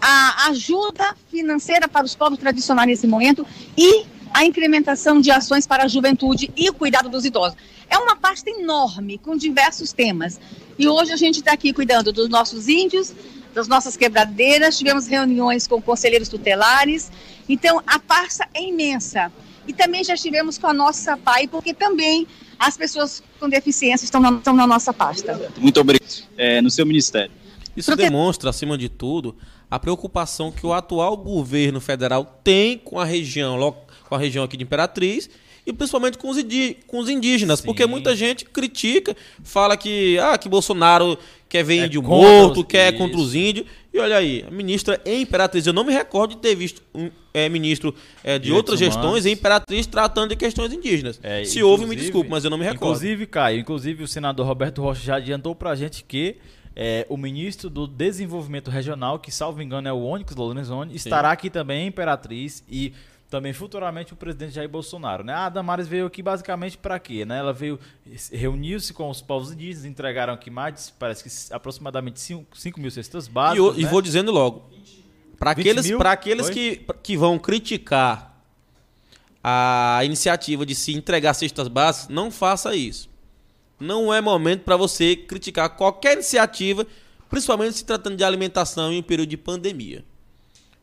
a 0.00 0.48
ajuda 0.48 1.14
financeira 1.30 1.88
para 1.88 2.04
os 2.04 2.14
povos 2.14 2.38
tradicionais 2.38 2.88
nesse 2.88 3.06
momento 3.06 3.46
e 3.76 4.04
a 4.36 4.44
incrementação 4.44 5.18
de 5.18 5.30
ações 5.30 5.66
para 5.66 5.84
a 5.84 5.88
juventude 5.88 6.50
e 6.54 6.68
o 6.68 6.74
cuidado 6.74 7.08
dos 7.08 7.24
idosos. 7.24 7.56
É 7.88 7.96
uma 7.96 8.14
pasta 8.16 8.50
enorme, 8.50 9.16
com 9.16 9.34
diversos 9.34 9.92
temas. 9.92 10.38
E 10.78 10.86
hoje 10.86 11.10
a 11.10 11.16
gente 11.16 11.36
está 11.38 11.52
aqui 11.52 11.72
cuidando 11.72 12.12
dos 12.12 12.28
nossos 12.28 12.68
índios, 12.68 13.14
das 13.54 13.66
nossas 13.66 13.96
quebradeiras, 13.96 14.76
tivemos 14.76 15.06
reuniões 15.06 15.66
com 15.66 15.80
conselheiros 15.80 16.28
tutelares. 16.28 17.10
Então, 17.48 17.82
a 17.86 17.98
pasta 17.98 18.46
é 18.52 18.62
imensa. 18.62 19.32
E 19.66 19.72
também 19.72 20.04
já 20.04 20.12
estivemos 20.12 20.58
com 20.58 20.66
a 20.66 20.74
nossa 20.74 21.16
PAI, 21.16 21.46
porque 21.48 21.72
também 21.72 22.26
as 22.58 22.76
pessoas 22.76 23.22
com 23.40 23.48
deficiência 23.48 24.04
estão 24.04 24.20
na, 24.20 24.32
estão 24.32 24.54
na 24.54 24.66
nossa 24.66 24.92
pasta. 24.92 25.50
Muito 25.56 25.80
obrigado. 25.80 26.24
É, 26.36 26.60
no 26.60 26.70
seu 26.70 26.84
ministério. 26.84 27.32
Isso 27.74 27.90
Prote- 27.90 28.02
demonstra, 28.02 28.50
acima 28.50 28.76
de 28.76 28.88
tudo, 28.90 29.34
a 29.70 29.78
preocupação 29.78 30.52
que 30.52 30.66
o 30.66 30.72
atual 30.74 31.16
governo 31.16 31.80
federal 31.80 32.38
tem 32.44 32.76
com 32.78 32.98
a 33.00 33.04
região, 33.04 33.56
lo- 33.56 33.85
com 34.08 34.14
a 34.14 34.18
região 34.18 34.44
aqui 34.44 34.56
de 34.56 34.64
Imperatriz 34.64 35.28
e 35.66 35.72
principalmente 35.72 36.16
com 36.16 36.30
os, 36.30 36.38
com 36.86 36.98
os 37.00 37.08
indígenas, 37.08 37.58
Sim. 37.58 37.66
porque 37.66 37.84
muita 37.86 38.14
gente 38.14 38.44
critica, 38.44 39.16
fala 39.42 39.76
que 39.76 40.16
ah, 40.18 40.38
que 40.38 40.48
Bolsonaro 40.48 41.18
quer 41.48 41.64
ver 41.64 41.78
É 41.78 41.86
índio 41.86 42.02
morto, 42.02 42.64
quer 42.64 42.90
isso. 42.92 42.98
contra 42.98 43.18
os 43.18 43.34
índios. 43.34 43.66
E 43.92 43.98
olha 43.98 44.16
aí, 44.16 44.44
a 44.46 44.50
ministra 44.50 45.00
em 45.04 45.22
Imperatriz, 45.22 45.66
eu 45.66 45.72
não 45.72 45.82
me 45.82 45.92
recordo 45.92 46.34
de 46.34 46.40
ter 46.40 46.54
visto 46.54 46.82
um 46.94 47.10
é, 47.34 47.48
ministro 47.48 47.94
é, 48.22 48.38
de 48.38 48.44
Direitos 48.44 48.56
outras 48.56 48.78
gestões 48.78 49.04
humanos. 49.04 49.26
em 49.26 49.32
Imperatriz 49.32 49.86
tratando 49.86 50.28
de 50.30 50.36
questões 50.36 50.72
indígenas. 50.72 51.18
É, 51.22 51.44
Se 51.44 51.62
houve, 51.62 51.84
me 51.86 51.96
desculpe, 51.96 52.30
mas 52.30 52.44
eu 52.44 52.50
não 52.50 52.58
me 52.58 52.64
recordo. 52.64 52.84
Inclusive, 52.84 53.26
Caio, 53.26 53.58
inclusive 53.58 54.04
o 54.04 54.08
senador 54.08 54.46
Roberto 54.46 54.82
Rocha 54.82 55.02
já 55.02 55.16
adiantou 55.16 55.54
pra 55.54 55.74
gente 55.74 56.04
que 56.04 56.36
é, 56.76 57.06
o 57.08 57.16
ministro 57.16 57.70
do 57.70 57.86
Desenvolvimento 57.86 58.70
Regional, 58.70 59.18
que 59.18 59.32
salvo 59.32 59.62
engano 59.62 59.88
é 59.88 59.92
o 59.92 60.02
Onyx 60.02 60.36
Lorenzoni, 60.36 60.94
estará 60.94 61.30
aqui 61.32 61.48
também 61.48 61.84
em 61.84 61.88
Imperatriz 61.88 62.62
e 62.68 62.92
também 63.30 63.52
futuramente 63.52 64.12
o 64.12 64.16
presidente 64.16 64.54
Jair 64.54 64.68
Bolsonaro, 64.68 65.24
né? 65.24 65.34
A 65.34 65.48
Damares 65.48 65.88
veio 65.88 66.06
aqui 66.06 66.22
basicamente 66.22 66.78
para 66.78 66.98
quê, 66.98 67.24
né? 67.24 67.38
Ela 67.38 67.52
veio 67.52 67.78
reuniu-se 68.32 68.92
com 68.92 69.10
os 69.10 69.20
povos 69.20 69.50
indígenas, 69.52 69.84
entregaram 69.84 70.32
aqui 70.34 70.48
mais, 70.50 70.90
parece 70.98 71.24
que 71.24 71.52
aproximadamente 71.54 72.20
5 72.20 72.80
mil 72.80 72.90
cestas 72.90 73.26
E, 73.26 73.30
básicas, 73.30 73.66
eu- 73.66 73.78
e 73.80 73.82
né? 73.84 73.90
vou 73.90 74.00
dizendo 74.00 74.30
logo, 74.30 74.70
para 75.38 75.54
20 75.54 75.68
aqueles, 75.68 75.90
pra 75.96 76.12
aqueles 76.12 76.48
que, 76.50 76.86
que 77.02 77.16
vão 77.16 77.38
criticar 77.38 78.32
a 79.42 80.00
iniciativa 80.04 80.64
de 80.66 80.74
se 80.74 80.92
entregar 80.94 81.34
cestas 81.34 81.68
básicas, 81.68 82.08
não 82.08 82.30
faça 82.30 82.74
isso. 82.74 83.08
Não 83.78 84.12
é 84.12 84.20
momento 84.20 84.62
para 84.62 84.76
você 84.76 85.14
criticar 85.14 85.70
qualquer 85.76 86.14
iniciativa, 86.14 86.86
principalmente 87.28 87.76
se 87.76 87.84
tratando 87.84 88.16
de 88.16 88.24
alimentação 88.24 88.92
em 88.92 88.98
um 88.98 89.02
período 89.02 89.28
de 89.28 89.36
pandemia. 89.36 90.04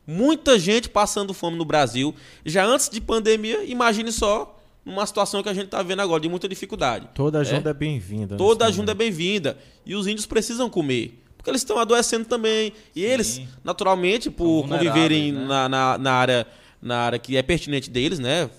Muita 0.06 0.58
gente 0.58 0.88
passando 0.88 1.32
fome 1.32 1.56
no 1.56 1.64
Brasil, 1.64 2.14
já 2.44 2.64
antes 2.64 2.88
de 2.88 3.00
pandemia, 3.00 3.64
imagine 3.64 4.12
só 4.12 4.60
numa 4.84 5.06
situação 5.06 5.42
que 5.42 5.48
a 5.48 5.54
gente 5.54 5.66
está 5.66 5.82
vendo 5.82 6.00
agora, 6.00 6.20
de 6.20 6.28
muita 6.28 6.46
dificuldade. 6.46 7.08
Toda 7.14 7.38
ajuda 7.38 7.70
é, 7.70 7.74
bem-vinda. 7.74 8.36
Toda 8.36 8.66
nesse 8.66 8.78
ajuda 8.78 8.92
é 8.92 8.94
momento. 8.94 8.98
bem-vinda. 8.98 9.58
E 9.86 9.94
os 9.94 10.06
índios 10.06 10.26
precisam 10.26 10.68
comer. 10.68 11.22
Porque 11.38 11.50
eles 11.50 11.62
estão 11.62 11.78
adoecendo 11.78 12.26
também. 12.26 12.72
E 12.94 13.02
eles, 13.02 13.40
naturalmente, 13.62 14.30
por 14.30 14.68
conviverem 14.68 15.32
né? 15.32 15.46
na, 15.46 15.68
na, 15.68 15.98
na 15.98 16.12
área, 16.12 16.46
na 16.82 16.98
área 16.98 17.18
que 17.18 17.36
é 17.36 17.42
pertinente 17.42 17.88
deles, 17.88 18.18
né? 18.18 18.50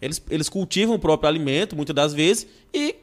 Eles, 0.00 0.22
eles 0.30 0.48
cultivam 0.48 0.94
o 0.94 0.98
próprio 0.98 1.28
alimento, 1.28 1.74
muitas 1.74 1.94
das 1.94 2.14
vezes, 2.14 2.46
e 2.72 2.94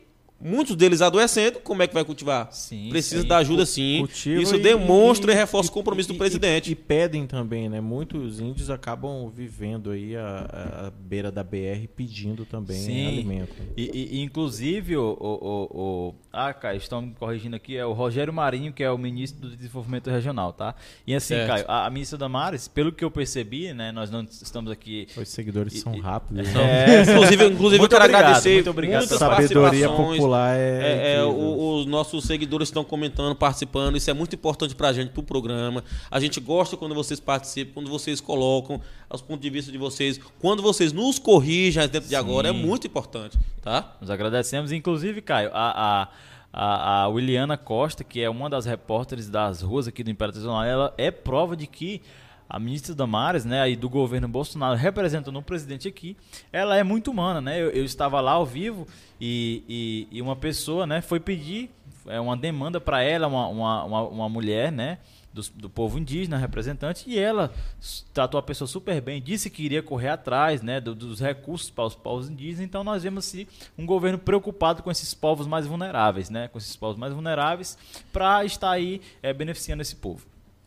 muitos 0.44 0.76
deles 0.76 1.02
adoecendo, 1.02 1.60
como 1.60 1.82
é 1.82 1.88
que 1.88 1.94
vai 1.94 2.04
cultivar? 2.04 2.50
Sim, 2.52 2.90
Precisa 2.90 3.22
sim. 3.22 3.28
da 3.28 3.38
ajuda 3.38 3.66
sim. 3.66 4.00
Cultiva 4.00 4.42
Isso 4.42 4.56
e- 4.56 4.60
demonstra 4.62 5.32
e, 5.32 5.36
e- 5.36 5.38
reforça 5.38 5.70
o 5.70 5.74
compromisso 5.74 6.10
e- 6.12 6.14
do 6.14 6.18
presidente. 6.18 6.70
E, 6.70 6.74
e 6.74 6.76
pedem 6.76 7.26
também, 7.26 7.70
né? 7.70 7.80
Muitos 7.82 8.40
índios 8.40 8.70
acabam 8.70 9.30
vivendo 9.34 9.92
aí 9.92 10.16
a, 10.16 10.88
a 10.88 10.92
beira 10.92 11.32
da 11.32 11.44
BR 11.44 11.88
pedindo 11.96 12.46
também 12.46 12.78
Sim. 12.78 13.08
alimento. 13.08 13.54
E, 13.78 13.84
e- 13.94 14.18
e, 14.20 14.22
inclusive, 14.22 14.98
o, 14.98 15.18
o, 15.20 15.28
o, 15.28 15.78
o- 16.10 16.16
Ah, 16.32 16.54
Caio, 16.54 16.78
estão 16.78 17.02
me 17.02 17.14
corrigindo 17.14 17.56
aqui, 17.56 17.78
é 17.78 17.86
o 17.86 17.94
Rogério 17.94 18.34
Marinho, 18.34 18.74
que 18.74 18.84
é 18.84 18.90
o 18.92 18.98
ministro 18.98 19.50
do 19.50 19.56
Desenvolvimento 19.56 20.10
Regional, 20.10 20.52
tá? 20.54 20.76
E 21.06 21.14
assim, 21.16 21.36
Certo. 21.36 21.48
Caio, 21.48 21.66
a, 21.68 21.86
a 21.86 21.90
ministra 21.90 22.18
Damares, 22.18 22.68
pelo 22.68 22.92
que 22.92 23.04
eu 23.04 23.12
percebi, 23.12 23.72
né, 23.74 23.92
nós 23.92 24.10
não 24.12 24.24
estamos 24.24 24.72
aqui. 24.72 25.08
Os 25.16 25.30
seguidores 25.30 25.74
E- 25.76 25.80
são 25.80 25.96
e- 25.96 26.00
rápidos. 26.00 26.48
É, 26.56 27.02
Inclusive, 27.04 27.46
inclusive 27.46 27.80
Muito 27.80 27.94
eu 27.94 28.00
quero 28.00 28.04
obrigado, 28.04 28.22
agradecer 28.26 28.54
muito 28.56 28.70
obrigado 28.70 29.00
muitas 29.02 29.18
pela 29.20 29.36
Sabedoria 29.36 29.88
participações. 29.90 30.20
Popular 30.34 30.56
é. 30.58 30.82
É, 30.82 31.16
é, 31.16 31.24
o- 31.24 31.80
os 31.80 31.86
nossos 31.86 32.24
seguidores 32.26 32.68
estão 32.70 32.84
comentando, 32.84 33.36
participando. 33.36 33.96
Isso 33.96 34.10
é 34.10 34.14
muito 34.14 34.36
importante 34.36 34.76
pra 34.76 34.92
gente, 34.94 35.12
pro 35.12 35.24
programa. 35.24 35.84
A 36.10 36.20
gente 36.20 36.40
gosta 36.40 36.76
quando 36.78 36.96
vocês 36.96 37.20
participam, 37.20 37.74
quando 37.74 37.90
vocês 37.90 38.20
colocam 38.20 38.82
os 39.12 39.22
pontos 39.22 39.42
de 39.42 39.50
vista 39.50 39.72
de 39.72 39.78
vocês, 39.78 40.20
quando 40.40 40.62
vocês 40.62 40.92
nos 40.92 41.20
corrigem 41.20 41.88
dentro 41.88 42.10
de 42.10 42.16
agora. 42.16 42.50
É 42.50 42.52
Sim. 42.52 42.60
muito 42.66 42.88
importante, 42.88 43.38
tá? 43.62 43.96
Nós 44.02 44.10
agradecemos, 44.10 44.72
inclusive, 44.72 45.22
Caio, 45.22 45.52
a, 45.54 46.02
a, 46.02 46.08
a, 46.52 47.02
a 47.04 47.08
Williana 47.08 47.58
Costa, 47.58 48.04
que 48.04 48.22
é 48.22 48.30
uma 48.30 48.50
das 48.50 48.66
repórteres 48.66 49.30
das 49.30 49.62
ruas 49.62 49.88
aqui 49.88 50.04
do 50.04 50.10
Imperatriz 50.10 50.46
Online, 50.46 50.72
ela 50.72 50.94
é 50.98 51.12
prova 51.12 51.56
de 51.56 51.68
que 51.68 52.02
a 52.54 52.60
ministra 52.60 52.94
Damares, 52.94 53.46
né, 53.46 53.62
aí 53.62 53.76
do 53.76 53.90
governo 53.90 54.28
Bolsonaro, 54.28 54.78
representando 54.78 55.36
o 55.40 55.42
presidente 55.42 55.88
aqui, 55.88 56.16
ela 56.52 56.78
é 56.78 56.84
muito 56.84 57.10
humana, 57.10 57.42
né? 57.42 57.60
Eu, 57.60 57.72
eu 57.72 57.84
estava 57.84 58.22
lá 58.22 58.34
ao 58.34 58.46
vivo 58.46 58.88
e, 59.20 59.64
e, 59.68 60.18
e 60.18 60.22
uma 60.22 60.36
pessoa, 60.36 60.86
né, 60.86 61.02
foi 61.02 61.20
pedir 61.20 61.72
é, 62.06 62.20
uma 62.20 62.38
demanda 62.38 62.80
para 62.80 63.02
ela, 63.02 63.26
uma, 63.26 63.48
uma, 63.48 64.04
uma, 64.04 64.30
mulher, 64.30 64.72
né, 64.72 65.00
do, 65.34 65.42
do 65.56 65.68
povo 65.68 65.98
indígena, 65.98 66.38
representante, 66.38 67.10
e 67.10 67.18
ela 67.18 67.52
tratou 68.14 68.40
a 68.40 68.44
pessoa 68.44 68.68
super 68.68 69.02
bem, 69.02 69.20
disse 69.20 69.50
que 69.50 69.64
iria 69.64 69.82
correr 69.82 70.10
atrás 70.10 70.62
né, 70.62 70.80
do- 70.80 70.94
dos 70.94 71.20
recursos 71.20 71.72
para 71.72 71.86
os 71.86 71.96
povos 71.96 72.30
indígenas, 72.30 72.60
então 72.60 72.84
nós 72.84 73.02
vemos 73.02 73.28
assim, 73.28 73.48
um 73.76 73.84
governo 73.84 74.20
preocupado 74.20 74.84
com 74.84 74.92
esses 74.92 75.12
povos 75.16 75.48
mais 75.48 75.66
vulneráveis, 75.66 76.30
né, 76.30 76.50
com 76.50 76.60
esses 76.60 76.76
povos 76.76 76.98
mais 76.98 77.14
vulneráveis, 77.14 77.80
para 78.12 78.46
estar 78.46 78.70
aí 78.70 79.02
eh, 79.24 79.34
beneficiando 79.34 79.82
esse 79.82 79.96
povo. 79.96 80.24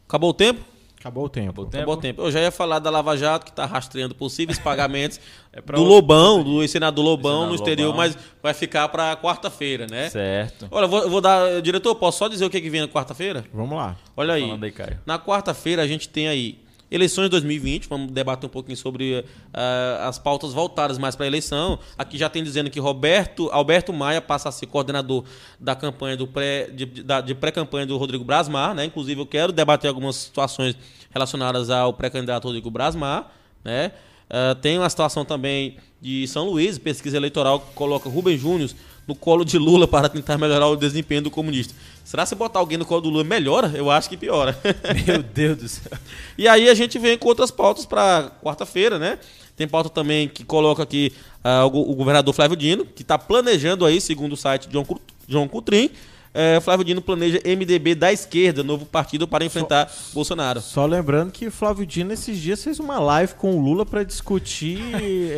Acabou 0.08 0.30
o 0.30 0.34
tempo? 0.34 0.75
Acabou 1.06 1.26
o 1.26 1.28
tempo. 1.28 1.50
Acabou 1.50 1.64
o 1.64 1.68
Acabou 1.68 1.94
o 1.94 1.96
tempo. 1.98 2.22
Eu 2.22 2.30
já 2.32 2.40
ia 2.40 2.50
falar 2.50 2.80
da 2.80 2.90
Lava 2.90 3.16
Jato, 3.16 3.44
que 3.44 3.52
está 3.52 3.64
rastreando 3.64 4.14
possíveis 4.14 4.58
pagamentos 4.58 5.20
É 5.52 5.62
do 5.62 5.82
Lobão, 5.84 6.42
do 6.42 6.62
ex-senador 6.62 7.02
Lobão, 7.02 7.32
Senador 7.32 7.48
no 7.48 7.54
exterior, 7.54 7.86
Lobão. 7.86 7.98
mas 7.98 8.18
vai 8.42 8.52
ficar 8.52 8.88
para 8.88 9.16
quarta-feira, 9.16 9.86
né? 9.88 10.10
Certo. 10.10 10.68
Olha, 10.70 10.84
eu 10.84 10.88
vou, 10.88 11.02
eu 11.02 11.08
vou 11.10 11.20
dar. 11.20 11.62
Diretor, 11.62 11.94
posso 11.94 12.18
só 12.18 12.28
dizer 12.28 12.44
o 12.44 12.50
que, 12.50 12.60
que 12.60 12.68
vem 12.68 12.82
na 12.82 12.88
quarta-feira? 12.88 13.44
Vamos 13.54 13.74
lá. 13.74 13.96
Olha 14.14 14.34
aí. 14.34 14.58
Aí, 14.60 14.72
Caio. 14.72 14.98
Na 15.06 15.18
quarta-feira 15.18 15.82
a 15.82 15.86
gente 15.86 16.08
tem 16.08 16.28
aí 16.28 16.58
eleições 16.90 17.28
2020, 17.30 17.88
vamos 17.88 18.12
debater 18.12 18.46
um 18.48 18.52
pouquinho 18.52 18.76
sobre 18.76 19.24
ah, 19.52 20.06
as 20.08 20.18
pautas 20.18 20.52
voltadas 20.52 20.98
mais 20.98 21.16
para 21.16 21.24
a 21.24 21.26
eleição. 21.26 21.78
Aqui 21.96 22.16
já 22.16 22.28
tem 22.28 22.42
dizendo 22.42 22.70
que 22.70 22.78
Roberto 22.80 23.48
Alberto 23.50 23.92
Maia 23.92 24.20
passa 24.20 24.48
a 24.48 24.52
ser 24.52 24.66
coordenador 24.66 25.24
da 25.58 25.74
campanha 25.74 26.16
do 26.16 26.26
pré 26.26 26.68
de, 26.70 26.86
de 26.86 27.34
pré-campanha 27.34 27.86
do 27.86 27.96
Rodrigo 27.96 28.24
Brasmar, 28.24 28.74
né? 28.74 28.84
Inclusive 28.84 29.20
eu 29.20 29.26
quero 29.26 29.52
debater 29.52 29.88
algumas 29.88 30.16
situações 30.16 30.76
relacionadas 31.10 31.70
ao 31.70 31.92
pré-candidato 31.92 32.44
Rodrigo 32.44 32.70
Brasmar, 32.70 33.30
né? 33.64 33.92
Ah, 34.28 34.56
tem 34.60 34.78
uma 34.78 34.90
situação 34.90 35.24
também 35.24 35.76
de 36.00 36.26
São 36.28 36.48
Luís, 36.50 36.78
pesquisa 36.78 37.16
eleitoral 37.16 37.60
que 37.60 37.72
coloca 37.74 38.08
Rubem 38.08 38.36
Júnior 38.36 38.70
no 39.06 39.14
colo 39.14 39.44
de 39.44 39.56
Lula 39.58 39.86
para 39.86 40.08
tentar 40.08 40.36
melhorar 40.38 40.66
o 40.68 40.76
desempenho 40.76 41.22
do 41.22 41.30
comunista. 41.30 41.74
Será 42.04 42.22
que 42.24 42.28
se 42.30 42.34
botar 42.34 42.58
alguém 42.58 42.76
no 42.78 42.84
colo 42.84 43.00
do 43.02 43.08
Lula 43.10 43.24
melhora? 43.24 43.72
Eu 43.74 43.90
acho 43.90 44.08
que 44.08 44.16
piora. 44.16 44.58
Meu 45.06 45.22
Deus 45.22 45.56
do 45.58 45.68
céu. 45.68 45.92
E 46.36 46.46
aí 46.48 46.68
a 46.68 46.74
gente 46.74 46.98
vem 46.98 47.16
com 47.16 47.28
outras 47.28 47.50
pautas 47.50 47.86
para 47.86 48.30
quarta-feira, 48.42 48.98
né? 48.98 49.18
Tem 49.56 49.66
pauta 49.66 49.88
também 49.88 50.28
que 50.28 50.44
coloca 50.44 50.82
aqui 50.82 51.12
ah, 51.42 51.64
o, 51.64 51.70
go- 51.70 51.90
o 51.90 51.94
governador 51.94 52.34
Flávio 52.34 52.56
Dino, 52.56 52.84
que 52.84 53.02
está 53.02 53.16
planejando 53.18 53.84
aí, 53.86 54.00
segundo 54.00 54.32
o 54.34 54.36
site 54.36 54.68
John, 54.68 54.84
Cru- 54.84 55.00
John 55.28 55.48
Coutrin, 55.48 55.88
eh, 56.36 56.60
Flávio 56.60 56.84
Dino 56.84 57.00
planeja 57.00 57.40
MDB 57.44 57.94
da 57.94 58.12
esquerda, 58.12 58.62
novo 58.62 58.84
partido 58.84 59.26
para 59.26 59.44
enfrentar 59.44 59.90
Bolsonaro. 60.12 60.60
Só 60.60 60.84
lembrando 60.86 61.32
que 61.32 61.48
Flávio 61.50 61.86
Dino 61.86 62.12
esses 62.12 62.38
dias 62.38 62.62
fez 62.62 62.78
uma 62.78 62.98
live 62.98 63.34
com 63.34 63.56
o 63.56 63.60
Lula 63.60 63.86
pra 63.86 64.02
discutir. 64.04 64.78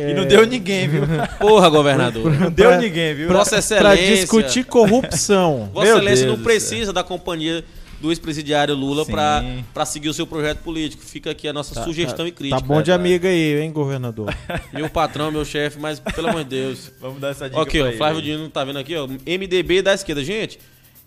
E 0.09 0.13
não 0.13 0.25
deu 0.25 0.45
ninguém, 0.45 0.87
viu? 0.87 1.03
Porra, 1.39 1.69
governador. 1.69 2.31
Não 2.39 2.51
deu 2.51 2.79
ninguém, 2.79 3.13
viu? 3.15 3.29
Vossa 3.29 3.51
Pra 3.51 3.59
Excelência. 3.95 4.15
discutir 4.15 4.65
corrupção. 4.65 5.69
Vossa 5.73 5.85
Meu 5.85 5.95
Excelência 5.97 6.25
Deus 6.25 6.37
não 6.37 6.43
precisa 6.43 6.91
da 6.93 7.03
companhia 7.03 7.63
do 8.01 8.09
ex-presidiário 8.11 8.73
Lula 8.75 9.05
para 9.05 9.85
seguir 9.85 10.09
o 10.09 10.13
seu 10.13 10.25
projeto 10.25 10.59
político. 10.59 11.03
Fica 11.03 11.31
aqui 11.31 11.47
a 11.47 11.53
nossa 11.53 11.75
Tá- 11.75 11.83
sugestão 11.83 12.25
tá- 12.25 12.27
e 12.27 12.31
crítica. 12.31 12.61
Tá 12.61 12.65
bom 12.65 12.81
de 12.81 12.89
verdade. 12.91 13.09
amiga 13.09 13.27
aí, 13.29 13.59
hein, 13.61 13.71
governador? 13.71 14.33
Meu 14.73 14.89
patrão, 14.89 15.31
meu 15.31 15.43
chefe, 15.45 15.77
mas 15.79 15.99
pelo 15.99 16.29
amor 16.29 16.43
de 16.43 16.49
Deus. 16.49 16.91
Vamos 17.01 17.19
dar 17.19 17.29
essa 17.29 17.49
dica 17.49 17.61
Ok, 17.61 17.81
ó, 17.81 17.87
ele 17.87 17.97
Flávio 17.97 18.19
aí. 18.19 18.25
Dino 18.25 18.49
tá 18.49 18.63
vendo 18.63 18.79
aqui, 18.79 18.95
ó. 18.95 19.05
MDB 19.05 19.81
da 19.81 19.93
esquerda, 19.93 20.23
gente. 20.23 20.59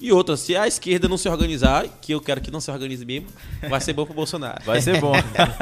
E 0.03 0.11
outra, 0.11 0.36
se 0.36 0.57
a 0.57 0.66
esquerda 0.66 1.09
não 1.09 1.16
se 1.16 1.28
organizar, 1.28 1.86
que 2.00 2.12
eu 2.12 2.20
quero 2.20 2.40
que 2.40 2.50
não 2.50 2.61
se 2.61 2.68
organize 2.72 3.05
mesmo, 3.07 3.28
vai 3.70 3.80
ser 3.80 3.92
bom 3.92 4.05
pro 4.05 4.12
Bolsonaro. 4.12 4.61
Vai 4.64 4.80
ser 4.80 5.00
bom. 5.00 5.12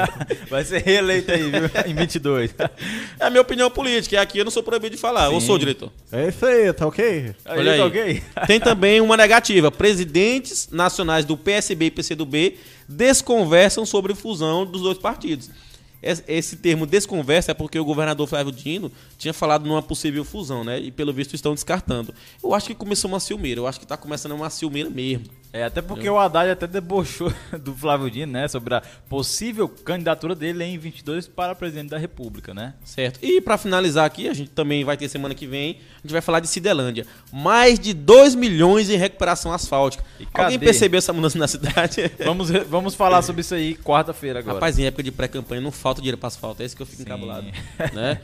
Vai 0.48 0.64
ser 0.64 0.82
reeleito 0.82 1.30
aí, 1.30 1.42
viu? 1.42 1.70
Em 1.86 1.94
22. 1.94 2.54
É 3.20 3.26
a 3.26 3.28
minha 3.28 3.42
opinião 3.42 3.70
política, 3.70 4.16
e 4.16 4.18
aqui 4.18 4.38
eu 4.38 4.44
não 4.44 4.50
sou 4.50 4.62
proibido 4.62 4.96
de 4.96 5.00
falar. 5.00 5.28
Sim. 5.28 5.40
sou, 5.40 5.58
diretor? 5.58 5.92
É 6.10 6.28
isso 6.28 6.46
aí, 6.46 6.72
tá 6.72 6.86
ok? 6.86 7.34
Olha 7.44 7.72
aí. 7.72 7.78
tá 7.78 7.84
ok? 7.84 8.22
Tem 8.46 8.58
também 8.58 9.02
uma 9.02 9.14
negativa. 9.14 9.70
Presidentes 9.70 10.70
nacionais 10.72 11.26
do 11.26 11.36
PSB 11.36 11.86
e 11.86 11.90
PCdoB 11.90 12.56
desconversam 12.88 13.84
sobre 13.84 14.14
fusão 14.14 14.64
dos 14.64 14.80
dois 14.80 14.96
partidos. 14.96 15.50
Es- 16.02 16.22
Esse 16.26 16.56
termo 16.56 16.86
desconversa 16.86 17.50
é 17.52 17.54
porque 17.54 17.78
o 17.78 17.84
governador 17.84 18.26
Flávio 18.26 18.52
Dino 18.52 18.90
tinha 19.18 19.32
falado 19.34 19.66
numa 19.66 19.82
possível 19.82 20.24
fusão, 20.24 20.64
né? 20.64 20.78
E 20.80 20.90
pelo 20.90 21.12
visto 21.12 21.34
estão 21.34 21.54
descartando. 21.54 22.14
Eu 22.42 22.54
acho 22.54 22.68
que 22.68 22.74
começou 22.74 23.10
uma 23.10 23.20
ciumeira. 23.20 23.60
Eu 23.60 23.66
acho 23.66 23.78
que 23.80 23.86
tá 23.86 23.96
começando 23.96 24.32
uma 24.32 24.50
ciumeira 24.50 24.88
mesmo. 24.90 25.24
É, 25.52 25.64
até 25.64 25.82
porque 25.82 26.08
o 26.08 26.16
Haddad 26.16 26.48
até 26.50 26.66
debochou 26.66 27.32
do 27.60 27.74
Flávio 27.74 28.08
Dino, 28.10 28.32
né? 28.32 28.46
Sobre 28.46 28.74
a 28.74 28.82
possível 29.08 29.68
candidatura 29.68 30.34
dele 30.34 30.62
em 30.62 30.78
22 30.78 31.26
para 31.26 31.54
presidente 31.56 31.90
da 31.90 31.98
República, 31.98 32.54
né? 32.54 32.74
Certo. 32.84 33.18
E 33.20 33.40
pra 33.40 33.58
finalizar 33.58 34.04
aqui, 34.04 34.28
a 34.28 34.32
gente 34.32 34.50
também 34.50 34.84
vai 34.84 34.96
ter 34.96 35.08
semana 35.08 35.34
que 35.34 35.46
vem, 35.48 35.78
a 35.98 36.02
gente 36.02 36.12
vai 36.12 36.20
falar 36.20 36.38
de 36.38 36.46
Cidelândia. 36.46 37.04
Mais 37.32 37.80
de 37.80 37.92
2 37.92 38.36
milhões 38.36 38.88
em 38.90 38.96
recuperação 38.96 39.52
asfáltica. 39.52 40.04
E 40.20 40.28
Alguém 40.32 40.56
cadê? 40.58 40.64
percebeu 40.66 40.98
essa 40.98 41.12
mudança 41.12 41.36
na 41.36 41.48
cidade? 41.48 42.10
Vamos, 42.24 42.50
vamos 42.68 42.94
falar 42.94 43.22
sobre 43.22 43.40
isso 43.40 43.54
aí 43.54 43.74
quarta-feira 43.74 44.38
agora. 44.38 44.54
Rapaz, 44.54 44.78
em 44.78 44.84
época 44.86 45.02
de 45.02 45.10
pré-campanha 45.10 45.60
não 45.60 45.72
falta 45.72 46.00
dinheiro 46.00 46.16
para 46.18 46.28
asfalto, 46.28 46.62
é 46.62 46.66
isso 46.66 46.76
que 46.76 46.82
eu 46.82 46.86
fico 46.86 46.98
Sim. 46.98 47.02
encabulado. 47.08 47.46
Né? 47.92 48.20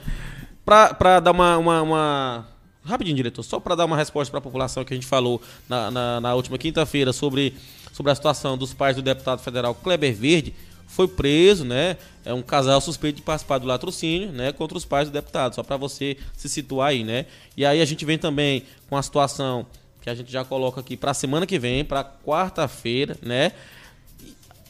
Pra, 0.64 0.94
pra 0.94 1.20
dar 1.20 1.30
uma, 1.32 1.56
uma, 1.58 1.82
uma- 1.82 2.48
Rapidinho, 2.86 3.16
diretor, 3.16 3.42
só 3.42 3.60
para 3.60 3.74
dar 3.74 3.84
uma 3.84 3.96
resposta 3.96 4.30
para 4.30 4.38
a 4.38 4.42
população 4.42 4.84
que 4.84 4.94
a 4.94 4.96
gente 4.96 5.06
falou 5.06 5.40
na, 5.68 5.90
na, 5.90 6.20
na 6.20 6.34
última 6.34 6.56
quinta-feira 6.56 7.12
sobre, 7.12 7.54
sobre 7.92 8.12
a 8.12 8.14
situação 8.14 8.56
dos 8.56 8.72
pais 8.72 8.96
do 8.96 9.02
deputado 9.02 9.40
federal 9.40 9.74
Kleber 9.74 10.14
Verde, 10.14 10.54
foi 10.86 11.08
preso, 11.08 11.64
né? 11.64 11.96
É 12.24 12.32
um 12.32 12.42
casal 12.42 12.80
suspeito 12.80 13.16
de 13.16 13.22
participar 13.22 13.58
do 13.58 13.66
latrocínio, 13.66 14.30
né? 14.32 14.52
Contra 14.52 14.78
os 14.78 14.84
pais 14.84 15.08
do 15.08 15.12
deputado, 15.12 15.54
só 15.54 15.62
para 15.62 15.76
você 15.76 16.16
se 16.36 16.48
situar 16.48 16.90
aí, 16.90 17.04
né? 17.04 17.26
E 17.56 17.66
aí 17.66 17.80
a 17.80 17.84
gente 17.84 18.04
vem 18.04 18.16
também 18.16 18.62
com 18.88 18.96
a 18.96 19.02
situação 19.02 19.66
que 20.00 20.08
a 20.08 20.14
gente 20.14 20.30
já 20.30 20.44
coloca 20.44 20.80
aqui 20.80 20.96
para 20.96 21.10
a 21.10 21.14
semana 21.14 21.44
que 21.44 21.58
vem, 21.58 21.84
para 21.84 22.04
quarta-feira, 22.04 23.16
né? 23.20 23.52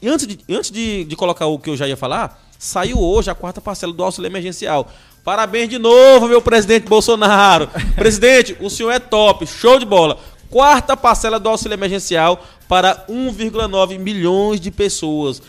E 0.00 0.08
antes, 0.08 0.26
de, 0.26 0.38
antes 0.48 0.70
de, 0.70 1.04
de 1.04 1.16
colocar 1.16 1.46
o 1.46 1.58
que 1.58 1.70
eu 1.70 1.76
já 1.76 1.86
ia 1.86 1.96
falar, 1.96 2.42
saiu 2.58 2.98
hoje 2.98 3.30
a 3.30 3.34
quarta 3.34 3.60
parcela 3.60 3.92
do 3.92 4.02
auxílio 4.02 4.28
emergencial. 4.28 4.90
Parabéns 5.26 5.68
de 5.68 5.76
novo, 5.76 6.28
meu 6.28 6.40
presidente 6.40 6.86
Bolsonaro. 6.86 7.68
presidente, 7.98 8.56
o 8.60 8.70
senhor 8.70 8.92
é 8.92 9.00
top, 9.00 9.44
show 9.44 9.76
de 9.76 9.84
bola. 9.84 10.20
Quarta 10.48 10.96
parcela 10.96 11.40
do 11.40 11.48
auxílio 11.48 11.74
emergencial 11.74 12.46
para 12.68 13.04
1,9 13.08 13.98
milhões 13.98 14.60
de 14.60 14.70
pessoas. 14.70 15.42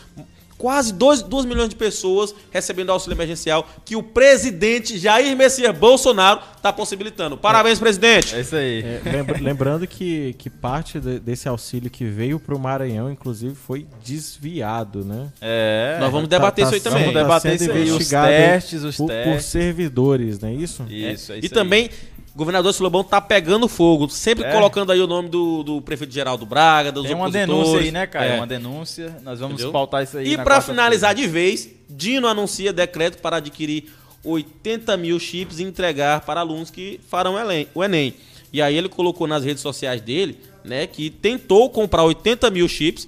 Quase 0.57 0.91
2, 0.93 1.21
milhões 1.45 1.69
de 1.69 1.75
pessoas 1.75 2.33
recebendo 2.49 2.89
auxílio 2.91 3.15
emergencial 3.15 3.67
que 3.85 3.95
o 3.95 4.01
presidente 4.01 4.97
Jair 4.97 5.35
Messias 5.37 5.77
Bolsonaro 5.77 6.41
está 6.55 6.73
possibilitando. 6.73 7.37
Parabéns, 7.37 7.77
presidente. 7.79 8.35
É 8.35 8.41
isso 8.41 8.55
aí. 8.55 8.81
É, 8.83 9.01
lembra- 9.11 9.37
lembrando 9.39 9.85
que, 9.87 10.33
que 10.37 10.49
parte 10.49 10.99
de- 10.99 11.19
desse 11.19 11.47
auxílio 11.47 11.89
que 11.91 12.05
veio 12.05 12.39
pro 12.39 12.57
Maranhão, 12.57 13.11
inclusive, 13.11 13.53
foi 13.53 13.85
desviado, 14.03 15.03
né? 15.05 15.27
É. 15.41 15.97
Nós 15.99 16.11
vamos 16.11 16.27
debater 16.27 16.65
isso 16.65 16.73
aí 16.73 16.79
também. 16.81 16.99
Vamos 17.05 17.13
debater 17.21 17.59
sendo 17.59 17.61
isso 17.61 17.71
aí. 17.71 17.91
Os 17.91 18.07
testes, 18.09 18.83
os 18.83 18.97
por, 18.97 19.05
por 19.07 19.13
testes. 19.13 19.45
servidores, 19.45 20.39
não 20.39 20.49
é 20.49 20.53
isso? 20.53 20.83
Isso, 20.89 21.31
é 21.33 21.37
isso 21.37 21.45
E 21.45 21.49
também, 21.49 21.85
o 21.85 21.89
governador 22.37 22.71
Silobão 22.73 23.03
tá 23.03 23.19
pegando 23.19 23.67
fogo, 23.67 24.07
sempre 24.09 24.45
É. 24.45 24.51
colocando 24.53 24.91
aí 24.91 25.01
o 25.01 25.07
nome 25.07 25.27
do, 25.27 25.63
do 25.63 25.81
prefeito 25.81 26.13
Geraldo 26.13 26.45
Braga, 26.45 26.91
dos 26.91 27.05
Tem 27.05 27.15
uma 27.15 27.29
denúncia 27.29 27.79
aí, 27.79 27.91
né, 27.91 28.05
cara? 28.07 28.25
É. 28.25 28.35
Uma 28.37 28.47
denúncia. 28.47 29.17
Nós 29.23 29.39
vamos 29.39 29.55
Entendeu? 29.55 29.71
pautar 29.73 30.03
isso 30.03 30.17
aí. 30.17 30.33
E 30.33 30.37
para 30.37 30.61
finalizar 30.61 31.13
de 31.15 31.27
vez, 31.27 31.67
Dino 31.89 32.27
anuncia 32.27 32.71
decreto 32.71 33.17
para 33.21 33.37
adquirir 33.37 33.91
80 34.23 34.95
mil 34.97 35.19
chips 35.19 35.59
e 35.59 35.63
entregar 35.63 36.21
para 36.21 36.39
alunos 36.41 36.69
que 36.69 36.99
farão 37.09 37.33
o 37.35 37.39
Enem- 37.39 37.67
o 37.73 37.83
Enem. 37.83 38.13
E 38.53 38.61
aí 38.61 38.77
ele 38.77 38.87
colocou 38.87 39.27
nas 39.27 39.43
redes 39.43 39.61
sociais 39.61 39.99
dele, 40.01 40.39
né, 40.63 40.85
que 40.87 41.09
tentou 41.09 41.69
comprar 41.69 42.03
80 42.03 42.49
mil 42.49 42.67
chips 42.67 43.07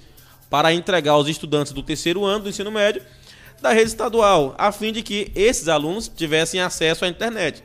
para 0.50 0.72
entregar 0.74 1.12
aos 1.12 1.28
estudantes 1.28 1.72
do 1.72 1.82
terceiro 1.82 2.24
ano 2.24 2.44
do 2.44 2.48
ensino 2.50 2.70
médio 2.70 3.00
da 3.62 3.72
rede 3.72 3.88
estadual, 3.90 4.54
a 4.58 4.72
fim 4.72 4.90
de 4.92 5.02
que 5.02 5.30
esses 5.34 5.68
alunos 5.68 6.08
tivessem 6.08 6.60
acesso 6.60 7.04
à 7.04 7.08
internet. 7.08 7.62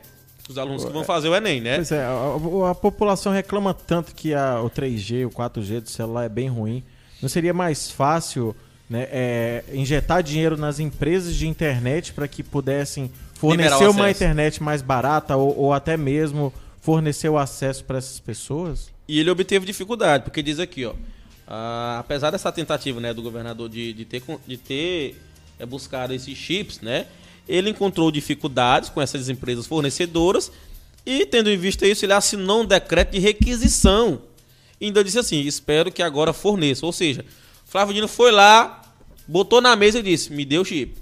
Os 0.48 0.56
alunos 0.58 0.84
que 0.84 0.92
vão 0.92 1.02
fazer 1.04 1.28
o 1.28 1.34
Enem, 1.34 1.60
né? 1.60 1.76
Pois 1.76 1.90
é, 1.90 2.04
a, 2.04 2.70
a- 2.70 2.74
população 2.74 3.32
reclama 3.32 3.74
tanto 3.74 4.14
que 4.14 4.32
a- 4.32 4.60
o 4.62 4.70
3G, 4.70 5.26
o 5.26 5.30
4G 5.30 5.80
do 5.80 5.88
celular 5.90 6.24
é 6.24 6.28
bem 6.28 6.48
ruim. 6.48 6.82
Não 7.20 7.28
seria 7.28 7.52
mais 7.54 7.90
fácil 7.90 8.54
né, 8.88 9.08
é, 9.10 9.64
injetar 9.72 10.22
dinheiro 10.22 10.56
nas 10.56 10.78
empresas 10.78 11.34
de 11.34 11.48
internet 11.48 12.12
para 12.12 12.28
que 12.28 12.42
pudessem 12.42 13.10
fornecer 13.34 13.88
uma 13.88 14.08
internet 14.10 14.62
mais 14.62 14.80
barata 14.82 15.36
ou, 15.36 15.58
ou 15.58 15.72
até 15.72 15.96
mesmo 15.96 16.52
fornecer 16.80 17.28
o 17.28 17.36
acesso 17.36 17.82
para 17.84 17.98
essas 17.98 18.20
pessoas? 18.20 18.90
E 19.08 19.18
ele 19.18 19.30
obteve 19.30 19.66
dificuldade, 19.66 20.22
porque 20.24 20.40
diz 20.42 20.60
aqui, 20.60 20.84
ó. 20.84 20.92
ah, 21.48 21.96
apesar 21.98 22.30
dessa 22.30 22.52
tentativa 22.52 23.00
né, 23.00 23.12
do 23.12 23.22
governador 23.22 23.68
de, 23.68 23.92
de 23.92 24.04
ter, 24.04 24.22
de 24.46 24.56
ter 24.56 25.20
é, 25.58 25.66
buscado 25.66 26.14
esses 26.14 26.36
chips, 26.38 26.80
né? 26.80 27.06
Ele 27.48 27.70
encontrou 27.70 28.10
dificuldades 28.10 28.88
com 28.90 29.00
essas 29.00 29.28
empresas 29.28 29.66
fornecedoras 29.66 30.50
e, 31.04 31.24
tendo 31.24 31.50
em 31.50 31.56
vista 31.56 31.86
isso, 31.86 32.04
ele 32.04 32.12
assinou 32.12 32.62
um 32.62 32.64
decreto 32.64 33.12
de 33.12 33.18
requisição. 33.18 34.20
E 34.80 34.86
ainda 34.86 35.04
disse 35.04 35.18
assim: 35.18 35.40
espero 35.40 35.92
que 35.92 36.02
agora 36.02 36.32
forneça. 36.32 36.84
Ou 36.84 36.92
seja, 36.92 37.24
Flávio 37.64 37.94
Dino 37.94 38.08
foi 38.08 38.32
lá, 38.32 38.82
botou 39.26 39.60
na 39.60 39.76
mesa 39.76 40.00
e 40.00 40.02
disse: 40.02 40.32
me 40.32 40.44
deu 40.44 40.64
chip. 40.64 40.96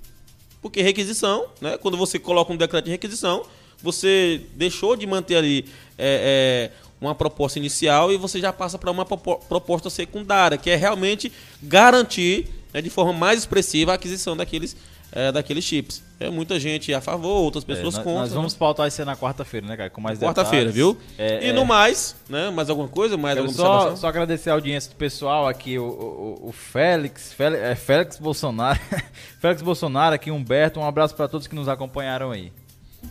Porque 0.60 0.80
requisição, 0.82 1.46
né? 1.60 1.76
Quando 1.76 1.96
você 1.96 2.18
coloca 2.18 2.52
um 2.52 2.56
decreto 2.56 2.86
de 2.86 2.90
requisição, 2.90 3.44
você 3.82 4.40
deixou 4.54 4.96
de 4.96 5.06
manter 5.06 5.36
ali 5.36 5.66
é, 5.98 6.70
é, 6.72 6.94
uma 7.00 7.14
proposta 7.14 7.58
inicial 7.58 8.10
e 8.10 8.16
você 8.16 8.40
já 8.40 8.52
passa 8.52 8.78
para 8.78 8.90
uma 8.90 9.04
propo- 9.04 9.36
proposta 9.46 9.90
secundária, 9.90 10.56
que 10.56 10.70
é 10.70 10.76
realmente 10.76 11.30
garantir 11.62 12.48
né, 12.72 12.80
de 12.80 12.88
forma 12.88 13.12
mais 13.12 13.40
expressiva 13.40 13.92
a 13.92 13.94
aquisição 13.96 14.34
daqueles, 14.34 14.74
é, 15.14 15.30
daqueles 15.30 15.64
chips. 15.64 16.02
É 16.18 16.28
muita 16.28 16.58
gente 16.58 16.92
a 16.92 17.00
favor, 17.00 17.42
outras 17.42 17.62
É, 17.64 17.66
pessoas 17.68 17.94
nós, 17.94 18.04
contra. 18.04 18.20
nós 18.20 18.32
vamos 18.32 18.52
né? 18.52 18.58
pautar 18.58 18.88
isso 18.88 19.00
aí 19.00 19.06
na 19.06 19.16
quarta-feira, 19.16 19.66
né, 19.66 19.76
cara? 19.76 19.90
Com 19.90 20.00
mais 20.00 20.18
Quarta-feira, 20.18 20.70
viu? 20.70 20.98
É, 21.16 21.46
e 21.46 21.48
é, 21.50 21.52
no 21.52 21.64
mais, 21.64 22.16
né? 22.28 22.50
Mais 22.50 22.68
alguma 22.68 22.88
coisa? 22.88 23.16
Mais 23.16 23.38
alguma 23.38 23.54
só, 23.54 23.94
só 23.94 24.08
agradecer 24.08 24.50
a 24.50 24.54
audiência 24.54 24.90
do 24.90 24.96
pessoal 24.96 25.46
aqui, 25.46 25.78
o, 25.78 25.84
o, 25.84 26.48
o 26.48 26.52
Félix, 26.52 27.32
Félix, 27.32 27.62
é 27.62 27.74
Félix 27.76 28.18
Bolsonaro, 28.18 28.80
Félix 29.40 29.62
Bolsonaro 29.62 30.14
aqui, 30.14 30.30
Humberto, 30.30 30.80
um 30.80 30.86
abraço 30.86 31.14
para 31.14 31.28
todos 31.28 31.46
que 31.46 31.54
nos 31.54 31.68
acompanharam 31.68 32.32
aí. 32.32 32.52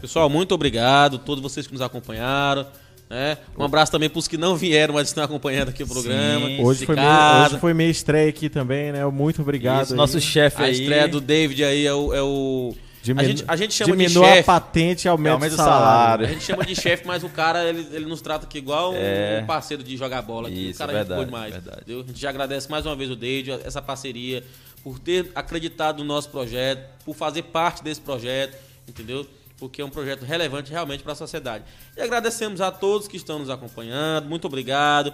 Pessoal, 0.02 0.30
muito 0.30 0.54
obrigado. 0.54 1.20
Todos 1.20 1.42
vocês 1.42 1.68
que 1.68 1.74
nos 1.74 1.82
acompanharam. 1.82 2.66
Né? 3.14 3.38
Um 3.56 3.64
abraço 3.64 3.92
também 3.92 4.10
para 4.10 4.18
os 4.18 4.28
que 4.28 4.38
não 4.40 4.56
vieram, 4.56 4.96
mas 4.96 5.08
estão 5.10 5.24
acompanhando 5.24 5.70
aqui 5.70 5.84
o 5.84 5.88
programa. 5.88 6.48
Sim. 6.48 6.64
Hoje 6.64 6.80
de 6.80 6.86
foi, 6.88 6.96
minha, 6.96 7.46
hoje 7.48 7.60
foi 7.60 7.74
minha 7.76 7.90
estreia 7.90 8.28
aqui 8.28 8.50
também, 8.50 8.92
né? 8.92 9.06
Muito 9.06 9.40
obrigado. 9.44 9.84
Isso, 9.84 9.94
aí. 9.94 9.98
nosso 9.98 10.20
chefe 10.20 10.64
A 10.64 10.66
aí. 10.66 10.72
estreia 10.72 11.08
do 11.08 11.22
David 11.22 11.64
aí 11.64 11.86
é 11.86 11.94
o. 11.94 12.12
É 12.12 12.22
o... 12.24 12.76
Diminu- 13.04 13.20
a, 13.22 13.28
gente, 13.30 13.44
a 13.50 13.56
gente 13.56 13.74
chama 13.74 13.96
de 13.98 14.04
diminua 14.08 14.26
a 14.26 14.30
chefe. 14.36 14.44
patente 14.46 15.06
e 15.06 15.08
aumenta, 15.10 15.34
Aumenta 15.36 15.54
o 15.54 15.58
salário. 15.58 15.84
salário. 15.86 16.26
A 16.26 16.30
gente 16.30 16.44
chama 16.44 16.66
de 16.66 16.74
chefe, 16.76 17.06
mas 17.06 17.24
o 17.24 17.30
cara, 17.30 17.68
ele, 17.70 17.86
ele 17.92 18.06
nos 18.06 18.20
trata 18.22 18.46
aqui 18.48 18.58
igual 18.58 18.94
É. 18.96 19.42
um 19.44 19.46
parceiro 19.46 19.84
de 19.84 19.96
jogar 19.96 20.22
bola. 20.24 20.48
aqui. 20.48 20.70
Isso, 20.70 20.76
o 20.76 20.88
cara 20.88 20.94
é 20.94 20.96
é 20.96 21.00
gente 21.00 21.08
boa 21.10 21.20
verdade, 21.20 21.46
demais. 21.52 21.64
verdade. 21.66 21.84
A 22.02 22.08
gente 22.08 22.20
já 22.20 22.30
agradece 22.30 22.72
mais 22.72 22.86
uma 22.86 22.96
vez 22.96 23.12
o 23.12 23.16
David, 23.16 23.60
essa 23.64 23.82
parceria, 23.82 24.42
por 24.84 24.98
ter 25.00 25.30
acreditado 25.36 26.00
no 26.00 26.06
nosso 26.06 26.30
projeto, 26.30 26.82
por 27.06 27.14
fazer 27.14 27.44
parte 27.44 27.84
desse 27.84 28.02
projeto, 28.02 28.56
entendeu? 28.88 29.28
Porque 29.64 29.82
é 29.82 29.86
um 29.86 29.90
projeto 29.90 30.24
relevante 30.26 30.70
realmente 30.70 31.04
para 31.04 31.14
a 31.14 31.16
sociedade. 31.16 31.64
E 31.96 32.02
agradecemos 32.02 32.60
a 32.60 32.70
todos 32.70 33.08
que 33.08 33.16
estão 33.16 33.40
nos 33.40 33.50
acompanhando. 33.50 34.28
Muito 34.28 34.46
obrigado. 34.46 35.14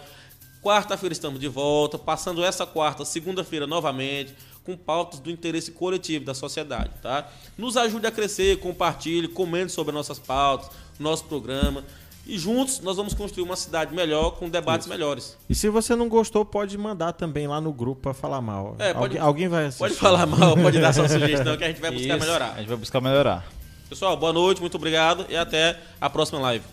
Quarta-feira 0.59 1.13
estamos 1.13 1.39
de 1.39 1.47
volta, 1.47 1.99
passando 1.99 2.43
essa 2.43 2.65
quarta, 2.65 3.05
segunda-feira 3.05 3.67
novamente, 3.67 4.33
com 4.65 4.75
pautas 4.75 5.19
do 5.19 5.29
interesse 5.29 5.71
coletivo 5.71 6.25
da 6.25 6.33
sociedade, 6.33 6.89
tá? 6.99 7.29
Nos 7.55 7.77
ajude 7.77 8.07
a 8.07 8.11
crescer, 8.11 8.57
compartilhe, 8.57 9.27
comente 9.27 9.71
sobre 9.71 9.93
nossas 9.93 10.17
pautas, 10.17 10.71
nosso 10.99 11.25
programa. 11.25 11.83
E 12.25 12.35
juntos 12.37 12.79
nós 12.79 12.97
vamos 12.97 13.13
construir 13.13 13.43
uma 13.43 13.55
cidade 13.55 13.93
melhor, 13.95 14.31
com 14.31 14.49
debates 14.49 14.87
melhores. 14.87 15.37
E 15.47 15.53
se 15.53 15.69
você 15.69 15.95
não 15.95 16.09
gostou, 16.09 16.43
pode 16.43 16.75
mandar 16.75 17.13
também 17.13 17.47
lá 17.47 17.61
no 17.61 17.71
grupo 17.71 18.01
pra 18.01 18.13
falar 18.15 18.41
mal. 18.41 18.75
É, 18.79 18.93
pode- 18.93 19.03
alguém, 19.17 19.19
alguém 19.19 19.47
vai 19.47 19.65
assistir. 19.65 19.79
Pode 19.79 19.93
falar 19.93 20.25
mal, 20.25 20.57
pode 20.57 20.79
dar 20.81 20.91
sua 20.91 21.07
sugestão 21.07 21.55
que 21.55 21.63
a 21.63 21.67
gente 21.67 21.79
vai 21.79 21.91
buscar 21.91 22.17
Isso, 22.17 22.25
melhorar. 22.25 22.53
A 22.53 22.57
gente 22.59 22.67
vai 22.67 22.77
buscar 22.77 22.99
melhorar. 22.99 23.58
Pessoal, 23.89 24.15
boa 24.15 24.31
noite, 24.31 24.61
muito 24.61 24.75
obrigado 24.75 25.25
e 25.29 25.35
até 25.35 25.79
a 25.99 26.07
próxima 26.07 26.39
live. 26.39 26.63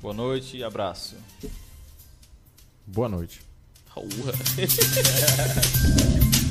Boa 0.00 0.14
noite 0.14 0.56
e 0.56 0.64
abraço. 0.64 1.14
Boa 2.86 3.08
noite. 3.08 3.42